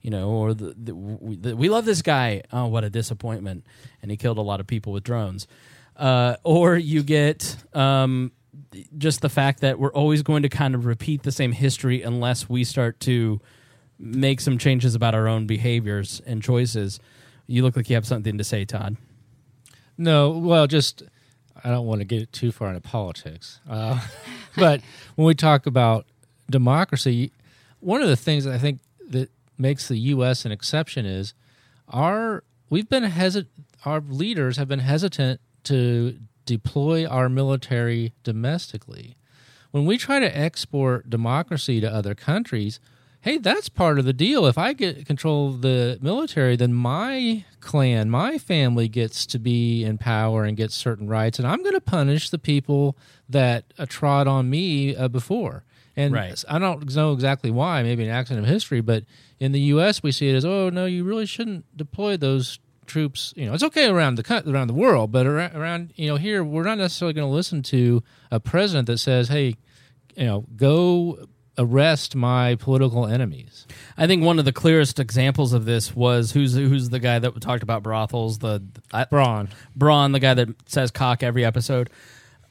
you 0.00 0.10
know 0.10 0.30
or 0.30 0.54
the, 0.54 0.74
the, 0.76 0.94
we, 0.94 1.36
the, 1.36 1.56
we 1.56 1.68
love 1.68 1.84
this 1.84 2.02
guy 2.02 2.42
oh 2.52 2.66
what 2.66 2.84
a 2.84 2.90
disappointment 2.90 3.64
and 4.02 4.10
he 4.10 4.16
killed 4.16 4.38
a 4.38 4.42
lot 4.42 4.60
of 4.60 4.66
people 4.66 4.92
with 4.92 5.04
drones 5.04 5.46
uh, 5.96 6.36
or 6.44 6.76
you 6.76 7.02
get 7.02 7.56
um, 7.74 8.30
just 8.96 9.20
the 9.20 9.28
fact 9.28 9.60
that 9.60 9.78
we're 9.78 9.92
always 9.92 10.22
going 10.22 10.42
to 10.42 10.48
kind 10.48 10.74
of 10.74 10.86
repeat 10.86 11.22
the 11.22 11.32
same 11.32 11.52
history 11.52 12.02
unless 12.02 12.48
we 12.48 12.64
start 12.64 13.00
to 13.00 13.40
make 13.98 14.40
some 14.40 14.58
changes 14.58 14.94
about 14.94 15.14
our 15.14 15.26
own 15.26 15.46
behaviors 15.46 16.22
and 16.24 16.42
choices. 16.42 17.00
You 17.46 17.62
look 17.62 17.76
like 17.76 17.88
you 17.90 17.96
have 17.96 18.06
something 18.06 18.38
to 18.38 18.44
say, 18.44 18.64
Todd. 18.64 18.96
No, 19.98 20.30
well, 20.30 20.66
just 20.66 21.02
I 21.64 21.70
don't 21.70 21.86
want 21.86 22.00
to 22.00 22.04
get 22.04 22.32
too 22.32 22.52
far 22.52 22.68
into 22.68 22.80
politics, 22.80 23.60
uh, 23.68 24.00
but 24.56 24.80
when 25.16 25.26
we 25.26 25.34
talk 25.34 25.66
about 25.66 26.06
democracy, 26.48 27.32
one 27.80 28.00
of 28.00 28.08
the 28.08 28.16
things 28.16 28.46
I 28.46 28.58
think 28.58 28.80
that 29.10 29.30
makes 29.58 29.88
the 29.88 29.98
U.S. 29.98 30.44
an 30.44 30.52
exception 30.52 31.04
is 31.04 31.34
our 31.88 32.44
we've 32.70 32.88
been 32.88 33.02
hesitant. 33.02 33.52
Our 33.84 34.00
leaders 34.00 34.56
have 34.56 34.68
been 34.68 34.80
hesitant 34.80 35.40
to 35.64 36.18
deploy 36.46 37.06
our 37.06 37.28
military 37.28 38.12
domestically. 38.22 39.16
When 39.70 39.84
we 39.84 39.98
try 39.98 40.18
to 40.18 40.36
export 40.36 41.10
democracy 41.10 41.80
to 41.80 41.92
other 41.92 42.14
countries, 42.14 42.80
hey, 43.20 43.38
that's 43.38 43.68
part 43.68 43.98
of 43.98 44.04
the 44.04 44.12
deal. 44.12 44.46
If 44.46 44.56
I 44.58 44.72
get 44.72 45.06
control 45.06 45.48
of 45.48 45.62
the 45.62 45.98
military, 46.00 46.56
then 46.56 46.72
my 46.72 47.44
clan, 47.60 48.10
my 48.10 48.38
family 48.38 48.88
gets 48.88 49.26
to 49.26 49.38
be 49.38 49.84
in 49.84 49.98
power 49.98 50.44
and 50.44 50.56
gets 50.56 50.74
certain 50.74 51.08
rights, 51.08 51.38
and 51.38 51.46
I'm 51.46 51.62
going 51.62 51.74
to 51.74 51.80
punish 51.80 52.30
the 52.30 52.38
people 52.38 52.96
that 53.28 53.64
uh, 53.78 53.86
trod 53.88 54.26
on 54.26 54.48
me 54.48 54.94
uh, 54.96 55.08
before. 55.08 55.64
And 55.96 56.14
Right. 56.14 56.44
I 56.48 56.60
don't 56.60 56.94
know 56.94 57.12
exactly 57.12 57.50
why, 57.50 57.82
maybe 57.82 58.04
an 58.04 58.10
accident 58.10 58.46
of 58.46 58.52
history, 58.52 58.80
but 58.80 59.04
in 59.40 59.50
the 59.50 59.60
U.S. 59.60 60.00
we 60.02 60.12
see 60.12 60.28
it 60.28 60.34
as, 60.36 60.44
oh 60.44 60.70
no, 60.70 60.86
you 60.86 61.02
really 61.02 61.26
shouldn't 61.26 61.64
deploy 61.76 62.16
those 62.16 62.60
troops. 62.86 63.34
You 63.36 63.46
know, 63.46 63.54
it's 63.54 63.64
okay 63.64 63.88
around 63.88 64.14
the 64.14 64.42
around 64.46 64.68
the 64.68 64.74
world, 64.74 65.10
but 65.10 65.26
around, 65.26 65.56
around 65.56 65.92
you 65.96 66.06
know 66.08 66.16
here, 66.16 66.44
we're 66.44 66.62
not 66.62 66.78
necessarily 66.78 67.14
going 67.14 67.28
to 67.28 67.34
listen 67.34 67.62
to 67.64 68.02
a 68.30 68.38
president 68.38 68.86
that 68.86 68.98
says, 68.98 69.28
hey, 69.28 69.56
you 70.16 70.24
know, 70.24 70.46
go 70.56 71.26
arrest 71.58 72.14
my 72.14 72.54
political 72.54 73.06
enemies. 73.06 73.66
I 73.96 74.06
think 74.06 74.22
one 74.22 74.38
of 74.38 74.44
the 74.44 74.52
clearest 74.52 74.98
examples 75.00 75.52
of 75.52 75.64
this 75.64 75.94
was 75.94 76.32
who's 76.32 76.54
who's 76.54 76.88
the 76.88 77.00
guy 77.00 77.18
that 77.18 77.40
talked 77.40 77.62
about 77.62 77.82
brothels, 77.82 78.38
the 78.38 78.62
I, 78.92 79.04
Bronn. 79.04 79.48
Bronn, 79.76 80.12
the 80.12 80.20
guy 80.20 80.34
that 80.34 80.48
says 80.66 80.90
cock 80.90 81.22
every 81.22 81.44
episode. 81.44 81.90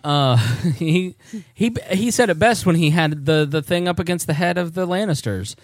Uh, 0.03 0.37
he 0.75 1.15
he 1.53 1.75
he 1.91 2.11
said 2.11 2.29
it 2.29 2.37
best 2.37 2.65
when 2.65 2.75
he 2.75 2.89
had 2.91 3.25
the 3.25 3.47
the 3.49 3.61
thing 3.61 3.87
up 3.87 3.99
against 3.99 4.27
the 4.27 4.33
head 4.33 4.57
of 4.57 4.73
the 4.73 4.85
Lannisters. 4.85 5.55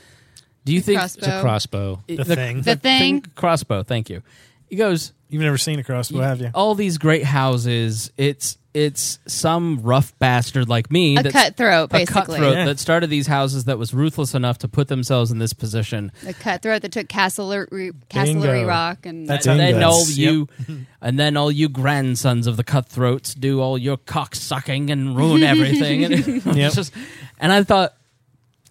Do 0.66 0.74
you 0.74 0.82
think 0.82 1.00
Crossbow. 1.00 1.20
It's 1.20 1.28
a 1.28 1.42
crossbow. 1.42 2.04
The 2.08 2.24
thing. 2.24 2.62
The 2.62 2.76
thing. 2.78 3.22
crossbow? 3.36 3.84
Thank 3.84 4.10
you. 4.10 4.24
He 4.70 4.78
goes. 4.78 5.12
You've 5.30 5.42
never 5.42 5.58
seen 5.58 5.80
a 5.80 5.84
crossbow, 5.84 6.20
have 6.20 6.40
you? 6.40 6.52
All 6.54 6.76
these 6.76 6.98
great 6.98 7.24
houses. 7.24 8.12
It's 8.18 8.58
it's 8.74 9.20
some 9.28 9.80
rough 9.84 10.18
bastard 10.18 10.68
like 10.68 10.90
me, 10.92 11.14
A 11.18 11.22
that's- 11.24 11.32
cutthroat, 11.50 11.86
a 11.86 11.88
basically. 11.94 12.22
cutthroat 12.38 12.56
Yeah. 12.58 12.66
that 12.66 12.80
started 12.80 13.10
these 13.12 13.28
houses 13.28 13.66
that 13.66 13.78
was 13.78 13.94
ruthless 13.94 14.34
enough 14.34 14.58
to 14.60 14.68
put 14.68 14.88
themselves 14.88 15.30
in 15.32 15.38
this 15.38 15.54
position. 15.54 16.12
The 16.24 16.34
cutthroat 16.34 16.82
that 16.82 16.92
took 16.92 17.08
Casterly, 17.08 17.92
Casterly 18.10 18.68
Rock 18.68 19.06
and 19.06 19.28
That's 19.28 19.46
and 19.46 19.60
then 19.60 19.84
all 19.84 20.10
you, 20.10 20.48
and 21.02 21.20
then 21.20 21.38
all 21.38 21.52
you 21.52 21.70
grandsons 21.70 22.48
of 22.48 22.58
the 22.58 22.64
cutthroats 22.64 23.36
do 23.36 23.62
all 23.62 23.78
your 23.78 23.98
cock 23.98 24.34
sucking 24.36 24.90
and 24.90 25.16
ruin 25.16 25.44
everything. 25.44 26.06
and, 26.06 26.46
Yep. 26.56 26.74
just- 26.74 26.94
and 27.40 27.52
I 27.52 27.62
thought, 27.64 27.94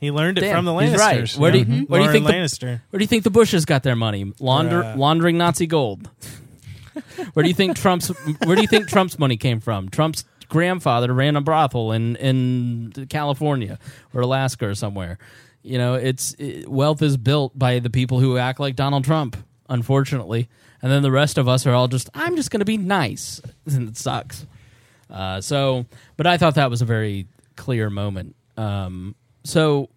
He 0.00 0.10
learned 0.10 0.38
it 0.38 0.40
Damn, 0.40 0.56
from 0.56 0.64
the 0.64 0.76
he's 0.78 0.90
Lannisters. 0.94 0.98
right. 0.98 1.32
Where 1.38 1.52
do 1.52 1.58
you- 1.58 1.64
yeah. 1.64 1.80
where 1.82 2.00
do 2.00 2.04
you 2.06 2.10
Lauren 2.10 2.12
think 2.12 2.26
the- 2.26 2.32
Lannister? 2.32 2.80
where 2.90 2.98
do 2.98 3.04
you 3.04 3.06
think 3.06 3.22
the 3.22 3.30
Bushes 3.30 3.64
got 3.64 3.84
their 3.84 3.94
money? 3.94 4.32
Launder, 4.40 4.82
Uh. 4.82 4.96
laundering 4.96 5.38
Nazi 5.38 5.68
gold. 5.68 6.10
where 7.32 7.42
do 7.42 7.48
you 7.48 7.54
think 7.54 7.76
Trump's 7.76 8.08
Where 8.44 8.56
do 8.56 8.62
you 8.62 8.68
think 8.68 8.88
Trump's 8.88 9.18
money 9.18 9.36
came 9.36 9.60
from? 9.60 9.88
Trump's 9.88 10.24
grandfather 10.48 11.12
ran 11.12 11.36
a 11.36 11.40
brothel 11.40 11.92
in 11.92 12.16
in 12.16 13.06
California 13.08 13.78
or 14.12 14.20
Alaska 14.20 14.68
or 14.68 14.74
somewhere. 14.74 15.18
You 15.62 15.78
know, 15.78 15.94
it's 15.94 16.34
it, 16.38 16.68
wealth 16.68 17.02
is 17.02 17.16
built 17.16 17.58
by 17.58 17.78
the 17.78 17.90
people 17.90 18.20
who 18.20 18.36
act 18.36 18.60
like 18.60 18.76
Donald 18.76 19.04
Trump, 19.04 19.36
unfortunately, 19.68 20.48
and 20.82 20.90
then 20.90 21.02
the 21.02 21.12
rest 21.12 21.38
of 21.38 21.48
us 21.48 21.66
are 21.66 21.72
all 21.72 21.88
just 21.88 22.10
I'm 22.14 22.36
just 22.36 22.50
going 22.50 22.60
to 22.60 22.66
be 22.66 22.76
nice, 22.76 23.40
and 23.66 23.88
it 23.88 23.96
sucks. 23.96 24.46
Uh, 25.10 25.40
so, 25.40 25.86
but 26.16 26.26
I 26.26 26.38
thought 26.38 26.54
that 26.54 26.70
was 26.70 26.82
a 26.82 26.86
very 26.86 27.26
clear 27.56 27.90
moment. 27.90 28.34
Um, 28.56 29.14
so 29.44 29.88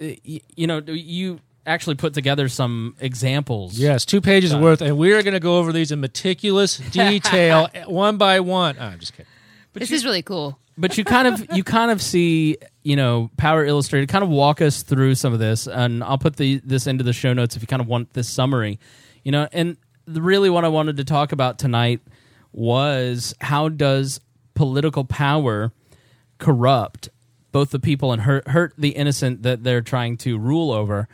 you 0.00 0.66
know, 0.66 0.78
you 0.86 1.40
actually 1.68 1.96
put 1.96 2.14
together 2.14 2.48
some 2.48 2.96
examples. 3.00 3.78
Yes, 3.78 4.04
two 4.04 4.20
pages 4.20 4.54
worth, 4.56 4.80
and 4.80 4.96
we 4.96 5.12
are 5.12 5.22
going 5.22 5.34
to 5.34 5.40
go 5.40 5.58
over 5.58 5.72
these 5.72 5.92
in 5.92 6.00
meticulous 6.00 6.78
detail, 6.90 7.68
one 7.86 8.16
by 8.16 8.40
one. 8.40 8.76
Oh, 8.78 8.84
I'm 8.84 8.98
just 8.98 9.12
kidding. 9.12 9.26
this 9.74 9.90
is 9.90 10.04
really 10.04 10.22
cool. 10.22 10.58
but 10.76 10.98
you 10.98 11.04
kind 11.04 11.28
of 11.28 11.46
you 11.56 11.62
kind 11.62 11.90
of 11.90 12.00
see 12.02 12.56
you 12.82 12.96
know 12.96 13.30
Power 13.36 13.64
Illustrated 13.64 14.08
kind 14.08 14.24
of 14.24 14.30
walk 14.30 14.60
us 14.60 14.82
through 14.82 15.14
some 15.14 15.32
of 15.32 15.38
this, 15.38 15.66
and 15.68 16.02
I'll 16.02 16.18
put 16.18 16.36
the 16.36 16.60
this 16.64 16.86
into 16.86 17.04
the 17.04 17.12
show 17.12 17.32
notes 17.32 17.54
if 17.56 17.62
you 17.62 17.68
kind 17.68 17.82
of 17.82 17.86
want 17.88 18.14
this 18.14 18.28
summary, 18.28 18.78
you 19.22 19.30
know. 19.32 19.48
And 19.52 19.76
really, 20.06 20.50
what 20.50 20.64
I 20.64 20.68
wanted 20.68 20.96
to 20.96 21.04
talk 21.04 21.32
about 21.32 21.58
tonight 21.58 22.00
was 22.52 23.34
how 23.40 23.68
does 23.68 24.20
political 24.54 25.04
power 25.04 25.72
corrupt 26.38 27.10
both 27.52 27.70
the 27.70 27.78
people 27.78 28.12
and 28.12 28.22
hurt 28.22 28.48
hurt 28.48 28.72
the 28.78 28.90
innocent 28.90 29.42
that 29.42 29.64
they're 29.64 29.80
trying 29.80 30.16
to 30.18 30.38
rule 30.38 30.70
over. 30.72 31.08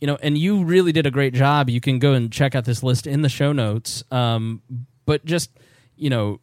You 0.00 0.06
know, 0.06 0.18
and 0.22 0.36
you 0.36 0.64
really 0.64 0.92
did 0.92 1.06
a 1.06 1.10
great 1.10 1.32
job. 1.34 1.70
You 1.70 1.80
can 1.80 1.98
go 1.98 2.12
and 2.12 2.30
check 2.30 2.54
out 2.54 2.64
this 2.64 2.82
list 2.82 3.06
in 3.06 3.22
the 3.22 3.28
show 3.30 3.52
notes. 3.52 4.04
Um, 4.10 4.62
but 5.06 5.24
just 5.24 5.50
you 5.96 6.10
know, 6.10 6.40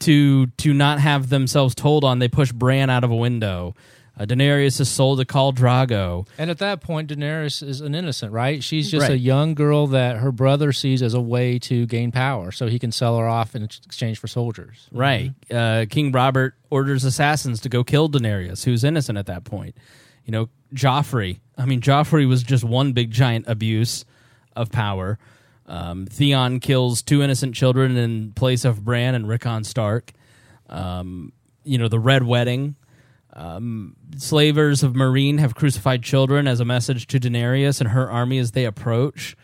to 0.00 0.46
to 0.46 0.72
not 0.72 0.98
have 1.00 1.28
themselves 1.28 1.74
told 1.74 2.04
on. 2.04 2.18
They 2.18 2.28
push 2.28 2.52
Bran 2.52 2.90
out 2.90 3.04
of 3.04 3.10
a 3.10 3.16
window. 3.16 3.74
Uh, 4.18 4.24
Daenerys 4.26 4.78
is 4.80 4.88
sold 4.90 5.18
to 5.18 5.24
Khal 5.24 5.54
Drogo. 5.54 6.26
And 6.36 6.50
at 6.50 6.58
that 6.58 6.82
point, 6.82 7.08
Daenerys 7.10 7.62
is 7.66 7.80
an 7.80 7.94
innocent, 7.94 8.32
right? 8.32 8.62
She's 8.62 8.90
just 8.90 9.04
Right. 9.04 9.12
a 9.12 9.18
young 9.18 9.54
girl 9.54 9.86
that 9.88 10.16
her 10.18 10.30
brother 10.30 10.72
sees 10.72 11.00
as 11.00 11.14
a 11.14 11.20
way 11.20 11.58
to 11.60 11.86
gain 11.86 12.12
power, 12.12 12.52
so 12.52 12.66
he 12.66 12.78
can 12.78 12.92
sell 12.92 13.16
her 13.16 13.26
off 13.26 13.54
in 13.54 13.62
exchange 13.62 14.18
for 14.18 14.26
soldiers. 14.26 14.88
Right. 14.92 15.32
Uh, 15.50 15.86
King 15.88 16.12
Robert 16.12 16.54
orders 16.68 17.04
assassins 17.04 17.60
to 17.60 17.70
go 17.70 17.82
kill 17.82 18.10
Daenerys, 18.10 18.64
who's 18.64 18.84
innocent 18.84 19.16
at 19.16 19.24
that 19.26 19.44
point. 19.44 19.74
You 20.24 20.32
know, 20.32 20.48
Joffrey. 20.74 21.40
I 21.56 21.64
mean, 21.64 21.80
Joffrey 21.80 22.28
was 22.28 22.42
just 22.42 22.64
one 22.64 22.92
big 22.92 23.10
giant 23.10 23.46
abuse 23.48 24.04
of 24.56 24.70
power. 24.70 25.18
Um, 25.66 26.06
Theon 26.06 26.60
kills 26.60 27.02
two 27.02 27.22
innocent 27.22 27.54
children 27.54 27.96
in 27.96 28.32
place 28.32 28.64
of 28.64 28.84
Bran 28.84 29.14
and 29.14 29.28
Rickon 29.28 29.64
Stark. 29.64 30.12
Um, 30.68 31.32
you 31.64 31.78
know, 31.78 31.88
the 31.88 31.98
Red 31.98 32.24
Wedding. 32.24 32.76
Um, 33.32 33.94
slavers 34.16 34.82
of 34.82 34.94
Meereen 34.94 35.38
have 35.38 35.54
crucified 35.54 36.02
children 36.02 36.48
as 36.48 36.58
a 36.58 36.64
message 36.64 37.06
to 37.08 37.20
Daenerys 37.20 37.80
and 37.80 37.90
her 37.90 38.10
army 38.10 38.38
as 38.38 38.50
they 38.50 38.64
approach. 38.64 39.36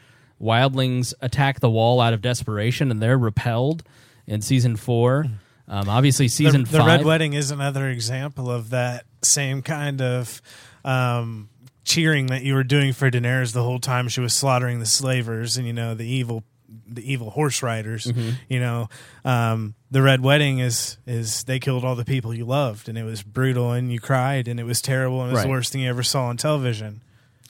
Wildlings 0.43 1.15
attack 1.21 1.61
the 1.61 1.71
wall 1.71 2.01
out 2.01 2.13
of 2.13 2.21
desperation 2.21 2.91
and 2.91 3.01
they're 3.01 3.17
repelled 3.17 3.85
in 4.27 4.43
season 4.43 4.77
four. 4.77 5.27
Um, 5.69 5.89
obviously, 5.89 6.29
season 6.29 6.65
the, 6.65 6.71
the 6.71 6.79
five. 6.79 6.87
Red 6.87 7.05
Wedding 7.05 7.33
is 7.33 7.51
another 7.51 7.89
example 7.89 8.51
of 8.51 8.71
that 8.71 9.05
same 9.27 9.63
kind 9.63 10.01
of 10.01 10.41
um, 10.85 11.49
cheering 11.85 12.27
that 12.27 12.43
you 12.43 12.55
were 12.55 12.65
doing 12.65 12.93
for 12.93 13.11
Daenerys 13.11 13.53
the 13.53 13.63
whole 13.63 13.79
time 13.81 14.09
she 14.09 14.21
was 14.21 14.33
slaughtering 14.35 14.81
the 14.81 14.87
slavers 14.87 15.57
and 15.57 15.67
you 15.67 15.73
know 15.73 15.95
the 15.95 16.07
evil 16.07 16.45
the 16.89 17.13
evil 17.13 17.31
horse 17.31 17.63
riders. 17.63 18.07
Mhm. 18.07 18.35
You 18.49 18.61
know, 18.61 18.89
um, 19.25 19.75
the 19.91 20.03
Red 20.03 20.21
Wedding 20.21 20.59
is 20.59 20.99
is 21.07 21.45
they 21.45 21.59
killed 21.61 21.85
all 21.85 21.95
the 21.95 22.05
people 22.05 22.35
you 22.35 22.45
loved 22.45 22.89
and 22.89 22.97
it 22.99 23.05
was 23.05 23.23
brutal 23.23 23.73
and 23.73 23.93
you 23.93 24.01
cried 24.01 24.49
and 24.49 24.59
it 24.59 24.65
was 24.65 24.81
terrible 24.83 25.21
and 25.23 25.31
it 25.31 25.35
was 25.35 25.43
the 25.45 25.49
worst 25.49 25.73
thing 25.73 25.83
you 25.83 25.89
ever 25.89 26.03
saw 26.03 26.25
on 26.27 26.37
television. 26.37 27.03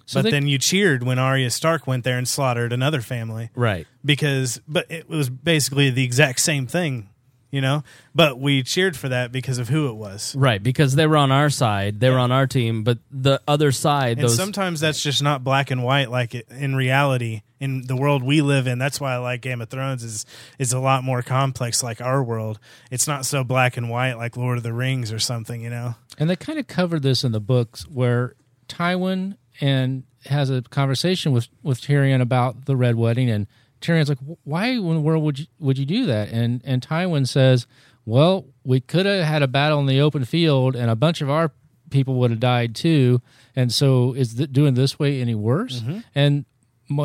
So 0.09 0.18
but 0.18 0.24
they- 0.24 0.31
then 0.31 0.47
you 0.47 0.59
cheered 0.59 1.03
when 1.03 1.18
Arya 1.18 1.51
Stark 1.51 1.87
went 1.87 2.05
there 2.05 2.16
and 2.18 2.29
slaughtered 2.29 2.72
another 2.72 3.01
family 3.01 3.51
Right. 3.55 3.87
because 4.05 4.61
but 4.68 4.87
it 4.91 5.09
was 5.09 5.29
basically 5.31 5.91
the 5.91 6.05
exact 6.05 6.41
same 6.41 6.66
thing 6.66 7.09
you 7.57 7.62
know? 7.62 7.82
But 8.14 8.38
we 8.38 8.62
cheered 8.62 8.96
for 8.96 9.09
that 9.09 9.32
because 9.32 9.59
of 9.59 9.68
who 9.68 9.88
it 9.88 9.94
was. 9.94 10.36
Right, 10.36 10.62
because 10.62 10.94
they 10.94 11.07
were 11.07 11.16
on 11.16 11.32
our 11.32 11.50
side, 11.50 12.00
they 12.00 12.11
were 12.11 12.18
on 12.18 12.30
our 12.30 12.46
team, 12.46 12.84
but 12.84 12.98
the 13.11 13.40
other 13.48 13.72
side, 13.72 14.18
and 14.18 14.28
those 14.28 14.36
sometimes 14.36 14.80
that's 14.80 15.02
just 15.02 15.22
not 15.22 15.42
black 15.42 15.70
and 15.70 15.82
white 15.82 16.11
like 16.11 16.34
it, 16.34 16.46
in 16.50 16.76
reality 16.76 17.42
in 17.59 17.86
the 17.86 17.96
world 17.96 18.22
we 18.22 18.42
live 18.42 18.66
in. 18.66 18.78
That's 18.78 19.00
why 19.00 19.14
i 19.14 19.16
like 19.16 19.40
game 19.40 19.62
of 19.62 19.70
thrones 19.70 20.04
is 20.04 20.26
is 20.59 20.74
a 20.74 20.78
lot 20.78 21.02
more 21.02 21.22
complex 21.22 21.82
like 21.82 22.00
our 22.00 22.22
world. 22.22 22.59
It's 22.90 23.07
not 23.07 23.24
so 23.24 23.42
black 23.42 23.76
and 23.78 23.88
white 23.88 24.14
like 24.14 24.36
lord 24.36 24.59
of 24.59 24.62
the 24.62 24.74
rings 24.74 25.11
or 25.11 25.18
something 25.18 25.62
you 25.62 25.70
know? 25.70 25.94
And 26.18 26.28
they 26.28 26.36
kind 26.36 26.59
of 26.59 26.66
covered 26.66 27.02
this 27.02 27.24
in 27.24 27.32
the 27.32 27.40
books 27.40 27.88
where 27.88 28.34
Tywin 28.68 29.36
and 29.61 30.04
has 30.26 30.50
a 30.50 30.62
conversation 30.62 31.32
with 31.32 31.48
with 31.62 31.80
Tyrion 31.80 32.20
about 32.20 32.66
the 32.66 32.76
Red 32.76 32.96
Wedding, 32.96 33.30
and 33.30 33.46
Tyrion's 33.87 34.09
like, 34.09 34.18
"Why 34.45 34.68
in 34.68 34.95
the 34.95 35.01
world 35.01 35.22
would 35.24 35.39
you 35.39 35.47
would 35.59 35.78
you 35.78 35.87
do 35.87 36.07
that?" 36.07 36.30
And 36.30 36.61
and 36.64 36.82
Tywin 36.82 37.26
says, 37.26 37.66
"Well, 38.05 38.47
we 38.64 38.80
could 38.80 39.07
have 39.07 39.24
had 39.24 39.43
a 39.43 39.49
battle 39.49 39.80
in 39.80 39.87
the 39.87 40.01
open 40.01 40.24
field, 40.24 40.76
and 40.76 40.91
a 40.91 40.97
bunch 40.97 41.20
of 41.20 41.30
our 41.30 41.53
people 41.91 42.14
would 42.16 42.30
have 42.30 42.41
died 42.41 42.74
too. 42.74 43.22
And 43.55 43.72
so, 43.72 44.12
is 44.12 44.34
th- 44.34 44.53
doing 44.53 44.74
this 44.74 44.99
way 44.99 45.20
any 45.20 45.34
worse?" 45.34 45.80
Mm-hmm. 45.80 45.99
And 46.14 46.45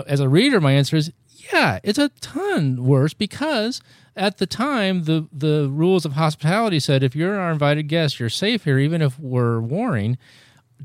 as 0.07 0.19
a 0.19 0.29
reader, 0.29 0.61
my 0.61 0.73
answer 0.73 0.95
is, 0.95 1.11
yeah, 1.51 1.79
it's 1.83 1.97
a 1.97 2.09
ton 2.21 2.83
worse 2.83 3.13
because 3.13 3.81
at 4.15 4.37
the 4.37 4.45
time 4.45 5.03
the 5.03 5.27
the 5.31 5.69
rules 5.71 6.05
of 6.05 6.13
hospitality 6.13 6.79
said 6.79 7.03
if 7.03 7.15
you're 7.15 7.39
our 7.39 7.51
invited 7.51 7.83
guest, 7.83 8.19
you're 8.19 8.29
safe 8.29 8.63
here, 8.65 8.79
even 8.79 9.01
if 9.01 9.19
we're 9.19 9.59
warring. 9.59 10.17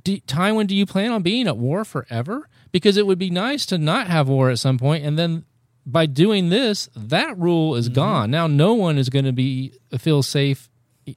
Do, 0.04 0.18
Tywin, 0.20 0.66
do 0.66 0.76
you 0.76 0.84
plan 0.84 1.10
on 1.10 1.22
being 1.22 1.46
at 1.46 1.56
war 1.56 1.84
forever? 1.84 2.48
Because 2.70 2.96
it 2.96 3.06
would 3.06 3.18
be 3.18 3.30
nice 3.30 3.64
to 3.66 3.78
not 3.78 4.08
have 4.08 4.28
war 4.28 4.50
at 4.50 4.58
some 4.58 4.78
point, 4.78 5.04
and 5.04 5.18
then 5.18 5.44
by 5.86 6.06
doing 6.06 6.48
this, 6.48 6.90
that 6.96 7.38
rule 7.38 7.76
is 7.76 7.86
mm-hmm. 7.86 7.94
gone. 7.94 8.30
Now, 8.30 8.48
no 8.48 8.74
one 8.74 8.98
is 8.98 9.08
going 9.08 9.24
to 9.24 9.32
be 9.32 9.72
feel 9.98 10.22
safe 10.22 10.68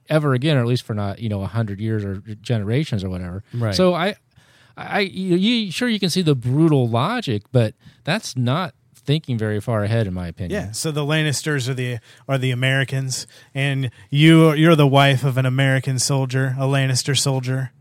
ever 0.08 0.34
again, 0.34 0.56
or 0.56 0.60
at 0.60 0.66
least 0.66 0.84
for 0.84 0.94
not 0.94 1.18
you 1.18 1.28
know 1.28 1.42
a 1.42 1.46
hundred 1.46 1.80
years 1.80 2.04
or 2.04 2.16
generations 2.40 3.02
or 3.02 3.10
whatever. 3.10 3.42
Right. 3.52 3.74
So 3.74 3.94
I, 3.94 4.14
I, 4.76 5.00
you, 5.00 5.36
you 5.36 5.72
sure 5.72 5.88
you 5.88 5.98
can 5.98 6.10
see 6.10 6.22
the 6.22 6.36
brutal 6.36 6.88
logic, 6.88 7.42
but 7.50 7.74
that's 8.04 8.36
not 8.36 8.74
thinking 8.94 9.36
very 9.36 9.60
far 9.60 9.82
ahead, 9.82 10.06
in 10.06 10.14
my 10.14 10.28
opinion. 10.28 10.66
yeah 10.66 10.72
so 10.72 10.92
the 10.92 11.00
lannisters 11.00 11.68
are 11.68 11.74
the 11.74 11.98
are 12.28 12.36
the 12.36 12.50
americans 12.50 13.26
and 13.54 13.90
you 14.10 14.52
you're 14.52 14.76
the 14.76 14.86
wife 14.86 15.24
of 15.24 15.38
an 15.38 15.46
american 15.46 15.98
soldier 15.98 16.54
a 16.58 16.64
lannister 16.64 17.18
soldier 17.18 17.72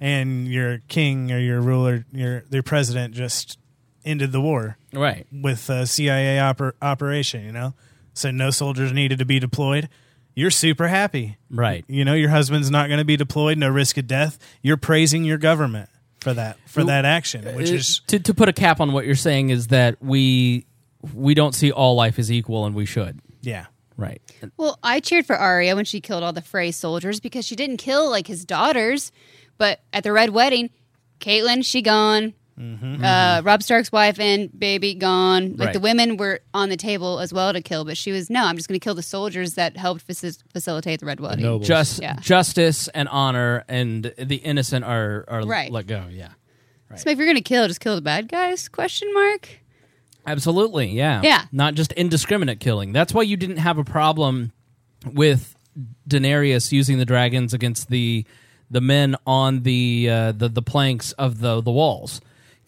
and 0.00 0.46
your 0.46 0.78
king 0.86 1.32
or 1.32 1.38
your 1.38 1.60
ruler 1.60 2.04
your 2.12 2.42
their 2.50 2.62
president 2.62 3.14
just 3.14 3.58
ended 4.04 4.32
the 4.32 4.40
war 4.40 4.78
right. 4.92 5.26
with 5.32 5.68
a 5.70 5.86
cia 5.86 6.38
oper- 6.38 6.72
operation 6.80 7.44
you 7.44 7.52
know? 7.52 7.74
So 8.12 8.30
no 8.30 8.50
soldiers 8.50 8.92
needed 8.92 9.18
to 9.20 9.24
be 9.24 9.38
deployed. 9.38 9.88
You're 10.34 10.50
super 10.50 10.88
happy. 10.88 11.38
Right. 11.50 11.84
you 11.88 12.04
know 12.04 12.14
your 12.14 12.30
husband's 12.30 12.70
not 12.70 12.88
going 12.88 12.98
to 12.98 13.04
be 13.04 13.16
deployed 13.16 13.58
no 13.58 13.68
risk 13.68 13.98
of 13.98 14.06
death. 14.06 14.38
You're 14.62 14.76
praising 14.76 15.24
your 15.24 15.38
government 15.38 15.88
for 16.20 16.34
that 16.34 16.58
for 16.66 16.84
that 16.84 17.06
action 17.06 17.46
which 17.56 17.70
is 17.70 18.02
to 18.08 18.18
to 18.18 18.34
put 18.34 18.46
a 18.46 18.52
cap 18.52 18.78
on 18.78 18.92
what 18.92 19.06
you're 19.06 19.14
saying 19.14 19.48
is 19.48 19.68
that 19.68 20.02
we 20.02 20.66
we 21.14 21.34
don't 21.34 21.54
see 21.54 21.72
all 21.72 21.94
life 21.94 22.18
as 22.18 22.30
equal, 22.30 22.66
and 22.66 22.74
we 22.74 22.86
should. 22.86 23.20
yeah. 23.40 23.66
Right. 23.96 24.22
Well, 24.56 24.78
I 24.82 25.00
cheered 25.00 25.26
for 25.26 25.36
Arya 25.36 25.76
when 25.76 25.84
she 25.84 26.00
killed 26.00 26.22
all 26.22 26.32
the 26.32 26.40
Frey 26.40 26.70
soldiers 26.70 27.20
because 27.20 27.44
she 27.44 27.54
didn't 27.54 27.76
kill 27.76 28.08
like 28.08 28.26
his 28.26 28.46
daughters, 28.46 29.12
but 29.58 29.80
at 29.92 30.04
the 30.04 30.12
Red 30.12 30.30
Wedding, 30.30 30.70
Catelyn 31.20 31.62
she 31.62 31.82
gone, 31.82 32.32
Mm-hmm. 32.60 33.02
uh, 33.02 33.40
Robb 33.42 33.62
Stark's 33.62 33.90
wife 33.90 34.20
and 34.20 34.50
baby 34.58 34.94
gone. 34.94 35.52
Like 35.56 35.66
Right. 35.68 35.72
the 35.72 35.80
women 35.80 36.16
were 36.18 36.40
on 36.52 36.68
the 36.68 36.76
table 36.76 37.18
as 37.20 37.32
well 37.32 37.52
to 37.54 37.62
kill, 37.62 37.84
but 37.86 37.96
she 37.96 38.12
was 38.12 38.28
no. 38.28 38.44
I'm 38.44 38.56
just 38.56 38.68
going 38.68 38.78
to 38.78 38.84
kill 38.84 38.94
the 38.94 39.02
soldiers 39.02 39.54
that 39.54 39.76
helped 39.78 40.06
faci- 40.06 40.42
facilitate 40.52 41.00
the 41.00 41.06
Red 41.06 41.20
Wedding. 41.20 41.44
nobles. 41.44 41.66
Just 41.66 42.02
Yeah. 42.02 42.16
justice 42.20 42.88
and 42.88 43.08
honor, 43.08 43.64
and 43.68 44.12
the 44.18 44.36
innocent 44.36 44.84
are 44.84 45.24
are 45.28 45.42
Right. 45.46 45.72
let 45.72 45.86
go. 45.86 46.04
Yeah. 46.10 46.28
So 46.96 47.08
if 47.08 47.16
you're 47.18 47.26
going 47.26 47.36
to 47.36 47.40
kill, 47.42 47.66
just 47.68 47.80
kill 47.80 47.94
the 47.94 48.02
bad 48.02 48.28
guys? 48.28 48.68
Question 48.68 49.12
mark. 49.14 49.48
Absolutely, 50.26 50.88
yeah. 50.90 51.22
Yeah. 51.22 51.44
Not 51.52 51.74
just 51.74 51.92
indiscriminate 51.92 52.60
killing. 52.60 52.92
That's 52.92 53.14
why 53.14 53.22
you 53.22 53.36
didn't 53.36 53.56
have 53.58 53.78
a 53.78 53.84
problem 53.84 54.52
with 55.04 55.56
Daenerys 56.08 56.72
using 56.72 56.98
the 56.98 57.04
dragons 57.06 57.54
against 57.54 57.88
the 57.88 58.26
the 58.70 58.80
men 58.80 59.16
on 59.26 59.62
the 59.62 60.08
uh, 60.10 60.32
the 60.32 60.48
the 60.48 60.62
planks 60.62 61.12
of 61.12 61.40
the 61.40 61.60
the 61.60 61.70
walls 61.72 62.20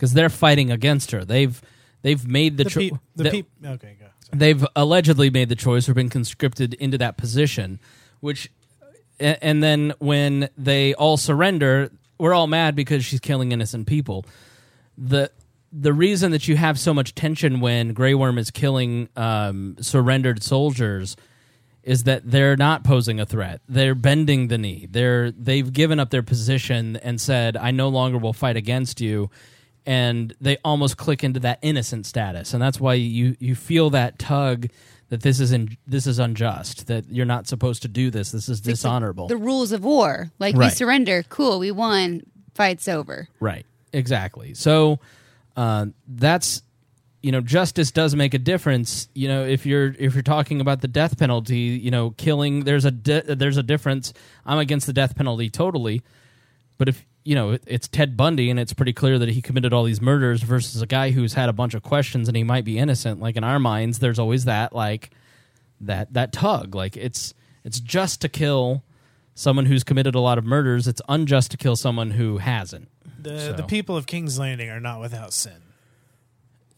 because 0.02 0.14
they're 0.14 0.28
fighting 0.28 0.72
against 0.72 1.12
her. 1.12 1.24
They've 1.24 1.62
they've 2.02 2.26
made 2.26 2.56
the, 2.56 2.64
the, 2.64 2.70
cho- 2.70 2.80
peop 2.80 2.94
the 3.14 3.44
okay 3.64 3.96
go 4.00 4.06
they've 4.32 4.66
allegedly 4.74 5.30
made 5.30 5.48
the 5.48 5.54
choice 5.54 5.88
or 5.88 5.94
been 5.94 6.08
conscripted 6.08 6.74
into 6.74 6.98
that 6.98 7.16
position 7.16 7.78
which 8.18 8.50
and 9.20 9.62
then 9.62 9.94
when 10.00 10.48
they 10.58 10.94
all 10.94 11.16
surrender 11.16 11.90
we're 12.18 12.34
all 12.34 12.48
mad 12.48 12.74
because 12.74 13.04
she's 13.04 13.20
killing 13.20 13.52
innocent 13.52 13.86
people 13.86 14.26
the 14.98 15.30
the 15.72 15.92
reason 15.92 16.32
that 16.32 16.48
you 16.48 16.56
have 16.56 16.78
so 16.78 16.92
much 16.92 17.14
tension 17.14 17.60
when 17.60 17.94
Grey 17.94 18.12
Worm 18.12 18.36
is 18.36 18.50
killing 18.50 19.08
um, 19.16 19.76
surrendered 19.80 20.42
soldiers 20.42 21.16
is 21.82 22.04
that 22.04 22.30
they're 22.30 22.56
not 22.56 22.84
posing 22.84 23.18
a 23.18 23.24
threat. 23.24 23.62
They're 23.68 23.94
bending 23.94 24.48
the 24.48 24.58
knee. 24.58 24.86
They're 24.90 25.30
they've 25.30 25.72
given 25.72 25.98
up 25.98 26.10
their 26.10 26.22
position 26.22 26.96
and 26.96 27.18
said, 27.18 27.56
"I 27.56 27.70
no 27.70 27.88
longer 27.88 28.18
will 28.18 28.34
fight 28.34 28.58
against 28.58 29.00
you." 29.00 29.30
And 29.84 30.32
they 30.40 30.58
almost 30.64 30.96
click 30.96 31.24
into 31.24 31.40
that 31.40 31.58
innocent 31.60 32.06
status, 32.06 32.54
and 32.54 32.62
that's 32.62 32.78
why 32.78 32.94
you 32.94 33.36
you 33.40 33.56
feel 33.56 33.90
that 33.90 34.18
tug 34.18 34.68
that 35.08 35.22
this 35.22 35.40
is 35.40 35.52
in, 35.52 35.76
this 35.86 36.06
is 36.06 36.18
unjust. 36.18 36.86
That 36.86 37.04
you're 37.10 37.26
not 37.26 37.48
supposed 37.48 37.82
to 37.82 37.88
do 37.88 38.10
this. 38.10 38.30
This 38.30 38.48
is 38.48 38.60
dishonorable. 38.60 39.26
The 39.26 39.36
rules 39.36 39.72
of 39.72 39.84
war, 39.84 40.30
like 40.38 40.54
we 40.54 40.70
surrender, 40.70 41.24
cool, 41.28 41.58
we 41.58 41.70
won, 41.72 42.22
fight's 42.54 42.86
over. 42.88 43.28
Right. 43.40 43.66
Exactly. 43.92 44.54
So 44.54 45.00
uh, 45.56 45.86
that's 46.08 46.62
you 47.22 47.30
know 47.30 47.40
justice 47.40 47.90
does 47.90 48.14
make 48.14 48.34
a 48.34 48.38
difference. 48.38 49.08
You 49.14 49.28
know 49.28 49.44
if 49.44 49.66
you're 49.66 49.94
if 49.98 50.14
you're 50.14 50.22
talking 50.22 50.60
about 50.60 50.80
the 50.80 50.88
death 50.88 51.18
penalty, 51.18 51.58
you 51.58 51.90
know 51.90 52.10
killing 52.10 52.64
there's 52.64 52.84
a 52.84 52.90
di- 52.90 53.20
there's 53.20 53.58
a 53.58 53.62
difference. 53.62 54.12
I'm 54.46 54.58
against 54.58 54.86
the 54.86 54.92
death 54.92 55.14
penalty 55.14 55.50
totally, 55.50 56.02
but 56.78 56.88
if 56.88 57.04
you 57.24 57.34
know 57.34 57.58
it's 57.66 57.88
Ted 57.88 58.16
Bundy 58.16 58.50
and 58.50 58.58
it's 58.58 58.72
pretty 58.72 58.92
clear 58.92 59.18
that 59.18 59.28
he 59.28 59.40
committed 59.42 59.72
all 59.72 59.84
these 59.84 60.00
murders 60.00 60.42
versus 60.42 60.82
a 60.82 60.86
guy 60.86 61.10
who's 61.12 61.34
had 61.34 61.48
a 61.48 61.52
bunch 61.52 61.74
of 61.74 61.82
questions 61.82 62.28
and 62.28 62.36
he 62.36 62.42
might 62.44 62.64
be 62.64 62.78
innocent. 62.78 63.20
Like 63.20 63.36
in 63.36 63.44
our 63.44 63.58
minds, 63.58 63.98
there's 64.00 64.18
always 64.18 64.44
that 64.46 64.74
like 64.74 65.10
that 65.80 66.12
that 66.14 66.32
tug. 66.32 66.74
Like 66.74 66.96
it's 66.96 67.34
it's 67.64 67.78
just 67.80 68.20
to 68.22 68.28
kill 68.28 68.82
someone 69.34 69.66
who's 69.66 69.84
committed 69.84 70.14
a 70.14 70.20
lot 70.20 70.36
of 70.38 70.44
murders. 70.44 70.86
It's 70.88 71.00
unjust 71.08 71.50
to 71.52 71.56
kill 71.56 71.76
someone 71.76 72.10
who 72.12 72.38
hasn't. 72.38 72.88
The 73.20 73.38
So- 73.40 73.52
the 73.52 73.62
people 73.62 73.96
of 73.96 74.06
King's 74.06 74.38
Landing 74.38 74.68
are 74.70 74.80
not 74.80 75.00
without 75.00 75.32
sin. 75.32 75.62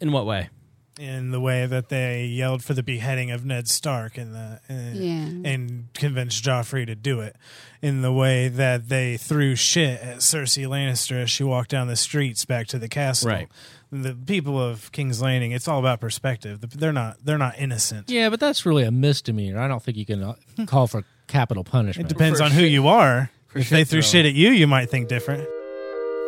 In 0.00 0.12
what 0.12 0.26
way? 0.26 0.50
In 0.98 1.32
the 1.32 1.40
way 1.40 1.66
that 1.66 1.88
they 1.88 2.24
yelled 2.24 2.62
for 2.62 2.72
the 2.72 2.82
beheading 2.82 3.32
of 3.32 3.44
Ned 3.44 3.66
Stark 3.68 4.16
and 4.16 4.32
the 4.32 4.60
and, 4.68 4.96
Yeah. 4.96 5.50
and 5.50 5.88
convinced 5.92 6.44
Joffrey 6.44 6.86
to 6.86 6.94
do 6.94 7.20
it. 7.20 7.34
In 7.82 8.02
the 8.02 8.12
way 8.12 8.46
that 8.48 8.88
they 8.88 9.16
threw 9.16 9.56
shit 9.56 10.00
at 10.00 10.18
Cersei 10.18 10.66
Lannister 10.68 11.20
as 11.22 11.30
she 11.30 11.42
walked 11.42 11.70
down 11.70 11.88
the 11.88 11.96
streets 11.96 12.44
back 12.44 12.68
to 12.68 12.78
the 12.78 12.88
castle. 12.88 13.28
Right. 13.30 13.48
The 13.90 14.14
people 14.14 14.60
of 14.60 14.90
King's 14.92 15.20
Landing, 15.20 15.50
it's 15.52 15.66
all 15.68 15.78
about 15.80 16.00
perspective. 16.00 16.60
They're 16.60 16.92
not 16.92 17.16
they're 17.24 17.38
not 17.38 17.58
innocent. 17.58 18.08
Yeah, 18.08 18.28
but 18.28 18.38
that's 18.38 18.64
really 18.64 18.84
a 18.84 18.90
misdemeanor. 18.92 19.60
I 19.60 19.66
don't 19.66 19.82
think 19.82 19.96
you 19.96 20.06
can 20.06 20.22
uh, 20.22 20.34
call 20.66 20.86
for 20.86 21.02
capital 21.26 21.64
punishment. 21.64 22.08
It 22.08 22.14
depends 22.14 22.40
on 22.40 22.52
who 22.52 22.62
you 22.64 22.86
are. 22.86 23.30
If 23.54 23.68
they 23.70 23.84
threw 23.84 24.00
throwing. 24.02 24.10
shit 24.10 24.26
at 24.26 24.34
you, 24.34 24.50
you 24.50 24.66
might 24.66 24.90
think 24.90 25.08
different. 25.08 25.48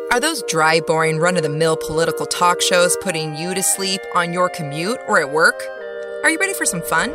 Are 0.09 0.21
those 0.21 0.41
dry, 0.43 0.79
boring, 0.79 1.19
run 1.19 1.35
of 1.35 1.43
the 1.43 1.49
mill 1.49 1.75
political 1.75 2.25
talk 2.25 2.61
shows 2.61 2.95
putting 3.01 3.35
you 3.35 3.53
to 3.53 3.61
sleep 3.61 3.99
on 4.15 4.31
your 4.31 4.47
commute 4.49 4.97
or 5.05 5.19
at 5.19 5.29
work? 5.29 5.61
Are 6.23 6.29
you 6.29 6.39
ready 6.39 6.53
for 6.53 6.65
some 6.65 6.81
fun? 6.81 7.09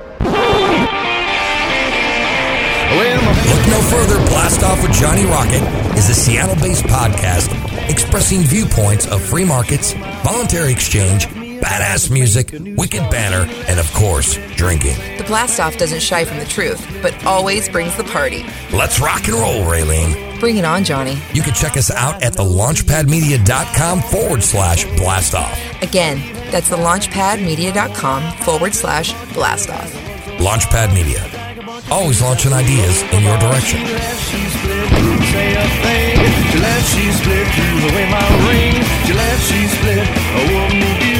Look 3.48 3.66
no 3.66 3.80
further. 3.88 4.18
Blast 4.28 4.62
Off 4.62 4.82
with 4.82 4.92
Johnny 4.92 5.24
Rocket 5.24 5.62
is 5.96 6.10
a 6.10 6.14
Seattle 6.14 6.56
based 6.56 6.84
podcast 6.84 7.48
expressing 7.88 8.40
viewpoints 8.40 9.06
of 9.06 9.22
free 9.22 9.44
markets, 9.44 9.94
voluntary 10.22 10.70
exchange, 10.70 11.26
badass 11.62 12.10
music, 12.10 12.50
wicked 12.76 13.08
banner, 13.10 13.50
and 13.68 13.78
of 13.78 13.90
course, 13.92 14.36
drinking. 14.56 14.96
The 15.16 15.24
Blast 15.24 15.60
Off 15.60 15.78
doesn't 15.78 16.02
shy 16.02 16.24
from 16.24 16.38
the 16.38 16.44
truth, 16.44 16.84
but 17.00 17.14
always 17.24 17.68
brings 17.68 17.96
the 17.96 18.04
party. 18.04 18.44
Let's 18.72 19.00
rock 19.00 19.28
and 19.28 19.34
roll, 19.34 19.62
Raylene. 19.64 20.40
Bring 20.40 20.56
it 20.56 20.64
on, 20.64 20.82
Johnny. 20.82 21.16
You 21.32 21.42
can 21.42 21.54
check 21.54 21.76
us 21.76 21.90
out 21.90 22.22
at 22.22 22.32
thelaunchpadmedia.com 22.32 24.00
forward 24.02 24.42
slash 24.42 24.84
blast 24.96 25.34
off. 25.36 25.56
Again, 25.82 26.18
that's 26.50 26.68
the 26.68 26.76
launchpadmedia.com 26.76 28.32
forward 28.44 28.74
slash 28.74 29.12
blast 29.32 29.70
off. 29.70 29.92
Launchpad 30.42 30.92
Media. 30.92 31.22
Always 31.90 32.20
launching 32.20 32.52
ideas 32.52 33.02
in 33.12 33.22
your 33.22 33.38
direction. 33.38 33.78
Say 35.30 35.54
a 35.54 35.66
thing. 35.82 36.16
Gillette, 36.50 36.84
she 36.84 37.12
split 37.12 37.46
through 37.54 37.80
the 37.88 37.94
way 37.94 38.10
my 38.10 38.26
ring. 38.48 38.74
Gillette, 39.06 39.40
she 39.40 39.66
split. 39.68 40.08
A 40.08 40.52
woman 40.52 40.80
need 40.80 41.06
you. 41.06 41.11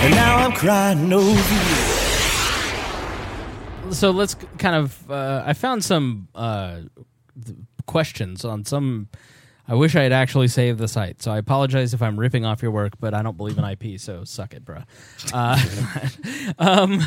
And 0.00 0.14
now 0.14 0.36
I'm 0.36 0.52
crying 0.52 1.12
over 1.12 1.54
you. 3.88 3.92
so 3.92 4.10
let's 4.10 4.34
kind 4.58 4.76
of 4.76 5.10
uh, 5.10 5.42
i 5.46 5.52
found 5.54 5.82
some 5.82 6.28
uh, 6.34 6.80
questions 7.86 8.44
on 8.44 8.64
some 8.64 9.08
i 9.66 9.74
wish 9.74 9.96
i 9.96 10.02
had 10.02 10.12
actually 10.12 10.46
saved 10.46 10.78
the 10.78 10.86
site. 10.86 11.22
So 11.22 11.32
i 11.32 11.38
apologize 11.38 11.94
if 11.94 12.02
i'm 12.02 12.18
ripping 12.20 12.44
off 12.44 12.62
your 12.62 12.70
work 12.70 12.92
but 13.00 13.14
i 13.14 13.22
don't 13.22 13.36
believe 13.36 13.56
in 13.58 13.64
ip 13.64 13.98
so 13.98 14.24
suck 14.24 14.52
it 14.54 14.64
bruh. 14.64 14.84
Uh, 15.32 15.58
um, 16.58 17.02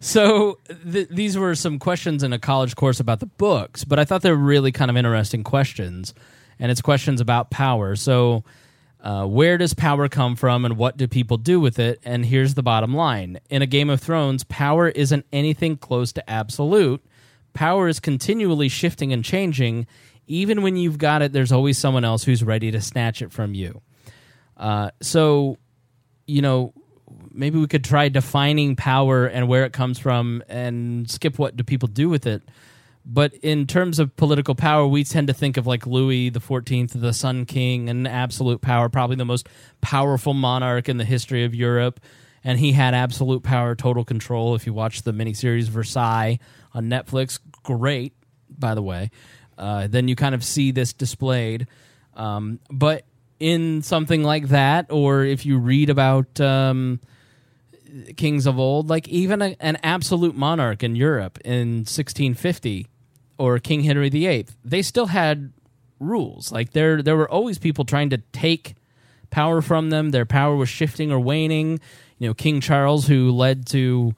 so 0.00 0.58
th- 0.90 1.08
these 1.10 1.36
were 1.36 1.54
some 1.54 1.78
questions 1.78 2.22
in 2.22 2.32
a 2.32 2.38
college 2.38 2.74
course 2.76 3.00
about 3.00 3.18
the 3.20 3.26
books 3.26 3.84
but 3.84 3.98
i 3.98 4.04
thought 4.04 4.22
they 4.22 4.30
were 4.30 4.36
really 4.36 4.72
kind 4.72 4.90
of 4.90 4.96
interesting 4.96 5.42
questions. 5.44 6.14
And 6.62 6.70
it's 6.70 6.82
questions 6.82 7.22
about 7.22 7.50
power. 7.50 7.96
So 7.96 8.44
uh, 9.02 9.24
where 9.26 9.56
does 9.56 9.74
power 9.74 10.08
come 10.08 10.36
from 10.36 10.64
and 10.64 10.76
what 10.76 10.96
do 10.96 11.08
people 11.08 11.36
do 11.36 11.58
with 11.60 11.78
it? 11.78 12.00
And 12.04 12.24
here's 12.24 12.54
the 12.54 12.62
bottom 12.62 12.94
line 12.94 13.40
In 13.48 13.62
a 13.62 13.66
Game 13.66 13.90
of 13.90 14.00
Thrones, 14.00 14.44
power 14.44 14.88
isn't 14.88 15.26
anything 15.32 15.76
close 15.76 16.12
to 16.12 16.30
absolute. 16.30 17.02
Power 17.52 17.88
is 17.88 17.98
continually 17.98 18.68
shifting 18.68 19.12
and 19.12 19.24
changing. 19.24 19.86
Even 20.26 20.62
when 20.62 20.76
you've 20.76 20.98
got 20.98 21.22
it, 21.22 21.32
there's 21.32 21.50
always 21.50 21.78
someone 21.78 22.04
else 22.04 22.24
who's 22.24 22.44
ready 22.44 22.70
to 22.70 22.80
snatch 22.80 23.22
it 23.22 23.32
from 23.32 23.54
you. 23.54 23.80
Uh, 24.56 24.90
so, 25.00 25.56
you 26.26 26.42
know, 26.42 26.72
maybe 27.32 27.58
we 27.58 27.66
could 27.66 27.82
try 27.82 28.08
defining 28.08 28.76
power 28.76 29.26
and 29.26 29.48
where 29.48 29.64
it 29.64 29.72
comes 29.72 29.98
from 29.98 30.42
and 30.48 31.10
skip 31.10 31.38
what 31.38 31.56
do 31.56 31.64
people 31.64 31.88
do 31.88 32.08
with 32.08 32.26
it. 32.26 32.42
But 33.04 33.34
in 33.34 33.66
terms 33.66 33.98
of 33.98 34.14
political 34.16 34.54
power, 34.54 34.86
we 34.86 35.04
tend 35.04 35.28
to 35.28 35.34
think 35.34 35.56
of 35.56 35.66
like 35.66 35.86
Louis 35.86 36.30
the 36.30 36.40
Fourteenth, 36.40 36.92
the 36.94 37.12
Sun 37.12 37.46
King, 37.46 37.88
and 37.88 38.06
absolute 38.06 38.60
power, 38.60 38.88
probably 38.88 39.16
the 39.16 39.24
most 39.24 39.48
powerful 39.80 40.34
monarch 40.34 40.88
in 40.88 40.98
the 40.98 41.04
history 41.04 41.44
of 41.44 41.54
Europe. 41.54 42.00
And 42.44 42.58
he 42.58 42.72
had 42.72 42.94
absolute 42.94 43.42
power, 43.42 43.74
total 43.74 44.04
control. 44.04 44.54
If 44.54 44.66
you 44.66 44.72
watch 44.72 45.02
the 45.02 45.12
miniseries 45.12 45.68
Versailles 45.68 46.38
on 46.72 46.88
Netflix, 46.88 47.38
great, 47.62 48.14
by 48.48 48.74
the 48.74 48.82
way. 48.82 49.10
Uh, 49.58 49.86
then 49.86 50.08
you 50.08 50.16
kind 50.16 50.34
of 50.34 50.42
see 50.42 50.70
this 50.70 50.92
displayed. 50.92 51.66
Um, 52.14 52.60
but 52.70 53.04
in 53.38 53.82
something 53.82 54.22
like 54.22 54.48
that, 54.48 54.86
or 54.90 55.24
if 55.24 55.44
you 55.44 55.58
read 55.58 55.90
about 55.90 56.40
um, 56.40 57.00
kings 58.16 58.46
of 58.46 58.58
old, 58.58 58.88
like 58.88 59.08
even 59.08 59.42
a, 59.42 59.56
an 59.60 59.78
absolute 59.82 60.36
monarch 60.36 60.82
in 60.82 60.96
Europe 60.96 61.38
in 61.44 61.78
1650 61.78 62.86
or 63.38 63.58
King 63.58 63.82
Henry 63.82 64.08
VIII, 64.08 64.46
they 64.64 64.82
still 64.82 65.06
had 65.06 65.52
rules. 65.98 66.52
Like 66.52 66.72
there, 66.72 67.02
there 67.02 67.16
were 67.16 67.30
always 67.30 67.58
people 67.58 67.84
trying 67.84 68.10
to 68.10 68.18
take 68.32 68.74
power 69.30 69.62
from 69.62 69.90
them. 69.90 70.10
Their 70.10 70.26
power 70.26 70.56
was 70.56 70.68
shifting 70.68 71.10
or 71.10 71.20
waning. 71.20 71.80
You 72.18 72.28
know, 72.28 72.34
King 72.34 72.60
Charles, 72.60 73.06
who 73.06 73.30
led 73.30 73.66
to, 73.68 74.14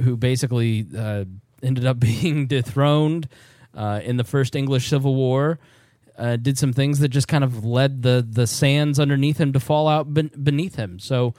who 0.00 0.16
basically 0.16 0.86
uh, 0.96 1.24
ended 1.62 1.86
up 1.86 2.00
being 2.00 2.46
dethroned 2.46 3.28
uh, 3.74 4.00
in 4.02 4.16
the 4.16 4.24
first 4.24 4.56
English 4.56 4.88
Civil 4.88 5.14
War. 5.14 5.58
Uh, 6.18 6.36
did 6.36 6.58
some 6.58 6.72
things 6.72 6.98
that 6.98 7.08
just 7.08 7.26
kind 7.26 7.42
of 7.42 7.64
led 7.64 8.02
the 8.02 8.24
the 8.28 8.46
sands 8.46 9.00
underneath 9.00 9.38
him 9.38 9.52
to 9.54 9.58
fall 9.58 9.88
out 9.88 10.12
ben- 10.12 10.30
beneath 10.42 10.76
him. 10.76 10.98
So, 10.98 11.34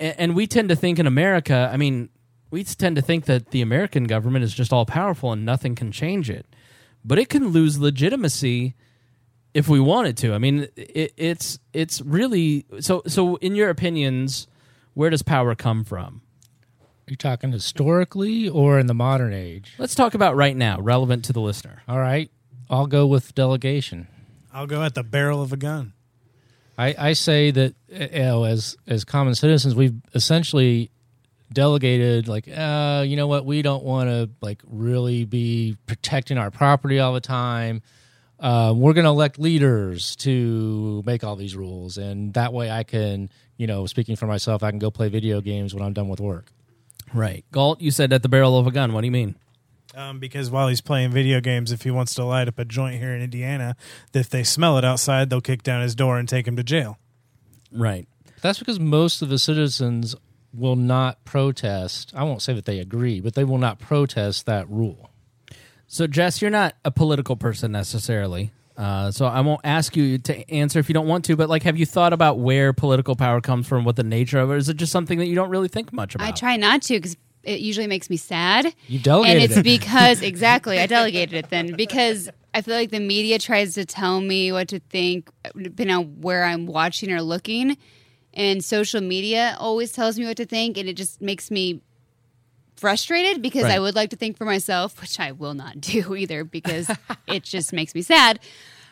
and, 0.00 0.14
and 0.18 0.34
we 0.34 0.46
tend 0.46 0.70
to 0.70 0.76
think 0.76 0.98
in 0.98 1.06
America, 1.06 1.70
I 1.72 1.76
mean, 1.76 2.08
we 2.50 2.64
tend 2.64 2.96
to 2.96 3.02
think 3.02 3.26
that 3.26 3.50
the 3.50 3.62
American 3.62 4.04
government 4.04 4.44
is 4.44 4.52
just 4.52 4.72
all 4.72 4.86
powerful 4.86 5.32
and 5.32 5.44
nothing 5.44 5.76
can 5.76 5.92
change 5.92 6.28
it. 6.28 6.46
But 7.04 7.18
it 7.18 7.28
can 7.28 7.48
lose 7.48 7.78
legitimacy 7.78 8.74
if 9.54 9.68
we 9.68 9.80
wanted 9.80 10.16
to. 10.18 10.34
I 10.34 10.38
mean, 10.38 10.68
it, 10.76 11.12
it's 11.16 11.58
it's 11.72 12.00
really 12.02 12.66
so. 12.80 13.02
So, 13.06 13.36
in 13.36 13.54
your 13.54 13.70
opinions, 13.70 14.46
where 14.94 15.10
does 15.10 15.22
power 15.22 15.54
come 15.54 15.84
from? 15.84 16.22
Are 16.82 17.12
you 17.12 17.16
talking 17.16 17.52
historically 17.52 18.48
or 18.48 18.78
in 18.78 18.86
the 18.86 18.94
modern 18.94 19.32
age? 19.32 19.74
Let's 19.78 19.94
talk 19.94 20.14
about 20.14 20.36
right 20.36 20.56
now, 20.56 20.80
relevant 20.80 21.24
to 21.26 21.32
the 21.32 21.40
listener. 21.40 21.82
All 21.88 21.98
right. 21.98 22.30
I'll 22.68 22.86
go 22.86 23.06
with 23.06 23.34
delegation. 23.34 24.06
I'll 24.52 24.66
go 24.66 24.82
at 24.82 24.94
the 24.94 25.02
barrel 25.02 25.42
of 25.42 25.52
a 25.52 25.56
gun. 25.56 25.92
I, 26.80 26.94
I 26.98 27.12
say 27.12 27.50
that 27.50 27.74
uh, 27.92 28.06
you 28.10 28.18
know, 28.20 28.44
as 28.44 28.76
as 28.86 29.04
common 29.04 29.34
citizens, 29.34 29.74
we've 29.74 30.00
essentially 30.14 30.90
delegated 31.52 32.26
like, 32.26 32.48
uh, 32.48 33.04
you 33.06 33.16
know 33.16 33.26
what, 33.26 33.44
we 33.44 33.60
don't 33.60 33.84
want 33.84 34.08
to 34.08 34.30
like 34.40 34.62
really 34.66 35.26
be 35.26 35.76
protecting 35.86 36.38
our 36.38 36.50
property 36.50 36.98
all 36.98 37.12
the 37.12 37.20
time. 37.20 37.82
Uh, 38.38 38.72
we're 38.74 38.94
going 38.94 39.04
to 39.04 39.10
elect 39.10 39.38
leaders 39.38 40.16
to 40.16 41.02
make 41.04 41.22
all 41.22 41.36
these 41.36 41.54
rules, 41.54 41.98
and 41.98 42.32
that 42.32 42.54
way 42.54 42.70
I 42.70 42.84
can, 42.84 43.28
you 43.58 43.66
know, 43.66 43.84
speaking 43.84 44.16
for 44.16 44.26
myself, 44.26 44.62
I 44.62 44.70
can 44.70 44.78
go 44.78 44.90
play 44.90 45.10
video 45.10 45.42
games 45.42 45.74
when 45.74 45.84
I'm 45.84 45.92
done 45.92 46.08
with 46.08 46.20
work. 46.20 46.50
Right, 47.12 47.44
Galt. 47.52 47.82
You 47.82 47.90
said 47.90 48.14
at 48.14 48.22
the 48.22 48.30
barrel 48.30 48.58
of 48.58 48.66
a 48.66 48.70
gun. 48.70 48.94
What 48.94 49.02
do 49.02 49.06
you 49.06 49.10
mean? 49.10 49.34
Um, 49.94 50.20
because 50.20 50.50
while 50.50 50.68
he's 50.68 50.80
playing 50.80 51.10
video 51.10 51.40
games, 51.40 51.72
if 51.72 51.82
he 51.82 51.90
wants 51.90 52.14
to 52.14 52.24
light 52.24 52.46
up 52.48 52.58
a 52.58 52.64
joint 52.64 53.00
here 53.00 53.12
in 53.12 53.22
Indiana, 53.22 53.76
if 54.14 54.30
they 54.30 54.44
smell 54.44 54.78
it 54.78 54.84
outside, 54.84 55.30
they'll 55.30 55.40
kick 55.40 55.62
down 55.62 55.82
his 55.82 55.94
door 55.94 56.18
and 56.18 56.28
take 56.28 56.46
him 56.46 56.56
to 56.56 56.62
jail. 56.62 56.98
Right. 57.72 58.06
That's 58.40 58.58
because 58.58 58.78
most 58.78 59.20
of 59.20 59.28
the 59.28 59.38
citizens 59.38 60.14
will 60.52 60.76
not 60.76 61.24
protest. 61.24 62.12
I 62.14 62.24
won't 62.24 62.42
say 62.42 62.54
that 62.54 62.64
they 62.64 62.78
agree, 62.78 63.20
but 63.20 63.34
they 63.34 63.44
will 63.44 63.58
not 63.58 63.78
protest 63.78 64.46
that 64.46 64.68
rule. 64.68 65.10
So, 65.86 66.06
Jess, 66.06 66.40
you're 66.40 66.50
not 66.50 66.76
a 66.84 66.90
political 66.90 67.36
person 67.36 67.72
necessarily. 67.72 68.52
Uh, 68.76 69.10
so 69.10 69.26
I 69.26 69.40
won't 69.40 69.60
ask 69.62 69.94
you 69.94 70.18
to 70.18 70.50
answer 70.50 70.78
if 70.78 70.88
you 70.88 70.94
don't 70.94 71.06
want 71.06 71.24
to. 71.26 71.36
But 71.36 71.50
like, 71.50 71.64
have 71.64 71.76
you 71.76 71.84
thought 71.84 72.12
about 72.12 72.38
where 72.38 72.72
political 72.72 73.14
power 73.14 73.40
comes 73.40 73.66
from, 73.66 73.84
what 73.84 73.96
the 73.96 74.04
nature 74.04 74.38
of 74.38 74.50
it? 74.50 74.56
Is 74.56 74.68
it 74.68 74.76
just 74.76 74.92
something 74.92 75.18
that 75.18 75.26
you 75.26 75.34
don't 75.34 75.50
really 75.50 75.68
think 75.68 75.92
much 75.92 76.14
about? 76.14 76.26
I 76.26 76.30
try 76.30 76.56
not 76.56 76.80
to 76.82 76.94
because 76.94 77.16
it 77.42 77.60
usually 77.60 77.86
makes 77.86 78.10
me 78.10 78.16
sad. 78.16 78.74
You 78.86 78.98
delegated 78.98 79.42
and 79.42 79.50
it's 79.50 79.58
it. 79.60 79.64
because 79.64 80.22
exactly 80.32 80.78
I 80.78 80.86
delegated 80.86 81.34
it 81.34 81.50
then 81.50 81.74
because 81.74 82.28
I 82.52 82.62
feel 82.62 82.74
like 82.74 82.90
the 82.90 83.00
media 83.00 83.38
tries 83.38 83.74
to 83.74 83.84
tell 83.84 84.20
me 84.20 84.52
what 84.52 84.68
to 84.68 84.80
think 84.80 85.30
depending 85.56 85.94
on 85.96 86.20
where 86.20 86.44
I'm 86.44 86.66
watching 86.66 87.10
or 87.12 87.22
looking, 87.22 87.76
and 88.34 88.64
social 88.64 89.00
media 89.00 89.56
always 89.58 89.92
tells 89.92 90.18
me 90.18 90.26
what 90.26 90.36
to 90.38 90.46
think, 90.46 90.76
and 90.76 90.88
it 90.88 90.94
just 90.94 91.20
makes 91.20 91.50
me 91.50 91.80
frustrated 92.76 93.42
because 93.42 93.64
Right. 93.64 93.74
I 93.74 93.78
would 93.78 93.94
like 93.94 94.10
to 94.10 94.16
think 94.16 94.36
for 94.36 94.44
myself, 94.44 95.00
which 95.00 95.20
I 95.20 95.32
will 95.32 95.54
not 95.54 95.80
do 95.80 96.14
either 96.16 96.44
because 96.44 96.90
it 97.26 97.42
just 97.42 97.72
makes 97.72 97.94
me 97.94 98.02
sad. 98.02 98.40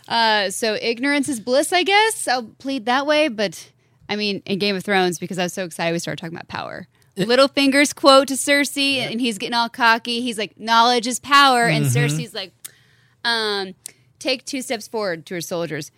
Uh, 0.07 0.51
so 0.51 0.77
ignorance 0.81 1.29
is 1.29 1.41
bliss, 1.41 1.73
I 1.73 1.83
guess. 1.83 2.29
I'll 2.29 2.45
plead 2.45 2.87
that 2.87 3.07
way, 3.07 3.29
but 3.29 3.71
I 4.09 4.17
mean, 4.17 4.43
in 4.47 4.59
Game 4.59 4.75
of 4.77 4.85
Thrones, 4.85 5.19
because 5.19 5.39
I 5.39 5.45
was 5.45 5.53
so 5.53 5.65
excited, 5.65 5.93
we 5.93 5.99
started 5.99 6.21
talking 6.21 6.37
about 6.37 6.49
power. 6.49 6.87
Littlefinger's 7.27 7.93
quote 7.93 8.29
to 8.29 8.35
Cersei, 8.35 8.99
and 8.99 9.21
he's 9.21 9.39
getting 9.39 9.55
all 9.55 9.69
cocky. 9.69 10.21
He's 10.21 10.39
like, 10.39 10.59
"Knowledge 10.59 11.07
is 11.07 11.19
power," 11.21 11.65
and 11.65 11.87
Mhm. 11.87 11.91
Cersei's 11.95 12.35
like, 12.35 12.53
um, 13.25 13.75
"Take 14.19 14.45
two 14.45 14.63
steps 14.63 14.87
forward 14.89 15.27
to 15.27 15.35
her 15.35 15.41
soldiers, 15.41 15.91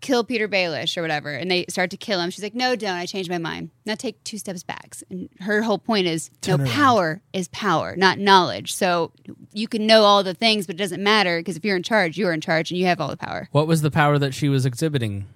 kill 0.00 0.24
Petyr 0.24 0.48
Baelish 0.48 0.96
or 0.96 1.02
whatever," 1.02 1.30
and 1.32 1.50
they 1.50 1.64
start 1.68 1.90
to 1.90 1.96
kill 1.96 2.20
him. 2.20 2.30
She's 2.30 2.42
like, 2.42 2.54
"No, 2.54 2.74
don't. 2.76 2.96
I 2.96 3.06
changed 3.06 3.30
my 3.30 3.38
mind. 3.38 3.70
Now 3.86 3.94
take 3.94 4.22
two 4.24 4.38
steps 4.38 4.62
back." 4.62 4.96
And 5.10 5.28
her 5.40 5.62
whole 5.62 5.78
point 5.78 6.06
is, 6.06 6.30
Turn 6.40 6.58
no, 6.58 6.64
around. 6.64 6.72
power 6.72 7.22
is 7.32 7.48
power, 7.48 7.94
not 7.96 8.18
knowledge. 8.18 8.74
So 8.74 9.12
you 9.52 9.68
can 9.68 9.86
know 9.86 10.02
all 10.02 10.22
the 10.22 10.34
things, 10.34 10.66
but 10.66 10.74
it 10.74 10.78
doesn't 10.78 11.02
matter 11.02 11.38
because 11.40 11.56
if 11.56 11.64
you're 11.64 11.76
in 11.76 11.82
charge, 11.82 12.16
you're 12.18 12.32
in 12.32 12.40
charge, 12.40 12.70
and 12.70 12.78
you 12.78 12.86
have 12.86 13.00
all 13.00 13.08
the 13.08 13.16
power. 13.16 13.48
What 13.52 13.66
was 13.66 13.82
the 13.82 13.90
power 13.90 14.18
that 14.18 14.34
she 14.34 14.48
was 14.48 14.66
exhibiting? 14.66 15.26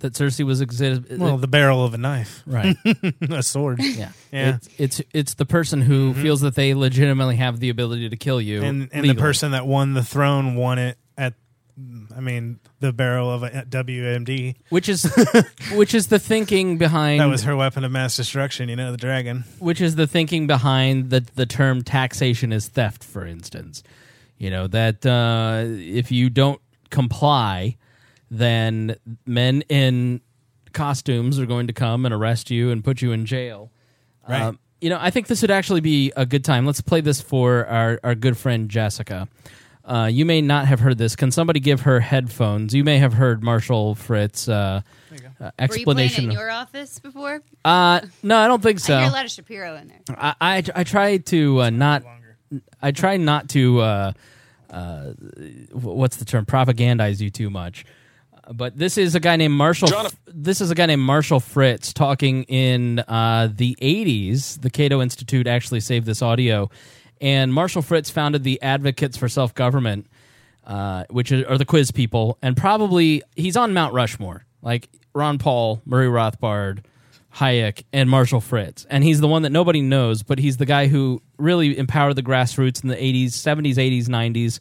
That 0.00 0.14
Cersei 0.14 0.44
was 0.44 0.60
exhibiting. 0.60 1.18
Well, 1.18 1.36
the 1.38 1.46
barrel 1.48 1.84
of 1.84 1.94
a 1.94 1.98
knife, 1.98 2.42
Right. 2.46 2.76
a 3.30 3.42
sword. 3.42 3.80
Yeah, 3.82 4.12
yeah. 4.32 4.56
It's 4.56 4.68
it's, 4.78 5.02
it's 5.12 5.34
the 5.34 5.46
person 5.46 5.82
who 5.82 6.14
feels 6.14 6.40
that 6.40 6.54
they 6.54 6.74
legitimately 6.74 7.36
have 7.36 7.60
the 7.60 7.68
ability 7.68 8.08
to 8.08 8.16
kill 8.16 8.40
you, 8.40 8.62
and 8.62 8.88
and 8.92 9.04
the 9.08 9.14
person 9.14 9.52
that 9.52 9.66
won 9.66 9.94
the 9.94 10.02
throne 10.02 10.54
won 10.56 10.78
it 10.78 10.96
at, 11.18 11.34
I 12.16 12.20
mean, 12.20 12.60
the 12.80 12.92
barrel 12.92 13.30
of 13.30 13.42
a 13.42 13.50
WMD. 13.50 14.56
which 14.70 14.88
is 14.88 15.04
which 15.74 15.94
is 15.94 16.08
the 16.08 16.18
thinking 16.18 16.78
behind 16.78 17.20
That 17.20 17.26
was 17.28 17.42
her 17.44 17.54
weapon 17.56 17.84
of 17.84 17.92
mass 17.92 18.16
destruction. 18.16 18.68
You 18.68 18.76
know, 18.76 18.90
the 18.92 18.96
dragon. 18.98 19.44
which 19.58 19.80
is 19.80 19.96
the 19.96 20.06
thinking 20.06 20.46
behind 20.46 21.10
the 21.10 21.26
the 21.34 21.46
term 21.46 21.82
taxation 21.82 22.52
is 22.52 22.68
theft 22.68 23.04
for 23.04 23.26
instance 23.26 23.82
you 24.38 24.48
know 24.50 24.66
that 24.66 25.04
uh, 25.04 25.64
if 25.66 26.10
you 26.10 26.30
don't 26.30 26.60
comply 26.88 27.76
then 28.30 28.96
men 29.26 29.62
in 29.68 30.20
costumes 30.72 31.38
are 31.38 31.46
going 31.46 31.66
to 31.66 31.72
come 31.72 32.04
and 32.04 32.14
arrest 32.14 32.50
you 32.50 32.70
and 32.70 32.84
put 32.84 33.02
you 33.02 33.12
in 33.12 33.26
jail 33.26 33.70
Right. 34.28 34.42
Um, 34.42 34.58
you 34.80 34.88
know 34.90 34.98
i 35.00 35.10
think 35.10 35.26
this 35.26 35.42
would 35.42 35.50
actually 35.50 35.80
be 35.80 36.12
a 36.16 36.24
good 36.24 36.44
time 36.44 36.64
let's 36.64 36.80
play 36.80 37.00
this 37.00 37.20
for 37.20 37.66
our, 37.66 37.98
our 38.04 38.14
good 38.14 38.36
friend 38.36 38.68
jessica 38.70 39.28
uh, 39.84 40.06
you 40.06 40.24
may 40.24 40.40
not 40.40 40.66
have 40.66 40.78
heard 40.78 40.98
this. 40.98 41.16
Can 41.16 41.32
somebody 41.32 41.58
give 41.58 41.80
her 41.80 41.98
headphones? 41.98 42.72
You 42.74 42.84
may 42.84 42.98
have 42.98 43.14
heard 43.14 43.42
Marshall 43.42 43.96
Fritz 43.96 44.46
uh, 44.46 44.82
uh, 45.40 45.50
explanation. 45.58 45.78
Were 45.78 45.78
you 45.78 45.94
playing 45.94 46.30
in 46.30 46.30
your 46.30 46.50
office 46.50 47.00
before? 47.00 47.42
uh, 47.64 48.00
no, 48.22 48.36
I 48.38 48.46
don't 48.46 48.62
think 48.62 48.78
so. 48.78 48.94
I 48.94 49.00
hear 49.00 49.08
a 49.08 49.12
lot 49.12 49.24
of 49.24 49.32
Shapiro 49.32 49.74
in 49.76 49.88
there. 49.88 50.00
I 50.10 50.34
I, 50.40 50.62
I 50.76 50.84
try 50.84 51.16
to 51.16 51.62
uh, 51.62 51.70
not. 51.70 52.04
I 52.80 52.92
try 52.92 53.16
not 53.16 53.48
to. 53.50 53.80
Uh, 53.80 54.12
uh, 54.70 55.12
what's 55.72 56.18
the 56.18 56.24
term? 56.24 56.46
Propagandize 56.46 57.20
you 57.20 57.30
too 57.30 57.50
much. 57.50 57.84
But 58.52 58.76
this 58.76 58.98
is 58.98 59.14
a 59.14 59.20
guy 59.20 59.36
named 59.36 59.54
Marshall. 59.54 59.88
This 60.26 60.60
is 60.60 60.70
a 60.70 60.74
guy 60.74 60.86
named 60.86 61.02
Marshall 61.02 61.38
Fritz 61.38 61.92
talking 61.92 62.42
in 62.44 62.98
uh, 63.00 63.48
the 63.54 63.76
'80s. 63.80 64.60
The 64.60 64.70
Cato 64.70 65.00
Institute 65.00 65.46
actually 65.46 65.80
saved 65.80 66.04
this 66.04 66.20
audio, 66.20 66.68
and 67.20 67.54
Marshall 67.54 67.82
Fritz 67.82 68.10
founded 68.10 68.42
the 68.42 68.60
Advocates 68.60 69.16
for 69.16 69.28
Self 69.28 69.54
Government, 69.54 70.08
uh, 70.66 71.04
which 71.10 71.30
are, 71.30 71.48
are 71.48 71.58
the 71.58 71.64
quiz 71.64 71.92
people, 71.92 72.38
and 72.42 72.56
probably 72.56 73.22
he's 73.36 73.56
on 73.56 73.72
Mount 73.72 73.94
Rushmore, 73.94 74.44
like 74.62 74.88
Ron 75.14 75.38
Paul, 75.38 75.80
Murray 75.84 76.08
Rothbard, 76.08 76.80
Hayek, 77.36 77.84
and 77.92 78.10
Marshall 78.10 78.40
Fritz. 78.40 78.84
And 78.90 79.04
he's 79.04 79.20
the 79.20 79.28
one 79.28 79.42
that 79.42 79.50
nobody 79.50 79.80
knows, 79.80 80.24
but 80.24 80.40
he's 80.40 80.56
the 80.56 80.66
guy 80.66 80.88
who 80.88 81.22
really 81.38 81.78
empowered 81.78 82.16
the 82.16 82.22
grassroots 82.22 82.82
in 82.82 82.88
the 82.88 82.96
80s, 82.96 83.28
70s, 83.28 83.74
80s, 83.76 84.06
90s 84.06 84.58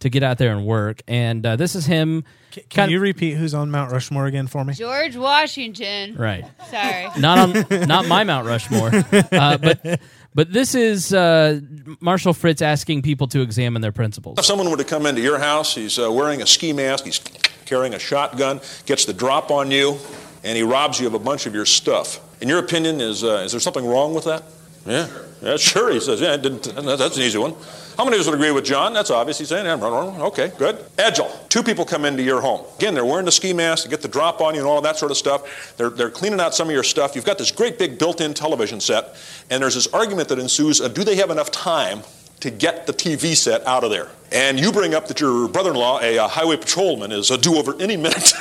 to 0.00 0.10
get 0.10 0.22
out 0.22 0.38
there 0.38 0.52
and 0.52 0.66
work. 0.66 1.02
And 1.08 1.44
uh, 1.46 1.56
this 1.56 1.74
is 1.74 1.86
him. 1.86 2.24
Can 2.68 2.90
you 2.90 3.00
repeat 3.00 3.34
who's 3.34 3.54
on 3.54 3.70
Mount 3.70 3.92
Rushmore 3.92 4.26
again 4.26 4.48
for 4.48 4.64
me? 4.64 4.74
George 4.74 5.16
Washington. 5.16 6.16
Right. 6.16 6.44
Sorry. 6.70 7.08
Not 7.18 7.38
on, 7.38 7.86
not 7.86 8.06
my 8.06 8.24
Mount 8.24 8.46
Rushmore, 8.46 8.90
uh, 9.32 9.56
but 9.58 10.00
but 10.34 10.52
this 10.52 10.74
is 10.74 11.12
uh, 11.14 11.60
Marshall 12.00 12.34
Fritz 12.34 12.60
asking 12.62 13.02
people 13.02 13.28
to 13.28 13.40
examine 13.40 13.82
their 13.82 13.92
principles. 13.92 14.38
If 14.38 14.44
someone 14.44 14.70
were 14.70 14.76
to 14.76 14.84
come 14.84 15.06
into 15.06 15.20
your 15.20 15.38
house, 15.38 15.74
he's 15.74 15.98
uh, 15.98 16.10
wearing 16.10 16.42
a 16.42 16.46
ski 16.46 16.72
mask, 16.72 17.04
he's 17.04 17.20
carrying 17.66 17.94
a 17.94 17.98
shotgun, 17.98 18.60
gets 18.86 19.04
the 19.04 19.12
drop 19.12 19.50
on 19.50 19.70
you, 19.70 19.98
and 20.42 20.56
he 20.56 20.62
robs 20.64 20.98
you 20.98 21.06
of 21.06 21.14
a 21.14 21.18
bunch 21.18 21.46
of 21.46 21.54
your 21.54 21.66
stuff. 21.66 22.20
In 22.42 22.48
your 22.48 22.58
opinion, 22.58 23.00
is 23.00 23.22
uh, 23.22 23.42
is 23.44 23.52
there 23.52 23.60
something 23.60 23.86
wrong 23.86 24.14
with 24.14 24.24
that? 24.24 24.42
Yeah, 24.86 25.08
yeah, 25.42 25.56
sure. 25.56 25.92
He 25.92 26.00
says, 26.00 26.20
yeah, 26.20 26.36
that's 26.36 27.16
an 27.16 27.22
easy 27.22 27.38
one. 27.38 27.54
How 27.96 28.04
many 28.04 28.16
of 28.16 28.20
us 28.22 28.26
would 28.28 28.36
agree 28.36 28.50
with 28.50 28.64
John? 28.64 28.94
That's 28.94 29.10
obvious. 29.10 29.38
He's 29.38 29.48
saying, 29.48 29.66
yeah, 29.66 29.74
okay, 29.74 30.52
good. 30.56 30.76
Edgel, 30.96 31.30
two 31.50 31.62
people 31.62 31.84
come 31.84 32.06
into 32.06 32.22
your 32.22 32.40
home. 32.40 32.64
Again, 32.78 32.94
they're 32.94 33.04
wearing 33.04 33.26
the 33.26 33.32
ski 33.32 33.52
mask, 33.52 33.84
they 33.84 33.90
get 33.90 34.00
the 34.00 34.08
drop 34.08 34.40
on 34.40 34.54
you 34.54 34.60
and 34.60 34.68
all 34.68 34.80
that 34.80 34.96
sort 34.96 35.10
of 35.10 35.18
stuff. 35.18 35.76
They're, 35.76 35.90
they're 35.90 36.10
cleaning 36.10 36.40
out 36.40 36.54
some 36.54 36.68
of 36.68 36.72
your 36.72 36.82
stuff. 36.82 37.14
You've 37.14 37.26
got 37.26 37.36
this 37.36 37.52
great 37.52 37.78
big 37.78 37.98
built-in 37.98 38.32
television 38.32 38.80
set, 38.80 39.16
and 39.50 39.62
there's 39.62 39.74
this 39.74 39.86
argument 39.88 40.30
that 40.30 40.38
ensues, 40.38 40.80
uh, 40.80 40.88
do 40.88 41.04
they 41.04 41.16
have 41.16 41.28
enough 41.28 41.50
time 41.50 42.00
to 42.40 42.50
get 42.50 42.86
the 42.86 42.94
TV 42.94 43.36
set 43.36 43.66
out 43.66 43.84
of 43.84 43.90
there? 43.90 44.08
And 44.32 44.58
you 44.58 44.72
bring 44.72 44.94
up 44.94 45.08
that 45.08 45.20
your 45.20 45.48
brother-in-law, 45.48 46.00
a, 46.00 46.18
uh 46.18 46.28
highway 46.28 46.56
patrolman, 46.56 47.12
is 47.12 47.30
a 47.30 47.36
due 47.36 47.58
over 47.58 47.74
any 47.80 47.96
minute 47.98 48.32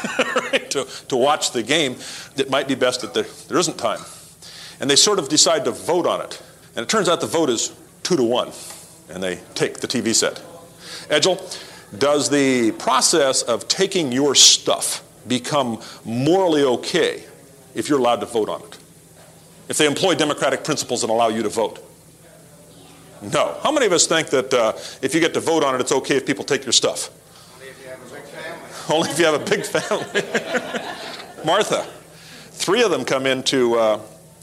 right, 0.53 0.69
to, 0.71 0.85
to 1.09 1.17
watch 1.17 1.51
the 1.51 1.63
game. 1.63 1.97
It 2.37 2.49
might 2.49 2.69
be 2.69 2.75
best 2.75 3.01
that 3.01 3.13
there, 3.13 3.25
there 3.49 3.57
isn't 3.57 3.77
time. 3.77 3.99
And 4.79 4.89
they 4.89 4.95
sort 4.95 5.19
of 5.19 5.29
decide 5.29 5.65
to 5.65 5.71
vote 5.71 6.05
on 6.05 6.21
it. 6.21 6.41
And 6.75 6.83
it 6.83 6.89
turns 6.89 7.09
out 7.09 7.21
the 7.21 7.27
vote 7.27 7.49
is 7.49 7.73
two 8.03 8.15
to 8.15 8.23
one, 8.23 8.51
and 9.09 9.21
they 9.21 9.39
take 9.55 9.79
the 9.79 9.87
TV 9.87 10.15
set. 10.15 10.41
Edgel, 11.09 11.41
does 11.97 12.29
the 12.29 12.71
process 12.73 13.41
of 13.41 13.67
taking 13.67 14.11
your 14.11 14.35
stuff 14.35 15.03
become 15.27 15.81
morally 16.05 16.63
okay 16.63 17.23
if 17.75 17.89
you're 17.89 17.99
allowed 17.99 18.19
to 18.21 18.25
vote 18.25 18.49
on 18.49 18.61
it? 18.61 18.77
If 19.67 19.77
they 19.77 19.85
employ 19.85 20.15
democratic 20.15 20.63
principles 20.63 21.03
and 21.03 21.11
allow 21.11 21.27
you 21.27 21.43
to 21.43 21.49
vote? 21.49 21.83
No. 23.21 23.57
How 23.61 23.71
many 23.71 23.85
of 23.85 23.91
us 23.91 24.07
think 24.07 24.27
that 24.29 24.53
uh, 24.53 24.73
if 25.01 25.13
you 25.13 25.19
get 25.19 25.33
to 25.33 25.39
vote 25.39 25.63
on 25.63 25.75
it, 25.75 25.81
it's 25.81 25.91
okay 25.91 26.15
if 26.15 26.25
people 26.25 26.45
take 26.45 26.65
your 26.65 26.73
stuff? 26.73 27.09
Only 27.59 27.67
if 27.69 27.83
you 27.83 27.89
have 27.89 28.01
a 28.01 28.15
big 28.15 28.23
family. 28.23 28.89
Only 28.95 29.09
if 29.11 29.19
you 29.19 29.25
have 29.25 29.41
a 29.41 29.45
big 29.45 29.65
family. 29.65 31.45
Martha, 31.45 31.85
three 32.51 32.81
of 32.81 32.91
them 32.91 33.05
come 33.05 33.25
into 33.25 33.75
uh, 33.75 33.99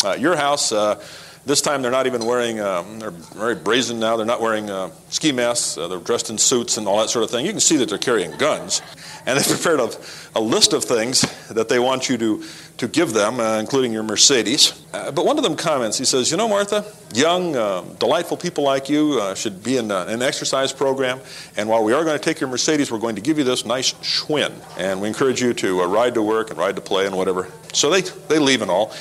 uh, 0.06 0.14
your 0.14 0.36
house. 0.36 0.72
Uh, 0.72 1.02
this 1.46 1.60
time 1.60 1.80
they're 1.80 1.92
not 1.92 2.06
even 2.06 2.24
wearing, 2.24 2.58
um, 2.60 2.98
they're 2.98 3.10
very 3.10 3.54
brazen 3.54 4.00
now. 4.00 4.16
They're 4.16 4.26
not 4.26 4.40
wearing 4.40 4.68
uh, 4.68 4.90
ski 5.10 5.30
masks. 5.30 5.78
Uh, 5.78 5.86
they're 5.86 6.00
dressed 6.00 6.28
in 6.28 6.38
suits 6.38 6.76
and 6.76 6.88
all 6.88 6.98
that 6.98 7.08
sort 7.08 7.24
of 7.24 7.30
thing. 7.30 7.46
You 7.46 7.52
can 7.52 7.60
see 7.60 7.76
that 7.76 7.88
they're 7.88 7.98
carrying 7.98 8.36
guns. 8.36 8.82
And 9.28 9.36
they've 9.36 9.58
prepared 9.60 9.80
a, 9.80 9.90
a 10.36 10.40
list 10.40 10.72
of 10.72 10.84
things 10.84 11.22
that 11.48 11.68
they 11.68 11.80
want 11.80 12.08
you 12.08 12.16
to, 12.16 12.44
to 12.76 12.86
give 12.86 13.12
them, 13.12 13.40
uh, 13.40 13.58
including 13.58 13.92
your 13.92 14.04
Mercedes. 14.04 14.70
But 14.92 15.24
one 15.26 15.36
of 15.36 15.42
them 15.42 15.56
comments, 15.56 15.98
he 15.98 16.04
says, 16.04 16.30
You 16.30 16.36
know, 16.36 16.46
Martha, 16.46 16.84
young, 17.12 17.54
delightful 17.98 18.36
people 18.36 18.62
like 18.62 18.88
you 18.88 19.34
should 19.34 19.64
be 19.64 19.78
in 19.78 19.90
an 19.90 20.22
exercise 20.22 20.72
program. 20.72 21.18
And 21.56 21.68
while 21.68 21.82
we 21.82 21.92
are 21.92 22.04
going 22.04 22.16
to 22.16 22.24
take 22.24 22.38
your 22.38 22.48
Mercedes, 22.48 22.92
we're 22.92 23.00
going 23.00 23.16
to 23.16 23.20
give 23.20 23.36
you 23.36 23.42
this 23.42 23.66
nice 23.66 23.94
Schwinn. 23.94 24.52
And 24.78 25.00
we 25.00 25.08
encourage 25.08 25.42
you 25.42 25.52
to 25.54 25.82
ride 25.82 26.14
to 26.14 26.22
work 26.22 26.50
and 26.50 26.58
ride 26.60 26.76
to 26.76 26.82
play 26.82 27.04
and 27.04 27.16
whatever. 27.16 27.48
So 27.72 27.90
they, 27.90 28.02
they 28.02 28.38
leave 28.38 28.62
and 28.62 28.70
all. 28.70 28.94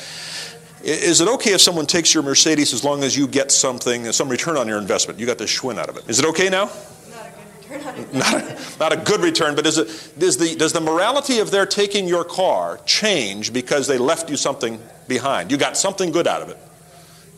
Is 0.85 1.19
it 1.19 1.27
okay 1.27 1.53
if 1.53 1.61
someone 1.61 1.87
takes 1.87 2.13
your 2.13 2.21
Mercedes 2.21 2.71
as 2.71 2.83
long 2.83 3.03
as 3.03 3.17
you 3.17 3.27
get 3.27 3.51
something, 3.51 4.11
some 4.11 4.29
return 4.29 4.55
on 4.55 4.67
your 4.67 4.77
investment? 4.77 5.19
You 5.19 5.25
got 5.25 5.39
the 5.39 5.45
Schwinn 5.45 5.79
out 5.79 5.89
of 5.89 5.97
it. 5.97 6.07
Is 6.07 6.19
it 6.19 6.25
okay 6.25 6.47
now? 6.47 6.69
Not 7.09 7.33
a, 7.33 8.05
good 8.05 8.13
return. 8.13 8.57
not 8.79 8.93
a 8.93 8.97
good 8.97 9.21
return, 9.21 9.55
but 9.55 9.65
is 9.65 9.79
it, 9.79 10.13
does, 10.19 10.37
the, 10.37 10.55
does 10.55 10.73
the 10.73 10.81
morality 10.81 11.39
of 11.39 11.49
their 11.49 11.65
taking 11.65 12.07
your 12.07 12.23
car 12.23 12.79
change 12.85 13.51
because 13.51 13.87
they 13.87 13.97
left 13.97 14.29
you 14.29 14.37
something 14.37 14.79
behind? 15.07 15.49
You 15.49 15.57
got 15.57 15.75
something 15.75 16.11
good 16.11 16.27
out 16.27 16.43
of 16.43 16.49
it. 16.49 16.57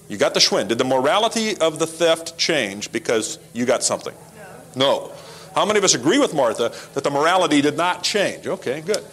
You 0.09 0.17
got 0.17 0.33
the 0.33 0.41
Schwinn. 0.41 0.67
Did 0.67 0.77
the 0.77 0.83
morality 0.83 1.57
of 1.57 1.79
the 1.79 1.87
theft 1.87 2.37
change 2.37 2.91
because 2.91 3.39
you 3.53 3.65
got 3.65 3.81
something? 3.81 4.13
No. 4.75 5.13
How 5.55 5.65
many 5.65 5.77
of 5.77 5.85
us 5.85 5.95
agree 5.95 6.19
with 6.19 6.33
Martha 6.33 6.73
that 6.95 7.03
the 7.05 7.11
morality 7.11 7.61
did 7.61 7.77
not 7.77 8.03
change? 8.03 8.45
Okay, 8.45 8.81
good. 8.81 9.05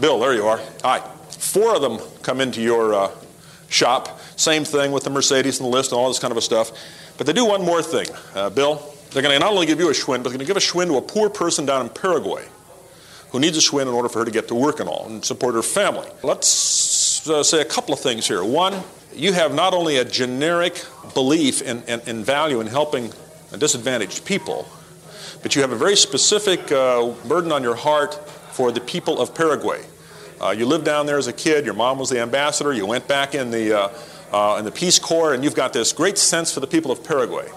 Bill, 0.00 0.18
there 0.18 0.32
you 0.32 0.46
are. 0.46 0.60
Hi. 0.82 1.00
Four 1.28 1.76
of 1.76 1.82
them 1.82 1.98
come 2.22 2.40
into 2.40 2.62
your 2.62 2.94
uh, 2.94 3.10
shop. 3.70 4.20
Same 4.36 4.64
thing 4.64 4.92
with 4.92 5.04
the 5.04 5.10
Mercedes 5.10 5.58
and 5.58 5.66
the 5.66 5.70
list 5.70 5.92
and 5.92 5.98
all 5.98 6.08
this 6.08 6.18
kind 6.18 6.32
of 6.32 6.36
a 6.36 6.42
stuff. 6.42 6.72
But 7.16 7.26
they 7.26 7.32
do 7.32 7.46
one 7.46 7.64
more 7.64 7.82
thing. 7.82 8.06
Uh, 8.34 8.50
Bill, 8.50 8.82
they're 9.10 9.22
going 9.22 9.34
to 9.34 9.38
not 9.38 9.52
only 9.52 9.66
give 9.66 9.80
you 9.80 9.88
a 9.88 9.92
Schwinn, 9.92 10.22
but 10.22 10.30
they're 10.30 10.38
going 10.38 10.40
to 10.40 10.44
give 10.44 10.56
a 10.56 10.60
Schwinn 10.60 10.88
to 10.88 10.96
a 10.96 11.02
poor 11.02 11.30
person 11.30 11.64
down 11.64 11.86
in 11.86 11.88
Paraguay 11.88 12.44
who 13.30 13.38
needs 13.38 13.56
a 13.56 13.60
Schwinn 13.60 13.82
in 13.82 13.88
order 13.88 14.08
for 14.08 14.18
her 14.20 14.24
to 14.24 14.30
get 14.30 14.48
to 14.48 14.54
work 14.54 14.80
and 14.80 14.88
all 14.88 15.06
and 15.06 15.24
support 15.24 15.54
her 15.54 15.62
family. 15.62 16.08
Let's 16.22 17.28
uh, 17.28 17.42
say 17.42 17.60
a 17.60 17.64
couple 17.64 17.94
of 17.94 18.00
things 18.00 18.26
here. 18.26 18.42
One, 18.44 18.82
you 19.14 19.32
have 19.32 19.54
not 19.54 19.72
only 19.72 19.96
a 19.96 20.04
generic 20.04 20.84
belief 21.14 21.62
in, 21.62 21.82
in, 21.84 22.00
in 22.06 22.24
value 22.24 22.60
in 22.60 22.66
helping 22.66 23.12
disadvantaged 23.56 24.24
people, 24.24 24.68
but 25.42 25.54
you 25.54 25.62
have 25.62 25.72
a 25.72 25.76
very 25.76 25.96
specific 25.96 26.70
uh, 26.72 27.08
burden 27.26 27.52
on 27.52 27.62
your 27.62 27.74
heart 27.76 28.14
for 28.52 28.72
the 28.72 28.80
people 28.80 29.20
of 29.20 29.34
Paraguay. 29.34 29.82
Uh, 30.40 30.50
you 30.50 30.64
lived 30.64 30.84
down 30.84 31.06
there 31.06 31.18
as 31.18 31.26
a 31.26 31.32
kid. 31.32 31.64
Your 31.64 31.74
mom 31.74 31.98
was 31.98 32.08
the 32.08 32.20
ambassador. 32.20 32.72
You 32.72 32.86
went 32.86 33.06
back 33.06 33.34
in 33.34 33.50
the 33.50 33.78
uh, 33.78 33.88
uh, 34.32 34.56
in 34.58 34.64
the 34.64 34.70
Peace 34.70 34.98
Corps, 34.98 35.34
and 35.34 35.44
you've 35.44 35.54
got 35.54 35.72
this 35.72 35.92
great 35.92 36.16
sense 36.16 36.52
for 36.52 36.60
the 36.60 36.66
people 36.66 36.90
of 36.90 37.04
Paraguay. 37.04 37.48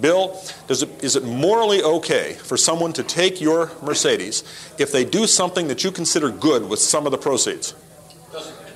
Bill, 0.00 0.40
it, 0.68 1.04
is 1.04 1.16
it 1.16 1.24
morally 1.24 1.82
okay 1.82 2.34
for 2.34 2.56
someone 2.56 2.92
to 2.94 3.02
take 3.02 3.40
your 3.40 3.70
Mercedes 3.82 4.44
if 4.78 4.92
they 4.92 5.04
do 5.04 5.26
something 5.26 5.68
that 5.68 5.84
you 5.84 5.90
consider 5.90 6.30
good 6.30 6.68
with 6.68 6.78
some 6.78 7.06
of 7.06 7.12
the 7.12 7.18
proceeds? 7.18 7.74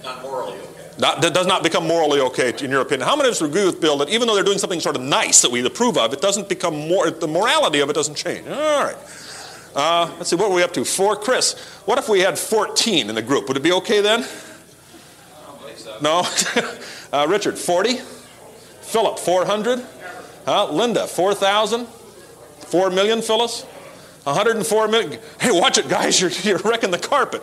Not 0.03 0.23
morally 0.23 0.59
okay. 0.59 0.91
Not, 0.99 1.23
that 1.23 1.33
does 1.33 1.47
not 1.47 1.63
become 1.63 1.87
morally 1.87 2.21
okay, 2.21 2.53
in 2.63 2.71
your 2.71 2.83
opinion. 2.83 3.09
How 3.09 3.17
many 3.17 3.29
of 3.29 3.33
us 3.33 3.43
agree 3.43 3.65
with 3.65 3.81
Bill 3.81 3.97
that 3.99 4.11
even 4.11 4.29
though 4.29 4.35
they're 4.35 4.45
doing 4.45 4.59
something 4.59 4.81
sort 4.81 4.97
of 4.97 5.03
nice 5.03 5.41
that 5.43 5.51
we 5.51 5.65
approve 5.65 5.97
of, 5.97 6.13
it 6.13 6.21
doesn't 6.21 6.49
become 6.49 6.89
more, 6.89 7.11
the 7.11 7.29
morality 7.29 7.81
of 7.81 7.89
it 7.89 7.95
doesn't 7.95 8.17
change? 8.17 8.47
All 8.47 8.85
right. 8.85 8.97
Uh, 9.75 10.13
let's 10.19 10.31
see, 10.31 10.37
what 10.37 10.51
were 10.51 10.57
we 10.57 10.63
up 10.63 10.73
to? 10.75 10.85
Four? 10.85 11.17
Chris, 11.17 11.59
what 11.85 11.99
if 11.99 12.09
we 12.09 12.21
had 12.21 12.39
14 12.39 13.09
in 13.09 13.15
the 13.15 13.23
group? 13.23 13.49
Would 13.49 13.57
it 13.57 13.63
be 13.63 13.73
okay 13.73 14.01
then? 14.01 14.25
So. 15.77 15.99
No? 16.01 16.23
uh, 17.13 17.27
Richard, 17.29 17.59
40? 17.59 17.97
Philip, 18.83 19.19
400? 19.19 19.85
Uh, 20.47 20.71
Linda, 20.71 21.07
4,000? 21.07 21.87
4 21.87 22.91
million, 22.91 23.21
Phyllis? 23.21 23.63
104 24.25 24.89
million? 24.89 25.21
Hey, 25.41 25.51
watch 25.51 25.79
it, 25.79 25.89
guys, 25.89 26.21
you're, 26.21 26.31
you're 26.31 26.59
wrecking 26.59 26.91
the 26.91 26.99
carpet. 26.99 27.43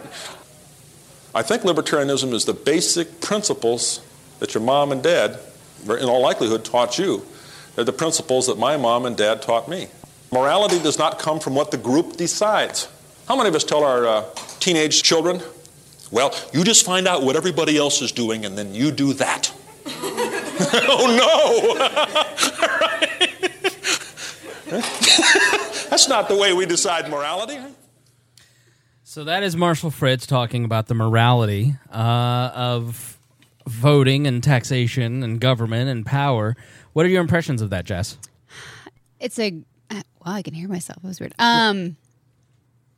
I 1.34 1.42
think 1.42 1.64
libertarianism 1.64 2.34
is 2.34 2.46
the 2.46 2.54
basic 2.54 3.22
principles 3.22 4.02
that 4.40 4.54
your 4.54 4.64
mom 4.64 4.92
and 4.92 5.04
dad, 5.04 5.40
in 5.84 6.06
all 6.06 6.22
likelihood, 6.22 6.66
taught 6.66 6.98
you. 6.98 7.26
They're 7.76 7.86
the 7.86 7.94
principles 7.94 8.48
that 8.48 8.58
my 8.58 8.78
mom 8.78 9.06
and 9.06 9.16
dad 9.16 9.42
taught 9.42 9.70
me. 9.70 9.88
Morality 10.32 10.80
does 10.80 10.98
not 10.98 11.20
come 11.20 11.40
from 11.40 11.56
what 11.56 11.72
the 11.72 11.78
group 11.78 12.16
decides. 12.16 12.88
How 13.28 13.36
many 13.36 13.50
of 13.50 13.56
us 13.56 13.66
tell 13.66 13.84
our 13.84 14.08
uh, 14.08 14.24
teenage 14.60 15.04
children, 15.04 15.42
well, 16.10 16.34
you 16.54 16.64
just 16.64 16.86
find 16.86 17.08
out 17.08 17.24
what 17.24 17.36
everybody 17.36 17.78
else 17.78 18.02
is 18.02 18.12
doing 18.14 18.46
and 18.46 18.58
then 18.58 18.74
you 18.74 18.92
do 18.92 19.14
that? 19.14 19.54
oh 19.88 21.08
no! 21.18 21.76
That's 25.90 26.08
not 26.08 26.30
the 26.30 26.38
way 26.38 26.54
we 26.54 26.66
decide 26.66 27.10
morality. 27.10 27.58
So 29.04 29.26
that 29.26 29.44
is 29.44 29.58
Marshall 29.58 29.92
Fritz 29.92 30.26
talking 30.26 30.64
about 30.64 30.88
the 30.88 30.94
morality 30.96 31.76
uh, 31.92 32.52
of 32.54 33.18
voting 33.68 34.26
and 34.28 34.42
taxation 34.42 35.24
and 35.24 35.42
government 35.42 35.90
and 35.90 36.06
power. 36.06 36.56
What 36.94 37.06
are 37.06 37.10
your 37.10 37.20
impressions 37.22 37.62
of 37.62 37.70
that, 37.72 37.84
Jess? 37.84 38.18
It's 39.20 39.38
a 39.38 39.62
well, 40.24 40.36
I 40.36 40.42
can 40.42 40.54
hear 40.54 40.68
myself. 40.68 41.02
That 41.02 41.08
was 41.08 41.20
weird. 41.20 41.34
Um, 41.40 41.98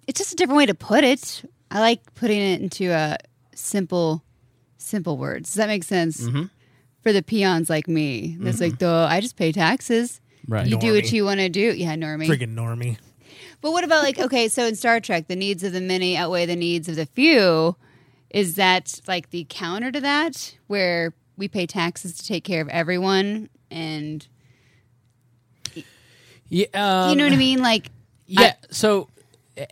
it's 0.07 0.19
just 0.19 0.33
a 0.33 0.35
different 0.35 0.57
way 0.57 0.65
to 0.65 0.75
put 0.75 1.03
it. 1.03 1.43
I 1.71 1.79
like 1.79 2.13
putting 2.15 2.41
it 2.41 2.61
into 2.61 2.91
a 2.91 3.17
simple, 3.55 4.23
simple 4.77 5.17
words. 5.17 5.49
Does 5.49 5.55
that 5.55 5.67
make 5.67 5.83
sense? 5.83 6.21
Mm-hmm. 6.21 6.43
For 7.01 7.11
the 7.11 7.21
peons 7.21 7.69
like 7.69 7.89
me, 7.89 8.37
that's 8.39 8.61
like, 8.61 8.79
though 8.79 9.03
I 9.03 9.19
just 9.19 9.35
pay 9.35 9.51
taxes. 9.51 10.21
Right. 10.47 10.65
You 10.65 10.77
do 10.77 10.93
what 10.93 11.03
Normie. 11.03 11.11
you 11.11 11.25
want 11.25 11.39
to 11.41 11.49
do. 11.49 11.73
Yeah, 11.75 11.95
normie. 11.95 12.27
Friggin' 12.27 12.55
normie. 12.55 12.97
But 13.59 13.71
what 13.71 13.83
about 13.83 14.03
like 14.03 14.19
okay, 14.19 14.47
so 14.49 14.65
in 14.65 14.75
Star 14.75 14.99
Trek, 14.99 15.27
the 15.27 15.35
needs 15.35 15.63
of 15.63 15.73
the 15.73 15.81
many 15.81 16.17
outweigh 16.17 16.45
the 16.45 16.55
needs 16.55 16.89
of 16.89 16.95
the 16.95 17.05
few. 17.05 17.75
Is 18.29 18.55
that 18.55 18.99
like 19.07 19.29
the 19.29 19.45
counter 19.49 19.91
to 19.91 20.01
that, 20.01 20.57
where 20.67 21.13
we 21.37 21.47
pay 21.47 21.65
taxes 21.65 22.17
to 22.17 22.25
take 22.25 22.43
care 22.43 22.61
of 22.61 22.69
everyone, 22.69 23.49
and 23.69 24.27
Yeah, 26.53 27.09
you 27.09 27.15
know 27.15 27.23
what 27.23 27.31
I 27.31 27.35
um, 27.35 27.39
mean? 27.39 27.59
Like, 27.61 27.89
Yeah. 28.27 28.53
so, 28.69 29.09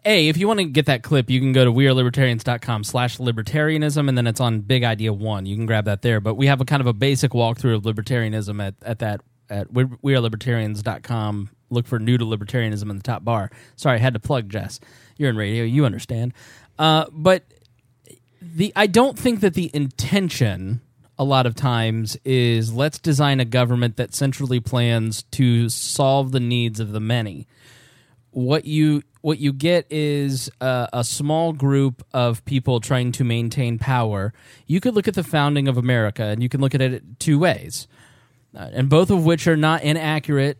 A, 0.03 0.27
if 0.27 0.37
you 0.37 0.47
want 0.47 0.59
to 0.59 0.65
get 0.65 0.87
that 0.87 1.03
clip, 1.03 1.29
you 1.29 1.39
can 1.39 1.53
go 1.53 1.63
to 1.63 1.71
wearelibertarians.com 1.71 2.83
slash 2.83 3.17
libertarianism, 3.17 4.09
and 4.09 4.17
then 4.17 4.25
it's 4.25 4.41
on 4.41 4.61
Big 4.61 4.83
Idea 4.83 5.13
1. 5.13 5.45
You 5.45 5.55
can 5.55 5.65
grab 5.67 5.85
that 5.85 6.01
there. 6.01 6.19
But 6.19 6.35
we 6.35 6.47
have 6.47 6.59
a 6.59 6.65
kind 6.65 6.81
of 6.81 6.87
a 6.87 6.93
basic 6.93 7.31
walkthrough 7.31 7.75
of 7.75 7.83
libertarianism 7.83 8.65
at, 8.65 8.73
at 8.81 8.99
that 8.99 9.21
at 9.49 9.71
we- 9.71 9.85
wearelibertarians.com. 9.85 11.49
Look 11.69 11.87
for 11.87 11.99
new 11.99 12.17
to 12.17 12.25
libertarianism 12.25 12.89
in 12.89 12.97
the 12.97 13.03
top 13.03 13.23
bar. 13.23 13.51
Sorry, 13.75 13.95
I 13.95 13.99
had 13.99 14.13
to 14.13 14.19
plug 14.19 14.49
Jess. 14.49 14.79
You're 15.17 15.29
in 15.29 15.37
radio. 15.37 15.63
You 15.63 15.85
understand. 15.85 16.33
Uh, 16.79 17.05
but 17.11 17.43
the 18.41 18.73
I 18.75 18.87
don't 18.87 19.17
think 19.19 19.41
that 19.41 19.53
the 19.53 19.69
intention 19.73 20.81
a 21.21 21.23
lot 21.23 21.45
of 21.45 21.53
times 21.53 22.17
is 22.25 22.73
let's 22.73 22.97
design 22.97 23.39
a 23.39 23.45
government 23.45 23.95
that 23.97 24.11
centrally 24.11 24.59
plans 24.59 25.21
to 25.29 25.69
solve 25.69 26.31
the 26.31 26.39
needs 26.39 26.79
of 26.79 26.93
the 26.93 26.99
many. 26.99 27.47
What 28.31 28.65
you 28.65 29.03
what 29.21 29.37
you 29.37 29.53
get 29.53 29.85
is 29.91 30.49
a, 30.59 30.89
a 30.91 31.03
small 31.03 31.53
group 31.53 32.03
of 32.11 32.43
people 32.45 32.79
trying 32.79 33.11
to 33.11 33.23
maintain 33.23 33.77
power. 33.77 34.33
You 34.65 34.81
could 34.81 34.95
look 34.95 35.07
at 35.07 35.13
the 35.13 35.23
founding 35.23 35.67
of 35.67 35.77
America, 35.77 36.23
and 36.23 36.41
you 36.41 36.49
can 36.49 36.59
look 36.59 36.73
at 36.73 36.81
it 36.81 37.19
two 37.19 37.37
ways, 37.37 37.87
uh, 38.57 38.71
and 38.73 38.89
both 38.89 39.11
of 39.11 39.23
which 39.23 39.47
are 39.47 39.55
not 39.55 39.83
inaccurate 39.83 40.57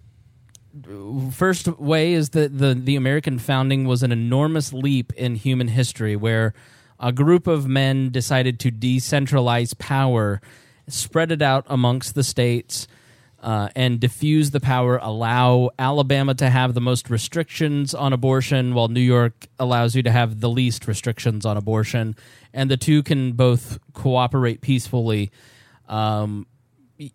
first 1.32 1.68
way 1.80 2.14
is 2.14 2.30
that 2.30 2.56
the 2.56 2.76
the 2.76 2.96
American 2.96 3.40
founding 3.40 3.86
was 3.86 4.04
an 4.04 4.12
enormous 4.12 4.72
leap 4.72 5.12
in 5.14 5.34
human 5.34 5.70
history 5.70 6.16
where 6.16 6.54
a 7.02 7.12
group 7.12 7.48
of 7.48 7.68
men 7.68 8.12
decided 8.12 8.60
to 8.60 8.72
decentralize 8.72 9.78
power, 9.78 10.40
spread 10.88 11.32
it 11.32 11.42
out 11.42 11.66
amongst 11.68 12.14
the 12.14 12.24
states, 12.24 12.88
uh, 13.42 13.70
and 13.76 14.00
diffuse 14.00 14.52
the 14.52 14.60
power. 14.60 15.00
Allow 15.02 15.72
Alabama 15.80 16.36
to 16.36 16.50
have 16.50 16.76
the 16.76 16.82
most 16.82 17.10
restrictions 17.10 17.96
on 17.96 18.14
abortion, 18.14 18.76
while 18.76 18.88
New 18.88 19.02
York 19.02 19.48
allows 19.58 19.96
you 19.96 20.04
to 20.04 20.12
have 20.12 20.40
the 20.40 20.50
least 20.50 20.88
restrictions 20.88 21.44
on 21.44 21.58
abortion, 21.58 22.16
and 22.54 22.70
the 22.70 22.78
two 22.78 23.02
can 23.02 23.34
both 23.34 23.80
cooperate 23.94 24.62
peacefully. 24.62 25.32
Um, 25.90 26.46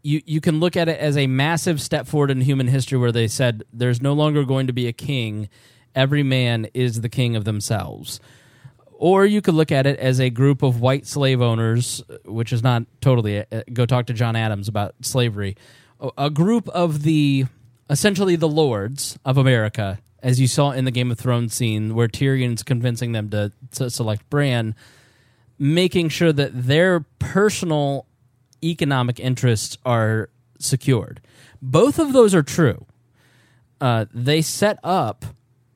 you 0.02 0.20
you 0.26 0.40
can 0.40 0.58
look 0.58 0.76
at 0.76 0.88
it 0.88 0.98
as 0.98 1.16
a 1.16 1.28
massive 1.28 1.80
step 1.80 2.08
forward 2.08 2.32
in 2.32 2.40
human 2.40 2.66
history 2.66 2.98
where 2.98 3.12
they 3.12 3.28
said 3.28 3.62
there's 3.72 4.02
no 4.02 4.14
longer 4.14 4.44
going 4.44 4.66
to 4.66 4.72
be 4.72 4.88
a 4.88 4.92
king 4.92 5.48
every 5.94 6.24
man 6.24 6.66
is 6.74 7.00
the 7.02 7.08
king 7.08 7.36
of 7.36 7.44
themselves 7.44 8.18
or 8.98 9.26
you 9.26 9.42
could 9.42 9.54
look 9.54 9.70
at 9.70 9.86
it 9.86 9.98
as 9.98 10.20
a 10.20 10.30
group 10.30 10.62
of 10.62 10.80
white 10.80 11.06
slave 11.06 11.40
owners 11.40 12.02
which 12.24 12.52
is 12.52 12.62
not 12.62 12.84
totally 13.00 13.40
uh, 13.40 13.62
go 13.72 13.86
talk 13.86 14.06
to 14.06 14.12
John 14.12 14.36
Adams 14.36 14.68
about 14.68 14.94
slavery 15.02 15.56
a, 16.16 16.30
group 16.30 16.68
of 16.70 17.02
the 17.02 17.46
essentially 17.88 18.36
the 18.36 18.48
lords 18.48 19.18
of 19.24 19.36
America 19.38 19.98
as 20.22 20.40
you 20.40 20.46
saw 20.46 20.70
in 20.70 20.84
the 20.84 20.90
Game 20.90 21.10
of 21.10 21.18
Thrones 21.18 21.54
scene 21.54 21.94
where 21.94 22.08
Tyrion's 22.08 22.62
convincing 22.62 23.12
them 23.12 23.30
to, 23.30 23.52
to 23.72 23.90
select 23.90 24.28
Bran 24.30 24.74
making 25.58 26.08
sure 26.08 26.32
that 26.32 26.50
their 26.52 27.00
personal 27.18 28.06
economic 28.62 29.20
interests 29.20 29.78
are 29.84 30.28
secured. 30.58 31.20
Both 31.62 31.98
of 31.98 32.12
those 32.12 32.34
are 32.34 32.42
true. 32.42 32.86
Uh, 33.80 34.06
they 34.12 34.42
set 34.42 34.78
up 34.82 35.24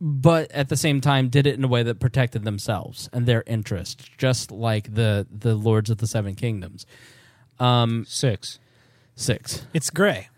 but 0.00 0.50
at 0.52 0.68
the 0.68 0.76
same 0.76 1.00
time 1.00 1.28
did 1.28 1.46
it 1.46 1.56
in 1.56 1.64
a 1.64 1.68
way 1.68 1.82
that 1.82 1.98
protected 1.98 2.44
themselves 2.44 3.08
and 3.12 3.26
their 3.26 3.42
interests, 3.46 4.08
just 4.16 4.52
like 4.52 4.94
the 4.94 5.26
the 5.30 5.54
lords 5.54 5.90
of 5.90 5.98
the 5.98 6.06
seven 6.06 6.34
kingdoms. 6.34 6.86
Um, 7.58 8.04
six, 8.06 8.58
six. 9.14 9.66
It's 9.72 9.90
gray, 9.90 10.28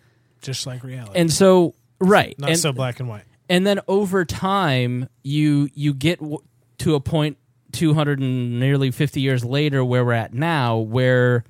just 0.42 0.66
like 0.66 0.82
reality. 0.84 1.18
And 1.18 1.32
so, 1.32 1.74
right, 2.00 2.38
Not 2.38 2.50
and, 2.50 2.58
so 2.58 2.72
black 2.72 3.00
and 3.00 3.08
white. 3.08 3.24
And 3.48 3.66
then 3.66 3.80
over 3.88 4.24
time, 4.24 5.08
you 5.22 5.68
you 5.74 5.94
get 5.94 6.18
w- 6.18 6.38
to 6.78 6.94
a 6.94 7.00
point 7.00 7.38
two 7.72 7.94
hundred 7.94 8.20
and 8.20 8.60
nearly 8.60 8.90
fifty 8.90 9.20
years 9.20 9.44
later, 9.44 9.84
where 9.84 10.04
we're 10.04 10.12
at 10.12 10.32
now, 10.34 10.78
where 10.78 11.44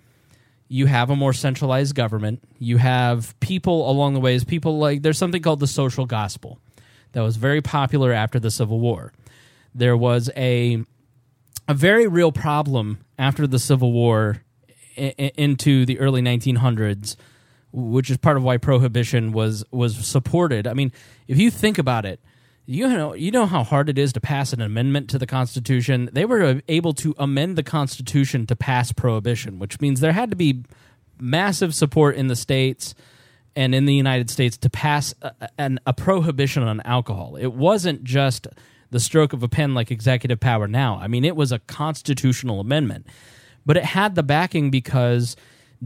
you 0.68 0.86
have 0.86 1.10
a 1.10 1.16
more 1.16 1.32
centralized 1.32 1.94
government. 1.94 2.42
You 2.58 2.76
have 2.76 3.38
people 3.40 3.90
along 3.90 4.14
the 4.14 4.20
ways. 4.20 4.44
People 4.44 4.78
like 4.78 5.02
there's 5.02 5.18
something 5.18 5.42
called 5.42 5.60
the 5.60 5.66
social 5.66 6.06
gospel 6.06 6.58
that 7.12 7.22
was 7.22 7.36
very 7.36 7.60
popular 7.62 8.12
after 8.12 8.38
the 8.38 8.50
Civil 8.50 8.78
War. 8.80 9.12
There 9.74 9.96
was 9.96 10.30
a 10.36 10.84
a 11.66 11.74
very 11.74 12.06
real 12.06 12.32
problem 12.32 12.98
after 13.18 13.46
the 13.46 13.58
Civil 13.58 13.92
War 13.92 14.42
i- 14.96 15.14
i- 15.18 15.32
into 15.36 15.84
the 15.84 15.98
early 15.98 16.22
1900s, 16.22 17.16
which 17.72 18.10
is 18.10 18.16
part 18.16 18.36
of 18.36 18.42
why 18.42 18.56
prohibition 18.56 19.32
was 19.32 19.64
was 19.70 19.96
supported. 20.06 20.66
I 20.66 20.74
mean, 20.74 20.92
if 21.26 21.38
you 21.38 21.50
think 21.50 21.78
about 21.78 22.04
it, 22.04 22.20
You 22.70 22.86
know, 22.86 23.14
you 23.14 23.30
know 23.30 23.46
how 23.46 23.64
hard 23.64 23.88
it 23.88 23.98
is 23.98 24.12
to 24.12 24.20
pass 24.20 24.52
an 24.52 24.60
amendment 24.60 25.08
to 25.10 25.18
the 25.18 25.26
Constitution. 25.26 26.10
They 26.12 26.26
were 26.26 26.42
uh, 26.42 26.60
able 26.68 26.92
to 26.94 27.14
amend 27.18 27.56
the 27.56 27.62
Constitution 27.62 28.46
to 28.46 28.54
pass 28.54 28.92
prohibition, 28.92 29.58
which 29.58 29.80
means 29.80 30.00
there 30.00 30.12
had 30.12 30.30
to 30.30 30.36
be 30.36 30.64
massive 31.18 31.72
support 31.74 32.16
in 32.16 32.28
the 32.28 32.36
states 32.36 32.94
and 33.56 33.74
in 33.74 33.86
the 33.86 33.94
United 33.94 34.28
States 34.28 34.58
to 34.58 34.68
pass 34.68 35.14
a, 35.22 35.48
an, 35.56 35.80
a 35.86 35.92
prohibition 35.92 36.62
on 36.62 36.82
alcohol. 36.82 37.36
It 37.36 37.54
wasn't 37.54 38.04
just 38.04 38.46
the 38.90 39.00
stroke 39.00 39.32
of 39.32 39.42
a 39.42 39.48
pen 39.48 39.72
like 39.72 39.90
executive 39.90 40.38
power 40.38 40.68
now. 40.68 40.98
I 41.00 41.08
mean, 41.08 41.24
it 41.24 41.36
was 41.36 41.52
a 41.52 41.58
constitutional 41.60 42.60
amendment, 42.60 43.06
but 43.64 43.76
it 43.78 43.84
had 43.84 44.14
the 44.14 44.22
backing 44.22 44.70
because 44.70 45.36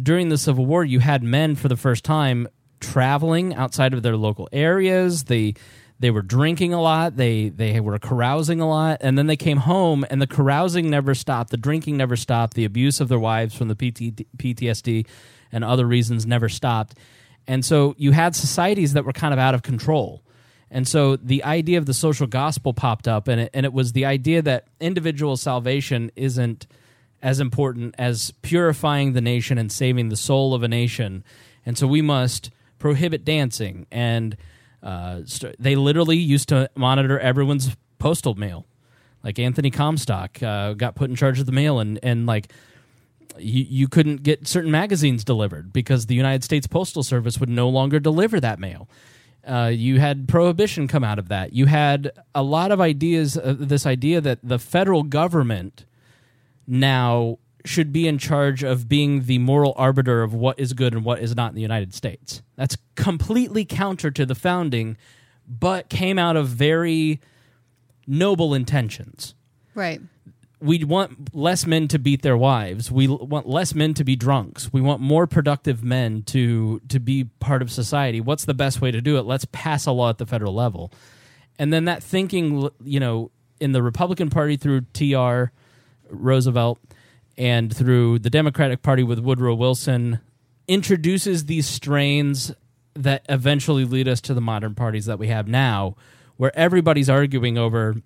during 0.01 0.28
the 0.28 0.39
Civil 0.39 0.66
War, 0.66 0.85
you 0.85 1.01
had 1.01 1.23
men 1.23 1.55
for 1.55 1.69
the 1.69 1.77
first 1.77 2.05
time 2.05 2.48
traveling 2.81 3.55
outside 3.55 3.94
of 3.94 4.02
their 4.02 4.16
local 4.16 4.48
areas. 4.52 5.24
They 5.24 5.55
they 5.98 6.10
were 6.10 6.23
drinking 6.23 6.74
a 6.74 6.81
lot. 6.81 7.16
They 7.16 7.48
they 7.48 7.78
were 7.81 7.98
carousing 7.98 8.60
a 8.60 8.69
lot, 8.69 8.98
and 9.01 9.16
then 9.16 9.28
they 9.28 9.36
came 9.36 9.59
home, 9.59 10.05
and 10.10 10.20
the 10.20 10.27
carousing 10.27 10.90
never 10.90 11.14
stopped. 11.14 11.51
The 11.51 11.56
drinking 11.56 11.97
never 11.97 12.16
stopped. 12.16 12.55
The 12.55 12.64
abuse 12.64 13.01
of 13.01 13.09
their 13.09 13.20
wives 13.20 13.55
from 13.55 13.69
the 13.69 13.74
PT, 13.77 14.27
PTSD 14.36 15.06
and 15.52 15.62
other 15.64 15.86
reasons 15.86 16.27
never 16.27 16.48
stopped. 16.48 16.94
And 17.47 17.64
so 17.64 17.94
you 17.98 18.12
had 18.12 18.35
societies 18.35 18.94
that 18.94 19.05
were 19.05 19.12
kind 19.12 19.32
of 19.32 19.39
out 19.39 19.55
of 19.55 19.62
control. 19.62 20.23
And 20.70 20.89
so 20.89 21.16
the 21.16 21.44
idea 21.44 21.77
of 21.77 21.86
the 21.86 21.94
social 21.94 22.27
gospel 22.27 22.73
popped 22.73 23.06
up, 23.06 23.28
and 23.28 23.43
it, 23.43 23.51
and 23.52 23.66
it 23.66 23.73
was 23.73 23.93
the 23.93 24.06
idea 24.06 24.40
that 24.43 24.66
individual 24.81 25.36
salvation 25.36 26.10
isn't 26.16 26.66
as 27.22 27.38
important 27.38 27.94
as 27.98 28.32
purifying 28.42 29.12
the 29.12 29.20
nation 29.20 29.56
and 29.56 29.70
saving 29.70 30.08
the 30.08 30.16
soul 30.16 30.54
of 30.54 30.62
a 30.62 30.68
nation. 30.68 31.24
And 31.64 31.78
so 31.78 31.86
we 31.86 32.02
must 32.02 32.50
prohibit 32.78 33.24
dancing. 33.24 33.86
And 33.92 34.36
uh, 34.82 35.20
st- 35.24 35.54
they 35.58 35.76
literally 35.76 36.16
used 36.16 36.48
to 36.48 36.68
monitor 36.74 37.18
everyone's 37.20 37.76
postal 37.98 38.34
mail. 38.34 38.66
Like 39.22 39.38
Anthony 39.38 39.70
Comstock 39.70 40.42
uh, 40.42 40.72
got 40.72 40.96
put 40.96 41.08
in 41.08 41.14
charge 41.14 41.38
of 41.38 41.46
the 41.46 41.52
mail, 41.52 41.78
and, 41.78 42.00
and 42.02 42.26
like 42.26 42.52
you, 43.38 43.64
you 43.68 43.88
couldn't 43.88 44.24
get 44.24 44.48
certain 44.48 44.72
magazines 44.72 45.22
delivered 45.22 45.72
because 45.72 46.06
the 46.06 46.16
United 46.16 46.42
States 46.42 46.66
Postal 46.66 47.04
Service 47.04 47.38
would 47.38 47.48
no 47.48 47.68
longer 47.68 48.00
deliver 48.00 48.40
that 48.40 48.58
mail. 48.58 48.88
Uh, 49.46 49.70
you 49.72 50.00
had 50.00 50.26
prohibition 50.26 50.88
come 50.88 51.04
out 51.04 51.20
of 51.20 51.28
that. 51.28 51.52
You 51.52 51.66
had 51.66 52.10
a 52.34 52.42
lot 52.42 52.72
of 52.72 52.80
ideas, 52.80 53.36
uh, 53.36 53.54
this 53.56 53.86
idea 53.86 54.20
that 54.20 54.40
the 54.42 54.58
federal 54.58 55.04
government 55.04 55.84
now 56.66 57.39
should 57.64 57.93
be 57.93 58.09
in 58.09 58.18
charge 58.18 58.62
of 58.62 58.89
being 58.89 59.24
the 59.24 59.39
moral 59.39 59.74
arbiter 59.76 60.22
of 60.22 60.34
what 60.34 60.59
is 60.59 60.72
good 60.72 60.94
and 60.94 61.05
what 61.05 61.20
is 61.20 61.36
not 61.36 61.51
in 61.51 61.55
the 61.55 61.62
United 61.62 61.94
States. 61.94 62.43
That's 62.56 62.76
completely 62.97 63.64
counter 63.64 64.10
to 64.10 64.26
the 64.26 64.34
founding, 64.34 64.97
but 65.47 65.89
came 65.89 66.18
out 66.18 66.36
of 66.36 66.48
very 66.48 67.20
noble 68.06 68.55
intentions. 68.55 69.34
Right. 69.74 70.01
We 70.60 70.84
want 70.84 71.34
less 71.34 71.66
men 71.66 71.89
to 71.89 71.98
beat 71.98 72.22
their 72.22 72.36
wives. 72.36 72.90
We 72.90 73.09
want 73.09 73.48
less 73.48 73.74
men 73.74 73.94
to 73.94 74.05
be 74.05 74.14
drunks. 74.14 74.72
We 74.72 74.80
want 74.80 75.01
more 75.01 75.26
productive 75.26 75.82
men 75.82 76.22
to 76.24 76.80
to 76.89 77.01
be 77.01 77.24
part 77.40 77.62
of 77.62 77.70
society. 77.72 78.20
What's 78.20 78.44
the 78.44 78.55
best 78.55 78.80
way 78.80 78.93
to 78.93 79.01
do 79.01 79.18
it? 79.18 79.22
Let's 79.22 79.44
pass 79.51 79.86
a 79.86 79.93
law 79.93 80.10
at 80.10 80.18
the 80.18 80.26
federal 80.26 80.55
level. 80.55 80.93
And 81.59 81.72
then 81.72 81.86
that 81.86 82.02
thinking, 82.02 82.68
you 82.84 83.01
know, 83.01 83.32
in 83.60 83.72
the 83.72 83.82
Republican 83.82 84.30
Party 84.30 84.56
through 84.56 84.82
TR 84.93 85.52
Roosevelt 86.12 86.78
and 87.36 87.74
through 87.74 88.18
the 88.18 88.30
Democratic 88.30 88.82
Party 88.82 89.02
with 89.02 89.18
Woodrow 89.18 89.55
Wilson 89.55 90.20
introduces 90.68 91.47
these 91.47 91.66
strains 91.66 92.52
that 92.94 93.24
eventually 93.28 93.84
lead 93.84 94.06
us 94.06 94.20
to 94.22 94.34
the 94.34 94.40
modern 94.40 94.74
parties 94.74 95.06
that 95.06 95.18
we 95.18 95.28
have 95.28 95.48
now, 95.48 95.97
where 96.36 96.56
everybody's 96.56 97.09
arguing 97.09 97.56
over. 97.59 97.97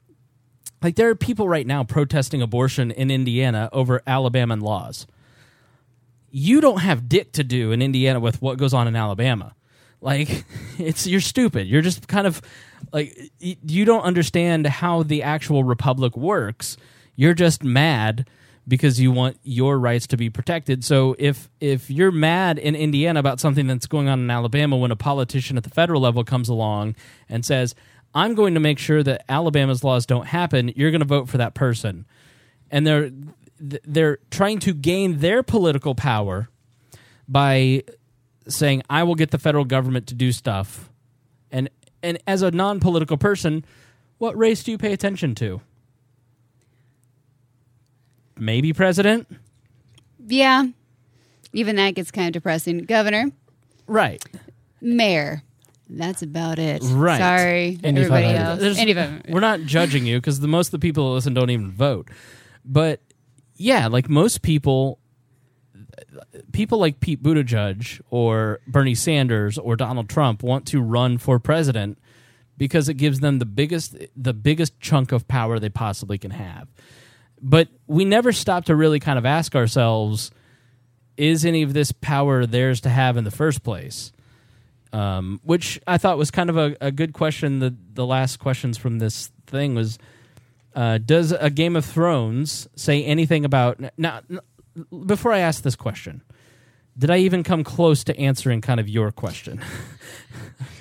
Like, 0.83 0.97
there 0.97 1.09
are 1.09 1.15
people 1.15 1.49
right 1.49 1.67
now 1.67 1.85
protesting 1.85 2.43
abortion 2.43 2.91
in 2.91 3.11
Indiana 3.11 3.69
over 3.73 4.03
Alabama 4.07 4.57
laws. 4.57 5.07
You 6.31 6.61
don't 6.61 6.81
have 6.81 7.09
dick 7.09 7.33
to 7.33 7.45
do 7.45 7.73
in 7.73 7.83
Indiana 7.83 8.21
with 8.21 8.41
what 8.41 8.59
goes 8.59 8.75
on 8.75 8.87
in 8.87 8.95
Alabama. 8.95 9.55
Like, 10.01 10.45
it's 10.79 11.07
you're 11.07 11.21
stupid. 11.21 11.67
You're 11.67 11.83
just 11.83 12.07
kind 12.09 12.27
of 12.27 12.41
like 12.93 13.17
you 13.41 13.85
don't 13.85 14.03
understand 14.03 14.67
how 14.67 15.03
the 15.03 15.23
actual 15.23 15.65
republic 15.65 16.17
works. 16.17 16.77
You're 17.17 17.35
just 17.35 17.65
mad 17.65 18.29
because 18.69 19.01
you 19.01 19.13
want 19.13 19.39
your 19.43 19.79
rights 19.79 20.07
to 20.09 20.17
be 20.17 20.29
protected. 20.29 20.85
So 20.85 21.15
if 21.19 21.49
if 21.61 21.91
you're 21.91 22.11
mad 22.11 22.59
in 22.59 22.75
Indiana 22.75 23.21
about 23.21 23.41
something 23.41 23.67
that's 23.67 23.87
going 23.87 24.09
on 24.09 24.21
in 24.21 24.31
Alabama 24.31 24.77
when 24.77 24.91
a 24.91 24.97
politician 24.97 25.57
at 25.57 25.65
the 25.65 25.71
federal 25.71 26.01
level 26.01 26.25
comes 26.25 26.49
along 26.49 26.97
and 27.29 27.45
says, 27.45 27.75
"I'm 28.15 28.35
going 28.35 28.55
to 28.55 28.61
make 28.61 28.79
sure 28.79 29.03
that 29.03 29.25
Alabama's 29.29 29.85
laws 29.85 30.07
don't 30.07 30.27
happen," 30.27 30.73
you're 30.77 30.91
going 30.91 31.01
to 31.01 31.07
vote 31.07 31.29
for 31.29 31.39
that 31.39 31.55
person. 31.55 32.07
And 32.71 32.87
they're 32.87 33.11
they're 33.59 34.19
trying 34.31 34.59
to 34.61 34.75
gain 34.75 35.19
their 35.19 35.43
political 35.43 35.95
power 35.95 36.49
by 37.29 37.85
saying, 38.49 38.83
"I 38.91 39.05
will 39.05 39.15
get 39.15 39.31
the 39.31 39.39
federal 39.39 39.65
government 39.65 40.07
to 40.09 40.15
do 40.15 40.33
stuff." 40.33 40.91
And 41.53 41.71
and 42.03 42.19
as 42.27 42.43
a 42.43 42.51
non-political 42.51 43.17
person, 43.17 43.65
what 44.19 44.37
race 44.37 44.63
do 44.65 44.73
you 44.73 44.79
pay 44.79 44.93
attention 44.93 45.35
to? 45.37 45.61
Maybe 48.39 48.73
president? 48.73 49.29
Yeah. 50.27 50.65
Even 51.53 51.77
that 51.77 51.95
gets 51.95 52.11
kind 52.11 52.29
of 52.29 52.33
depressing. 52.35 52.79
Governor, 52.85 53.31
Right. 53.87 54.23
mayor. 54.81 55.43
That's 55.89 56.23
about 56.23 56.59
it. 56.59 56.83
Right. 56.85 57.19
Sorry, 57.19 57.69
Indy 57.83 58.01
everybody 58.03 58.25
500. 58.27 58.39
else. 58.51 58.61
There's- 58.61 58.79
Indy 58.79 58.93
500. 58.95 59.33
We're 59.33 59.41
not 59.41 59.61
judging 59.63 60.05
you 60.05 60.19
because 60.19 60.41
the 60.41 60.49
most 60.49 60.69
of 60.69 60.73
the 60.73 60.79
people 60.81 61.09
that 61.09 61.15
listen 61.15 61.33
don't 61.35 61.51
even 61.51 61.71
vote. 61.71 62.09
But 62.65 63.01
yeah, 63.57 63.87
like 63.87 64.09
most 64.09 64.43
people, 64.43 64.99
people 66.53 66.79
like 66.79 67.01
Pete 67.01 67.23
Buttigieg 67.23 68.01
or 68.11 68.61
Bernie 68.67 68.95
Sanders 68.97 69.59
or 69.59 69.77
Donald 69.77 70.09
Trump 70.09 70.43
want 70.43 70.67
to 70.67 70.81
run 70.83 71.19
for 71.19 71.39
president 71.39 71.99
because 72.59 72.89
it 72.89 72.95
gives 72.95 73.21
them 73.21 73.39
the 73.39 73.47
biggest 73.47 73.97
the 74.17 74.33
biggest 74.35 74.79
chunk 74.81 75.13
of 75.13 75.29
power 75.29 75.59
they 75.61 75.69
possibly 75.69 76.19
can 76.19 76.33
have. 76.33 76.69
But 77.41 77.69
we 77.87 78.05
never 78.05 78.33
stop 78.33 78.65
to 78.67 78.77
really 78.77 79.01
kind 79.01 79.19
of 79.19 79.27
ask 79.27 79.55
ourselves 79.55 80.31
is 81.17 81.45
any 81.45 81.63
of 81.63 81.73
this 81.73 81.93
power 81.93 82.47
theirs 82.47 82.81
to 82.83 82.89
have 82.89 83.17
in 83.17 83.25
the 83.25 83.31
first 83.31 83.63
place? 83.63 84.13
Um, 84.93 85.41
which 85.43 85.81
I 85.87 85.99
thought 85.99 86.19
was 86.19 86.31
kind 86.31 86.51
of 86.51 86.57
a, 86.57 86.77
a 86.81 86.91
good 86.91 87.13
question. 87.13 87.59
The 87.59 87.75
the 87.93 88.07
last 88.07 88.39
questions 88.39 88.79
from 88.79 88.99
this 88.99 89.31
thing 89.47 89.75
was, 89.75 89.99
uh, 90.75 90.99
does 90.99 91.33
a 91.33 91.51
Game 91.51 91.77
of 91.77 91.85
Thrones 91.85 92.69
say 92.77 93.05
anything 93.05 93.45
about 93.45 93.81
now? 93.99 94.21
Before 95.07 95.33
I 95.33 95.39
ask 95.39 95.63
this 95.63 95.77
question, 95.77 96.23
did 96.97 97.11
I 97.11 97.19
even 97.19 97.43
come 97.43 97.65
close 97.65 98.05
to 98.05 98.19
answering 98.19 98.61
kind 98.61 98.81
of 98.81 98.89
your 98.89 99.11
question? 99.11 99.61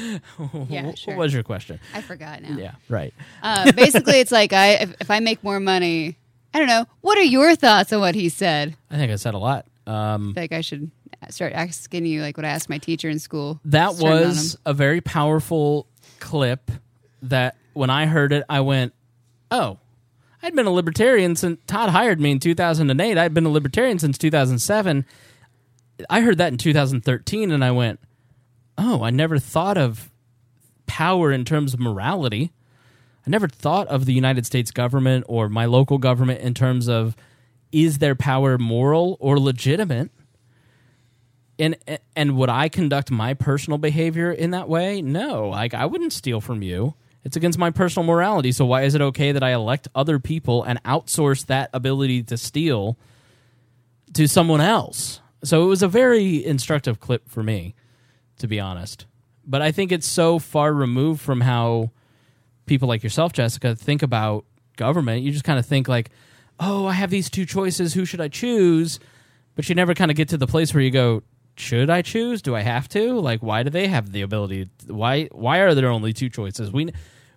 Yeah, 0.68 0.86
What- 0.86 0.98
sure. 0.98 1.14
What 1.14 1.22
was 1.24 1.34
your 1.34 1.42
question? 1.42 1.78
I 1.94 2.00
forgot 2.02 2.42
now. 2.42 2.56
Yeah, 2.56 2.72
right. 2.88 3.12
Uh, 3.42 3.72
basically, 3.72 4.20
it's 4.20 4.32
like 4.32 4.52
I 4.52 4.70
if, 4.74 4.94
if 5.00 5.10
I 5.10 5.20
make 5.20 5.42
more 5.44 5.60
money, 5.60 6.16
I 6.54 6.58
don't 6.58 6.68
know. 6.68 6.86
What 7.00 7.18
are 7.18 7.22
your 7.22 7.54
thoughts 7.56 7.92
on 7.92 8.00
what 8.00 8.14
he 8.14 8.28
said? 8.28 8.76
I 8.90 8.96
think 8.96 9.12
I 9.12 9.16
said 9.16 9.34
a 9.34 9.38
lot. 9.38 9.66
Um, 9.86 10.34
Like 10.36 10.52
I 10.52 10.60
should 10.62 10.90
start 11.30 11.52
asking 11.52 12.06
you 12.06 12.22
like 12.22 12.36
what 12.36 12.44
I 12.46 12.50
asked 12.50 12.68
my 12.70 12.78
teacher 12.78 13.08
in 13.08 13.18
school. 13.18 13.60
that 13.66 13.96
was 13.96 14.56
a 14.64 14.72
very 14.72 15.00
powerful 15.00 15.86
clip 16.18 16.70
that 17.22 17.56
when 17.74 17.90
I 17.90 18.06
heard 18.06 18.32
it, 18.32 18.42
I 18.48 18.60
went, 18.60 18.94
oh, 19.50 19.78
I'd 20.42 20.54
been 20.54 20.66
a 20.66 20.70
libertarian 20.70 21.36
since 21.36 21.60
Todd 21.66 21.90
hired 21.90 22.18
me 22.20 22.30
in 22.30 22.38
2008. 22.40 23.18
I'd 23.18 23.34
been 23.34 23.44
a 23.46 23.50
libertarian 23.50 23.98
since 23.98 24.16
2007. 24.16 25.04
I 26.08 26.20
heard 26.22 26.38
that 26.38 26.50
in 26.52 26.56
2013 26.58 27.50
and 27.50 27.62
I 27.64 27.70
went, 27.72 28.00
oh, 28.80 29.02
I 29.02 29.10
never 29.10 29.38
thought 29.38 29.78
of 29.78 30.10
power 30.86 31.30
in 31.30 31.44
terms 31.44 31.74
of 31.74 31.80
morality. 31.80 32.52
I 33.26 33.30
never 33.30 33.46
thought 33.46 33.86
of 33.88 34.06
the 34.06 34.12
United 34.12 34.46
States 34.46 34.70
government 34.70 35.24
or 35.28 35.48
my 35.48 35.66
local 35.66 35.98
government 35.98 36.40
in 36.40 36.54
terms 36.54 36.88
of 36.88 37.14
is 37.70 37.98
their 37.98 38.14
power 38.16 38.58
moral 38.58 39.16
or 39.20 39.38
legitimate? 39.38 40.10
and 41.60 41.76
and 42.16 42.36
would 42.36 42.48
I 42.48 42.68
conduct 42.68 43.10
my 43.10 43.34
personal 43.34 43.78
behavior 43.78 44.32
in 44.32 44.50
that 44.52 44.68
way? 44.68 45.02
No, 45.02 45.48
like 45.48 45.74
I 45.74 45.86
wouldn't 45.86 46.12
steal 46.12 46.40
from 46.40 46.62
you. 46.62 46.94
It's 47.22 47.36
against 47.36 47.58
my 47.58 47.70
personal 47.70 48.06
morality. 48.06 48.50
So 48.50 48.64
why 48.64 48.82
is 48.82 48.94
it 48.94 49.02
okay 49.02 49.32
that 49.32 49.42
I 49.42 49.52
elect 49.52 49.86
other 49.94 50.18
people 50.18 50.62
and 50.62 50.82
outsource 50.84 51.46
that 51.46 51.68
ability 51.74 52.22
to 52.24 52.38
steal 52.38 52.98
to 54.14 54.26
someone 54.26 54.62
else? 54.62 55.20
So 55.44 55.62
it 55.62 55.66
was 55.66 55.82
a 55.82 55.88
very 55.88 56.44
instructive 56.44 56.98
clip 56.98 57.28
for 57.28 57.42
me, 57.42 57.74
to 58.40 58.48
be 58.48 58.60
honest. 58.60 59.06
But 59.46 59.62
I 59.62 59.72
think 59.72 59.92
it's 59.92 60.06
so 60.06 60.38
far 60.38 60.72
removed 60.72 61.20
from 61.20 61.40
how 61.40 61.90
people 62.66 62.88
like 62.88 63.02
yourself, 63.02 63.32
Jessica, 63.32 63.74
think 63.74 64.02
about 64.02 64.44
government. 64.76 65.22
You 65.22 65.32
just 65.32 65.44
kind 65.44 65.58
of 65.58 65.66
think 65.66 65.88
like, 65.88 66.10
"Oh, 66.58 66.86
I 66.86 66.92
have 66.92 67.10
these 67.10 67.30
two 67.30 67.46
choices. 67.46 67.94
Who 67.94 68.04
should 68.04 68.20
I 68.20 68.28
choose?" 68.28 69.00
But 69.56 69.68
you 69.68 69.74
never 69.74 69.94
kind 69.94 70.10
of 70.10 70.16
get 70.16 70.28
to 70.28 70.36
the 70.36 70.46
place 70.46 70.72
where 70.72 70.82
you 70.82 70.90
go, 70.90 71.22
should 71.56 71.90
I 71.90 72.02
choose? 72.02 72.42
Do 72.42 72.56
I 72.56 72.60
have 72.62 72.88
to? 72.90 73.20
Like, 73.20 73.42
why 73.42 73.62
do 73.62 73.70
they 73.70 73.88
have 73.88 74.12
the 74.12 74.22
ability? 74.22 74.68
Why 74.86 75.24
why 75.32 75.58
are 75.58 75.74
there 75.74 75.88
only 75.88 76.12
two 76.12 76.28
choices? 76.28 76.72
We 76.72 76.90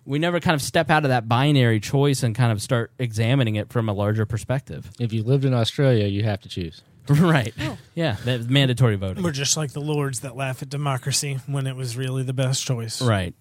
we 0.04 0.18
never 0.18 0.40
kind 0.40 0.54
of 0.54 0.62
step 0.62 0.90
out 0.90 1.04
of 1.04 1.10
that 1.10 1.28
binary 1.28 1.80
choice 1.80 2.22
and 2.22 2.34
kind 2.34 2.52
of 2.52 2.60
start 2.60 2.92
examining 2.98 3.56
it 3.56 3.70
from 3.70 3.88
a 3.88 3.92
larger 3.92 4.26
perspective. 4.26 4.90
If 4.98 5.12
you 5.12 5.22
lived 5.22 5.44
in 5.44 5.54
Australia, 5.54 6.06
you 6.06 6.24
have 6.24 6.40
to 6.40 6.48
choose. 6.48 6.82
Right. 7.10 7.54
Yeah, 7.94 8.16
that's 8.24 8.46
mandatory 8.46 8.96
voting. 8.96 9.22
We're 9.22 9.30
just 9.30 9.56
like 9.56 9.72
the 9.72 9.80
lords 9.80 10.20
that 10.20 10.36
laugh 10.36 10.62
at 10.62 10.70
democracy 10.70 11.38
when 11.46 11.66
it 11.66 11.76
was 11.76 11.96
really 11.96 12.22
the 12.22 12.32
best 12.32 12.64
choice. 12.64 13.02
Right. 13.02 13.34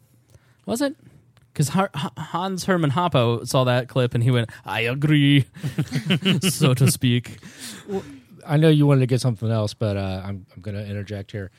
Was 0.65 0.81
it? 0.81 0.95
Because 1.53 1.69
Hans 1.69 2.65
Hermann 2.65 2.91
Hoppe 2.91 3.47
saw 3.47 3.63
that 3.65 3.87
clip 3.87 4.15
and 4.15 4.23
he 4.23 4.31
went, 4.31 4.49
I 4.65 4.81
agree, 4.81 5.45
so 6.41 6.73
to 6.73 6.89
speak. 6.89 7.37
I 8.45 8.57
know 8.57 8.69
you 8.69 8.87
wanted 8.87 9.01
to 9.01 9.05
get 9.07 9.21
something 9.21 9.51
else, 9.51 9.73
but 9.75 9.95
uh, 9.95 10.21
I'm, 10.25 10.45
I'm 10.55 10.61
going 10.61 10.75
to 10.75 10.85
interject 10.85 11.31
here. 11.31 11.51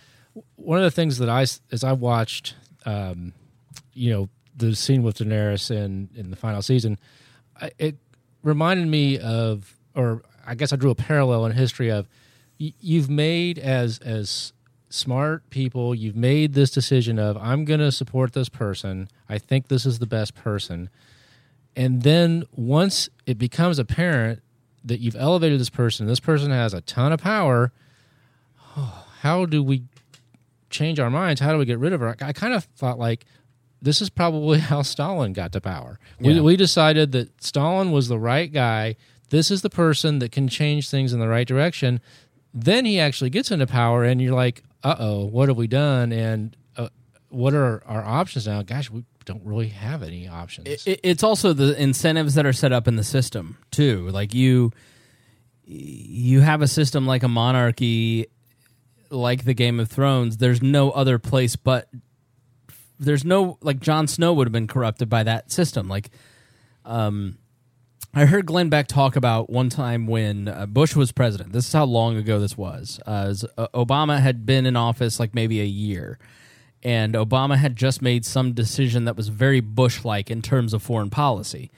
One 0.57 0.79
of 0.79 0.85
the 0.85 0.91
things 0.91 1.19
that 1.19 1.29
I, 1.29 1.43
as 1.43 1.85
I 1.85 1.93
watched, 1.93 2.57
um, 2.85 3.35
you 3.93 4.11
know, 4.11 4.29
the 4.57 4.75
scene 4.75 5.05
with 5.05 5.19
Daenerys 5.19 5.71
in, 5.71 6.11
in 6.17 6.31
the 6.31 6.37
final 6.37 6.61
season, 6.61 6.99
I, 7.61 7.71
it 7.79 7.97
reminded 8.43 8.89
me 8.89 9.19
of, 9.21 9.75
or 9.95 10.23
I 10.47 10.55
guess 10.55 10.73
I 10.73 10.77
drew 10.77 10.91
a 10.91 10.95
parallel 10.95 11.47
in 11.47 11.53
history 11.53 11.91
of, 11.91 12.09
y- 12.61 12.73
you've 12.81 13.11
made 13.11 13.59
as 13.59 13.99
as 13.99 14.53
smart 14.91 15.49
people, 15.51 15.95
you've 15.95 16.15
made 16.17 16.55
this 16.55 16.71
decision 16.71 17.19
of 17.19 17.37
I'm 17.39 17.65
going 17.65 17.81
to 17.81 17.91
support 17.91 18.33
this 18.33 18.49
person. 18.49 19.09
I 19.29 19.39
think 19.39 19.69
this 19.69 19.85
is 19.85 19.99
the 19.99 20.07
best 20.07 20.35
person. 20.35 20.89
And 21.75 22.03
then 22.03 22.45
once 22.55 23.09
it 23.27 23.37
becomes 23.37 23.81
apparent 23.81 24.41
that 24.85 25.01
you've 25.01 25.17
elevated 25.17 25.59
this 25.59 25.71
person, 25.71 26.07
this 26.07 26.21
person 26.21 26.53
has 26.53 26.73
a 26.75 26.81
ton 26.83 27.13
of 27.13 27.21
power, 27.21 27.73
how 29.21 29.47
do 29.47 29.63
we 29.63 29.83
change 30.71 31.01
our 31.01 31.11
minds? 31.11 31.41
How 31.41 31.53
do 31.53 31.59
we 31.59 31.65
get 31.65 31.79
rid 31.79 31.93
of 31.93 32.01
her? 32.01 32.17
I, 32.21 32.29
I 32.29 32.33
kind 32.33 32.55
of 32.55 32.65
thought 32.77 32.99
like 32.99 33.25
this 33.83 34.01
is 34.01 34.11
probably 34.11 34.59
how 34.71 34.83
Stalin 34.83 35.33
got 35.33 35.53
to 35.53 35.61
power. 35.61 35.99
We, 36.21 36.35
we 36.41 36.57
decided 36.57 37.13
that 37.13 37.43
Stalin 37.43 37.91
was 37.91 38.09
the 38.09 38.19
right 38.19 38.53
guy. 38.53 38.97
This 39.31 39.51
is 39.51 39.63
the 39.63 39.71
person 39.71 40.19
that 40.21 40.33
can 40.33 40.49
change 40.49 40.89
things 40.89 41.13
in 41.13 41.21
the 41.21 41.29
right 41.29 41.47
direction. 41.47 42.01
Then 42.53 42.85
he 42.85 43.01
actually 43.01 43.31
gets 43.31 43.51
into 43.51 43.67
power, 43.67 44.05
and 44.05 44.21
you're 44.21 44.35
like, 44.35 44.63
uh 44.83 44.97
oh, 44.99 45.25
what 45.25 45.49
have 45.49 45.57
we 45.57 45.67
done? 45.67 46.13
And 46.13 46.57
uh, 46.77 46.89
what 47.31 47.55
are 47.55 47.83
our 47.87 48.05
options 48.05 48.47
now? 48.47 48.63
Gosh, 48.63 48.91
we 48.91 49.05
don't 49.25 49.45
really 49.45 49.69
have 49.69 50.03
any 50.03 50.29
options. 50.29 50.87
It, 50.87 51.01
it's 51.03 51.23
also 51.23 51.53
the 51.53 51.81
incentives 51.81 52.35
that 52.35 52.47
are 52.47 52.53
set 52.53 52.73
up 52.73 52.87
in 52.87 52.97
the 52.97 53.05
system 53.05 53.57
too. 53.71 54.09
Like 54.11 54.35
you, 54.35 54.73
you 55.65 56.41
have 56.41 56.63
a 56.63 56.69
system 56.69 57.07
like 57.07 57.23
a 57.23 57.29
monarchy, 57.29 58.27
like 59.11 59.45
the 59.45 59.55
Game 59.55 59.81
of 59.81 59.89
Thrones. 59.89 60.37
There's 60.37 60.63
no 60.63 60.91
other 60.91 61.19
place 61.19 61.57
but 61.57 61.89
there's 62.99 63.25
no 63.25 63.59
like 63.61 63.81
Jon 63.81 64.07
Snow 64.07 64.33
would 64.35 64.47
have 64.47 64.53
been 64.53 64.69
corrupted 64.69 65.09
by 65.09 65.23
that 65.25 65.51
system. 65.51 65.89
Like, 65.89 66.11
um, 66.85 67.39
I 68.17 68.27
heard 68.27 68.47
Glenn 68.47 68.69
Beck 68.69 68.87
talk 68.87 69.17
about 69.17 69.51
one 69.51 69.69
time 69.69 70.07
when 70.07 70.47
uh, 70.47 70.67
Bush 70.67 70.95
was 70.95 71.11
president. 71.11 71.53
This 71.53 71.67
is 71.67 71.73
how 71.73 71.85
long 71.85 72.17
ago 72.17 72.39
this 72.39 72.57
was. 72.57 73.01
Uh, 73.05 73.27
as, 73.29 73.45
uh, 73.59 73.67
Obama 73.75 74.21
had 74.21 74.47
been 74.47 74.67
in 74.67 74.77
office 74.77 75.19
like 75.19 75.35
maybe 75.35 75.61
a 75.61 75.65
year, 75.65 76.21
and 76.85 77.15
Obama 77.15 77.57
had 77.57 77.75
just 77.75 78.03
made 78.03 78.25
some 78.25 78.53
decision 78.53 79.07
that 79.07 79.17
was 79.17 79.29
very 79.29 79.59
Bush-like 79.59 80.31
in 80.31 80.43
terms 80.43 80.73
of 80.73 80.81
foreign 80.81 81.11
policy. 81.11 81.73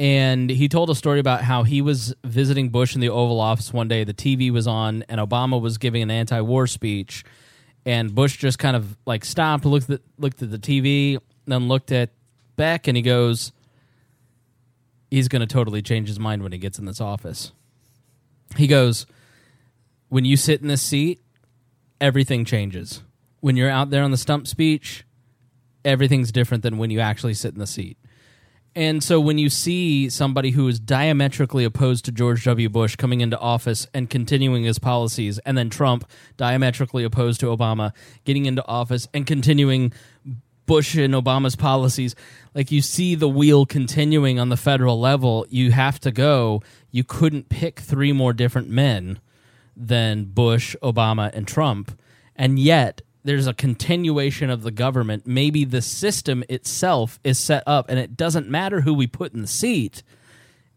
And 0.00 0.50
he 0.50 0.68
told 0.68 0.90
a 0.90 0.96
story 0.96 1.20
about 1.20 1.42
how 1.42 1.62
he 1.62 1.80
was 1.80 2.12
visiting 2.24 2.70
Bush 2.70 2.96
in 2.96 3.00
the 3.00 3.10
Oval 3.10 3.38
Office 3.38 3.72
one 3.72 3.86
day. 3.86 4.02
The 4.02 4.14
TV 4.14 4.50
was 4.50 4.66
on, 4.66 5.04
and 5.08 5.20
Obama 5.20 5.60
was 5.60 5.78
giving 5.78 6.02
an 6.02 6.10
anti-war 6.10 6.66
speech, 6.66 7.22
and 7.86 8.12
Bush 8.12 8.36
just 8.36 8.58
kind 8.58 8.74
of 8.74 8.96
like 9.06 9.24
stopped, 9.24 9.64
looked 9.64 9.90
at 9.90 10.00
looked 10.18 10.42
at 10.42 10.50
the 10.50 10.58
TV, 10.58 11.20
then 11.46 11.68
looked 11.68 11.92
at 11.92 12.10
Beck, 12.56 12.88
and 12.88 12.96
he 12.96 13.02
goes, 13.02 13.52
"He's 15.12 15.28
going 15.28 15.40
to 15.40 15.46
totally 15.46 15.82
change 15.82 16.08
his 16.08 16.18
mind 16.18 16.42
when 16.42 16.52
he 16.52 16.58
gets 16.58 16.78
in 16.78 16.86
this 16.86 16.98
office." 16.98 17.52
He 18.56 18.66
goes, 18.66 19.04
"When 20.08 20.24
you 20.24 20.38
sit 20.38 20.62
in 20.62 20.68
this 20.68 20.80
seat, 20.80 21.20
everything 22.00 22.46
changes. 22.46 23.02
When 23.40 23.54
you're 23.54 23.68
out 23.68 23.90
there 23.90 24.04
on 24.04 24.10
the 24.10 24.16
stump 24.16 24.46
speech, 24.46 25.04
everything's 25.84 26.32
different 26.32 26.62
than 26.62 26.78
when 26.78 26.88
you 26.88 27.00
actually 27.00 27.34
sit 27.34 27.52
in 27.52 27.58
the 27.58 27.66
seat." 27.66 27.98
And 28.74 29.04
so 29.04 29.20
when 29.20 29.36
you 29.36 29.50
see 29.50 30.08
somebody 30.08 30.52
who 30.52 30.66
is 30.66 30.80
diametrically 30.80 31.64
opposed 31.64 32.06
to 32.06 32.12
George 32.12 32.42
W. 32.44 32.70
Bush 32.70 32.96
coming 32.96 33.20
into 33.20 33.38
office 33.38 33.86
and 33.92 34.08
continuing 34.08 34.64
his 34.64 34.78
policies, 34.78 35.38
and 35.40 35.58
then 35.58 35.68
Trump 35.68 36.08
diametrically 36.38 37.04
opposed 37.04 37.38
to 37.40 37.54
Obama 37.54 37.92
getting 38.24 38.46
into 38.46 38.66
office 38.66 39.08
and 39.12 39.26
continuing 39.26 39.92
Bush 40.64 40.94
and 40.94 41.12
Obama's 41.12 41.56
policies, 41.56 42.14
like 42.54 42.70
you 42.70 42.82
see 42.82 43.14
the 43.14 43.28
wheel 43.28 43.66
continuing 43.66 44.38
on 44.38 44.48
the 44.48 44.56
federal 44.56 45.00
level, 45.00 45.46
you 45.48 45.72
have 45.72 45.98
to 46.00 46.10
go. 46.10 46.62
You 46.90 47.04
couldn't 47.04 47.48
pick 47.48 47.80
three 47.80 48.12
more 48.12 48.32
different 48.32 48.68
men 48.68 49.20
than 49.76 50.24
Bush, 50.24 50.76
Obama, 50.82 51.32
and 51.32 51.46
Trump. 51.48 51.98
And 52.36 52.58
yet, 52.58 53.02
there's 53.24 53.46
a 53.46 53.54
continuation 53.54 54.50
of 54.50 54.62
the 54.62 54.70
government. 54.70 55.26
Maybe 55.26 55.64
the 55.64 55.82
system 55.82 56.44
itself 56.48 57.18
is 57.24 57.38
set 57.38 57.62
up, 57.66 57.88
and 57.88 57.98
it 57.98 58.16
doesn't 58.16 58.48
matter 58.48 58.80
who 58.80 58.94
we 58.94 59.06
put 59.06 59.32
in 59.32 59.40
the 59.42 59.46
seat. 59.46 60.02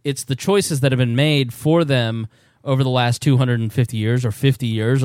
It's 0.03 0.23
the 0.23 0.35
choices 0.35 0.79
that 0.81 0.91
have 0.91 0.99
been 0.99 1.15
made 1.15 1.53
for 1.53 1.83
them 1.83 2.27
over 2.63 2.83
the 2.83 2.89
last 2.89 3.21
250 3.21 3.97
years 3.97 4.23
or 4.23 4.31
50 4.31 4.67
years. 4.67 5.03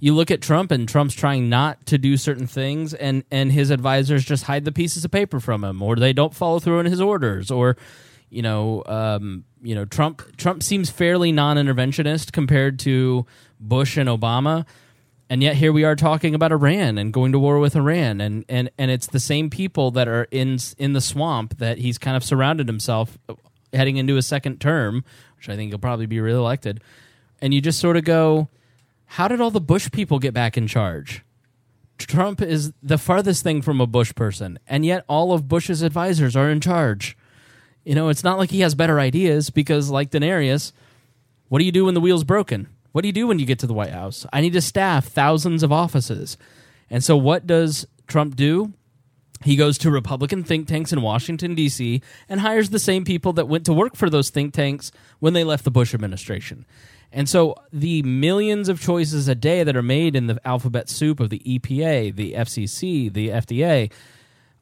You 0.00 0.14
look 0.14 0.30
at 0.30 0.42
Trump, 0.42 0.70
and 0.70 0.88
Trump's 0.88 1.14
trying 1.14 1.48
not 1.48 1.86
to 1.86 1.98
do 1.98 2.16
certain 2.16 2.46
things, 2.46 2.92
and, 2.94 3.24
and 3.30 3.50
his 3.50 3.70
advisors 3.70 4.24
just 4.24 4.44
hide 4.44 4.64
the 4.64 4.72
pieces 4.72 5.04
of 5.04 5.10
paper 5.10 5.40
from 5.40 5.64
him, 5.64 5.80
or 5.80 5.96
they 5.96 6.12
don't 6.12 6.34
follow 6.34 6.58
through 6.58 6.80
on 6.80 6.84
his 6.84 7.00
orders, 7.00 7.50
or 7.50 7.76
you 8.34 8.42
know, 8.42 8.82
um, 8.86 9.44
you 9.62 9.74
know, 9.74 9.84
Trump 9.84 10.36
Trump 10.36 10.62
seems 10.62 10.90
fairly 10.90 11.30
non-interventionist 11.30 12.32
compared 12.32 12.80
to 12.80 13.26
Bush 13.60 13.96
and 13.96 14.08
Obama, 14.08 14.66
and 15.30 15.42
yet 15.42 15.54
here 15.56 15.72
we 15.72 15.84
are 15.84 15.94
talking 15.94 16.34
about 16.34 16.50
Iran 16.50 16.98
and 16.98 17.12
going 17.12 17.32
to 17.32 17.38
war 17.38 17.60
with 17.60 17.76
Iran, 17.76 18.20
and 18.20 18.44
and 18.48 18.70
and 18.76 18.90
it's 18.90 19.06
the 19.06 19.20
same 19.20 19.50
people 19.50 19.92
that 19.92 20.08
are 20.08 20.26
in 20.30 20.58
in 20.78 20.94
the 20.94 21.00
swamp 21.00 21.58
that 21.58 21.78
he's 21.78 21.96
kind 21.96 22.16
of 22.16 22.24
surrounded 22.24 22.66
himself 22.66 23.16
heading 23.72 23.96
into 23.96 24.16
his 24.16 24.26
second 24.26 24.60
term, 24.60 25.04
which 25.36 25.48
I 25.48 25.56
think 25.56 25.70
he'll 25.70 25.78
probably 25.78 26.06
be 26.06 26.20
reelected, 26.20 26.82
and 27.40 27.54
you 27.54 27.60
just 27.60 27.78
sort 27.78 27.96
of 27.96 28.04
go, 28.04 28.48
how 29.14 29.28
did 29.28 29.40
all 29.40 29.52
the 29.52 29.60
Bush 29.60 29.92
people 29.92 30.18
get 30.18 30.34
back 30.34 30.56
in 30.56 30.66
charge? 30.66 31.22
Trump 31.98 32.42
is 32.42 32.72
the 32.82 32.98
farthest 32.98 33.44
thing 33.44 33.62
from 33.62 33.80
a 33.80 33.86
Bush 33.86 34.12
person, 34.12 34.58
and 34.66 34.84
yet 34.84 35.04
all 35.06 35.32
of 35.32 35.46
Bush's 35.46 35.82
advisors 35.82 36.34
are 36.34 36.50
in 36.50 36.60
charge. 36.60 37.16
You 37.84 37.94
know, 37.94 38.08
it's 38.08 38.24
not 38.24 38.38
like 38.38 38.50
he 38.50 38.62
has 38.62 38.74
better 38.74 38.98
ideas 38.98 39.50
because, 39.50 39.88
like 39.88 40.10
Daenerys, 40.10 40.72
what 41.46 41.60
do 41.60 41.64
you 41.64 41.70
do 41.70 41.84
when 41.84 41.94
the 41.94 42.00
wheel's 42.00 42.24
broken? 42.24 42.66
What 42.90 43.02
do 43.02 43.08
you 43.08 43.12
do 43.12 43.28
when 43.28 43.38
you 43.38 43.46
get 43.46 43.60
to 43.60 43.68
the 43.68 43.72
White 43.72 43.92
House? 43.92 44.26
I 44.32 44.40
need 44.40 44.54
to 44.54 44.60
staff 44.60 45.06
thousands 45.06 45.62
of 45.62 45.70
offices. 45.70 46.36
And 46.90 47.04
so, 47.04 47.16
what 47.16 47.46
does 47.46 47.86
Trump 48.08 48.34
do? 48.34 48.72
He 49.44 49.54
goes 49.54 49.78
to 49.78 49.92
Republican 49.92 50.42
think 50.42 50.66
tanks 50.66 50.92
in 50.92 51.02
Washington, 51.02 51.54
D.C., 51.54 52.02
and 52.28 52.40
hires 52.40 52.70
the 52.70 52.80
same 52.80 53.04
people 53.04 53.32
that 53.34 53.46
went 53.46 53.64
to 53.66 53.72
work 53.72 53.94
for 53.94 54.10
those 54.10 54.30
think 54.30 54.54
tanks 54.54 54.90
when 55.20 55.34
they 55.34 55.44
left 55.44 55.62
the 55.62 55.70
Bush 55.70 55.94
administration. 55.94 56.66
And 57.16 57.28
so, 57.28 57.54
the 57.72 58.02
millions 58.02 58.68
of 58.68 58.80
choices 58.80 59.28
a 59.28 59.34
day 59.36 59.62
that 59.62 59.76
are 59.76 59.82
made 59.82 60.16
in 60.16 60.26
the 60.26 60.40
alphabet 60.44 60.88
soup 60.90 61.20
of 61.20 61.30
the 61.30 61.38
EPA, 61.46 62.14
the 62.16 62.32
FCC, 62.32 63.10
the 63.12 63.28
FDA, 63.28 63.92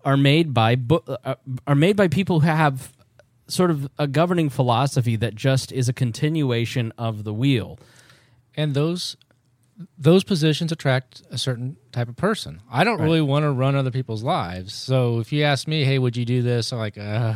are 0.05 0.19
made 0.19 0.53
by 0.53 0.77
uh, 1.25 1.35
are 1.67 1.75
made 1.75 1.97
by 1.97 2.09
people 2.09 2.41
who 2.41 2.49
have 2.49 2.93
sort 3.49 3.71
of 3.71 3.89
a 3.99 4.07
governing 4.07 4.51
philosophy 4.51 5.17
that 5.17 5.35
just 5.35 5.73
is 5.73 5.89
a 5.89 5.93
continuation 5.95 6.93
of 6.99 7.25
the 7.25 7.33
wheel. 7.33 7.79
and 8.55 8.75
those 8.75 9.17
those 9.99 10.23
positions 10.23 10.71
attract 10.71 11.23
a 11.31 11.39
certain 11.39 11.77
type 11.91 12.07
of 12.09 12.15
person. 12.17 12.61
I 12.71 12.85
don't 12.85 12.99
Right. 12.99 13.05
really 13.05 13.21
want 13.23 13.45
to 13.45 13.51
run 13.51 13.75
other 13.75 13.91
people's 13.91 14.23
lives. 14.23 14.75
So 14.75 15.19
if 15.21 15.33
you 15.33 15.43
ask 15.43 15.67
me, 15.67 15.85
hey, 15.85 15.99
would 15.99 16.17
you 16.17 16.25
do 16.27 16.43
this? 16.43 16.71
I'm 16.73 16.79
like, 16.79 16.99
uh, 16.99 17.35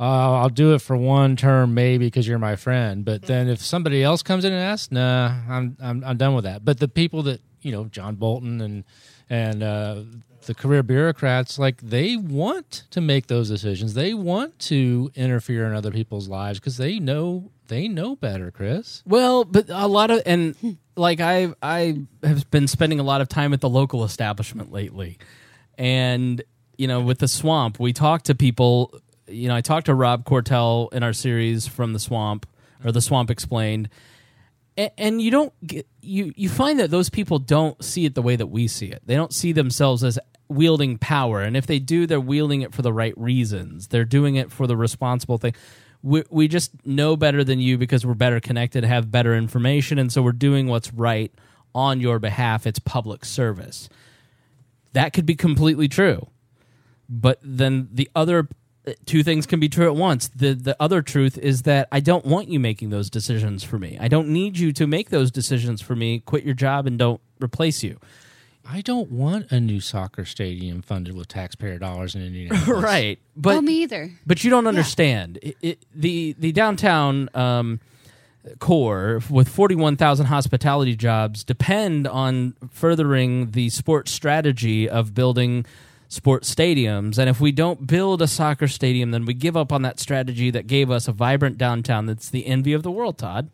uh, 0.00 0.40
I'll 0.40 0.48
do 0.48 0.74
it 0.74 0.80
for 0.80 0.96
one 0.96 1.36
term, 1.36 1.74
maybe 1.74 2.06
because 2.06 2.26
you're 2.26 2.38
my 2.38 2.56
friend. 2.56 3.04
But 3.04 3.22
then 3.22 3.48
if 3.48 3.60
somebody 3.60 4.02
else 4.02 4.22
comes 4.22 4.44
in 4.44 4.52
and 4.52 4.62
asks, 4.62 4.90
nah, 4.90 5.32
I'm 5.48 5.76
I'm 5.80 6.04
I'm 6.04 6.16
done 6.16 6.34
with 6.34 6.44
that. 6.44 6.64
But 6.64 6.78
the 6.80 6.88
people 6.88 7.22
that 7.24 7.40
you 7.62 7.72
know, 7.72 7.86
John 7.86 8.16
Bolton 8.16 8.60
and 8.60 8.84
and 9.30 9.62
uh, 9.62 10.02
the 10.46 10.54
career 10.54 10.82
bureaucrats, 10.82 11.58
like 11.58 11.80
they 11.80 12.16
want 12.16 12.84
to 12.90 13.00
make 13.00 13.26
those 13.26 13.48
decisions. 13.48 13.94
They 13.94 14.14
want 14.14 14.58
to 14.60 15.10
interfere 15.14 15.66
in 15.66 15.74
other 15.74 15.90
people's 15.90 16.28
lives 16.28 16.60
because 16.60 16.76
they 16.76 16.98
know 16.98 17.50
they 17.68 17.88
know 17.88 18.14
better, 18.16 18.50
Chris. 18.50 19.02
Well, 19.06 19.44
but 19.44 19.66
a 19.68 19.88
lot 19.88 20.10
of 20.10 20.22
and 20.26 20.76
like 20.96 21.20
I 21.20 21.54
I 21.62 22.02
have 22.22 22.50
been 22.50 22.68
spending 22.68 23.00
a 23.00 23.02
lot 23.02 23.20
of 23.20 23.28
time 23.28 23.52
at 23.52 23.60
the 23.60 23.68
local 23.68 24.04
establishment 24.04 24.70
lately, 24.70 25.18
and 25.78 26.42
you 26.76 26.86
know 26.86 27.00
with 27.00 27.18
the 27.18 27.28
swamp 27.28 27.80
we 27.80 27.92
talk 27.92 28.22
to 28.24 28.34
people. 28.34 29.00
You 29.26 29.48
know 29.48 29.56
I 29.56 29.60
talked 29.60 29.86
to 29.86 29.94
Rob 29.94 30.24
Cortell 30.24 30.92
in 30.92 31.02
our 31.02 31.12
series 31.12 31.66
from 31.66 31.92
the 31.92 31.98
swamp 31.98 32.46
or 32.84 32.92
the 32.92 33.00
swamp 33.00 33.30
explained, 33.30 33.88
and, 34.76 34.90
and 34.98 35.22
you 35.22 35.30
don't 35.30 35.52
get 35.66 35.86
you 36.00 36.32
you 36.36 36.48
find 36.48 36.78
that 36.80 36.90
those 36.90 37.10
people 37.10 37.38
don't 37.38 37.82
see 37.82 38.04
it 38.04 38.14
the 38.14 38.22
way 38.22 38.36
that 38.36 38.46
we 38.48 38.68
see 38.68 38.86
it. 38.86 39.02
They 39.06 39.14
don't 39.14 39.32
see 39.32 39.52
themselves 39.52 40.04
as 40.04 40.18
wielding 40.48 40.98
power, 40.98 41.40
and 41.40 41.56
if 41.56 41.66
they 41.66 41.78
do, 41.78 42.06
they're 42.06 42.20
wielding 42.20 42.62
it 42.62 42.74
for 42.74 42.82
the 42.82 42.92
right 42.92 43.14
reasons. 43.16 43.88
They're 43.88 44.04
doing 44.04 44.36
it 44.36 44.50
for 44.52 44.66
the 44.66 44.76
responsible 44.76 45.38
thing. 45.38 45.54
We, 46.02 46.22
we 46.28 46.48
just 46.48 46.86
know 46.86 47.16
better 47.16 47.42
than 47.42 47.60
you 47.60 47.78
because 47.78 48.04
we're 48.04 48.12
better 48.12 48.38
connected, 48.38 48.84
have 48.84 49.10
better 49.10 49.34
information, 49.34 49.98
and 49.98 50.12
so 50.12 50.22
we're 50.22 50.32
doing 50.32 50.68
what's 50.68 50.92
right 50.92 51.32
on 51.74 51.98
your 52.00 52.18
behalf. 52.18 52.66
It's 52.66 52.78
public 52.78 53.24
service. 53.24 53.88
That 54.92 55.14
could 55.14 55.24
be 55.24 55.34
completely 55.34 55.88
true, 55.88 56.28
but 57.08 57.38
then 57.42 57.88
the 57.90 58.10
other 58.14 58.48
two 59.06 59.22
things 59.22 59.46
can 59.46 59.60
be 59.60 59.68
true 59.68 59.86
at 59.86 59.96
once. 59.96 60.28
The 60.28 60.54
the 60.54 60.76
other 60.80 61.02
truth 61.02 61.38
is 61.38 61.62
that 61.62 61.88
I 61.90 62.00
don't 62.00 62.24
want 62.24 62.48
you 62.48 62.60
making 62.60 62.90
those 62.90 63.10
decisions 63.10 63.64
for 63.64 63.78
me. 63.78 63.96
I 64.00 64.08
don't 64.08 64.28
need 64.28 64.58
you 64.58 64.72
to 64.74 64.86
make 64.86 65.10
those 65.10 65.30
decisions 65.30 65.80
for 65.80 65.96
me. 65.96 66.20
Quit 66.20 66.44
your 66.44 66.54
job 66.54 66.86
and 66.86 66.98
don't 66.98 67.20
replace 67.40 67.82
you. 67.82 67.98
I 68.66 68.80
don't 68.80 69.10
want 69.10 69.50
a 69.52 69.60
new 69.60 69.80
soccer 69.80 70.24
stadium 70.24 70.80
funded 70.80 71.14
with 71.14 71.28
taxpayer 71.28 71.78
dollars 71.78 72.14
in 72.14 72.22
Indianapolis. 72.22 72.68
right, 72.82 73.18
but 73.36 73.56
oh, 73.56 73.60
me 73.60 73.82
either. 73.82 74.10
But 74.26 74.42
you 74.42 74.50
don't 74.50 74.66
understand 74.66 75.38
it, 75.42 75.56
it, 75.60 75.78
the 75.94 76.34
the 76.38 76.52
downtown 76.52 77.28
um, 77.34 77.80
core 78.60 79.20
with 79.28 79.48
forty 79.48 79.74
one 79.74 79.96
thousand 79.96 80.26
hospitality 80.26 80.96
jobs 80.96 81.44
depend 81.44 82.06
on 82.06 82.54
furthering 82.70 83.50
the 83.50 83.68
sports 83.68 84.12
strategy 84.12 84.88
of 84.88 85.14
building 85.14 85.66
sports 86.14 86.52
stadiums. 86.54 87.18
And 87.18 87.28
if 87.28 87.40
we 87.40 87.52
don't 87.52 87.86
build 87.86 88.22
a 88.22 88.26
soccer 88.28 88.68
stadium, 88.68 89.10
then 89.10 89.24
we 89.26 89.34
give 89.34 89.56
up 89.56 89.72
on 89.72 89.82
that 89.82 90.00
strategy 90.00 90.50
that 90.50 90.66
gave 90.66 90.90
us 90.90 91.08
a 91.08 91.12
vibrant 91.12 91.58
downtown 91.58 92.06
that's 92.06 92.30
the 92.30 92.46
envy 92.46 92.72
of 92.72 92.82
the 92.82 92.90
world, 92.90 93.18
Todd. 93.18 93.50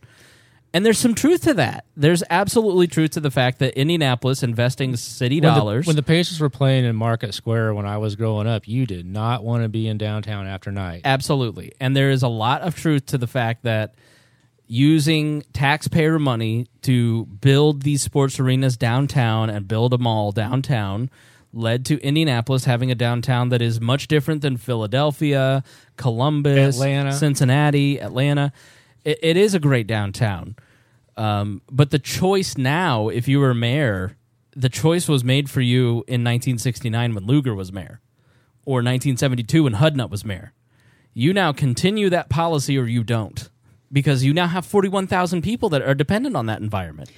And 0.73 0.87
there's 0.87 0.99
some 0.99 1.17
truth 1.17 1.43
to 1.43 1.55
that. 1.55 1.85
There's 1.97 2.23
absolutely 2.31 2.87
truth 2.87 3.11
to 3.13 3.21
the 3.21 3.33
fact 3.33 3.59
that 3.59 3.75
Indianapolis 3.77 4.45
investing 4.45 4.95
city 4.95 5.41
When 5.41 5.53
the- 5.53 5.59
dollars. 5.59 5.87
when 5.89 5.97
the 5.97 6.03
Pacers 6.05 6.39
were 6.39 6.49
playing 6.49 6.85
in 6.85 6.95
Market 6.95 7.35
Square 7.35 7.75
when 7.75 7.87
I 7.87 7.97
was 7.99 8.15
growing 8.15 8.47
up, 8.47 8.69
you 8.69 8.87
did 8.87 9.05
not 9.05 9.43
want 9.43 9.65
to 9.65 9.69
be 9.69 9.89
in 9.89 9.99
downtown 9.99 10.47
after 10.47 10.71
night. 10.71 11.01
Absolutely. 11.05 11.73
And 11.81 11.97
there 11.97 12.11
is 12.11 12.23
a 12.23 12.29
lot 12.29 12.61
of 12.63 12.77
truth 12.77 13.07
to 13.07 13.19
the 13.19 13.27
fact 13.27 13.65
that 13.65 13.97
using 14.69 15.43
taxpayer 15.53 16.19
money 16.21 16.67
to 16.83 17.27
build 17.27 17.83
these 17.83 18.03
sports 18.03 18.39
arenas 18.39 18.77
downtown 18.77 19.51
and 19.51 19.67
build 19.67 19.93
a 19.93 19.99
mall 19.99 20.31
downtown 20.31 21.11
led 21.53 21.85
to 21.87 22.01
Indianapolis 22.01 22.65
having 22.65 22.91
a 22.91 22.95
downtown 22.95 23.49
that 23.49 23.61
is 23.63 23.81
much 23.81 24.09
different 24.09 24.43
than 24.43 24.57
Philadelphia, 24.57 25.65
Columbus, 25.97 26.77
Atlanta. 26.77 27.13
Cincinnati, 27.13 28.01
Atlanta. 28.01 28.53
It, 29.05 29.19
it 29.23 29.37
is 29.37 29.55
a 29.55 29.59
great 29.59 29.87
downtown. 29.87 30.57
Um, 31.17 31.63
but 31.71 31.91
the 31.91 31.99
choice 31.99 32.57
now, 32.57 33.09
if 33.09 33.29
you 33.29 33.41
were 33.41 33.53
mayor, 33.55 34.17
the 34.55 34.69
choice 34.69 35.09
was 35.09 35.25
made 35.25 35.51
for 35.51 35.61
you 35.61 36.05
in 36.07 36.23
1969 36.25 37.15
when 37.15 37.27
Lugar 37.27 37.55
was 37.55 37.73
mayor, 37.73 38.01
or 38.65 38.77
1972 38.77 39.65
when 39.65 39.75
Hudnut 39.75 40.11
was 40.11 40.25
mayor. 40.25 40.53
You 41.13 41.33
now 41.33 41.53
continue 41.53 42.09
that 42.11 42.29
policy 42.29 42.79
or 42.79 42.85
you 42.85 43.03
don't, 43.03 43.49
because 43.93 44.25
you 44.25 44.33
now 44.33 44.47
have 44.47 44.65
41,000 44.65 45.43
people 45.43 45.69
that 45.71 45.83
are 45.83 45.95
dependent 45.95 46.37
on 46.37 46.47
that 46.47 46.61
environment. 46.61 47.11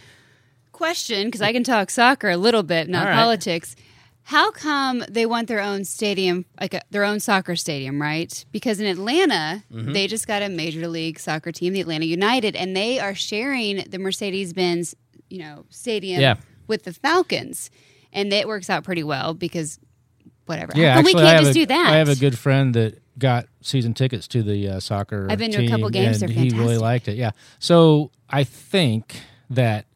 Question, 0.73 1.27
because 1.29 1.43
I 1.43 1.53
can 1.53 1.63
talk 1.63 1.91
soccer 1.91 2.31
a 2.31 2.37
little 2.37 2.63
bit, 2.63 2.89
not 2.89 3.03
All 3.05 3.11
right. 3.11 3.15
politics. 3.15 3.77
How 4.25 4.51
come 4.53 5.05
they 5.11 5.27
want 5.27 5.49
their 5.49 5.61
own 5.61 5.85
stadium, 5.85 6.45
like 6.61 6.75
a, 6.75 6.83
their 6.91 7.05
own 7.05 7.19
soccer 7.21 7.57
stadium, 7.57 8.01
right? 8.01 8.45
Because 8.53 8.79
in 8.81 8.87
Atlanta, 8.87 9.65
Mhm. 9.73 9.93
they 9.93 10.07
just 10.07 10.27
got 10.27 10.43
a 10.43 10.49
major 10.49 10.87
league 10.89 11.19
soccer 11.19 11.51
team, 11.53 11.73
the 11.73 11.81
Atlanta 11.81 12.05
United, 12.05 12.55
and 12.55 12.77
they 12.77 13.01
are 13.01 13.15
sharing 13.15 13.85
the 13.89 13.99
Mercedes 13.99 14.53
Benz, 14.53 14.95
you 15.29 15.39
know, 15.39 15.65
stadium 15.71 16.21
Yeah. 16.21 16.37
with 16.69 16.85
the 16.85 16.93
Falcons, 16.93 17.69
and 18.13 18.33
it 18.33 18.47
works 18.47 18.71
out 18.71 18.85
pretty 18.85 19.03
well 19.03 19.35
because 19.35 19.79
whatever. 20.47 20.73
Yeah, 20.77 20.97
actually, 20.99 21.15
we 21.15 21.21
can't 21.21 21.39
just 21.41 21.51
a, 21.51 21.55
do 21.55 21.67
that? 21.67 21.93
I 21.93 21.97
have 21.97 22.09
a 22.09 22.17
good 22.17 22.39
friend 22.39 22.75
that 22.75 23.01
got 23.19 23.47
season 23.61 23.93
tickets 23.93 24.27
to 24.29 24.43
the 24.43 24.69
uh, 24.69 24.81
soccer. 24.81 25.27
I've 25.31 25.39
been 25.39 25.51
to 25.53 25.65
a 25.65 25.69
couple 25.69 25.91
games. 25.91 26.23
and 26.23 26.31
he 26.33 26.51
really 26.51 26.79
liked 26.79 27.09
it. 27.09 27.17
Yeah, 27.17 27.33
so 27.59 28.11
I 28.31 28.45
think 28.45 29.21
that 29.51 29.87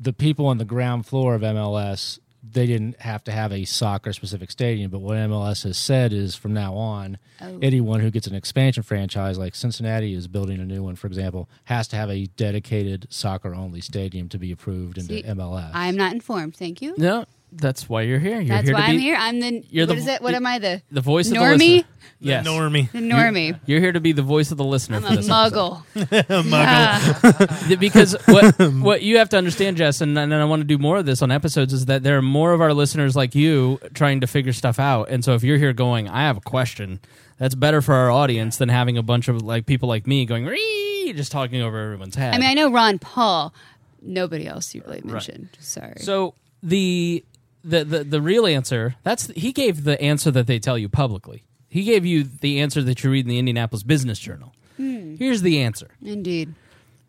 the 0.00 0.12
people 0.12 0.46
on 0.46 0.58
the 0.58 0.64
ground 0.64 1.06
floor 1.06 1.34
of 1.34 1.42
MLS 1.42 2.18
they 2.52 2.66
didn't 2.66 3.00
have 3.00 3.24
to 3.24 3.32
have 3.32 3.52
a 3.52 3.64
soccer 3.64 4.12
specific 4.12 4.50
stadium, 4.50 4.90
but 4.90 5.00
what 5.00 5.16
MLS 5.16 5.64
has 5.64 5.76
said 5.76 6.12
is 6.12 6.34
from 6.34 6.52
now 6.52 6.74
on, 6.74 7.18
Oh. 7.40 7.58
anyone 7.60 8.00
who 8.00 8.10
gets 8.10 8.26
an 8.26 8.34
expansion 8.34 8.82
franchise, 8.82 9.36
like 9.38 9.54
Cincinnati 9.54 10.14
is 10.14 10.28
building 10.28 10.60
a 10.60 10.64
new 10.64 10.82
one, 10.82 10.94
for 10.96 11.06
example, 11.08 11.48
has 11.64 11.88
to 11.88 11.96
have 11.96 12.08
a 12.10 12.26
dedicated 12.36 13.06
soccer 13.10 13.54
only 13.54 13.80
stadium 13.80 14.28
to 14.28 14.38
be 14.38 14.52
approved 14.52 14.98
into 14.98 15.14
See, 15.14 15.22
MLS. 15.24 15.70
I'm 15.74 15.96
not 15.96 16.12
informed. 16.12 16.54
Thank 16.56 16.80
you. 16.82 16.94
No, 16.96 17.24
that's 17.52 17.88
why 17.88 18.02
you're 18.02 18.18
here. 18.18 18.40
You're 18.40 18.56
That's 18.56 18.66
here 18.68 18.74
why 18.74 18.82
to 18.82 18.86
be, 18.88 18.92
I'm 18.94 18.98
here. 18.98 19.16
I'm 19.18 19.40
the. 19.40 19.64
You're 19.70 19.86
what 19.86 19.94
the- 19.94 20.00
is 20.00 20.06
it? 20.06 20.22
What 20.22 20.34
am 20.34 20.46
I? 20.46 20.58
The 20.58 20.82
The 20.90 21.00
voice 21.00 21.26
of 21.28 21.34
the 21.34 21.38
normie. 21.40 21.58
listener. 21.58 21.84
Yes. 22.24 22.46
normie. 22.46 22.90
The 22.92 22.98
normie. 22.98 23.48
You're, 23.48 23.60
you're 23.66 23.80
here 23.80 23.92
to 23.92 24.00
be 24.00 24.12
the 24.12 24.22
voice 24.22 24.52
of 24.52 24.58
the 24.58 24.64
listener. 24.64 24.98
I'm 24.98 25.02
for 25.02 25.12
a 25.12 25.16
this 25.16 25.28
muggle. 25.28 25.82
episode. 25.96 27.78
because 27.80 28.16
what 28.26 28.54
what 28.74 29.02
you 29.02 29.18
have 29.18 29.28
to 29.30 29.38
understand, 29.38 29.76
Jess, 29.76 30.00
and, 30.00 30.16
and 30.18 30.32
I 30.32 30.44
want 30.44 30.60
to 30.60 30.64
do 30.64 30.78
more 30.78 30.98
of 30.98 31.06
this 31.06 31.20
on 31.22 31.30
episodes, 31.30 31.72
is 31.72 31.86
that 31.86 32.02
there 32.02 32.16
are 32.18 32.22
more 32.22 32.52
of 32.52 32.60
our 32.60 32.72
listeners 32.72 33.16
like 33.16 33.34
you 33.34 33.80
trying 33.94 34.20
to 34.20 34.26
figure 34.26 34.52
stuff 34.52 34.78
out. 34.78 35.08
And 35.10 35.24
so 35.24 35.34
if 35.34 35.42
you're 35.42 35.58
here 35.58 35.72
going, 35.72 36.08
I 36.08 36.22
have 36.22 36.36
a 36.36 36.40
question, 36.42 37.00
that's 37.38 37.54
better 37.54 37.82
for 37.82 37.94
our 37.94 38.10
audience 38.10 38.56
than 38.56 38.68
having 38.68 38.96
a 38.96 39.02
bunch 39.02 39.28
of 39.28 39.42
like 39.42 39.66
people 39.66 39.88
like 39.88 40.06
me 40.06 40.24
going, 40.24 40.46
Ree! 40.46 41.12
just 41.16 41.32
talking 41.32 41.60
over 41.60 41.78
everyone's 41.78 42.14
head. 42.14 42.34
I 42.34 42.38
mean, 42.38 42.48
I 42.48 42.54
know 42.54 42.70
Ron 42.70 42.98
Paul. 42.98 43.52
Nobody 44.00 44.46
else 44.46 44.74
you 44.74 44.82
really 44.86 45.00
mentioned. 45.02 45.48
Sorry. 45.60 45.94
So 45.98 46.34
the 46.62 47.24
the 47.64 47.84
the 47.84 48.04
the 48.04 48.20
real 48.22 48.46
answer 48.46 48.96
that's 49.02 49.28
he 49.28 49.52
gave 49.52 49.84
the 49.84 50.00
answer 50.00 50.30
that 50.30 50.46
they 50.46 50.58
tell 50.58 50.76
you 50.78 50.88
publicly. 50.88 51.44
He 51.68 51.84
gave 51.84 52.04
you 52.04 52.24
the 52.24 52.60
answer 52.60 52.82
that 52.82 53.02
you 53.02 53.10
read 53.10 53.24
in 53.24 53.30
the 53.30 53.38
Indianapolis 53.38 53.82
Business 53.82 54.18
Journal. 54.18 54.54
Hmm. 54.76 55.16
Here's 55.16 55.42
the 55.42 55.60
answer. 55.60 55.88
Indeed. 56.02 56.54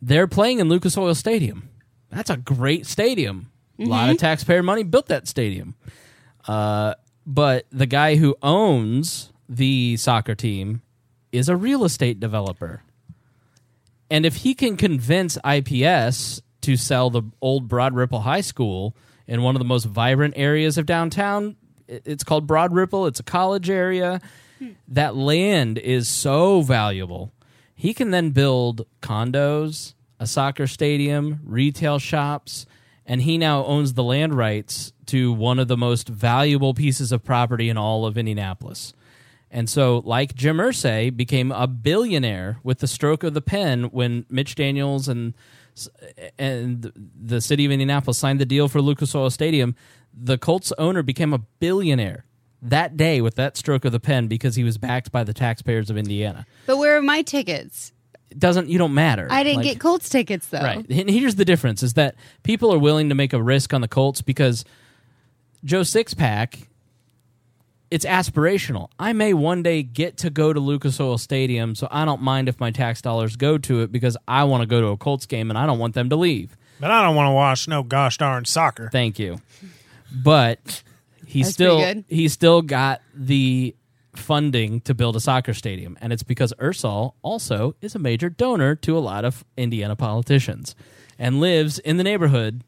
They're 0.02 0.28
playing 0.28 0.60
in 0.60 0.70
Lucas 0.70 0.98
Oil 0.98 1.16
Stadium. 1.16 1.70
That's 2.10 2.30
a 2.30 2.38
great 2.38 2.86
stadium. 2.86 3.50
A 3.80 3.86
lot 3.86 4.10
of 4.10 4.16
Mhm. 4.18 4.20
taxpayer 4.20 4.62
money 4.64 4.84
built 4.84 5.08
that 5.08 5.28
stadium. 5.28 5.76
Uh, 6.48 6.94
but 7.26 7.66
the 7.72 7.86
guy 7.86 8.16
who 8.18 8.36
owns 8.44 9.32
the 9.50 9.98
soccer 9.98 10.36
team 10.36 10.82
is 11.32 11.50
a 11.50 11.56
real 11.56 11.84
estate 11.84 12.20
developer. 12.20 12.84
And 14.10 14.26
if 14.26 14.38
he 14.38 14.54
can 14.54 14.78
convince 14.78 15.38
IPS 15.44 16.42
to 16.62 16.78
sell 16.78 17.10
the 17.10 17.24
old 17.42 17.68
Broad 17.68 17.96
Ripple 17.96 18.22
High 18.22 18.42
School 18.42 18.96
in 19.28 19.41
one 19.41 19.56
of 19.56 19.60
the 19.60 19.66
most 19.66 19.86
vibrant 19.86 20.34
areas 20.38 20.78
of 20.78 20.86
downtown, 20.86 21.56
it's 21.88 22.24
called 22.24 22.48
Broad 22.48 22.74
Ripple, 22.74 23.08
it's 23.08 23.20
a 23.20 23.24
college 23.24 23.70
area. 23.70 24.22
Hmm. 24.60 24.70
That 24.88 25.16
land 25.16 25.78
is 25.78 26.08
so 26.08 26.62
valuable. 26.62 27.32
He 27.76 27.94
can 27.94 28.12
then 28.12 28.32
build 28.32 28.86
condos, 29.02 29.94
a 30.20 30.28
soccer 30.28 30.68
stadium, 30.68 31.41
retail 31.44 32.00
shops, 32.00 32.66
and 33.06 33.22
he 33.22 33.38
now 33.38 33.66
owns 33.66 33.94
the 33.94 34.04
land 34.04 34.36
rights 34.36 34.94
to 35.08 35.34
one 35.34 35.60
of 35.60 35.68
the 35.68 35.78
most 35.78 36.08
valuable 36.08 36.74
pieces 36.74 37.12
of 37.12 37.24
property 37.24 37.70
in 37.70 37.78
all 37.78 38.06
of 38.06 38.18
Indianapolis. 38.18 38.94
And 39.52 39.70
so, 39.70 40.02
like 40.06 40.34
Jim 40.34 40.58
Irsay 40.58 41.16
became 41.16 41.52
a 41.52 41.68
billionaire 41.68 42.60
with 42.64 42.80
the 42.80 42.88
stroke 42.88 43.24
of 43.24 43.34
the 43.34 43.41
pen 43.41 43.84
when 43.86 44.26
Mitch 44.30 44.56
Daniels 44.56 45.08
and 45.08 45.34
and 46.38 46.91
the 47.20 47.41
city 47.41 47.66
of 47.66 47.72
Indianapolis 47.72 48.18
signed 48.18 48.40
the 48.40 48.45
deal 48.45 48.68
for 48.68 48.82
Lucas 48.82 49.14
Oil 49.16 49.30
Stadium, 49.30 49.76
the 50.14 50.38
Colts 50.38 50.72
owner 50.78 51.02
became 51.04 51.34
a 51.34 51.40
billionaire 51.60 52.26
that 52.62 52.95
day 52.95 53.20
with 53.22 53.36
that 53.36 53.58
stroke 53.58 53.84
of 53.86 53.91
the 53.91 54.00
pen 54.00 54.28
because 54.28 54.56
he 54.56 54.64
was 54.64 54.78
backed 54.78 55.12
by 55.12 55.24
the 55.24 55.34
taxpayers 55.34 55.90
of 55.90 55.98
Indiana. 55.98 56.45
But 56.66 56.78
where 56.78 56.95
are 56.98 57.02
my 57.02 57.22
tickets? 57.22 57.91
It 58.30 58.40
doesn't 58.40 58.70
you 58.70 58.78
don't 58.78 58.94
matter. 58.94 59.28
I 59.30 59.44
didn't 59.44 59.58
Like- 59.58 59.66
get 59.66 59.80
Colts 59.80 60.10
tickets 60.10 60.48
though. 60.48 60.62
Right. 60.62 60.86
And 60.90 61.10
here's 61.10 61.36
the 61.36 61.45
difference 61.45 61.84
is 61.84 61.94
that 61.94 62.16
people 62.44 62.74
are 62.74 62.80
willing 62.80 63.10
to 63.10 63.16
make 63.16 63.34
a 63.34 63.41
risk 63.41 63.74
on 63.74 63.82
the 63.82 63.88
Colts 63.88 64.22
because 64.22 64.64
Joe 65.64 65.82
Sixpack, 65.82 66.68
it's 67.94 68.06
aspirational. 68.06 68.90
I 68.98 69.14
may 69.14 69.36
one 69.36 69.61
day 69.61 69.84
get 69.84 70.18
to 70.18 70.32
go 70.32 70.52
to 70.52 70.60
Lucas 70.60 70.99
Oil 70.99 71.20
Stadium, 71.20 71.76
so 71.76 71.88
I 71.91 72.06
don't 72.06 72.24
mind 72.24 72.49
if 72.49 72.60
my 72.60 72.72
tax 72.72 73.03
dollars 73.03 73.36
go 73.36 73.60
to 73.60 73.82
it 73.82 73.91
because 73.91 74.18
I 74.28 74.45
want 74.45 74.61
to 74.61 74.65
go 74.65 74.82
to 74.82 74.88
a 74.88 74.98
Colts 74.98 75.28
game 75.28 75.52
and 75.52 75.60
I 75.60 75.68
don't 75.68 75.78
want 75.78 75.94
them 75.94 76.10
to 76.10 76.15
leave. 76.15 76.57
But 76.80 76.90
I 76.90 77.03
don't 77.03 77.15
want 77.15 77.28
to 77.28 77.34
watch 77.34 77.68
no 77.68 77.84
gosh 77.84 78.18
darn 78.18 78.45
soccer. 78.45 78.90
Thank 78.91 79.20
you. 79.20 79.41
But 80.11 80.82
he's 81.24 81.45
That's 81.45 81.53
still 81.53 81.78
pretty 81.82 81.94
good. 82.02 82.06
he's 82.10 82.34
still 82.34 82.64
got 82.64 83.02
the 83.14 83.76
funding 84.15 84.82
to 84.82 84.95
build 84.95 85.15
a 85.15 85.20
soccer 85.20 85.53
stadium, 85.53 85.95
and 86.02 86.11
it's 86.11 86.24
because 86.24 86.52
Irsay 86.60 87.14
also 87.22 87.76
is 87.80 87.94
a 87.94 87.99
major 87.99 88.28
donor 88.28 88.74
to 88.74 88.98
a 88.98 89.02
lot 89.02 89.24
of 89.24 89.45
Indiana 89.56 89.95
politicians 89.95 90.74
and 91.20 91.40
lives 91.40 91.78
in 91.78 91.98
the 91.98 92.03
neighborhood 92.03 92.64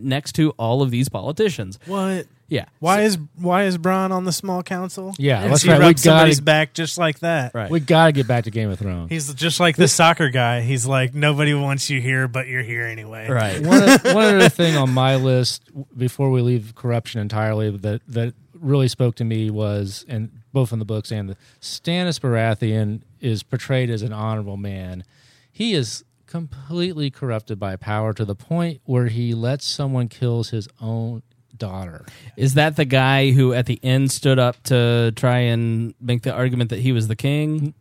next 0.00 0.32
to 0.36 0.50
all 0.50 0.80
of 0.80 0.92
these 0.92 1.08
politicians. 1.08 1.80
What? 1.86 2.28
Yeah. 2.52 2.66
Why 2.80 3.00
is 3.00 3.16
why 3.36 3.64
is 3.64 3.78
Bronn 3.78 4.10
on 4.10 4.24
the 4.24 4.32
small 4.32 4.62
council? 4.62 5.14
Yeah, 5.18 5.40
and 5.42 5.50
that's 5.50 5.62
he 5.62 5.70
right. 5.70 5.78
We 5.78 5.86
rubs 5.86 6.02
somebody's 6.02 6.40
gotta- 6.40 6.44
back 6.44 6.74
just 6.74 6.98
like 6.98 7.20
that. 7.20 7.54
Right. 7.54 7.70
We 7.70 7.80
got 7.80 8.06
to 8.06 8.12
get 8.12 8.28
back 8.28 8.44
to 8.44 8.50
Game 8.50 8.68
of 8.70 8.78
Thrones. 8.78 9.08
He's 9.08 9.32
just 9.32 9.58
like 9.58 9.76
the 9.76 9.88
soccer 9.88 10.28
guy. 10.28 10.60
He's 10.60 10.86
like 10.86 11.14
nobody 11.14 11.54
wants 11.54 11.88
you 11.88 11.98
here, 12.02 12.28
but 12.28 12.48
you're 12.48 12.62
here 12.62 12.84
anyway. 12.84 13.26
Right. 13.28 13.60
one, 13.64 13.82
of- 13.88 14.04
one 14.04 14.34
other 14.34 14.50
thing 14.50 14.76
on 14.76 14.90
my 14.90 15.16
list 15.16 15.62
before 15.96 16.30
we 16.30 16.42
leave 16.42 16.74
corruption 16.74 17.22
entirely 17.22 17.70
that 17.74 18.02
that 18.08 18.34
really 18.54 18.88
spoke 18.88 19.14
to 19.16 19.24
me 19.24 19.48
was, 19.50 20.04
and 20.06 20.30
both 20.52 20.72
in 20.74 20.78
the 20.78 20.84
books 20.84 21.10
and 21.10 21.30
the 21.30 21.36
Stannis 21.60 22.20
Baratheon 22.20 23.00
is 23.20 23.42
portrayed 23.42 23.88
as 23.88 24.02
an 24.02 24.12
honorable 24.12 24.58
man. 24.58 25.04
He 25.50 25.72
is 25.72 26.04
completely 26.26 27.10
corrupted 27.10 27.58
by 27.58 27.76
power 27.76 28.12
to 28.12 28.24
the 28.24 28.34
point 28.34 28.80
where 28.84 29.06
he 29.06 29.34
lets 29.34 29.64
someone 29.66 30.08
kills 30.08 30.50
his 30.50 30.68
own 30.80 31.22
daughter. 31.62 32.04
Is 32.36 32.54
that 32.54 32.76
the 32.76 32.84
guy 32.84 33.30
who 33.30 33.52
at 33.54 33.66
the 33.66 33.78
end 33.84 34.10
stood 34.10 34.38
up 34.38 34.62
to 34.64 35.12
try 35.16 35.38
and 35.38 35.94
make 36.00 36.22
the 36.22 36.32
argument 36.32 36.70
that 36.70 36.80
he 36.80 36.90
was 36.92 37.06
the 37.08 37.16
king? 37.16 37.74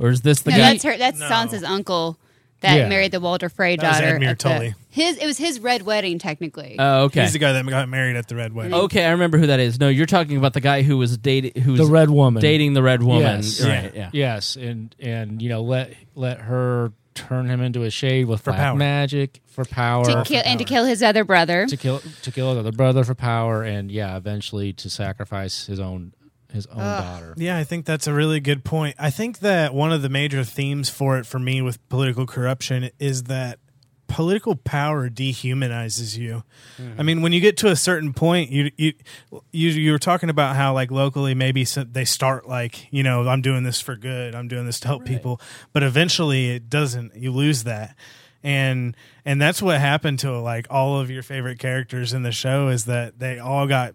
Or 0.00 0.08
is 0.10 0.22
this 0.22 0.42
the 0.42 0.50
no, 0.52 0.56
guy? 0.56 0.72
that's 0.72 0.84
her. 0.84 0.96
That's 0.96 1.20
Sansa's 1.20 1.64
uncle 1.64 2.16
that 2.60 2.76
Yeah. 2.76 2.88
married 2.88 3.10
the 3.12 3.20
Walder 3.20 3.48
Frey 3.50 3.76
That 3.76 3.86
was 3.86 3.98
daughter. 4.00 4.18
Edmure 4.18 4.26
at 4.30 4.38
the- 4.38 4.48
Tully. 4.48 4.74
his 4.88 5.18
it 5.18 5.26
was 5.26 5.36
his 5.36 5.60
red 5.60 5.82
wedding 5.82 6.18
technically. 6.18 6.76
Oh, 6.78 7.02
okay. 7.04 7.22
He's 7.22 7.32
the 7.34 7.38
guy 7.38 7.52
that 7.52 7.66
got 7.66 7.88
married 7.90 8.16
at 8.16 8.26
the 8.28 8.36
Red 8.36 8.54
Wedding. 8.54 8.72
Okay, 8.72 9.04
I 9.04 9.10
remember 9.10 9.36
who 9.36 9.48
that 9.48 9.60
is. 9.60 9.78
No, 9.78 9.88
you're 9.88 10.06
talking 10.06 10.36
about 10.38 10.54
the 10.54 10.60
guy 10.62 10.80
who 10.82 10.96
was 10.96 11.18
dating 11.18 11.60
who 11.62 11.72
was 11.72 11.80
the 11.80 11.86
red 11.86 12.08
woman 12.08 12.40
dating 12.40 12.72
the 12.72 12.82
red 12.82 13.02
woman. 13.02 13.42
Yes. 13.42 13.60
Right, 13.62 13.92
yeah. 13.94 14.10
Yes, 14.12 14.56
and 14.56 14.94
and 15.00 15.42
you 15.42 15.48
know 15.50 15.62
let 15.62 15.92
let 16.14 16.38
her 16.40 16.92
turn 17.14 17.46
him 17.46 17.60
into 17.60 17.82
a 17.84 17.90
shade 17.90 18.26
with 18.26 18.40
For 18.42 18.50
black 18.50 18.60
power. 18.60 18.76
magic 18.76 19.40
for 19.46 19.64
power 19.64 20.04
to 20.04 20.22
kill 20.24 20.42
and 20.44 20.58
to 20.58 20.64
kill 20.64 20.84
his 20.84 21.02
other 21.02 21.24
brother. 21.24 21.66
to 21.66 21.76
kill 21.76 22.00
to 22.22 22.30
kill 22.32 22.52
another 22.52 22.72
brother 22.72 23.04
for 23.04 23.14
power 23.14 23.62
and 23.62 23.90
yeah 23.90 24.16
eventually 24.16 24.72
to 24.74 24.90
sacrifice 24.90 25.66
his 25.66 25.78
own 25.80 26.12
his 26.52 26.66
own 26.66 26.78
daughter 26.78 27.34
Yeah, 27.36 27.56
I 27.58 27.64
think 27.64 27.84
that's 27.84 28.06
a 28.06 28.12
really 28.14 28.38
good 28.38 28.64
point. 28.64 28.94
I 28.98 29.10
think 29.10 29.40
that 29.40 29.74
one 29.74 29.92
of 29.92 30.02
the 30.02 30.08
major 30.08 30.44
themes 30.44 30.88
for 30.88 31.18
it 31.18 31.26
for 31.26 31.38
me 31.40 31.60
with 31.62 31.86
political 31.88 32.26
corruption 32.26 32.90
is 33.00 33.24
that 33.24 33.58
political 34.14 34.54
power 34.54 35.10
dehumanizes 35.10 36.16
you. 36.16 36.44
I 36.96 37.02
mean, 37.02 37.20
when 37.20 37.32
you 37.32 37.40
get 37.40 37.56
to 37.58 37.68
a 37.68 37.74
certain 37.76 38.12
point, 38.12 38.50
you 38.50 38.70
you 38.76 38.92
you 39.50 39.70
you 39.70 39.90
were 39.92 39.98
talking 39.98 40.30
about 40.30 40.54
how 40.54 40.72
like 40.72 40.92
locally 40.92 41.34
maybe 41.34 41.64
some, 41.64 41.90
they 41.90 42.04
start 42.04 42.48
like 42.48 42.86
you 42.92 43.02
know 43.02 43.26
I'm 43.28 43.42
doing 43.42 43.64
this 43.64 43.80
for 43.80 43.96
good, 43.96 44.36
I'm 44.36 44.46
doing 44.46 44.66
this 44.66 44.78
to 44.80 44.88
help 44.88 45.04
people, 45.04 45.40
but 45.72 45.82
eventually 45.82 46.50
it 46.50 46.70
doesn't. 46.70 47.16
You 47.16 47.32
lose 47.32 47.64
that. 47.64 47.96
And 48.44 48.94
and 49.24 49.42
that's 49.42 49.60
what 49.60 49.80
happened 49.80 50.20
to 50.20 50.38
like 50.38 50.68
all 50.70 51.00
of 51.00 51.10
your 51.10 51.22
favorite 51.24 51.58
characters 51.58 52.12
in 52.12 52.22
the 52.22 52.32
show 52.32 52.68
is 52.68 52.84
that 52.84 53.18
they 53.18 53.38
all 53.40 53.66
got 53.66 53.94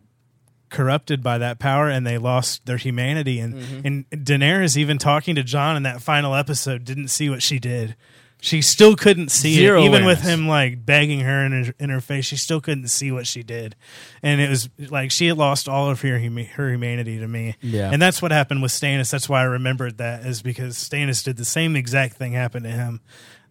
corrupted 0.69 1.23
by 1.23 1.37
that 1.37 1.59
power 1.59 1.87
and 1.89 2.05
they 2.05 2.17
lost 2.17 2.65
their 2.65 2.77
humanity 2.77 3.39
and 3.39 3.53
Mm-hmm. 3.55 3.87
and 3.87 4.09
Daenerys 4.11 4.75
even 4.77 4.97
talking 4.97 5.35
to 5.35 5.43
Jon 5.43 5.77
in 5.77 5.83
that 5.83 6.01
final 6.01 6.35
episode 6.35 6.83
didn't 6.83 7.07
see 7.07 7.29
what 7.29 7.41
she 7.41 7.57
did. 7.57 7.95
She 8.41 8.61
still 8.61 8.95
couldn't 8.95 9.29
see 9.29 9.55
Zero 9.55 9.81
it 9.81 9.85
even 9.85 10.05
with 10.05 10.21
him 10.21 10.47
like 10.47 10.85
begging 10.85 11.19
her 11.19 11.45
in 11.45 11.65
her, 11.65 11.73
in 11.77 11.89
her 11.89 11.99
face 11.99 12.23
she 12.23 12.37
still 12.37 12.61
couldn't 12.61 12.87
see 12.87 13.11
what 13.11 13.27
she 13.27 13.43
did. 13.43 13.75
And 14.23 14.39
it 14.39 14.49
was 14.49 14.69
like 14.89 15.11
she 15.11 15.27
had 15.27 15.37
lost 15.37 15.67
all 15.67 15.89
of 15.89 16.01
her 16.01 16.17
huma- 16.17 16.47
her 16.51 16.69
humanity 16.69 17.19
to 17.19 17.27
me. 17.27 17.57
Yeah. 17.61 17.89
And 17.91 18.01
that's 18.01 18.21
what 18.21 18.31
happened 18.31 18.61
with 18.61 18.71
Stannis. 18.71 19.11
That's 19.11 19.27
why 19.27 19.41
I 19.41 19.43
remembered 19.43 19.97
that 19.97 20.25
is 20.25 20.41
because 20.41 20.77
Stannis 20.77 21.23
did 21.23 21.35
the 21.35 21.43
same 21.43 21.75
exact 21.75 22.15
thing 22.15 22.31
happen 22.31 22.63
to 22.63 22.69
him 22.69 23.01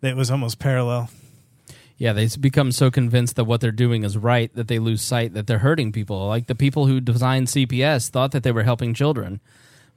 that 0.01 0.17
was 0.17 0.31
almost 0.31 0.59
parallel. 0.59 1.11
Yeah, 1.99 2.13
they 2.13 2.29
become 2.41 2.71
so 2.71 2.91
convinced 2.91 3.37
that 3.37 3.45
what 3.45 3.61
they're 3.61 3.73
doing 3.73 4.05
is 4.05 4.17
right 4.17 4.55
that 4.55 4.69
they 4.69 4.79
lose 4.79 5.03
sight 5.03 5.35
that 5.35 5.49
they're 5.49 5.59
hurting 5.59 5.93
people. 5.93 6.29
Like 6.29 6.47
the 6.47 6.55
people 6.55 6.87
who 6.87 7.01
designed 7.01 7.49
CPS 7.49 8.09
thought 8.09 8.31
that 8.31 8.45
they 8.45 8.53
were 8.53 8.63
helping 8.63 8.95
children, 8.95 9.41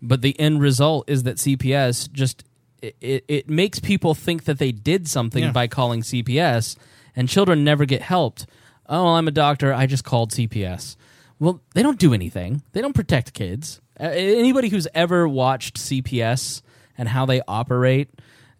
but 0.02 0.22
the 0.22 0.38
end 0.40 0.62
result 0.62 1.08
is 1.08 1.24
that 1.24 1.38
CPS 1.38 2.12
just 2.12 2.44
it, 2.82 3.26
it, 3.28 3.50
makes 3.50 3.80
people 3.80 4.14
think 4.14 4.46
that 4.46 4.58
they 4.58 4.72
did 4.72 5.08
something 5.08 5.44
Yeah. 5.44 5.52
by 5.52 5.68
calling 5.68 6.02
CPS, 6.02 6.76
and 7.16 7.30
children 7.30 7.64
never 7.64 7.86
get 7.86 8.02
helped. 8.02 8.46
Oh, 8.88 9.10
I'm 9.10 9.28
a 9.28 9.32
doctor. 9.32 9.74
I 9.74 9.86
just 9.86 10.04
called 10.04 10.32
CPS. 10.32 10.96
Well, 11.40 11.62
they 11.74 11.84
don't 11.84 12.00
do 12.00 12.14
anything. 12.14 12.62
They 12.74 12.82
don't 12.82 12.94
protect 12.94 13.34
kids. 13.34 13.82
Uh, 14.00 14.06
anybody 14.06 14.70
who's 14.70 14.88
ever 14.94 15.28
watched 15.28 15.78
CPS 15.78 16.62
and 16.98 17.10
how 17.10 17.26
they 17.26 17.42
operate, 17.48 18.10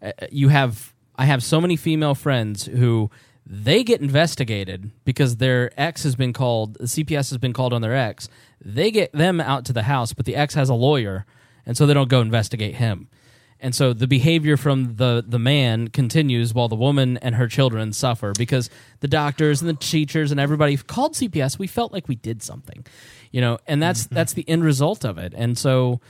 uh, 0.02 0.12
you 0.30 0.48
have 0.48 0.92
I 1.16 1.26
have 1.26 1.42
so 1.42 1.60
many 1.60 1.76
female 1.76 2.14
friends 2.14 2.64
who 2.64 3.10
they 3.44 3.84
get 3.84 4.00
investigated 4.00 4.90
because 5.04 5.36
their 5.36 5.70
ex 5.76 6.04
has 6.04 6.16
been 6.16 6.32
called 6.32 6.74
the 6.74 6.84
CPS 6.84 7.30
has 7.30 7.38
been 7.38 7.52
called 7.52 7.72
on 7.72 7.82
their 7.82 7.94
ex. 7.94 8.28
They 8.60 8.90
get 8.90 9.12
them 9.12 9.40
out 9.40 9.64
to 9.66 9.72
the 9.72 9.82
house, 9.82 10.12
but 10.12 10.26
the 10.26 10.36
ex 10.36 10.54
has 10.54 10.68
a 10.68 10.74
lawyer, 10.74 11.26
and 11.66 11.76
so 11.76 11.86
they 11.86 11.94
don't 11.94 12.08
go 12.08 12.20
investigate 12.20 12.76
him. 12.76 13.08
And 13.62 13.74
so 13.74 13.92
the 13.92 14.08
behavior 14.08 14.56
from 14.56 14.96
the 14.96 15.24
the 15.26 15.38
man 15.38 15.88
continues 15.88 16.52
while 16.52 16.68
the 16.68 16.76
woman 16.76 17.16
and 17.18 17.36
her 17.36 17.46
children 17.46 17.92
suffer 17.92 18.32
because 18.36 18.68
the 19.00 19.08
doctors 19.08 19.62
and 19.62 19.70
the 19.70 19.74
teachers 19.74 20.32
and 20.32 20.40
everybody 20.40 20.76
called 20.76 21.14
CPS. 21.14 21.60
We 21.60 21.68
felt 21.68 21.92
like 21.92 22.08
we 22.08 22.16
did 22.16 22.42
something, 22.42 22.84
you 23.30 23.40
know, 23.40 23.58
and 23.68 23.80
that's 23.80 24.06
that's 24.06 24.32
the 24.32 24.46
end 24.48 24.64
result 24.64 25.04
of 25.04 25.16
it. 25.16 25.32
And 25.36 25.56
so 25.56 26.00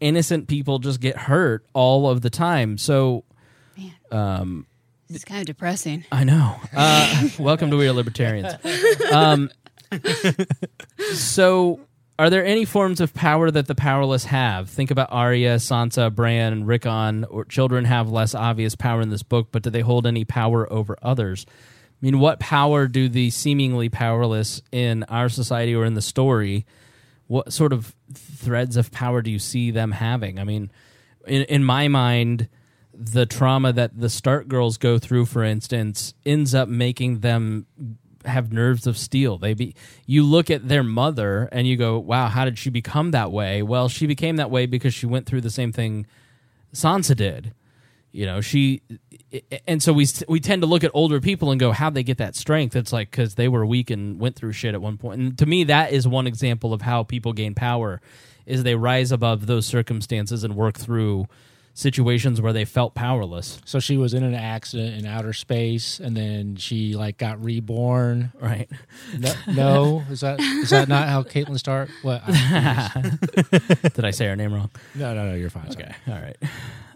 innocent 0.00 0.48
people 0.48 0.78
just 0.78 0.98
get 1.00 1.16
hurt 1.16 1.66
all 1.74 2.08
of 2.08 2.22
the 2.22 2.30
time. 2.30 2.78
So, 2.78 3.24
um, 4.10 4.66
it's 5.10 5.24
kind 5.24 5.40
of 5.40 5.46
depressing. 5.46 6.04
I 6.10 6.24
know. 6.24 6.56
Uh, 6.74 7.28
welcome 7.38 7.70
to 7.70 7.76
We 7.76 7.86
Are 7.86 7.92
Libertarians. 7.92 8.54
Um, 9.12 9.50
so, 11.12 11.78
are 12.18 12.30
there 12.30 12.44
any 12.44 12.64
forms 12.64 13.00
of 13.00 13.12
power 13.12 13.50
that 13.50 13.66
the 13.66 13.74
powerless 13.74 14.26
have? 14.26 14.70
Think 14.70 14.90
about 14.90 15.08
Arya, 15.10 15.56
Sansa, 15.56 16.14
Bran, 16.14 16.64
Rickon, 16.64 17.24
or 17.24 17.44
children 17.44 17.84
have 17.86 18.08
less 18.08 18.34
obvious 18.34 18.76
power 18.76 19.00
in 19.00 19.10
this 19.10 19.24
book, 19.24 19.48
but 19.50 19.62
do 19.62 19.70
they 19.70 19.80
hold 19.80 20.06
any 20.06 20.24
power 20.24 20.72
over 20.72 20.96
others? 21.02 21.44
I 21.48 22.06
mean, 22.06 22.20
what 22.20 22.38
power 22.38 22.86
do 22.86 23.08
the 23.08 23.30
seemingly 23.30 23.88
powerless 23.88 24.62
in 24.70 25.02
our 25.04 25.28
society 25.28 25.74
or 25.74 25.84
in 25.84 25.94
the 25.94 26.02
story? 26.02 26.66
What 27.26 27.52
sort 27.52 27.72
of 27.72 27.94
threads 28.12 28.76
of 28.76 28.92
power 28.92 29.20
do 29.22 29.30
you 29.30 29.38
see 29.38 29.70
them 29.70 29.92
having? 29.92 30.38
I 30.38 30.44
mean, 30.44 30.70
in 31.26 31.42
in 31.44 31.64
my 31.64 31.88
mind, 31.88 32.48
the 32.92 33.26
trauma 33.26 33.72
that 33.72 33.98
the 33.98 34.10
Stark 34.10 34.46
girls 34.46 34.76
go 34.76 34.98
through, 34.98 35.26
for 35.26 35.42
instance, 35.42 36.14
ends 36.24 36.54
up 36.54 36.68
making 36.68 37.20
them 37.20 37.66
have 38.26 38.52
nerves 38.52 38.86
of 38.86 38.96
steel. 38.96 39.38
They 39.38 39.54
be 39.54 39.74
you 40.06 40.22
look 40.24 40.50
at 40.50 40.68
their 40.68 40.82
mother 40.82 41.48
and 41.52 41.66
you 41.66 41.76
go, 41.76 41.98
"Wow, 41.98 42.28
how 42.28 42.44
did 42.44 42.58
she 42.58 42.70
become 42.70 43.10
that 43.12 43.32
way?" 43.32 43.62
Well, 43.62 43.88
she 43.88 44.06
became 44.06 44.36
that 44.36 44.50
way 44.50 44.66
because 44.66 44.94
she 44.94 45.06
went 45.06 45.26
through 45.26 45.42
the 45.42 45.50
same 45.50 45.72
thing 45.72 46.06
Sansa 46.72 47.16
did. 47.16 47.54
You 48.12 48.26
know, 48.26 48.40
she 48.40 48.82
and 49.66 49.82
so 49.82 49.92
we 49.92 50.06
we 50.28 50.38
tend 50.38 50.62
to 50.62 50.66
look 50.66 50.84
at 50.84 50.92
older 50.94 51.20
people 51.20 51.50
and 51.50 51.58
go, 51.58 51.72
"How'd 51.72 51.94
they 51.94 52.04
get 52.04 52.18
that 52.18 52.36
strength?" 52.36 52.76
It's 52.76 52.92
like 52.92 53.10
because 53.10 53.34
they 53.34 53.48
were 53.48 53.66
weak 53.66 53.90
and 53.90 54.20
went 54.20 54.36
through 54.36 54.52
shit 54.52 54.74
at 54.74 54.80
one 54.80 54.98
point. 54.98 55.20
And 55.20 55.38
to 55.38 55.46
me, 55.46 55.64
that 55.64 55.92
is 55.92 56.06
one 56.06 56.26
example 56.26 56.72
of 56.72 56.82
how 56.82 57.02
people 57.02 57.32
gain 57.32 57.54
power: 57.54 58.00
is 58.46 58.62
they 58.62 58.76
rise 58.76 59.10
above 59.10 59.46
those 59.46 59.66
circumstances 59.66 60.44
and 60.44 60.54
work 60.54 60.78
through 60.78 61.26
situations 61.76 62.40
where 62.40 62.52
they 62.52 62.64
felt 62.64 62.94
powerless. 62.94 63.58
so 63.64 63.80
she 63.80 63.96
was 63.96 64.14
in 64.14 64.22
an 64.22 64.32
accident 64.34 64.96
in 64.96 65.04
outer 65.06 65.32
space 65.32 65.98
and 65.98 66.16
then 66.16 66.54
she 66.54 66.94
like 66.94 67.18
got 67.18 67.42
reborn 67.42 68.30
Right? 68.40 68.70
no, 69.18 69.34
no 69.52 70.04
is 70.08 70.20
that 70.20 70.38
is 70.40 70.70
that 70.70 70.86
not 70.88 71.08
how 71.08 71.24
caitlin 71.24 71.58
stark 71.58 71.90
what 72.02 72.24
Did 73.94 74.04
I 74.04 74.12
say 74.12 74.26
her 74.26 74.36
name 74.36 74.54
wrong? 74.54 74.70
no 74.94 75.14
no 75.14 75.26
no 75.30 75.34
you're 75.34 75.50
fine 75.50 75.68
Okay, 75.72 75.92
all 76.06 76.14
right. 76.14 76.36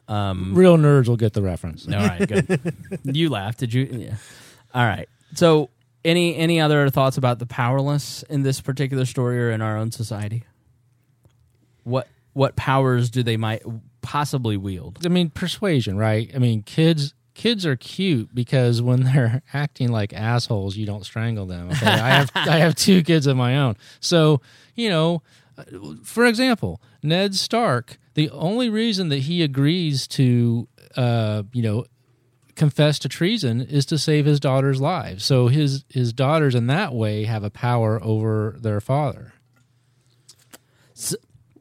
Um, 0.07 0.55
real 0.55 0.77
nerds 0.79 1.09
will 1.09 1.17
get 1.17 1.33
the 1.35 1.43
reference 1.43 1.87
all 1.87 1.93
right, 1.95 2.27
good. 2.27 2.75
you 3.05 3.29
laughed, 3.29 3.59
did 3.59 3.75
you? 3.75 3.85
Yeah. 3.91 4.15
All 4.75 4.85
right. 4.87 5.09
So, 5.35 5.69
any 6.05 6.35
any 6.37 6.61
other 6.61 6.89
thoughts 6.89 7.17
about 7.19 7.39
the 7.41 7.47
powerless 7.47 8.23
in 8.31 8.43
this 8.43 8.61
particular 8.61 9.05
story 9.05 9.39
or 9.39 9.51
in 9.51 9.61
our 9.61 9.77
own 9.77 9.91
society? 9.91 10.45
What 11.85 12.09
what 12.33 12.57
powers 12.57 13.11
do 13.11 13.23
they 13.23 13.37
might 13.37 13.63
possibly 14.09 14.57
wield? 14.57 15.05
I 15.05 15.11
mean, 15.11 15.29
persuasion, 15.29 15.99
right? 15.99 16.31
I 16.35 16.39
mean, 16.39 16.63
kids 16.63 17.13
kids 17.35 17.67
are 17.67 17.77
cute 17.77 18.35
because 18.35 18.81
when 18.81 19.03
they're 19.05 19.43
acting 19.53 19.93
like 19.93 20.15
assholes, 20.15 20.77
you 20.79 20.87
don't 20.87 21.05
strangle 21.05 21.45
them. 21.45 21.69
Okay? 21.71 21.87
I 21.87 22.09
have 22.09 22.31
I 22.35 22.57
have 22.57 22.75
two 22.75 23.03
kids 23.03 23.27
of 23.27 23.37
my 23.37 23.59
own, 23.59 23.77
so 24.01 24.41
you 24.75 24.89
know, 24.89 25.23
for 26.05 26.25
example, 26.25 26.81
Ned 27.03 27.35
Stark. 27.35 27.99
The 28.15 28.31
only 28.31 28.71
reason 28.71 29.11
that 29.11 29.21
he 29.21 29.43
agrees 29.43 30.09
to, 30.09 30.67
uh, 30.97 31.43
you 31.53 31.63
know, 31.63 31.85
confess 32.57 32.99
to 33.01 33.09
treason 33.09 33.61
is 33.61 33.85
to 33.87 33.99
save 33.99 34.25
his 34.25 34.41
daughter's 34.41 34.81
lives. 34.81 35.23
So 35.23 35.49
his 35.49 35.85
his 35.91 36.15
daughters, 36.15 36.55
in 36.55 36.67
that 36.69 36.95
way, 36.95 37.25
have 37.25 37.45
a 37.45 37.51
power 37.51 38.03
over 38.03 38.57
their 38.59 38.81
father. 38.81 39.35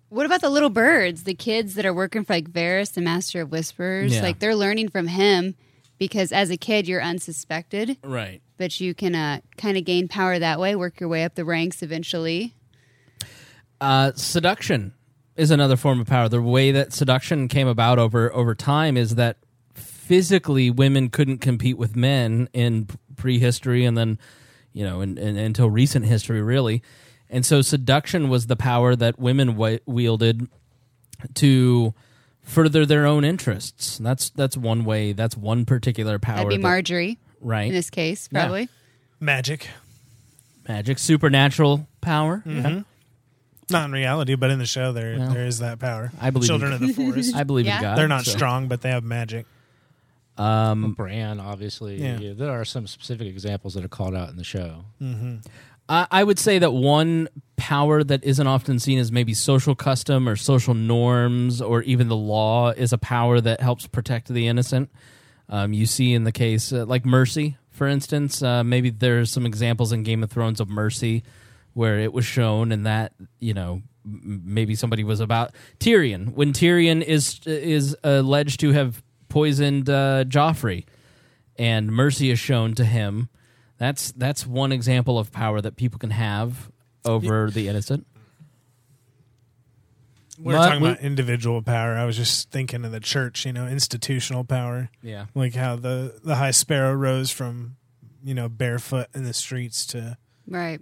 What 0.09 0.25
about 0.25 0.41
the 0.41 0.49
little 0.49 0.69
birds, 0.69 1.23
the 1.23 1.33
kids 1.33 1.75
that 1.75 1.85
are 1.85 1.93
working 1.93 2.23
for 2.23 2.33
like 2.33 2.49
Varys, 2.51 2.93
the 2.93 3.01
Master 3.01 3.41
of 3.41 3.51
Whispers? 3.51 4.15
Yeah. 4.15 4.21
Like 4.21 4.39
they're 4.39 4.55
learning 4.55 4.89
from 4.89 5.07
him 5.07 5.55
because 5.97 6.31
as 6.31 6.49
a 6.49 6.57
kid 6.57 6.87
you're 6.87 7.01
unsuspected, 7.01 7.97
Right. 8.03 8.41
but 8.57 8.79
you 8.79 8.93
can 8.93 9.15
uh, 9.15 9.41
kind 9.57 9.77
of 9.77 9.83
gain 9.83 10.07
power 10.07 10.39
that 10.39 10.59
way, 10.59 10.75
work 10.75 10.99
your 10.99 11.09
way 11.09 11.23
up 11.25 11.35
the 11.35 11.43
ranks 11.43 11.81
eventually. 11.81 12.53
Uh, 13.81 14.11
seduction 14.15 14.93
is 15.35 15.51
another 15.51 15.75
form 15.75 15.99
of 15.99 16.07
power. 16.07 16.29
The 16.29 16.41
way 16.41 16.71
that 16.71 16.93
seduction 16.93 17.47
came 17.47 17.67
about 17.67 17.99
over 17.99 18.33
over 18.33 18.55
time 18.55 18.97
is 18.97 19.15
that 19.15 19.37
physically 19.73 20.69
women 20.71 21.09
couldn't 21.09 21.39
compete 21.39 21.77
with 21.77 21.95
men 21.95 22.49
in 22.53 22.87
prehistory, 23.17 23.83
and 23.85 23.97
then 23.97 24.17
you 24.73 24.83
know, 24.83 25.01
in, 25.01 25.17
in, 25.17 25.37
until 25.37 25.69
recent 25.69 26.05
history, 26.05 26.41
really. 26.41 26.81
And 27.29 27.45
so, 27.45 27.61
seduction 27.61 28.29
was 28.29 28.47
the 28.47 28.55
power 28.55 28.95
that 28.95 29.19
women 29.19 29.49
wi- 29.49 29.81
wielded 29.85 30.47
to 31.35 31.93
further 32.41 32.85
their 32.85 33.05
own 33.05 33.23
interests. 33.25 33.97
That's 33.97 34.29
that's 34.29 34.55
one 34.55 34.85
way. 34.85 35.11
That's 35.13 35.35
one 35.35 35.65
particular 35.65 36.19
power. 36.19 36.37
That'd 36.37 36.49
be 36.49 36.57
that- 36.57 36.63
Margaery, 36.63 37.17
right? 37.41 37.67
In 37.67 37.73
this 37.73 37.89
case, 37.89 38.29
Yeah. 38.31 38.41
probably. 38.43 38.69
Magic. 39.19 39.67
Magic, 40.67 40.99
supernatural 40.99 41.87
power. 42.01 42.43
Mhm. 42.45 42.85
Not 43.69 43.85
in 43.85 43.91
reality, 43.91 44.35
but 44.35 44.49
in 44.49 44.59
the 44.59 44.65
show, 44.65 44.93
there 44.93 45.17
Well, 45.17 45.33
there 45.33 45.45
is 45.45 45.59
that 45.59 45.79
power. 45.79 46.11
I 46.21 46.29
believe 46.29 46.47
children 46.47 46.71
of 46.71 46.79
the 46.79 46.93
forest. 46.93 47.35
I 47.35 47.43
believe 47.43 47.67
in 47.67 47.81
God, 47.81 47.97
They're 47.97 48.07
not 48.07 48.23
so- 48.25 48.31
strong, 48.31 48.67
but 48.69 48.81
they 48.81 48.89
have 48.89 49.03
magic. 49.03 49.45
Um, 50.37 50.93
Bran, 50.93 51.39
obviously. 51.39 52.01
Yeah. 52.01 52.19
Yeah, 52.19 52.33
there 52.33 52.51
are 52.51 52.63
some 52.63 52.85
specific 52.87 53.27
examples 53.27 53.73
that 53.73 53.83
are 53.83 53.87
called 53.89 54.13
out 54.15 54.29
in 54.29 54.37
the 54.37 54.43
show. 54.43 54.85
Mm-hmm. 55.01 55.37
I 55.89 56.23
would 56.23 56.39
say 56.39 56.59
that 56.59 56.71
one 56.71 57.29
power 57.55 58.03
that 58.03 58.23
isn't 58.23 58.45
often 58.45 58.79
seen 58.79 58.99
as 58.99 59.11
maybe 59.11 59.33
social 59.33 59.73
custom 59.73 60.27
or 60.27 60.35
social 60.35 60.73
norms 60.73 61.61
or 61.61 61.81
even 61.83 62.07
the 62.07 62.15
law 62.15 62.69
is 62.71 62.93
a 62.93 62.97
power 62.97 63.39
that 63.41 63.61
helps 63.61 63.87
protect 63.87 64.27
the 64.27 64.47
innocent. 64.47 64.91
Um, 65.49 65.73
you 65.73 65.85
see 65.85 66.13
in 66.13 66.23
the 66.23 66.31
case 66.31 66.73
uh, 66.73 66.85
like 66.85 67.05
mercy, 67.05 67.57
for 67.71 67.87
instance. 67.87 68.41
Uh, 68.41 68.63
maybe 68.63 68.89
there's 68.89 69.31
some 69.31 69.45
examples 69.45 69.91
in 69.91 70.03
Game 70.03 70.23
of 70.23 70.29
Thrones 70.29 70.59
of 70.59 70.69
mercy 70.69 71.23
where 71.73 71.99
it 71.99 72.11
was 72.11 72.25
shown 72.25 72.71
and 72.71 72.85
that 72.85 73.13
you 73.39 73.53
know 73.53 73.81
maybe 74.03 74.75
somebody 74.75 75.03
was 75.03 75.19
about 75.19 75.53
Tyrion 75.79 76.33
when 76.33 76.53
Tyrion 76.53 77.01
is 77.01 77.39
is 77.45 77.95
alleged 78.03 78.59
to 78.61 78.71
have 78.71 79.03
poisoned 79.29 79.89
uh, 79.89 80.23
Joffrey 80.25 80.85
and 81.57 81.91
mercy 81.91 82.29
is 82.29 82.39
shown 82.39 82.73
to 82.75 82.85
him. 82.85 83.29
That's 83.77 84.11
that's 84.13 84.45
one 84.47 84.71
example 84.71 85.19
of 85.19 85.31
power 85.31 85.61
that 85.61 85.75
people 85.75 85.99
can 85.99 86.09
have 86.11 86.71
over 87.05 87.49
the 87.51 87.67
innocent. 87.67 88.05
We 90.39 90.45
We're 90.45 90.53
But 90.59 90.65
talking 90.67 90.81
we- 90.81 90.89
about 90.89 91.01
individual 91.01 91.61
power. 91.61 91.95
I 91.95 92.05
was 92.05 92.15
just 92.15 92.51
thinking 92.51 92.85
of 92.85 92.91
the 92.91 92.99
church, 92.99 93.45
you 93.45 93.53
know, 93.53 93.67
institutional 93.67 94.43
power. 94.43 94.89
Yeah. 95.01 95.25
Like 95.33 95.55
how 95.55 95.75
the, 95.77 96.19
the 96.23 96.35
High 96.35 96.51
Sparrow 96.51 96.93
rose 96.93 97.31
from, 97.31 97.75
you 98.23 98.33
know, 98.35 98.47
barefoot 98.47 99.07
in 99.15 99.23
the 99.23 99.33
streets 99.33 99.85
to 99.87 100.17
Right. 100.47 100.79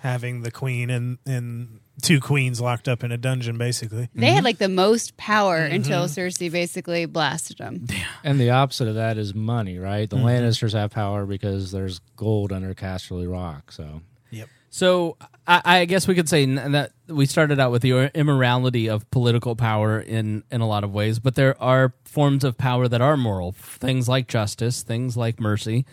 having 0.00 0.42
the 0.42 0.50
queen 0.52 0.90
and, 0.90 1.18
and 1.26 1.80
two 2.04 2.20
queens 2.20 2.60
locked 2.60 2.88
up 2.88 3.02
in 3.02 3.10
a 3.12 3.16
dungeon, 3.16 3.56
basically. 3.58 4.08
They 4.14 4.30
had 4.32 4.44
like 4.44 4.58
the 4.58 4.68
most 4.68 5.16
power 5.16 5.56
until 5.58 6.04
Mhm. 6.04 6.08
Cersei 6.28 6.50
basically 6.52 7.06
blasted 7.06 7.58
them. 7.58 7.86
And 8.22 8.38
the 8.38 8.50
opposite 8.50 8.88
of 8.88 8.94
that 8.96 9.18
is 9.18 9.34
money, 9.34 9.78
right? 9.78 10.08
The 10.08 10.16
Mm-hmm. 10.16 10.26
Mhm. 10.26 10.40
Lannisters 10.42 10.72
have 10.72 10.90
power 10.90 11.26
because 11.26 11.72
there's 11.72 12.00
gold 12.16 12.52
under 12.52 12.74
Casterly 12.74 13.30
Rock. 13.30 13.72
So 13.72 14.02
Yep. 14.30 14.48
So 14.70 15.16
I, 15.46 15.62
I 15.64 15.84
guess 15.84 16.08
we 16.08 16.14
could 16.14 16.28
say 16.28 16.44
that 16.46 16.92
we 17.08 17.26
started 17.26 17.60
out 17.60 17.70
with 17.70 17.82
the 17.82 18.10
immorality 18.14 18.88
of 18.88 19.08
political 19.10 19.54
power 19.56 20.00
in 20.00 20.42
in 20.50 20.60
a 20.60 20.66
lot 20.66 20.82
of 20.84 20.92
ways, 20.92 21.18
but 21.20 21.34
there 21.36 21.60
are 21.62 21.94
forms 22.04 22.42
of 22.44 22.58
power 22.58 22.88
that 22.88 23.00
are 23.00 23.16
moral, 23.16 23.52
things 23.52 24.08
like 24.08 24.26
justice, 24.26 24.82
things 24.82 25.16
like 25.16 25.38
mercy, 25.40 25.84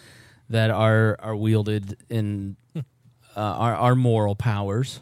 that 0.50 0.72
are 0.72 1.16
are 1.20 1.36
wielded 1.36 1.96
in 2.10 2.56
uh, 2.76 2.82
are 3.36 3.76
are 3.76 3.96
moral 3.96 4.36
powers. 4.36 5.02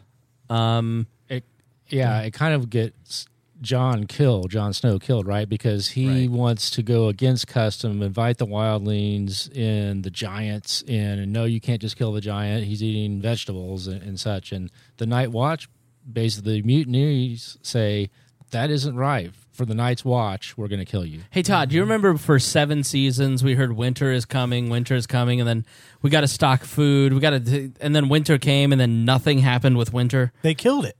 Um, 0.50 1.06
it, 1.28 1.44
yeah, 1.88 2.20
it 2.20 2.32
kind 2.32 2.54
of 2.54 2.68
gets 2.68 3.26
Jon 3.60 4.06
killed, 4.06 4.50
Jon 4.50 4.72
Snow 4.72 4.98
killed, 4.98 5.26
right? 5.26 5.48
Because 5.48 5.88
he 5.88 6.28
wants 6.28 6.70
to 6.70 6.82
go 6.82 7.08
against 7.08 7.46
custom, 7.46 8.02
invite 8.02 8.38
the 8.38 8.46
wildlings 8.46 9.50
and 9.56 10.02
the 10.02 10.10
giants 10.10 10.82
in, 10.86 11.18
and 11.18 11.32
no, 11.32 11.44
you 11.44 11.60
can't 11.60 11.80
just 11.80 11.96
kill 11.96 12.12
the 12.12 12.20
giant. 12.20 12.64
He's 12.64 12.82
eating 12.82 13.20
vegetables 13.20 13.86
and, 13.86 14.02
and 14.02 14.18
such. 14.18 14.52
And 14.52 14.70
the 14.96 15.06
Night 15.06 15.30
Watch, 15.30 15.68
basically, 16.10 16.60
the 16.60 16.66
mutineers 16.66 17.58
say 17.62 18.10
that 18.50 18.70
isn't 18.70 18.96
right. 18.96 19.30
For 19.60 19.66
the 19.66 19.74
Night's 19.74 20.06
Watch, 20.06 20.56
we're 20.56 20.68
going 20.68 20.78
to 20.78 20.86
kill 20.86 21.04
you. 21.04 21.20
Hey 21.28 21.42
Todd, 21.42 21.68
do 21.68 21.74
you 21.74 21.82
remember 21.82 22.16
for 22.16 22.38
seven 22.38 22.82
seasons 22.82 23.44
we 23.44 23.56
heard 23.56 23.72
winter 23.72 24.10
is 24.10 24.24
coming, 24.24 24.70
winter 24.70 24.94
is 24.94 25.06
coming, 25.06 25.38
and 25.38 25.46
then 25.46 25.66
we 26.00 26.08
got 26.08 26.22
to 26.22 26.28
stock 26.28 26.62
food, 26.64 27.12
we 27.12 27.20
got 27.20 27.44
to, 27.44 27.70
and 27.78 27.94
then 27.94 28.08
winter 28.08 28.38
came, 28.38 28.72
and 28.72 28.80
then 28.80 29.04
nothing 29.04 29.40
happened 29.40 29.76
with 29.76 29.92
winter. 29.92 30.32
They 30.40 30.54
killed 30.54 30.86
it. 30.86 30.96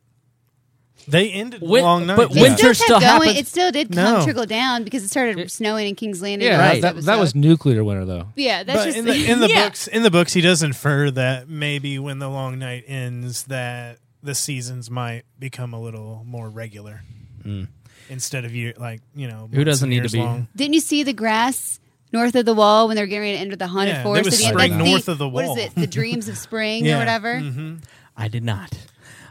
They 1.08 1.30
ended 1.30 1.62
Win- 1.62 1.82
long 1.82 2.06
night. 2.06 2.18
but 2.18 2.36
It 2.36 2.42
winter 2.42 2.74
still 2.74 2.74
still 2.74 3.00
kept 3.00 3.16
going. 3.20 3.28
happens. 3.30 3.46
It 3.46 3.50
still 3.50 3.72
did 3.72 3.92
come 3.94 4.18
No. 4.18 4.24
trickle 4.24 4.44
down 4.44 4.84
because 4.84 5.04
it 5.04 5.08
started 5.08 5.50
snowing 5.50 5.88
in 5.88 5.94
King's 5.94 6.20
Landing. 6.20 6.46
Yeah, 6.46 6.58
the 6.58 6.68
first 6.82 6.82
that, 6.82 7.04
that 7.14 7.18
was 7.18 7.34
nuclear 7.34 7.82
winter, 7.82 8.04
though. 8.04 8.26
Yeah, 8.36 8.62
that's 8.62 8.78
but 8.80 8.84
just 8.84 8.98
in 8.98 9.06
the, 9.06 9.24
in 9.30 9.40
the 9.40 9.48
yeah. 9.54 9.64
books. 9.68 9.86
In 9.88 10.02
the 10.02 10.10
books, 10.10 10.34
he 10.34 10.42
does 10.42 10.62
infer 10.62 11.10
that 11.12 11.48
maybe 11.48 11.98
when 11.98 12.18
the 12.18 12.28
long 12.28 12.58
night 12.58 12.84
ends, 12.86 13.44
that 13.44 14.00
the 14.22 14.34
seasons 14.34 14.90
might 14.90 15.22
become 15.38 15.72
a 15.72 15.80
little 15.80 16.24
more 16.26 16.50
regular 16.50 17.04
Mm. 17.42 17.68
Instead 18.10 18.44
of 18.44 18.54
you 18.54 18.74
like 18.76 19.00
you 19.14 19.28
know. 19.28 19.48
Who 19.52 19.64
doesn't 19.64 19.88
need 19.88 20.02
to 20.02 20.10
be- 20.10 20.18
long. 20.18 20.48
Didn't 20.54 20.74
you 20.74 20.80
see 20.80 21.02
the 21.02 21.12
grass 21.14 21.80
north 22.12 22.34
of 22.34 22.44
the 22.44 22.54
wall 22.54 22.88
when 22.88 22.96
they 22.96 23.02
were 23.02 23.06
getting 23.06 23.22
ready 23.22 23.36
to 23.36 23.40
enter 23.40 23.56
the 23.56 23.68
haunted 23.68 23.94
Yeah, 23.96 24.02
forest? 24.02 24.24
there 24.24 24.30
was 24.30 24.34
at 24.34 24.38
the 24.40 24.46
end? 24.48 24.54
spring 24.58 24.78
That's 24.78 24.90
north 24.90 25.08
of 25.08 25.18
the 25.18 25.28
wall. 25.28 25.56
is 25.56 25.64
it? 25.64 25.74
The 25.76 25.86
dreams 25.86 26.28
of 26.28 26.36
spring 26.36 26.84
Yeah. 26.86 26.96
or 26.96 26.98
whatever. 26.98 27.34
Mm-hmm. 27.36 27.76
I 28.16 28.28
did 28.28 28.44
not. 28.44 28.72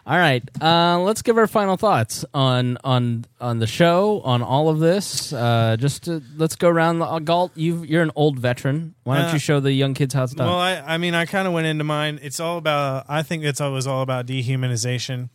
All 0.08 0.18
right, 0.18 0.42
uh, 0.60 0.98
let's 1.02 1.22
give 1.22 1.38
our 1.38 1.46
final 1.46 1.78
thoughts 1.78 2.26
on 2.34 2.80
on 2.84 3.26
on 3.40 3.60
the 3.60 3.68
show, 3.68 4.22
on 4.22 4.42
all 4.42 4.68
of 4.70 4.80
this. 4.80 5.32
Uh, 5.32 5.76
just 5.78 6.06
to, 6.06 6.24
let's 6.36 6.56
go 6.56 6.68
around. 6.68 7.00
Uh, 7.04 7.20
Galt, 7.20 7.52
you 7.56 7.84
you're 7.84 8.02
an 8.02 8.10
old 8.16 8.40
veteran. 8.40 8.96
Why 9.04 9.18
don't 9.18 9.30
Uh, 9.30 9.34
you 9.34 9.40
show 9.40 9.60
the 9.60 9.72
young 9.72 9.94
kids 9.94 10.16
how 10.16 10.24
it's 10.24 10.34
done? 10.34 10.48
Well, 10.48 10.58
I, 10.58 10.78
I 10.78 10.98
mean, 10.98 11.14
I 11.14 11.26
kind 11.28 11.48
of 11.48 11.54
went 11.54 11.68
into 11.68 11.84
mine. 11.84 12.18
It's 12.24 12.40
all 12.40 12.58
about. 12.58 13.06
I 13.08 13.22
think 13.22 13.44
it's 13.44 13.62
always 13.62 13.86
all 13.86 14.02
about 14.02 14.26
dehumanization. 14.26 15.30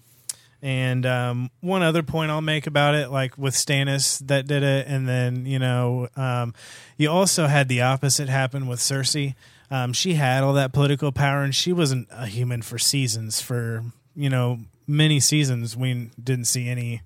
And 0.65 1.05
um, 1.05 1.51
one 1.61 1.83
other 1.83 2.03
point 2.03 2.31
I'll 2.31 2.41
make 2.41 2.67
about 2.67 2.95
it, 2.95 3.11
like 3.11 3.37
with 3.37 3.53
Stannis 3.53 4.27
that 4.29 4.47
did 4.47 4.63
it, 4.63 4.87
and 4.89 5.07
then 5.07 5.45
you 5.45 5.59
know, 5.59 6.09
um, 6.17 6.55
you 6.97 7.11
also 7.11 7.47
had 7.47 7.69
the 7.69 7.83
opposite 7.83 8.31
happen 8.31 8.67
with 8.67 8.81
Cersei. 8.81 9.35
Um, 9.71 9.93
she 9.93 10.15
had 10.15 10.43
all 10.43 10.55
that 10.55 10.73
political 10.73 11.13
power, 11.13 11.43
and 11.43 11.55
she 11.55 11.71
wasn't 11.71 12.09
a 12.11 12.25
human 12.25 12.63
for 12.63 12.79
seasons. 12.79 13.43
For 13.43 13.85
you 14.17 14.31
know, 14.31 14.61
many 14.87 15.21
seasons, 15.21 15.77
we 15.77 16.11
didn't 16.23 16.47
see 16.47 16.67
any 16.67 17.03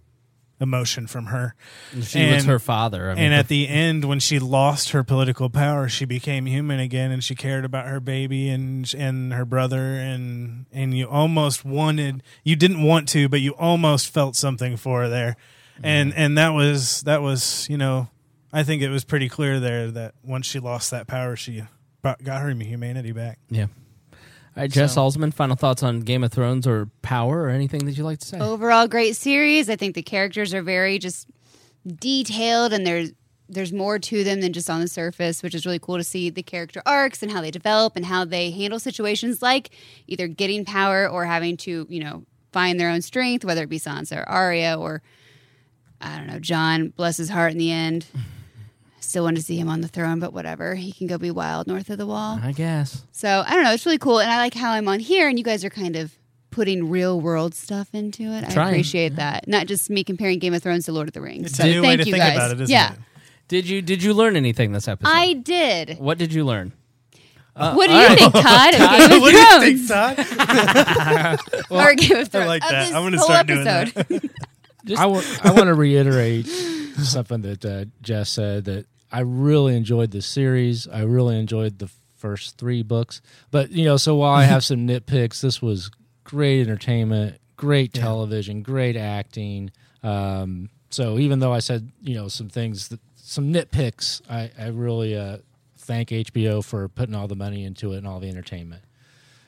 emotion 0.61 1.07
from 1.07 1.27
her. 1.27 1.55
She 2.03 2.25
was 2.31 2.45
her 2.47 2.59
father. 2.59 3.11
I 3.11 3.15
mean, 3.15 3.25
and 3.25 3.35
at 3.35 3.49
the 3.49 3.69
end, 3.69 4.05
when 4.05 4.19
she 4.21 4.39
lost 4.39 4.91
her 4.91 5.05
political 5.05 5.49
power, 5.51 5.89
she 5.89 6.05
became 6.05 6.47
human 6.47 6.81
again, 6.81 7.11
and 7.11 7.23
she 7.23 7.35
cared 7.35 7.65
about 7.65 7.87
her 7.87 8.01
baby 8.01 8.49
and 8.49 8.93
and 8.95 9.33
her 9.35 9.45
brother, 9.45 9.95
and 9.95 10.67
and 10.73 10.97
you 10.97 11.07
almost 11.09 11.65
wanted, 11.65 12.23
you 12.45 12.57
didn't 12.57 12.83
want 12.83 13.09
to, 13.11 13.29
but 13.29 13.41
you 13.41 13.53
almost 13.53 14.13
felt 14.13 14.35
something 14.37 14.77
for 14.77 15.03
her 15.03 15.09
there, 15.09 15.37
and 15.83 16.11
Mm-hmm. 16.13 16.21
and 16.21 16.39
that 16.39 16.51
was 16.51 17.03
that 17.03 17.23
was 17.23 17.67
you 17.71 17.77
know, 17.79 18.09
I 18.53 18.63
think 18.65 18.83
it 18.83 18.89
was 18.91 19.05
pretty 19.05 19.29
clear 19.29 19.61
there 19.61 19.91
that 19.93 20.15
once 20.25 20.47
she 20.47 20.59
lost 20.59 20.91
that 20.91 21.07
power, 21.07 21.37
she 21.37 21.63
brought- 22.03 22.23
got 22.25 22.43
her 22.43 22.51
humanity 22.51 23.13
back. 23.13 23.39
yeah. 23.51 23.67
All 24.59 24.65
right, 24.65 24.71
Jess 24.71 24.95
So- 24.95 25.03
Salzman, 25.09 25.33
final 25.33 25.55
thoughts 25.55 25.85
on 25.85 26.01
Game 26.01 26.25
of 26.25 26.33
Thrones 26.33 26.67
or 26.67 26.91
Power 27.01 27.43
or 27.43 27.49
anything 27.49 27.85
that 27.87 27.93
you'd 27.93 28.03
like 28.03 28.19
to 28.19 28.27
say? 28.27 28.41
Overall, 28.41 28.89
great 28.89 29.15
series. 29.15 29.71
I 29.71 29.77
think 29.77 29.95
the 29.95 30.03
characters 30.03 30.53
are 30.53 30.63
very 30.63 30.99
just 30.99 31.29
detailed, 31.87 32.73
and 32.73 32.87
there's 32.87 33.13
there's 33.51 33.73
more 33.73 33.99
to 33.99 34.25
them 34.25 34.43
than 34.43 34.53
just 34.53 34.69
on 34.69 34.81
the 34.81 34.89
surface, 34.89 35.43
which 35.43 35.55
is 35.55 35.65
really 35.65 35.79
cool 35.79 35.97
to 35.97 36.05
see 36.05 36.29
the 36.29 36.43
character 36.43 36.83
arcs 36.85 37.23
and 37.23 37.33
how 37.33 37.41
they 37.41 37.51
develop 37.51 37.97
and 37.97 38.05
how 38.05 38.23
they 38.25 38.51
handle 38.51 38.79
situations 38.79 39.41
like 39.41 39.71
either 40.07 40.29
getting 40.29 40.67
power 40.67 41.09
or 41.09 41.25
having 41.25 41.57
to, 41.57 41.87
you 41.89 41.99
know, 42.01 42.25
find 42.53 42.79
their 42.79 42.91
own 42.91 43.01
strength, 43.01 43.47
whether 43.47 43.63
it 43.63 43.71
be 43.71 43.79
Sansa 43.79 44.19
or 44.21 44.29
Arya 44.29 44.77
or 44.79 45.01
I 46.01 46.19
don't 46.19 46.27
know, 46.27 46.39
Jon, 46.41 46.89
bless 46.91 47.17
his 47.17 47.31
heart 47.31 47.53
in 47.53 47.59
the 47.59 47.71
end. 47.73 48.05
Still 49.09 49.25
want 49.25 49.37
to 49.39 49.43
see 49.43 49.57
him 49.57 49.69
on 49.69 49.81
the 49.81 49.89
throne, 49.89 50.21
but 50.21 50.33
whatever. 50.35 50.75
He 50.75 50.93
can 50.93 51.07
go 51.07 51.17
be 51.17 51.31
wild 51.31 51.67
north 51.67 51.89
of 51.91 51.97
the 51.99 52.07
wall. 52.07 52.39
I 52.43 52.53
guess. 52.53 53.05
So 53.13 53.43
I 53.47 53.55
don't 53.55 53.65
know. 53.65 53.73
It's 53.73 53.87
really 53.87 53.99
cool, 53.99 54.21
and 54.21 54.31
I 54.31 54.37
like 54.37 54.53
how 54.55 54.71
I'm 54.73 54.87
on 54.87 55.01
here, 55.01 55.29
and 55.29 55.39
you 55.39 55.45
guys 55.45 55.65
are 55.65 55.71
kind 55.71 55.97
of 55.97 56.13
putting 56.51 56.91
real 56.91 57.21
world 57.21 57.55
stuff 57.55 57.89
into 57.95 58.25
it. 58.25 58.45
I 58.45 58.51
Trying. 58.53 58.69
appreciate 58.69 59.17
that. 59.17 59.49
Not 59.49 59.67
just 59.67 59.89
me 59.91 60.05
comparing 60.05 60.39
Game 60.41 60.53
of 60.55 60.63
Thrones 60.63 60.85
to 60.87 60.93
Lord 60.93 61.09
of 61.09 61.15
the 61.15 61.21
Rings. 61.21 61.47
It's 61.47 61.57
So 61.57 61.65
a 61.65 61.69
new 61.69 61.83
way 61.83 61.89
thank 61.89 62.01
to 62.03 62.07
you 62.07 62.13
think 62.13 62.25
guys. 62.25 62.37
about 62.37 62.51
it, 62.51 62.61
isn't 62.61 62.73
yeah, 62.73 62.93
it? 62.93 62.99
Did 63.49 63.69
you 63.69 63.81
did 63.81 64.03
you 64.03 64.13
learn 64.13 64.37
anything 64.37 64.73
this 64.73 64.87
episode? 64.89 65.11
I 65.11 65.33
did. 65.33 65.99
what 65.99 66.19
did 66.19 66.33
you 66.35 66.45
learn? 66.45 66.73
Uh, 67.57 67.75
what 67.75 67.89
do 67.89 67.95
you 67.95 67.99
right. 68.07 68.19
think, 68.19 68.33
Todd? 68.35 68.75
Of 68.75 68.81
Game 69.09 69.13
of 69.13 69.21
what 69.23 69.31
do 69.31 69.39
you 69.39 69.81
Thrones? 69.81 69.89
think, 69.89 69.89
Todd? 69.89 71.41
or 71.71 71.95
Game 71.95 72.17
of 72.19 72.29
Thrones? 72.29 72.45
I 72.45 72.47
like 72.47 72.63
of 72.63 72.71
that. 72.71 72.85
this 72.87 72.95
I'm 72.95 73.03
going 73.03 73.13
to 73.13 73.19
whole 73.19 73.27
start 73.27 73.47
doing 73.47 73.65
that. 73.65 74.31
I 74.99 75.07
want 75.07 75.47
I 75.47 75.51
want 75.53 75.67
to 75.67 75.75
reiterate 75.75 76.47
something 76.47 77.41
that 77.43 77.65
uh, 77.65 77.85
Jess 78.03 78.31
said 78.31 78.65
that 78.67 78.87
I 79.11 79.21
really 79.21 79.77
enjoyed 79.77 80.11
the 80.11 80.23
series. 80.23 80.87
I 80.89 81.03
really 81.03 81.39
enjoyed 81.39 81.79
the 81.79 81.91
first 82.17 82.59
three 82.59 82.83
books, 82.83 83.21
but 83.51 83.71
you 83.71 83.85
know, 83.85 83.97
so 83.97 84.17
while 84.17 84.35
I 84.35 84.45
have 84.45 84.65
some 84.65 84.79
nitpicks, 84.89 85.41
this 85.41 85.63
was 85.63 85.91
great 86.25 86.61
entertainment, 86.61 87.41
great 87.57 87.93
television, 87.95 88.63
great 88.63 88.97
acting. 88.97 89.71
Um, 90.03 90.71
so 90.91 91.19
even 91.19 91.39
though 91.39 91.53
I 91.53 91.61
said 91.61 91.91
you 92.03 92.15
know 92.15 92.29
some 92.29 92.49
things, 92.49 92.89
that, 92.89 93.01
some 93.17 93.53
nitpicks, 93.53 94.21
I, 94.29 94.51
I 94.59 94.69
really 94.69 95.17
uh, 95.17 95.39
thank 95.77 96.11
HBO 96.11 96.65
for 96.65 96.89
putting 96.89 97.15
all 97.15 97.29
the 97.29 97.37
money 97.37 97.65
into 97.65 97.93
it 97.93 97.99
and 97.99 98.07
all 98.07 98.21
the 98.21 98.29
entertainment. 98.29 98.83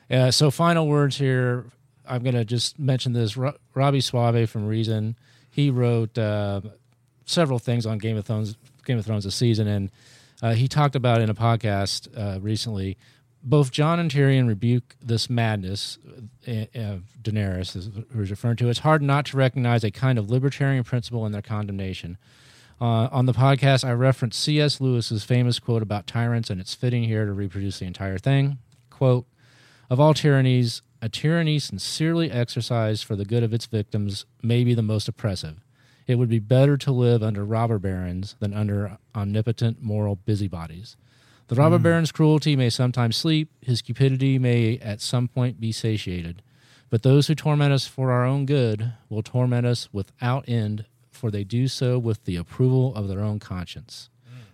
Uh, 0.09 0.31
so 0.31 0.51
final 0.51 0.87
words 0.87 1.17
here. 1.17 1.65
I'm 2.05 2.23
going 2.23 2.35
to 2.35 2.43
just 2.43 2.77
mention 2.77 3.13
this. 3.13 3.37
Ro- 3.37 3.55
Robby 3.73 4.01
Soave 4.01 4.49
from 4.49 4.67
Reason. 4.67 5.15
He 5.49 5.69
wrote 5.69 6.17
uh, 6.17 6.61
several 7.25 7.59
things 7.59 7.85
on 7.85 7.99
Game 7.99 8.17
of 8.17 8.25
Thrones. 8.25 8.55
Game 8.85 8.97
of 8.97 9.05
Thrones 9.05 9.23
this 9.23 9.35
season, 9.35 9.67
and 9.67 9.91
uh, 10.41 10.53
he 10.53 10.67
talked 10.67 10.95
about 10.95 11.21
in 11.21 11.29
a 11.29 11.35
podcast 11.35 12.07
uh, 12.17 12.39
recently. 12.39 12.97
Both 13.43 13.71
Jon 13.71 13.99
and 13.99 14.11
Tyrion 14.11 14.47
rebuke 14.47 14.95
this 15.01 15.29
madness 15.29 15.97
uh, 16.47 16.51
of 16.75 17.03
Daenerys, 17.21 17.73
who 18.11 18.21
is 18.21 18.29
referring 18.29 18.57
to. 18.57 18.69
It's 18.69 18.79
hard 18.79 19.01
not 19.01 19.25
to 19.27 19.37
recognize 19.37 19.83
a 19.83 19.91
kind 19.91 20.19
of 20.19 20.29
libertarian 20.29 20.83
principle 20.83 21.25
in 21.25 21.31
their 21.31 21.41
condemnation. 21.41 22.17
Uh, 22.79 23.07
on 23.11 23.27
the 23.27 23.33
podcast, 23.33 23.83
I 23.87 23.91
referenced 23.93 24.39
C.S. 24.39 24.81
Lewis's 24.81 25.23
famous 25.23 25.59
quote 25.59 25.83
about 25.83 26.07
tyrants, 26.07 26.49
and 26.49 26.59
it's 26.59 26.73
fitting 26.73 27.03
here 27.03 27.25
to 27.25 27.33
reproduce 27.33 27.79
the 27.79 27.85
entire 27.85 28.17
thing. 28.17 28.57
Quote 28.89 29.27
Of 29.89 29.99
all 29.99 30.15
tyrannies, 30.15 30.81
a 30.99 31.09
tyranny 31.09 31.59
sincerely 31.59 32.31
exercised 32.31 33.03
for 33.03 33.15
the 33.15 33.25
good 33.25 33.43
of 33.43 33.53
its 33.53 33.67
victims 33.67 34.25
may 34.41 34.63
be 34.63 34.73
the 34.73 34.81
most 34.81 35.07
oppressive. 35.07 35.57
It 36.07 36.15
would 36.15 36.29
be 36.29 36.39
better 36.39 36.77
to 36.77 36.91
live 36.91 37.21
under 37.23 37.45
robber 37.45 37.79
barons 37.79 38.35
than 38.39 38.53
under 38.53 38.97
omnipotent 39.15 39.81
moral 39.81 40.15
busybodies. 40.15 40.97
The 41.47 41.55
robber 41.55 41.79
Mm. 41.79 41.83
baron's 41.83 42.11
cruelty 42.11 42.55
may 42.55 42.69
sometimes 42.69 43.17
sleep, 43.17 43.49
his 43.61 43.81
cupidity 43.81 44.39
may 44.39 44.77
at 44.79 45.01
some 45.01 45.27
point 45.27 45.59
be 45.59 45.71
satiated. 45.71 46.41
But 46.89 47.03
those 47.03 47.27
who 47.27 47.35
torment 47.35 47.71
us 47.73 47.85
for 47.87 48.11
our 48.11 48.25
own 48.25 48.45
good 48.45 48.93
will 49.09 49.23
torment 49.23 49.65
us 49.65 49.87
without 49.93 50.47
end, 50.47 50.85
for 51.09 51.29
they 51.31 51.43
do 51.43 51.67
so 51.67 51.99
with 51.99 52.23
the 52.25 52.35
approval 52.35 52.93
of 52.95 53.07
their 53.07 53.21
own 53.21 53.39
conscience. 53.39 54.09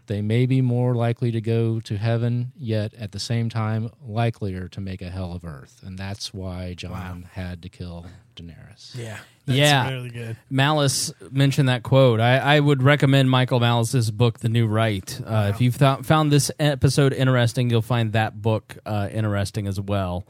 They 0.07 0.21
may 0.21 0.45
be 0.45 0.61
more 0.61 0.95
likely 0.95 1.31
to 1.31 1.41
go 1.41 1.79
to 1.81 1.97
heaven, 1.97 2.53
yet 2.57 2.93
at 2.93 3.11
the 3.11 3.19
same 3.19 3.49
time 3.49 3.89
likelier 4.01 4.69
to 4.69 4.79
make 4.79 5.01
a 5.01 5.09
hell 5.09 5.33
of 5.33 5.43
earth. 5.43 5.81
And 5.85 5.97
that's 5.97 6.33
why 6.33 6.73
Jon 6.75 7.27
had 7.33 7.61
to 7.63 7.69
kill 7.69 8.05
Daenerys. 8.37 8.95
Yeah. 8.95 9.17
yeah, 9.45 9.89
really 9.89 10.09
good. 10.09 10.37
Malice 10.49 11.11
mentioned 11.31 11.69
that 11.69 11.83
quote. 11.83 12.19
I, 12.19 12.37
I 12.37 12.59
would 12.59 12.83
recommend 12.83 13.29
Michael 13.29 13.59
Malice's 13.59 14.11
book, 14.11 14.39
The 14.39 14.49
New 14.49 14.67
Right. 14.67 15.19
Uh, 15.25 15.51
If 15.53 15.61
you've 15.61 15.77
th- 15.77 15.99
found 16.03 16.31
this 16.31 16.51
episode 16.59 17.13
interesting, 17.13 17.69
you'll 17.69 17.81
find 17.81 18.13
that 18.13 18.41
book 18.41 18.77
uh, 18.85 19.09
interesting 19.11 19.67
as 19.67 19.79
well. 19.79 20.27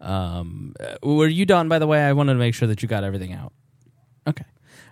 Um, 0.00 0.74
uh, 0.80 0.96
were 1.02 1.26
you 1.26 1.44
done? 1.46 1.68
By 1.68 1.78
the 1.78 1.86
way, 1.86 2.00
I 2.04 2.12
wanted 2.12 2.34
to 2.34 2.38
make 2.38 2.54
sure 2.54 2.68
that 2.68 2.82
you 2.82 2.88
got 2.88 3.04
everything 3.04 3.32
out. 3.32 3.52
Okay, 4.26 4.44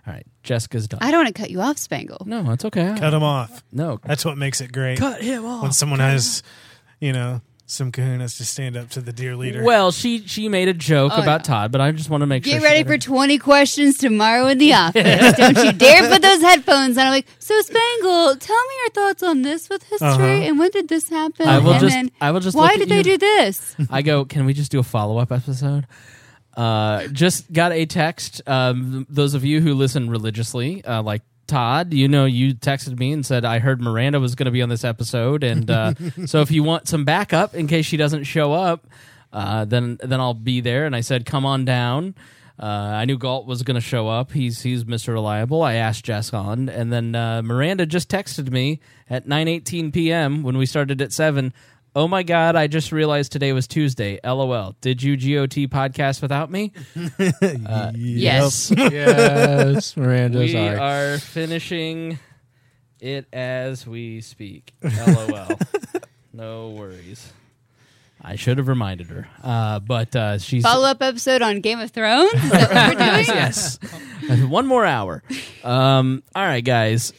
all 0.05 0.13
right. 0.13 0.25
Jessica's 0.43 0.87
done. 0.87 0.99
I 1.01 1.11
don't 1.11 1.23
want 1.23 1.35
to 1.35 1.39
cut 1.41 1.49
you 1.51 1.61
off, 1.61 1.77
Spangle. 1.77 2.23
No, 2.25 2.51
it's 2.51 2.65
okay. 2.65 2.95
Cut 2.97 3.13
him 3.13 3.23
off. 3.23 3.63
No, 3.71 3.99
that's 4.03 4.25
what 4.25 4.37
makes 4.37 4.59
it 4.59 4.71
great. 4.71 4.97
Cut 4.97 5.21
him 5.21 5.45
off. 5.45 5.61
When 5.63 5.71
someone 5.71 5.99
Cut 5.99 6.07
him 6.07 6.11
has, 6.13 6.43
you 6.99 7.13
know, 7.13 7.41
some 7.69 7.91
kahunas 7.91 8.37
to 8.37 8.45
stand 8.45 8.77
up 8.77 8.89
to 8.91 9.01
the 9.01 9.11
dear 9.11 9.35
leader. 9.35 9.61
Well, 9.61 9.91
she 9.91 10.25
she 10.25 10.47
made 10.47 10.69
a 10.69 10.73
joke 10.73 11.11
Oh, 11.13 11.21
about 11.21 11.43
Todd, 11.43 11.69
but 11.71 11.81
I 11.81 11.91
just 11.91 12.09
want 12.09 12.21
to 12.21 12.25
make 12.25 12.43
Get 12.43 12.51
sure. 12.51 12.59
she 12.61 12.65
ready 12.65 12.83
got 12.83 12.91
for 12.93 12.97
20 12.97 13.37
questions 13.39 13.97
tomorrow 13.97 14.47
in 14.47 14.57
the 14.57 14.73
office. 14.73 15.33
Don't 15.37 15.57
you 15.57 15.73
dare 15.73 16.07
put 16.09 16.21
those 16.21 16.41
headphones 16.41 16.97
on. 16.97 17.07
I'm 17.07 17.11
like, 17.11 17.27
so 17.39 17.59
Spangle, 17.61 18.35
tell 18.37 18.55
me 18.67 18.73
your 18.83 18.89
thoughts 18.91 19.21
on 19.21 19.41
this 19.41 19.69
with 19.69 19.83
history 19.83 20.07
Uh-huh. 20.07 20.23
and 20.25 20.57
when 20.59 20.71
did 20.71 20.87
this 20.87 21.09
happen? 21.09 21.45
I 21.45 21.59
will 21.59 21.71
and 21.73 21.81
just- 21.81 21.93
then 21.93 22.11
I 22.21 22.31
will 22.31 22.39
just 22.39 22.55
why 22.55 22.77
did 22.77 22.87
they 22.87 22.97
you. 22.99 23.03
do 23.03 23.17
this? 23.17 23.75
I 23.89 24.01
go, 24.01 24.23
can 24.23 24.45
we 24.45 24.53
just 24.53 24.71
do 24.71 24.79
a 24.79 24.83
follow 24.83 25.17
up 25.17 25.31
episode? 25.33 25.85
Uh, 26.55 27.07
just 27.09 27.51
got 27.53 27.71
a 27.71 27.85
text. 27.85 28.41
Um, 28.47 29.05
those 29.09 29.33
of 29.35 29.43
you 29.45 29.61
who 29.61 29.73
listen 29.75 30.09
religiously, 30.09 30.83
uh, 30.85 31.03
like 31.03 31.21
Todd, 31.47 31.93
you 31.93 32.07
know, 32.07 32.25
you 32.25 32.53
texted 32.53 32.97
me 32.99 33.11
and 33.11 33.25
said, 33.25 33.45
I 33.45 33.59
heard 33.59 33.81
Miranda 33.81 34.19
was 34.19 34.35
going 34.35 34.45
to 34.45 34.51
be 34.51 34.61
on 34.61 34.69
this 34.69 34.83
episode. 34.83 35.43
And 35.43 35.69
uh, 35.69 35.93
so 36.25 36.41
if 36.41 36.51
you 36.51 36.63
want 36.63 36.87
some 36.87 37.05
backup 37.05 37.55
in 37.55 37.67
case 37.67 37.85
she 37.85 37.97
doesn't 37.97 38.25
show 38.25 38.53
up, 38.53 38.87
uh, 39.33 39.65
then 39.65 39.97
then 40.01 40.19
I'll 40.19 40.33
be 40.33 40.61
there. 40.61 40.85
And 40.85 40.95
I 40.95 41.01
said, 41.01 41.25
come 41.25 41.45
on 41.45 41.65
down. 41.65 42.15
Uh, 42.59 42.65
I 42.65 43.05
knew 43.05 43.19
Galt 43.19 43.45
was 43.45 43.61
going 43.61 43.75
to 43.75 43.81
show 43.81 44.07
up. 44.07 44.31
He's 44.31 44.63
he's 44.63 44.83
Mr. 44.83 45.09
Reliable. 45.09 45.61
I 45.61 45.75
asked 45.75 46.05
Jess 46.05 46.33
on, 46.33 46.69
and 46.69 46.91
then 46.91 47.13
uh, 47.13 47.43
Miranda 47.43 47.85
just 47.85 48.09
texted 48.09 48.51
me 48.51 48.79
at 49.09 49.27
9:18 49.27 49.93
p.m. 49.93 50.41
when 50.41 50.57
we 50.57 50.65
started 50.65 50.99
at 51.01 51.13
seven. 51.13 51.53
Oh 51.97 52.07
my 52.07 52.21
God! 52.21 52.55
I 52.55 52.67
just 52.67 52.91
realized 52.91 53.31
today 53.31 53.53
was 53.53 53.65
Tuesday. 53.67 54.19
LOL. 54.23 54.75
Did 54.81 55.01
you 55.01 55.17
GOT 55.17 55.55
podcast 55.67 56.21
without 56.21 56.51
me? 56.51 56.71
Uh, 57.67 57.91
yes. 57.95 58.71
Yes, 58.77 59.97
Miranda, 59.97 60.37
We 60.37 60.51
sorry. 60.51 60.77
are 60.77 61.17
finishing 61.17 62.19
it 63.01 63.25
as 63.33 63.87
we 63.87 64.21
speak. 64.21 64.73
LOL. 64.83 65.57
no 66.33 66.69
worries. 66.69 67.33
I 68.21 68.35
should 68.35 68.59
have 68.59 68.67
reminded 68.67 69.07
her, 69.07 69.27
uh, 69.43 69.79
but 69.79 70.15
uh, 70.15 70.37
she's 70.37 70.61
Follow 70.61 70.87
up 70.87 71.01
episode 71.01 71.41
on 71.41 71.61
Game 71.61 71.79
of 71.79 71.89
Thrones? 71.89 72.31
That 72.33 72.69
we're 72.95 73.23
doing? 73.23 73.25
yes. 73.25 73.79
One 74.47 74.67
more 74.67 74.85
hour. 74.85 75.23
Um, 75.63 76.21
all 76.35 76.43
right, 76.45 76.63
guys. 76.63 77.11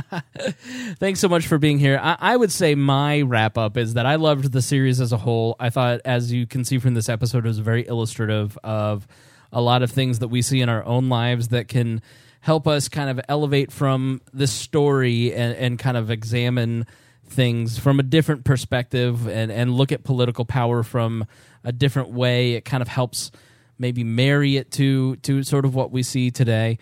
Thanks 0.98 1.20
so 1.20 1.28
much 1.28 1.46
for 1.46 1.58
being 1.58 1.78
here. 1.78 1.98
I, 2.02 2.16
I 2.18 2.36
would 2.36 2.52
say 2.52 2.74
my 2.74 3.22
wrap 3.22 3.58
up 3.58 3.76
is 3.76 3.94
that 3.94 4.06
I 4.06 4.16
loved 4.16 4.52
the 4.52 4.62
series 4.62 5.00
as 5.00 5.12
a 5.12 5.16
whole. 5.16 5.56
I 5.60 5.70
thought, 5.70 6.00
as 6.04 6.32
you 6.32 6.46
can 6.46 6.64
see 6.64 6.78
from 6.78 6.94
this 6.94 7.08
episode, 7.08 7.44
it 7.44 7.48
was 7.48 7.58
very 7.58 7.86
illustrative 7.86 8.58
of 8.64 9.06
a 9.52 9.60
lot 9.60 9.82
of 9.82 9.90
things 9.90 10.20
that 10.20 10.28
we 10.28 10.42
see 10.42 10.60
in 10.60 10.68
our 10.68 10.84
own 10.84 11.08
lives 11.08 11.48
that 11.48 11.68
can 11.68 12.00
help 12.40 12.66
us 12.66 12.88
kind 12.88 13.10
of 13.10 13.20
elevate 13.28 13.70
from 13.70 14.20
this 14.32 14.52
story 14.52 15.32
and, 15.32 15.56
and 15.56 15.78
kind 15.78 15.96
of 15.96 16.10
examine 16.10 16.86
things 17.24 17.78
from 17.78 18.00
a 18.00 18.02
different 18.02 18.44
perspective 18.44 19.26
and, 19.28 19.52
and 19.52 19.74
look 19.74 19.92
at 19.92 20.04
political 20.04 20.44
power 20.44 20.82
from 20.82 21.26
a 21.64 21.72
different 21.72 22.10
way. 22.10 22.54
It 22.54 22.64
kind 22.64 22.82
of 22.82 22.88
helps 22.88 23.30
maybe 23.78 24.04
marry 24.04 24.56
it 24.56 24.70
to 24.72 25.16
to 25.16 25.42
sort 25.42 25.64
of 25.64 25.74
what 25.74 25.90
we 25.90 26.02
see 26.02 26.30
today. 26.30 26.78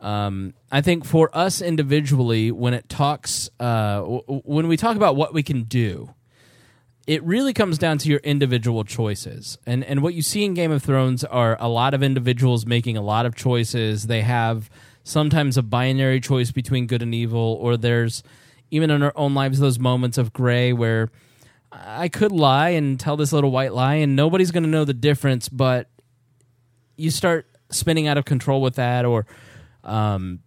Um, 0.00 0.54
I 0.72 0.80
think 0.80 1.04
for 1.04 1.30
us 1.36 1.60
individually, 1.60 2.50
when 2.50 2.72
it 2.74 2.88
talks, 2.88 3.50
uh, 3.60 3.96
w- 3.96 4.22
when 4.44 4.66
we 4.66 4.76
talk 4.76 4.96
about 4.96 5.14
what 5.14 5.34
we 5.34 5.42
can 5.42 5.64
do, 5.64 6.14
it 7.06 7.22
really 7.24 7.52
comes 7.52 7.76
down 7.76 7.98
to 7.98 8.08
your 8.08 8.20
individual 8.20 8.84
choices. 8.84 9.58
And 9.66 9.84
and 9.84 10.02
what 10.02 10.14
you 10.14 10.22
see 10.22 10.44
in 10.44 10.54
Game 10.54 10.70
of 10.70 10.82
Thrones 10.82 11.24
are 11.24 11.56
a 11.60 11.68
lot 11.68 11.92
of 11.92 12.02
individuals 12.02 12.64
making 12.66 12.96
a 12.96 13.02
lot 13.02 13.26
of 13.26 13.34
choices. 13.34 14.06
They 14.06 14.22
have 14.22 14.70
sometimes 15.02 15.56
a 15.56 15.62
binary 15.62 16.20
choice 16.20 16.50
between 16.50 16.86
good 16.86 17.02
and 17.02 17.14
evil, 17.14 17.58
or 17.60 17.76
there's 17.76 18.22
even 18.70 18.90
in 18.90 19.02
our 19.02 19.12
own 19.16 19.34
lives 19.34 19.58
those 19.58 19.78
moments 19.78 20.18
of 20.18 20.32
gray 20.32 20.72
where 20.72 21.10
I 21.72 22.08
could 22.08 22.32
lie 22.32 22.70
and 22.70 22.98
tell 22.98 23.16
this 23.16 23.32
little 23.32 23.50
white 23.50 23.74
lie, 23.74 23.96
and 23.96 24.16
nobody's 24.16 24.50
going 24.50 24.62
to 24.64 24.68
know 24.68 24.84
the 24.84 24.94
difference. 24.94 25.48
But 25.48 25.88
you 26.96 27.10
start 27.10 27.46
spinning 27.70 28.06
out 28.06 28.18
of 28.18 28.24
control 28.24 28.62
with 28.62 28.76
that, 28.76 29.04
or 29.04 29.26
um, 29.84 30.40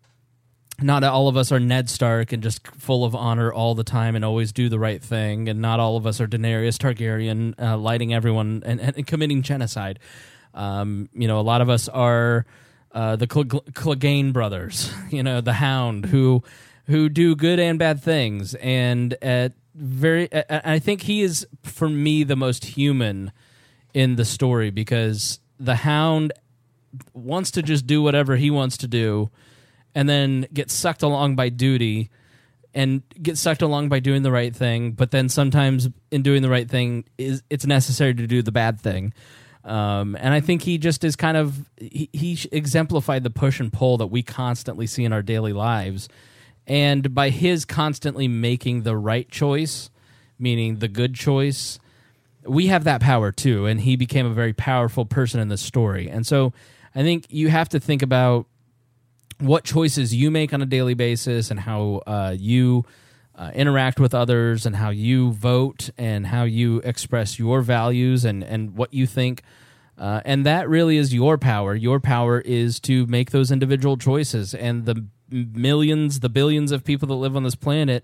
not 0.82 1.04
all 1.04 1.28
of 1.28 1.38
us 1.38 1.52
are 1.52 1.60
Ned 1.60 1.90
Stark 1.90 2.32
and 2.32 2.42
just 2.42 2.68
full 2.68 3.06
of 3.06 3.16
honor 3.16 3.54
all 3.54 3.76
the 3.76 3.84
time 3.84 4.16
and 4.16 4.26
always 4.26 4.52
do 4.52 4.70
the 4.70 4.80
right 4.80 5.02
thing, 5.02 5.48
and 5.48 5.62
not 5.62 5.80
all 5.80 5.98
of 5.98 6.08
us 6.08 6.20
are 6.20 6.28
Daenerys 6.28 6.78
Targaryen, 6.78 7.54
uh, 7.62 7.78
lighting 7.78 8.14
everyone 8.14 8.64
and, 8.66 8.80
and 8.80 9.06
committing 9.06 9.42
genocide. 9.42 10.00
Um, 10.54 11.10
you 11.14 11.28
know, 11.28 11.40
a 11.40 11.42
lot 11.42 11.62
of 11.62 11.70
us 11.70 11.88
are 11.90 12.46
uh, 12.92 13.16
the 13.16 13.28
Cl- 13.32 13.46
Clegane 13.46 14.34
brothers. 14.34 14.92
You 15.12 15.22
know, 15.22 15.42
the 15.42 15.54
Hound 15.54 16.08
who 16.08 16.44
who 16.88 17.08
do 17.08 17.36
good 17.36 17.60
and 17.60 17.78
bad 17.78 18.02
things, 18.02 18.56
and 18.56 19.16
at 19.22 19.54
very, 19.76 20.28
I 20.34 20.62
I 20.66 20.80
think 20.80 21.04
he 21.04 21.22
is 21.22 21.46
for 21.62 21.88
me 21.88 22.24
the 22.24 22.36
most 22.36 22.66
human 22.66 23.32
in 23.94 24.16
the 24.16 24.26
story 24.26 24.72
because 24.72 25.40
the 25.60 25.76
Hound 25.76 26.34
wants 27.14 27.52
to 27.52 27.62
just 27.62 27.88
do 27.88 28.02
whatever 28.02 28.36
he 28.36 28.50
wants 28.50 28.78
to 28.78 28.88
do 28.88 29.30
and 29.96 30.08
then 30.08 30.48
get 30.54 30.72
sucked 30.72 31.04
along 31.04 31.36
by 31.36 31.50
duty 31.50 32.10
and 32.74 33.04
get 33.22 33.38
sucked 33.38 33.62
along 33.62 33.90
by 33.90 34.00
doing 34.00 34.24
the 34.24 34.32
right 34.32 34.56
thing 34.56 34.92
but 34.92 35.12
then 35.12 35.30
sometimes 35.30 35.90
in 36.12 36.22
doing 36.22 36.42
the 36.42 36.50
right 36.50 36.70
thing 36.70 37.04
is 37.18 37.44
it's 37.50 37.66
necessary 37.66 38.14
to 38.14 38.28
do 38.28 38.42
the 38.42 38.52
bad 38.52 38.80
thing. 38.80 39.14
Um, 39.66 40.18
and 40.20 40.34
i 40.34 40.42
think 40.42 40.64
he 40.64 40.78
just 40.78 41.06
is 41.06 41.16
kind 41.16 41.38
of 41.38 41.66
he, 41.78 42.10
he 42.12 42.38
exemplified 42.52 43.24
the 43.24 43.30
push 43.30 43.62
and 43.62 43.72
pull 43.72 43.96
that 43.98 44.08
we 44.08 44.22
constantly 44.22 44.88
see 44.88 45.06
in 45.06 45.14
our 45.14 45.22
daily 45.22 45.54
lives. 45.54 46.10
And 46.66 47.14
by 47.14 47.30
his 47.30 47.66
constantly 47.66 48.28
making 48.28 48.84
the 48.84 48.98
right 48.98 49.30
choice 49.30 49.90
meaning 50.38 50.80
the 50.80 50.88
good 50.88 51.16
choice 51.16 51.80
we 52.46 52.68
have 52.68 52.84
that 52.84 53.02
power 53.02 53.32
too. 53.32 53.66
And 53.66 53.82
he 53.82 53.96
became 53.96 54.26
a 54.26 54.34
very 54.34 54.54
powerful 54.54 55.06
person 55.06 55.40
in 55.40 55.48
the 55.48 55.58
story. 55.58 56.10
And 56.10 56.26
so 56.26 56.54
i 56.96 57.02
think 57.04 57.26
you 57.30 57.50
have 57.50 57.70
to 57.70 57.80
think 57.80 58.02
about 58.02 58.46
what 59.40 59.64
choices 59.64 60.14
you 60.14 60.32
make 60.32 60.54
on 60.54 60.62
a 60.62 60.66
daily 60.66 60.94
basis 60.94 61.52
and 61.52 61.60
how 61.60 62.02
uh, 62.08 62.34
you 62.38 62.86
uh, 63.36 63.52
interact 63.56 64.00
with 64.00 64.14
others 64.14 64.66
and 64.66 64.76
how 64.76 64.90
you 64.90 65.32
vote 65.32 65.90
and 65.98 66.28
how 66.28 66.44
you 66.44 66.78
express 66.84 67.40
your 67.40 67.62
values 67.62 68.26
and, 68.26 68.44
and 68.44 68.76
what 68.76 68.94
you 68.94 69.08
think 69.08 69.42
Uh, 69.96 70.22
and 70.26 70.44
that 70.46 70.68
really 70.68 70.98
is 70.98 71.14
your 71.14 71.38
power. 71.38 71.76
Your 71.76 72.00
power 72.00 72.42
is 72.42 72.80
to 72.80 73.06
make 73.06 73.30
those 73.30 73.52
individual 73.54 73.96
choices. 73.96 74.56
And 74.56 74.86
the 74.86 75.06
millions, 75.30 76.20
the 76.20 76.30
billions 76.30 76.72
of 76.72 76.84
people 76.84 77.08
that 77.10 77.22
live 77.22 77.36
on 77.36 77.44
this 77.44 77.56
planet, 77.56 78.04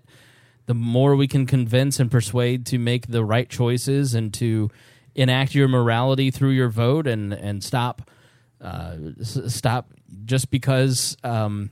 the 0.66 0.74
more 0.74 1.16
we 1.16 1.26
can 1.26 1.46
convince 1.46 1.98
and 1.98 2.08
persuade 2.08 2.64
to 2.66 2.78
make 2.78 3.08
the 3.08 3.24
right 3.24 3.48
choices 3.50 4.14
and 4.14 4.32
to 4.34 4.70
enact 5.16 5.52
your 5.54 5.66
morality 5.68 6.30
through 6.30 6.54
your 6.54 6.68
vote 6.70 7.08
and 7.08 7.32
and 7.34 7.64
stop 7.64 8.08
uh, 8.60 8.96
stop 9.22 9.90
just 10.24 10.50
because 10.50 11.16
um, 11.24 11.70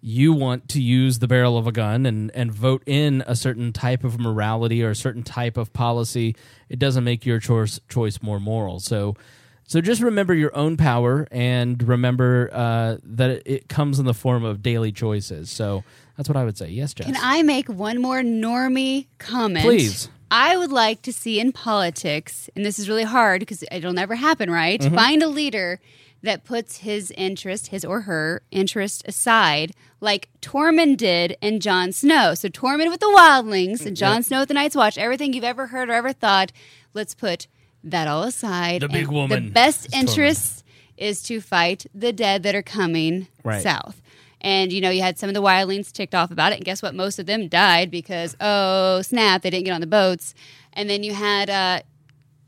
you 0.00 0.32
want 0.32 0.68
to 0.68 0.80
use 0.80 1.18
the 1.18 1.28
barrel 1.28 1.58
of 1.58 1.66
a 1.66 1.72
gun 1.72 2.06
and, 2.06 2.30
and 2.34 2.52
vote 2.52 2.82
in 2.86 3.22
a 3.26 3.36
certain 3.36 3.72
type 3.72 4.04
of 4.04 4.18
morality 4.18 4.82
or 4.82 4.90
a 4.90 4.96
certain 4.96 5.22
type 5.22 5.56
of 5.56 5.72
policy, 5.72 6.34
it 6.68 6.78
doesn't 6.78 7.04
make 7.04 7.26
your 7.26 7.38
choice 7.38 7.80
choice 7.88 8.22
more 8.22 8.40
moral. 8.40 8.80
So, 8.80 9.16
so 9.64 9.80
just 9.80 10.00
remember 10.00 10.34
your 10.34 10.56
own 10.56 10.76
power 10.76 11.28
and 11.30 11.82
remember 11.82 12.50
uh, 12.52 12.96
that 13.02 13.42
it, 13.44 13.68
comes 13.68 13.98
in 13.98 14.06
the 14.06 14.14
form 14.14 14.44
of 14.44 14.62
daily 14.62 14.92
choices. 14.92 15.50
So 15.50 15.84
that's 16.16 16.28
what 16.28 16.36
I 16.36 16.44
would 16.44 16.56
say. 16.56 16.70
Yes, 16.70 16.94
Jess. 16.94 17.06
Can 17.06 17.16
I 17.20 17.42
make 17.42 17.68
one 17.68 18.00
more 18.00 18.22
normie 18.22 19.06
comment? 19.18 19.64
Please. 19.64 20.08
I 20.30 20.56
would 20.56 20.70
like 20.70 21.02
to 21.02 21.12
see 21.12 21.40
in 21.40 21.50
politics, 21.50 22.48
and 22.54 22.64
this 22.64 22.78
is 22.78 22.88
really 22.88 23.02
hard 23.02 23.40
because 23.40 23.64
it'll 23.70 23.92
never 23.92 24.14
happen, 24.14 24.48
right? 24.48 24.80
Mhm. 24.80 24.94
Find 24.94 25.22
a 25.24 25.28
leader 25.28 25.80
that 26.22 26.44
puts 26.44 26.78
his 26.78 27.10
interest, 27.16 27.68
his 27.68 27.84
or 27.84 28.02
her 28.02 28.42
interest 28.50 29.02
aside, 29.06 29.72
like 30.00 30.28
Tormund 30.42 30.96
did 30.98 31.36
and 31.40 31.62
Jon 31.62 31.92
Snow. 31.92 32.34
So 32.34 32.48
Tormund 32.48 32.90
with 32.90 33.00
the 33.00 33.06
Wildlings 33.16 33.84
and 33.86 33.96
Jon 33.96 34.16
Yep. 34.16 34.24
Snow 34.24 34.38
with 34.40 34.48
the 34.48 34.54
Night's 34.54 34.76
Watch. 34.76 34.98
Everything 34.98 35.32
you've 35.32 35.44
ever 35.44 35.68
heard 35.68 35.88
or 35.88 35.92
ever 35.92 36.12
thought, 36.12 36.52
let's 36.94 37.14
put 37.14 37.46
that 37.82 38.06
all 38.08 38.22
aside. 38.24 38.82
The 38.82 38.88
big 38.88 39.04
and 39.04 39.12
woman 39.12 39.44
The 39.46 39.50
best 39.52 39.86
is 39.86 39.92
Tormund. 39.92 40.00
interest 40.00 40.64
is 40.98 41.22
to 41.22 41.40
fight 41.40 41.86
the 41.94 42.12
dead 42.12 42.42
that 42.42 42.54
are 42.54 42.62
coming 42.62 43.28
Right. 43.42 43.62
south. 43.62 44.02
And 44.42 44.72
you 44.72 44.80
know, 44.80 44.90
you 44.90 45.02
had 45.02 45.18
some 45.18 45.28
of 45.28 45.34
the 45.34 45.42
wildlings 45.42 45.90
ticked 45.92 46.14
off 46.14 46.30
about 46.30 46.52
it, 46.52 46.56
and 46.56 46.64
guess 46.64 46.82
what? 46.82 46.94
Most 46.94 47.18
of 47.18 47.26
them 47.26 47.48
died 47.48 47.90
because 47.90 48.36
oh 48.40 49.00
snap, 49.02 49.42
they 49.42 49.50
didn't 49.50 49.64
get 49.66 49.72
on 49.72 49.80
the 49.82 49.86
boats. 49.86 50.34
And 50.72 50.88
then 50.88 51.02
you 51.02 51.12
had 51.14 51.50
uh, 51.50 51.80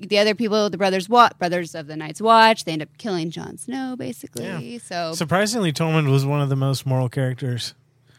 the 0.08 0.18
other 0.18 0.34
people, 0.34 0.70
the 0.70 0.78
brothers, 0.78 1.08
Wa- 1.08 1.30
brothers 1.38 1.74
of 1.74 1.86
the 1.86 1.96
Night's 1.96 2.20
Watch. 2.20 2.64
They 2.64 2.72
end 2.72 2.82
up 2.82 2.88
killing 2.98 3.30
Jon 3.30 3.56
Snow, 3.58 3.96
basically. 3.98 4.78
So 4.78 5.12
Surprisingly, 5.14 5.72
Tormund 5.72 6.10
was 6.10 6.24
one 6.26 6.40
of 6.40 6.48
the 6.48 6.56
most 6.56 6.86
moral 6.86 7.08
characters. 7.08 7.74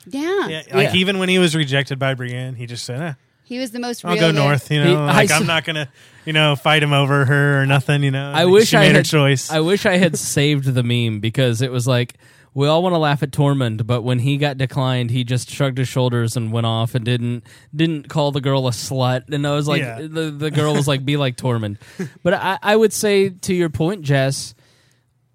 yeah, 0.07 0.47
Yeah, 0.47 0.61
like 0.73 0.95
even 0.95 1.17
when 1.19 1.29
he 1.29 1.39
was 1.39 1.55
rejected 1.55 1.97
by 1.99 2.13
Brienne, 2.13 2.55
he 2.55 2.65
just 2.65 2.83
said, 2.85 3.01
eh, 3.01 3.13
he 3.45 3.59
was 3.59 3.71
the 3.71 3.79
most. 3.79 4.03
"I'll 4.05 4.15
go 4.17 4.31
north." 4.31 4.71
You 4.71 4.83
know, 4.83 4.89
He- 4.89 4.95
like 4.95 5.31
I 5.31 5.37
I'm 5.37 5.45
not 5.45 5.63
gonna, 5.65 5.89
you 6.25 6.33
know, 6.33 6.55
fight 6.55 6.81
him 6.83 6.93
over 6.93 7.25
her 7.25 7.61
or 7.61 7.65
nothing. 7.65 8.01
You 8.03 8.11
know, 8.11 8.31
I 8.31 8.43
Like, 8.43 8.53
wish 8.53 8.69
she 8.69 8.77
I 8.77 8.81
made 8.81 8.87
had 8.87 8.95
her 8.97 9.03
choice. 9.03 9.51
I 9.51 9.59
wish 9.59 9.85
I 9.85 9.97
had 9.97 10.17
saved 10.35 10.65
the 10.73 10.83
meme 10.83 11.19
because 11.19 11.61
it 11.61 11.71
was 11.71 11.85
like 11.87 12.15
we 12.53 12.67
all 12.67 12.83
want 12.83 12.93
to 12.93 12.99
laugh 12.99 13.23
at 13.23 13.31
Tormund, 13.31 13.85
but 13.87 14.01
when 14.03 14.19
he 14.19 14.37
got 14.37 14.57
declined, 14.57 15.09
he 15.11 15.23
just 15.23 15.49
shrugged 15.49 15.77
his 15.77 15.87
shoulders 15.87 16.35
and 16.37 16.51
went 16.51 16.65
off 16.67 16.93
and 16.95 17.03
didn't 17.03 17.43
didn't 17.75 18.09
call 18.09 18.31
the 18.31 18.41
girl 18.41 18.67
a 18.67 18.71
slut. 18.71 19.33
And 19.33 19.45
I 19.47 19.51
was 19.55 19.67
like, 19.67 19.81
Yeah. 19.81 20.01
the 20.01 20.29
the 20.31 20.51
girl 20.51 20.73
was 20.73 20.87
like, 20.87 21.03
"Be 21.05 21.17
like 21.17 21.35
Tormund." 21.37 21.77
But 22.23 22.35
I, 22.35 22.59
I 22.61 22.75
would 22.75 22.93
say 22.93 23.29
to 23.29 23.53
your 23.53 23.69
point, 23.69 24.01
Jess. 24.03 24.53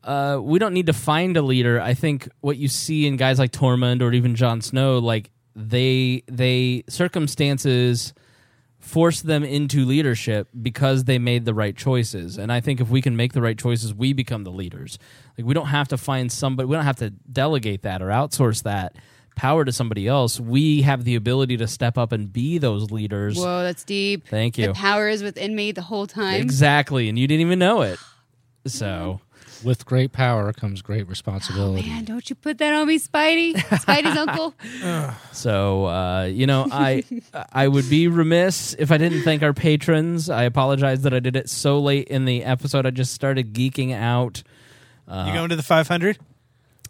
Uh, 0.05 0.39
we 0.41 0.59
don't 0.59 0.73
need 0.73 0.87
to 0.87 0.93
find 0.95 1.37
a 1.37 1.43
leader. 1.43 1.79
I 1.81 1.93
think 1.93 2.31
what 2.41 2.57
you 2.57 2.69
see 2.69 3.07
in 3.07 3.17
guys 3.19 3.39
like 3.39 3.53
Tormund 3.53 4.01
or 4.01 4.11
even 4.13 4.37
Jon 4.37 4.63
Snow, 4.63 4.99
like 4.99 5.31
they 5.55 6.23
they 6.29 6.85
circumstances 6.89 8.15
force 8.89 9.21
them 9.21 9.45
into 9.45 9.85
leadership 9.85 10.49
because 10.61 11.05
they 11.05 11.19
made 11.19 11.45
the 11.45 11.53
right 11.53 11.77
choices. 11.77 12.39
And 12.39 12.51
I 12.51 12.61
think 12.61 12.81
if 12.81 12.89
we 12.89 13.03
can 13.03 13.17
make 13.17 13.35
the 13.35 13.43
right 13.43 13.59
choices, 13.59 13.93
we 13.95 14.15
become 14.15 14.45
the 14.45 14.51
leaders. 14.51 14.99
Like 15.37 15.47
we 15.47 15.53
don't 15.53 15.67
have 15.67 15.89
to 15.89 15.99
find 15.99 16.33
somebody, 16.33 16.67
we 16.67 16.75
don't 16.75 16.87
have 16.87 16.97
to 16.97 17.11
delegate 17.11 17.83
that 17.83 18.01
or 18.01 18.07
outsource 18.07 18.63
that 18.63 18.97
power 19.37 19.65
to 19.65 19.73
somebody 19.73 20.09
else. 20.09 20.41
We 20.41 20.83
have 20.83 21.05
the 21.05 21.17
ability 21.17 21.59
to 21.59 21.69
step 21.69 21.99
up 21.99 22.13
and 22.13 22.33
be 22.33 22.57
those 22.57 22.91
leaders. 22.91 23.37
Whoa, 23.37 23.63
that's 23.63 23.85
deep. 23.85 24.27
Thank 24.27 24.57
you. 24.57 24.69
The 24.69 24.75
power 24.75 25.09
is 25.09 25.23
within 25.23 25.55
me 25.55 25.73
the 25.73 25.83
whole 25.83 26.07
time. 26.07 26.41
Exactly, 26.41 27.11
and 27.11 27.19
you 27.19 27.27
didn't 27.27 27.43
even 27.43 27.59
know 27.59 27.83
it. 27.83 27.99
So, 28.67 29.21
with 29.65 29.85
great 29.87 30.13
power 30.13 30.53
comes 30.53 30.83
great 30.83 31.09
responsibility. 31.09 31.89
Man, 31.89 32.05
don't 32.05 32.29
you 32.31 32.37
put 32.37 32.59
that 32.59 32.73
on 32.75 32.87
me, 32.87 32.99
Spidey. 32.99 33.55
Spidey's 33.55 34.17
uncle. 34.29 34.55
So 35.33 35.87
uh, 35.87 36.25
you 36.25 36.47
know, 36.47 36.67
I 36.71 37.05
I 37.53 37.69
would 37.69 37.89
be 37.91 38.09
remiss 38.09 38.75
if 38.79 38.93
I 38.93 38.99
didn't 38.99 39.23
thank 39.23 39.43
our 39.43 39.53
patrons. 39.53 40.31
I 40.31 40.45
apologize 40.45 41.03
that 41.03 41.15
I 41.15 41.21
did 41.21 41.37
it 41.37 41.49
so 41.49 41.79
late 41.79 42.09
in 42.09 42.25
the 42.25 42.45
episode. 42.45 42.87
I 42.87 42.91
just 42.91 43.13
started 43.13 43.53
geeking 43.53 43.93
out. 43.95 44.43
Uh, 45.07 45.25
you 45.27 45.33
going 45.33 45.49
to 45.49 45.57
the 45.57 45.63
500? 45.63 46.19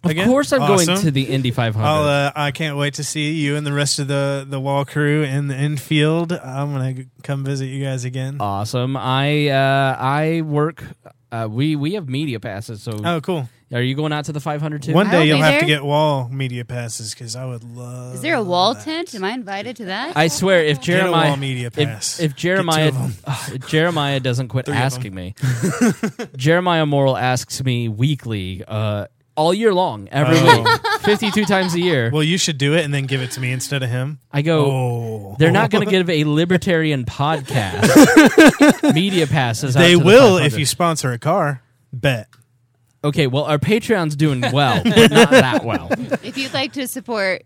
Of 0.04 0.10
again? 0.12 0.28
course, 0.28 0.52
I'm 0.52 0.60
going 0.60 0.86
to 0.98 1.10
the 1.10 1.24
Indy 1.24 1.50
500. 1.50 1.84
I'll, 1.84 2.04
uh, 2.04 2.32
I 2.36 2.52
can't 2.52 2.76
wait 2.76 2.94
to 2.94 3.04
see 3.04 3.32
you 3.32 3.56
and 3.56 3.66
the 3.66 3.72
rest 3.72 3.98
of 3.98 4.06
the 4.06 4.46
the 4.48 4.60
wall 4.60 4.84
crew 4.84 5.22
in 5.24 5.48
the 5.48 5.56
infield. 5.56 6.32
I'm 6.32 6.72
gonna 6.72 7.04
come 7.24 7.44
visit 7.44 7.66
you 7.66 7.84
guys 7.84 8.04
again. 8.04 8.36
awesome. 8.40 8.96
I 8.96 9.48
uh, 9.48 9.96
I 9.98 10.42
work. 10.42 10.84
Uh, 11.30 11.46
we 11.50 11.76
we 11.76 11.94
have 11.94 12.08
media 12.08 12.40
passes. 12.40 12.82
So 12.82 12.92
Oh, 13.04 13.20
cool. 13.20 13.48
Are 13.70 13.82
you 13.82 13.94
going 13.94 14.14
out 14.14 14.24
to 14.24 14.32
the 14.32 14.40
500 14.40 14.82
too? 14.82 14.94
One 14.94 15.10
day 15.10 15.26
you'll 15.26 15.36
be 15.36 15.42
have 15.42 15.60
to 15.60 15.66
there. 15.66 15.76
get 15.76 15.84
wall 15.84 16.26
media 16.30 16.64
passes 16.64 17.12
because 17.12 17.36
I 17.36 17.44
would 17.44 17.62
love. 17.64 18.14
Is 18.14 18.22
there 18.22 18.34
a 18.36 18.42
wall 18.42 18.74
tent? 18.74 19.14
Am 19.14 19.22
I 19.22 19.32
invited 19.32 19.76
to 19.76 19.84
that? 19.86 20.16
I 20.16 20.28
swear, 20.28 20.64
if 20.64 20.78
Get 20.80 20.82
a 20.82 20.86
Jeremiah 21.00 21.28
wall 21.28 21.36
media 21.36 21.70
pass. 21.70 22.18
If, 22.18 22.30
if 22.30 22.36
Jeremiah 22.36 22.90
Get 22.92 22.94
two 22.94 22.98
of 22.98 23.04
'em. 23.04 23.14
Ugh, 23.26 23.52
if 23.56 23.66
Jeremiah 23.68 24.20
doesn't 24.20 24.48
quit 24.48 24.64
Three 24.64 24.72
of 24.72 24.78
'em. 24.80 24.86
asking 24.86 25.14
me, 25.14 25.34
Jeremiah 26.36 26.86
Morrill 26.86 27.16
asks 27.18 27.62
me 27.62 27.88
weekly, 27.90 28.64
uh, 28.66 29.06
all 29.38 29.54
year 29.54 29.72
long, 29.72 30.08
every 30.10 30.36
Oh. 30.38 30.62
week, 30.62 30.80
fifty-two 31.02 31.44
times 31.44 31.74
a 31.74 31.80
year. 31.80 32.10
Well, 32.12 32.22
you 32.24 32.36
should 32.36 32.58
do 32.58 32.74
it 32.74 32.84
and 32.84 32.92
then 32.92 33.06
give 33.06 33.22
it 33.22 33.30
to 33.32 33.40
me 33.40 33.52
instead 33.52 33.82
of 33.82 33.88
him. 33.88 34.18
I 34.32 34.42
go. 34.42 34.66
Oh. 34.70 35.36
They're 35.38 35.52
not 35.52 35.70
going 35.70 35.84
to 35.84 35.90
give 35.90 36.10
a 36.10 36.24
libertarian 36.24 37.04
podcast 37.04 38.92
media 38.94 39.26
passes. 39.26 39.76
out 39.76 39.80
They 39.80 39.92
to 39.92 39.98
the 39.98 40.04
will 40.04 40.34
500. 40.38 40.46
if 40.46 40.58
you 40.58 40.66
sponsor 40.66 41.12
a 41.12 41.18
car. 41.18 41.62
Bet. 41.92 42.28
Okay, 43.04 43.28
well, 43.28 43.44
our 43.44 43.58
Patreon's 43.58 44.16
doing 44.16 44.40
well, 44.52 44.82
but 44.84 45.10
not 45.12 45.30
that 45.30 45.64
well. 45.64 45.88
If 46.22 46.36
you'd 46.36 46.52
like 46.52 46.72
to 46.72 46.88
support, 46.88 47.44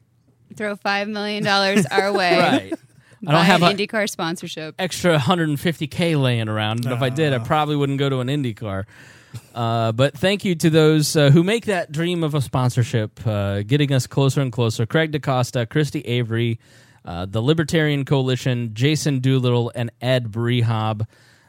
throw 0.56 0.74
five 0.77 1.09
million 1.09 1.44
dollars 1.44 1.85
our 1.86 2.12
way. 2.12 2.39
Right. 2.39 2.73
I 3.27 3.32
don't 3.32 3.44
have 3.44 3.62
an 3.62 3.78
a- 3.78 3.86
IndyCar 3.86 4.09
sponsorship. 4.10 4.74
extra 4.81 5.16
150k 5.19 6.20
laying 6.20 6.48
around. 6.48 6.85
And 6.86 6.93
if 6.94 7.02
I 7.02 7.09
did, 7.10 7.32
I 7.32 7.36
uh. 7.36 7.44
probably 7.44 7.77
wouldn't 7.77 7.98
go 8.01 8.09
to 8.09 8.19
an 8.20 8.28
IndyCar. 8.28 8.85
Uh, 9.54 9.92
but 9.92 10.16
thank 10.16 10.44
you 10.44 10.54
to 10.54 10.70
those 10.70 11.16
uh, 11.16 11.30
who 11.30 11.42
make 11.42 11.66
that 11.66 11.92
dream 11.92 12.22
of 12.24 12.34
a 12.34 12.40
sponsorship, 12.40 13.24
uh, 13.26 13.62
getting 13.62 13.92
us 13.92 14.06
closer 14.06 14.40
and 14.40 14.52
closer. 14.52 14.86
Craig 14.86 15.12
DaCosta, 15.12 15.66
Christy 15.66 16.00
Avery, 16.00 16.59
uh, 17.04 17.26
the 17.26 17.42
Libertarian 17.42 18.04
Coalition, 18.04 18.74
Jason 18.74 19.18
Doolittle, 19.20 19.72
and 19.74 19.90
Ed 20.00 20.30
Brehab, 20.30 21.06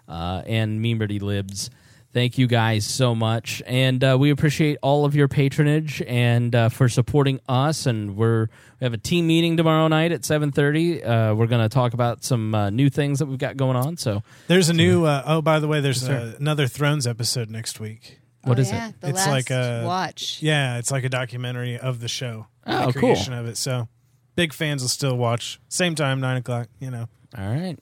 uh, 0.07 0.41
and 0.45 0.83
Memerty 0.83 1.21
Libs. 1.21 1.69
Thank 2.13 2.37
you 2.37 2.45
guys 2.45 2.85
so 2.85 3.15
much, 3.15 3.63
and 3.65 4.03
uh, 4.03 4.15
we 4.19 4.29
appreciate 4.29 4.77
all 4.83 5.03
of 5.03 5.15
your 5.15 5.27
patronage 5.27 5.99
and 6.05 6.53
uh, 6.53 6.69
for 6.69 6.87
supporting 6.87 7.39
us. 7.49 7.87
And 7.87 8.15
we're 8.15 8.49
we 8.79 8.85
have 8.85 8.93
a 8.93 8.99
team 8.99 9.25
meeting 9.25 9.57
tomorrow 9.57 9.87
night 9.87 10.11
at 10.11 10.23
seven 10.23 10.51
thirty. 10.51 11.03
Uh, 11.03 11.33
we're 11.33 11.47
going 11.47 11.63
to 11.63 11.73
talk 11.73 11.95
about 11.95 12.23
some 12.23 12.53
uh, 12.53 12.69
new 12.69 12.91
things 12.91 13.17
that 13.17 13.25
we've 13.25 13.39
got 13.39 13.57
going 13.57 13.75
on. 13.75 13.97
So 13.97 14.21
There's 14.45 14.69
a 14.69 14.73
new. 14.73 15.05
Uh, 15.05 15.23
oh, 15.25 15.41
by 15.41 15.59
the 15.59 15.67
way, 15.67 15.81
there's 15.81 16.03
Yes, 16.03 16.11
sir. 16.11 16.33
uh, 16.35 16.37
another 16.39 16.67
Thrones 16.67 17.07
episode 17.07 17.49
next 17.49 17.79
week. 17.79 18.19
What 18.43 18.59
oh, 18.59 18.61
is 18.61 18.71
yeah, 18.71 18.89
it? 18.89 19.01
The 19.01 19.09
it's 19.09 19.17
last 19.17 19.29
like 19.29 19.49
a 19.49 19.83
watch. 19.83 20.37
Yeah, 20.39 20.77
it's 20.77 20.91
like 20.91 21.05
a 21.05 21.09
documentary 21.09 21.79
of 21.79 21.99
the 21.99 22.07
show. 22.07 22.45
Oh, 22.67 22.87
the 22.87 22.93
cool. 22.93 23.01
creation 23.13 23.33
of 23.33 23.47
it. 23.47 23.57
So 23.57 23.87
big 24.35 24.53
fans 24.53 24.83
will 24.83 24.89
still 24.89 25.17
watch. 25.17 25.59
Same 25.67 25.95
time, 25.95 26.21
nine 26.21 26.37
o'clock. 26.37 26.67
You 26.79 26.91
know. 26.91 27.07
All 27.35 27.47
right. 27.47 27.79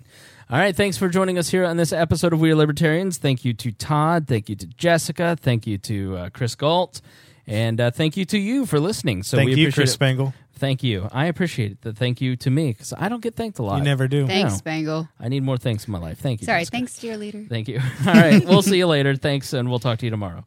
All 0.51 0.57
right. 0.57 0.75
Thanks 0.75 0.97
for 0.97 1.07
joining 1.07 1.37
us 1.37 1.47
here 1.49 1.63
on 1.63 1.77
this 1.77 1.93
episode 1.93 2.33
of 2.33 2.41
We 2.41 2.51
Are 2.51 2.55
Libertarians. 2.55 3.17
Thank 3.17 3.45
you 3.45 3.53
to 3.53 3.71
Todd. 3.71 4.27
Thank 4.27 4.49
you 4.49 4.55
to 4.57 4.67
Jessica. 4.67 5.37
Thank 5.39 5.65
you 5.65 5.77
to 5.77 6.17
uh, 6.17 6.29
Chris 6.29 6.55
Galt. 6.55 6.99
And 7.47 7.79
uh, 7.79 7.91
thank 7.91 8.17
you 8.17 8.25
to 8.25 8.37
you 8.37 8.65
for 8.65 8.77
listening. 8.77 9.23
So 9.23 9.37
Thank 9.37 9.51
we 9.51 9.55
you, 9.55 9.71
Chris 9.71 9.91
it. 9.91 9.93
Spangle. 9.93 10.33
Thank 10.55 10.83
you. 10.83 11.07
I 11.11 11.27
appreciate 11.27 11.71
it. 11.71 11.81
The 11.81 11.93
thank 11.93 12.19
you 12.19 12.35
to 12.35 12.49
me 12.49 12.73
because 12.73 12.93
I 12.97 13.07
don't 13.07 13.21
get 13.21 13.35
thanked 13.35 13.59
a 13.59 13.63
lot. 13.63 13.77
You 13.77 13.83
never 13.83 14.09
do. 14.09 14.27
Thanks, 14.27 14.51
No. 14.51 14.57
Spangle. 14.57 15.09
I 15.19 15.29
need 15.29 15.41
more 15.43 15.57
thanks 15.57 15.85
in 15.85 15.91
my 15.93 15.99
life. 15.99 16.19
Thank 16.19 16.41
you. 16.41 16.45
Sorry, 16.45 16.59
Jessica. 16.61 16.77
thanks, 16.77 16.99
dear 16.99 17.15
leader. 17.17 17.45
Thank 17.49 17.69
you. 17.69 17.79
All 18.05 18.13
right. 18.13 18.43
We'll 18.45 18.61
see 18.61 18.77
you 18.77 18.87
later. 18.87 19.15
Thanks, 19.15 19.53
and 19.53 19.69
we'll 19.69 19.79
talk 19.79 19.99
to 19.99 20.05
you 20.05 20.11
tomorrow. 20.11 20.45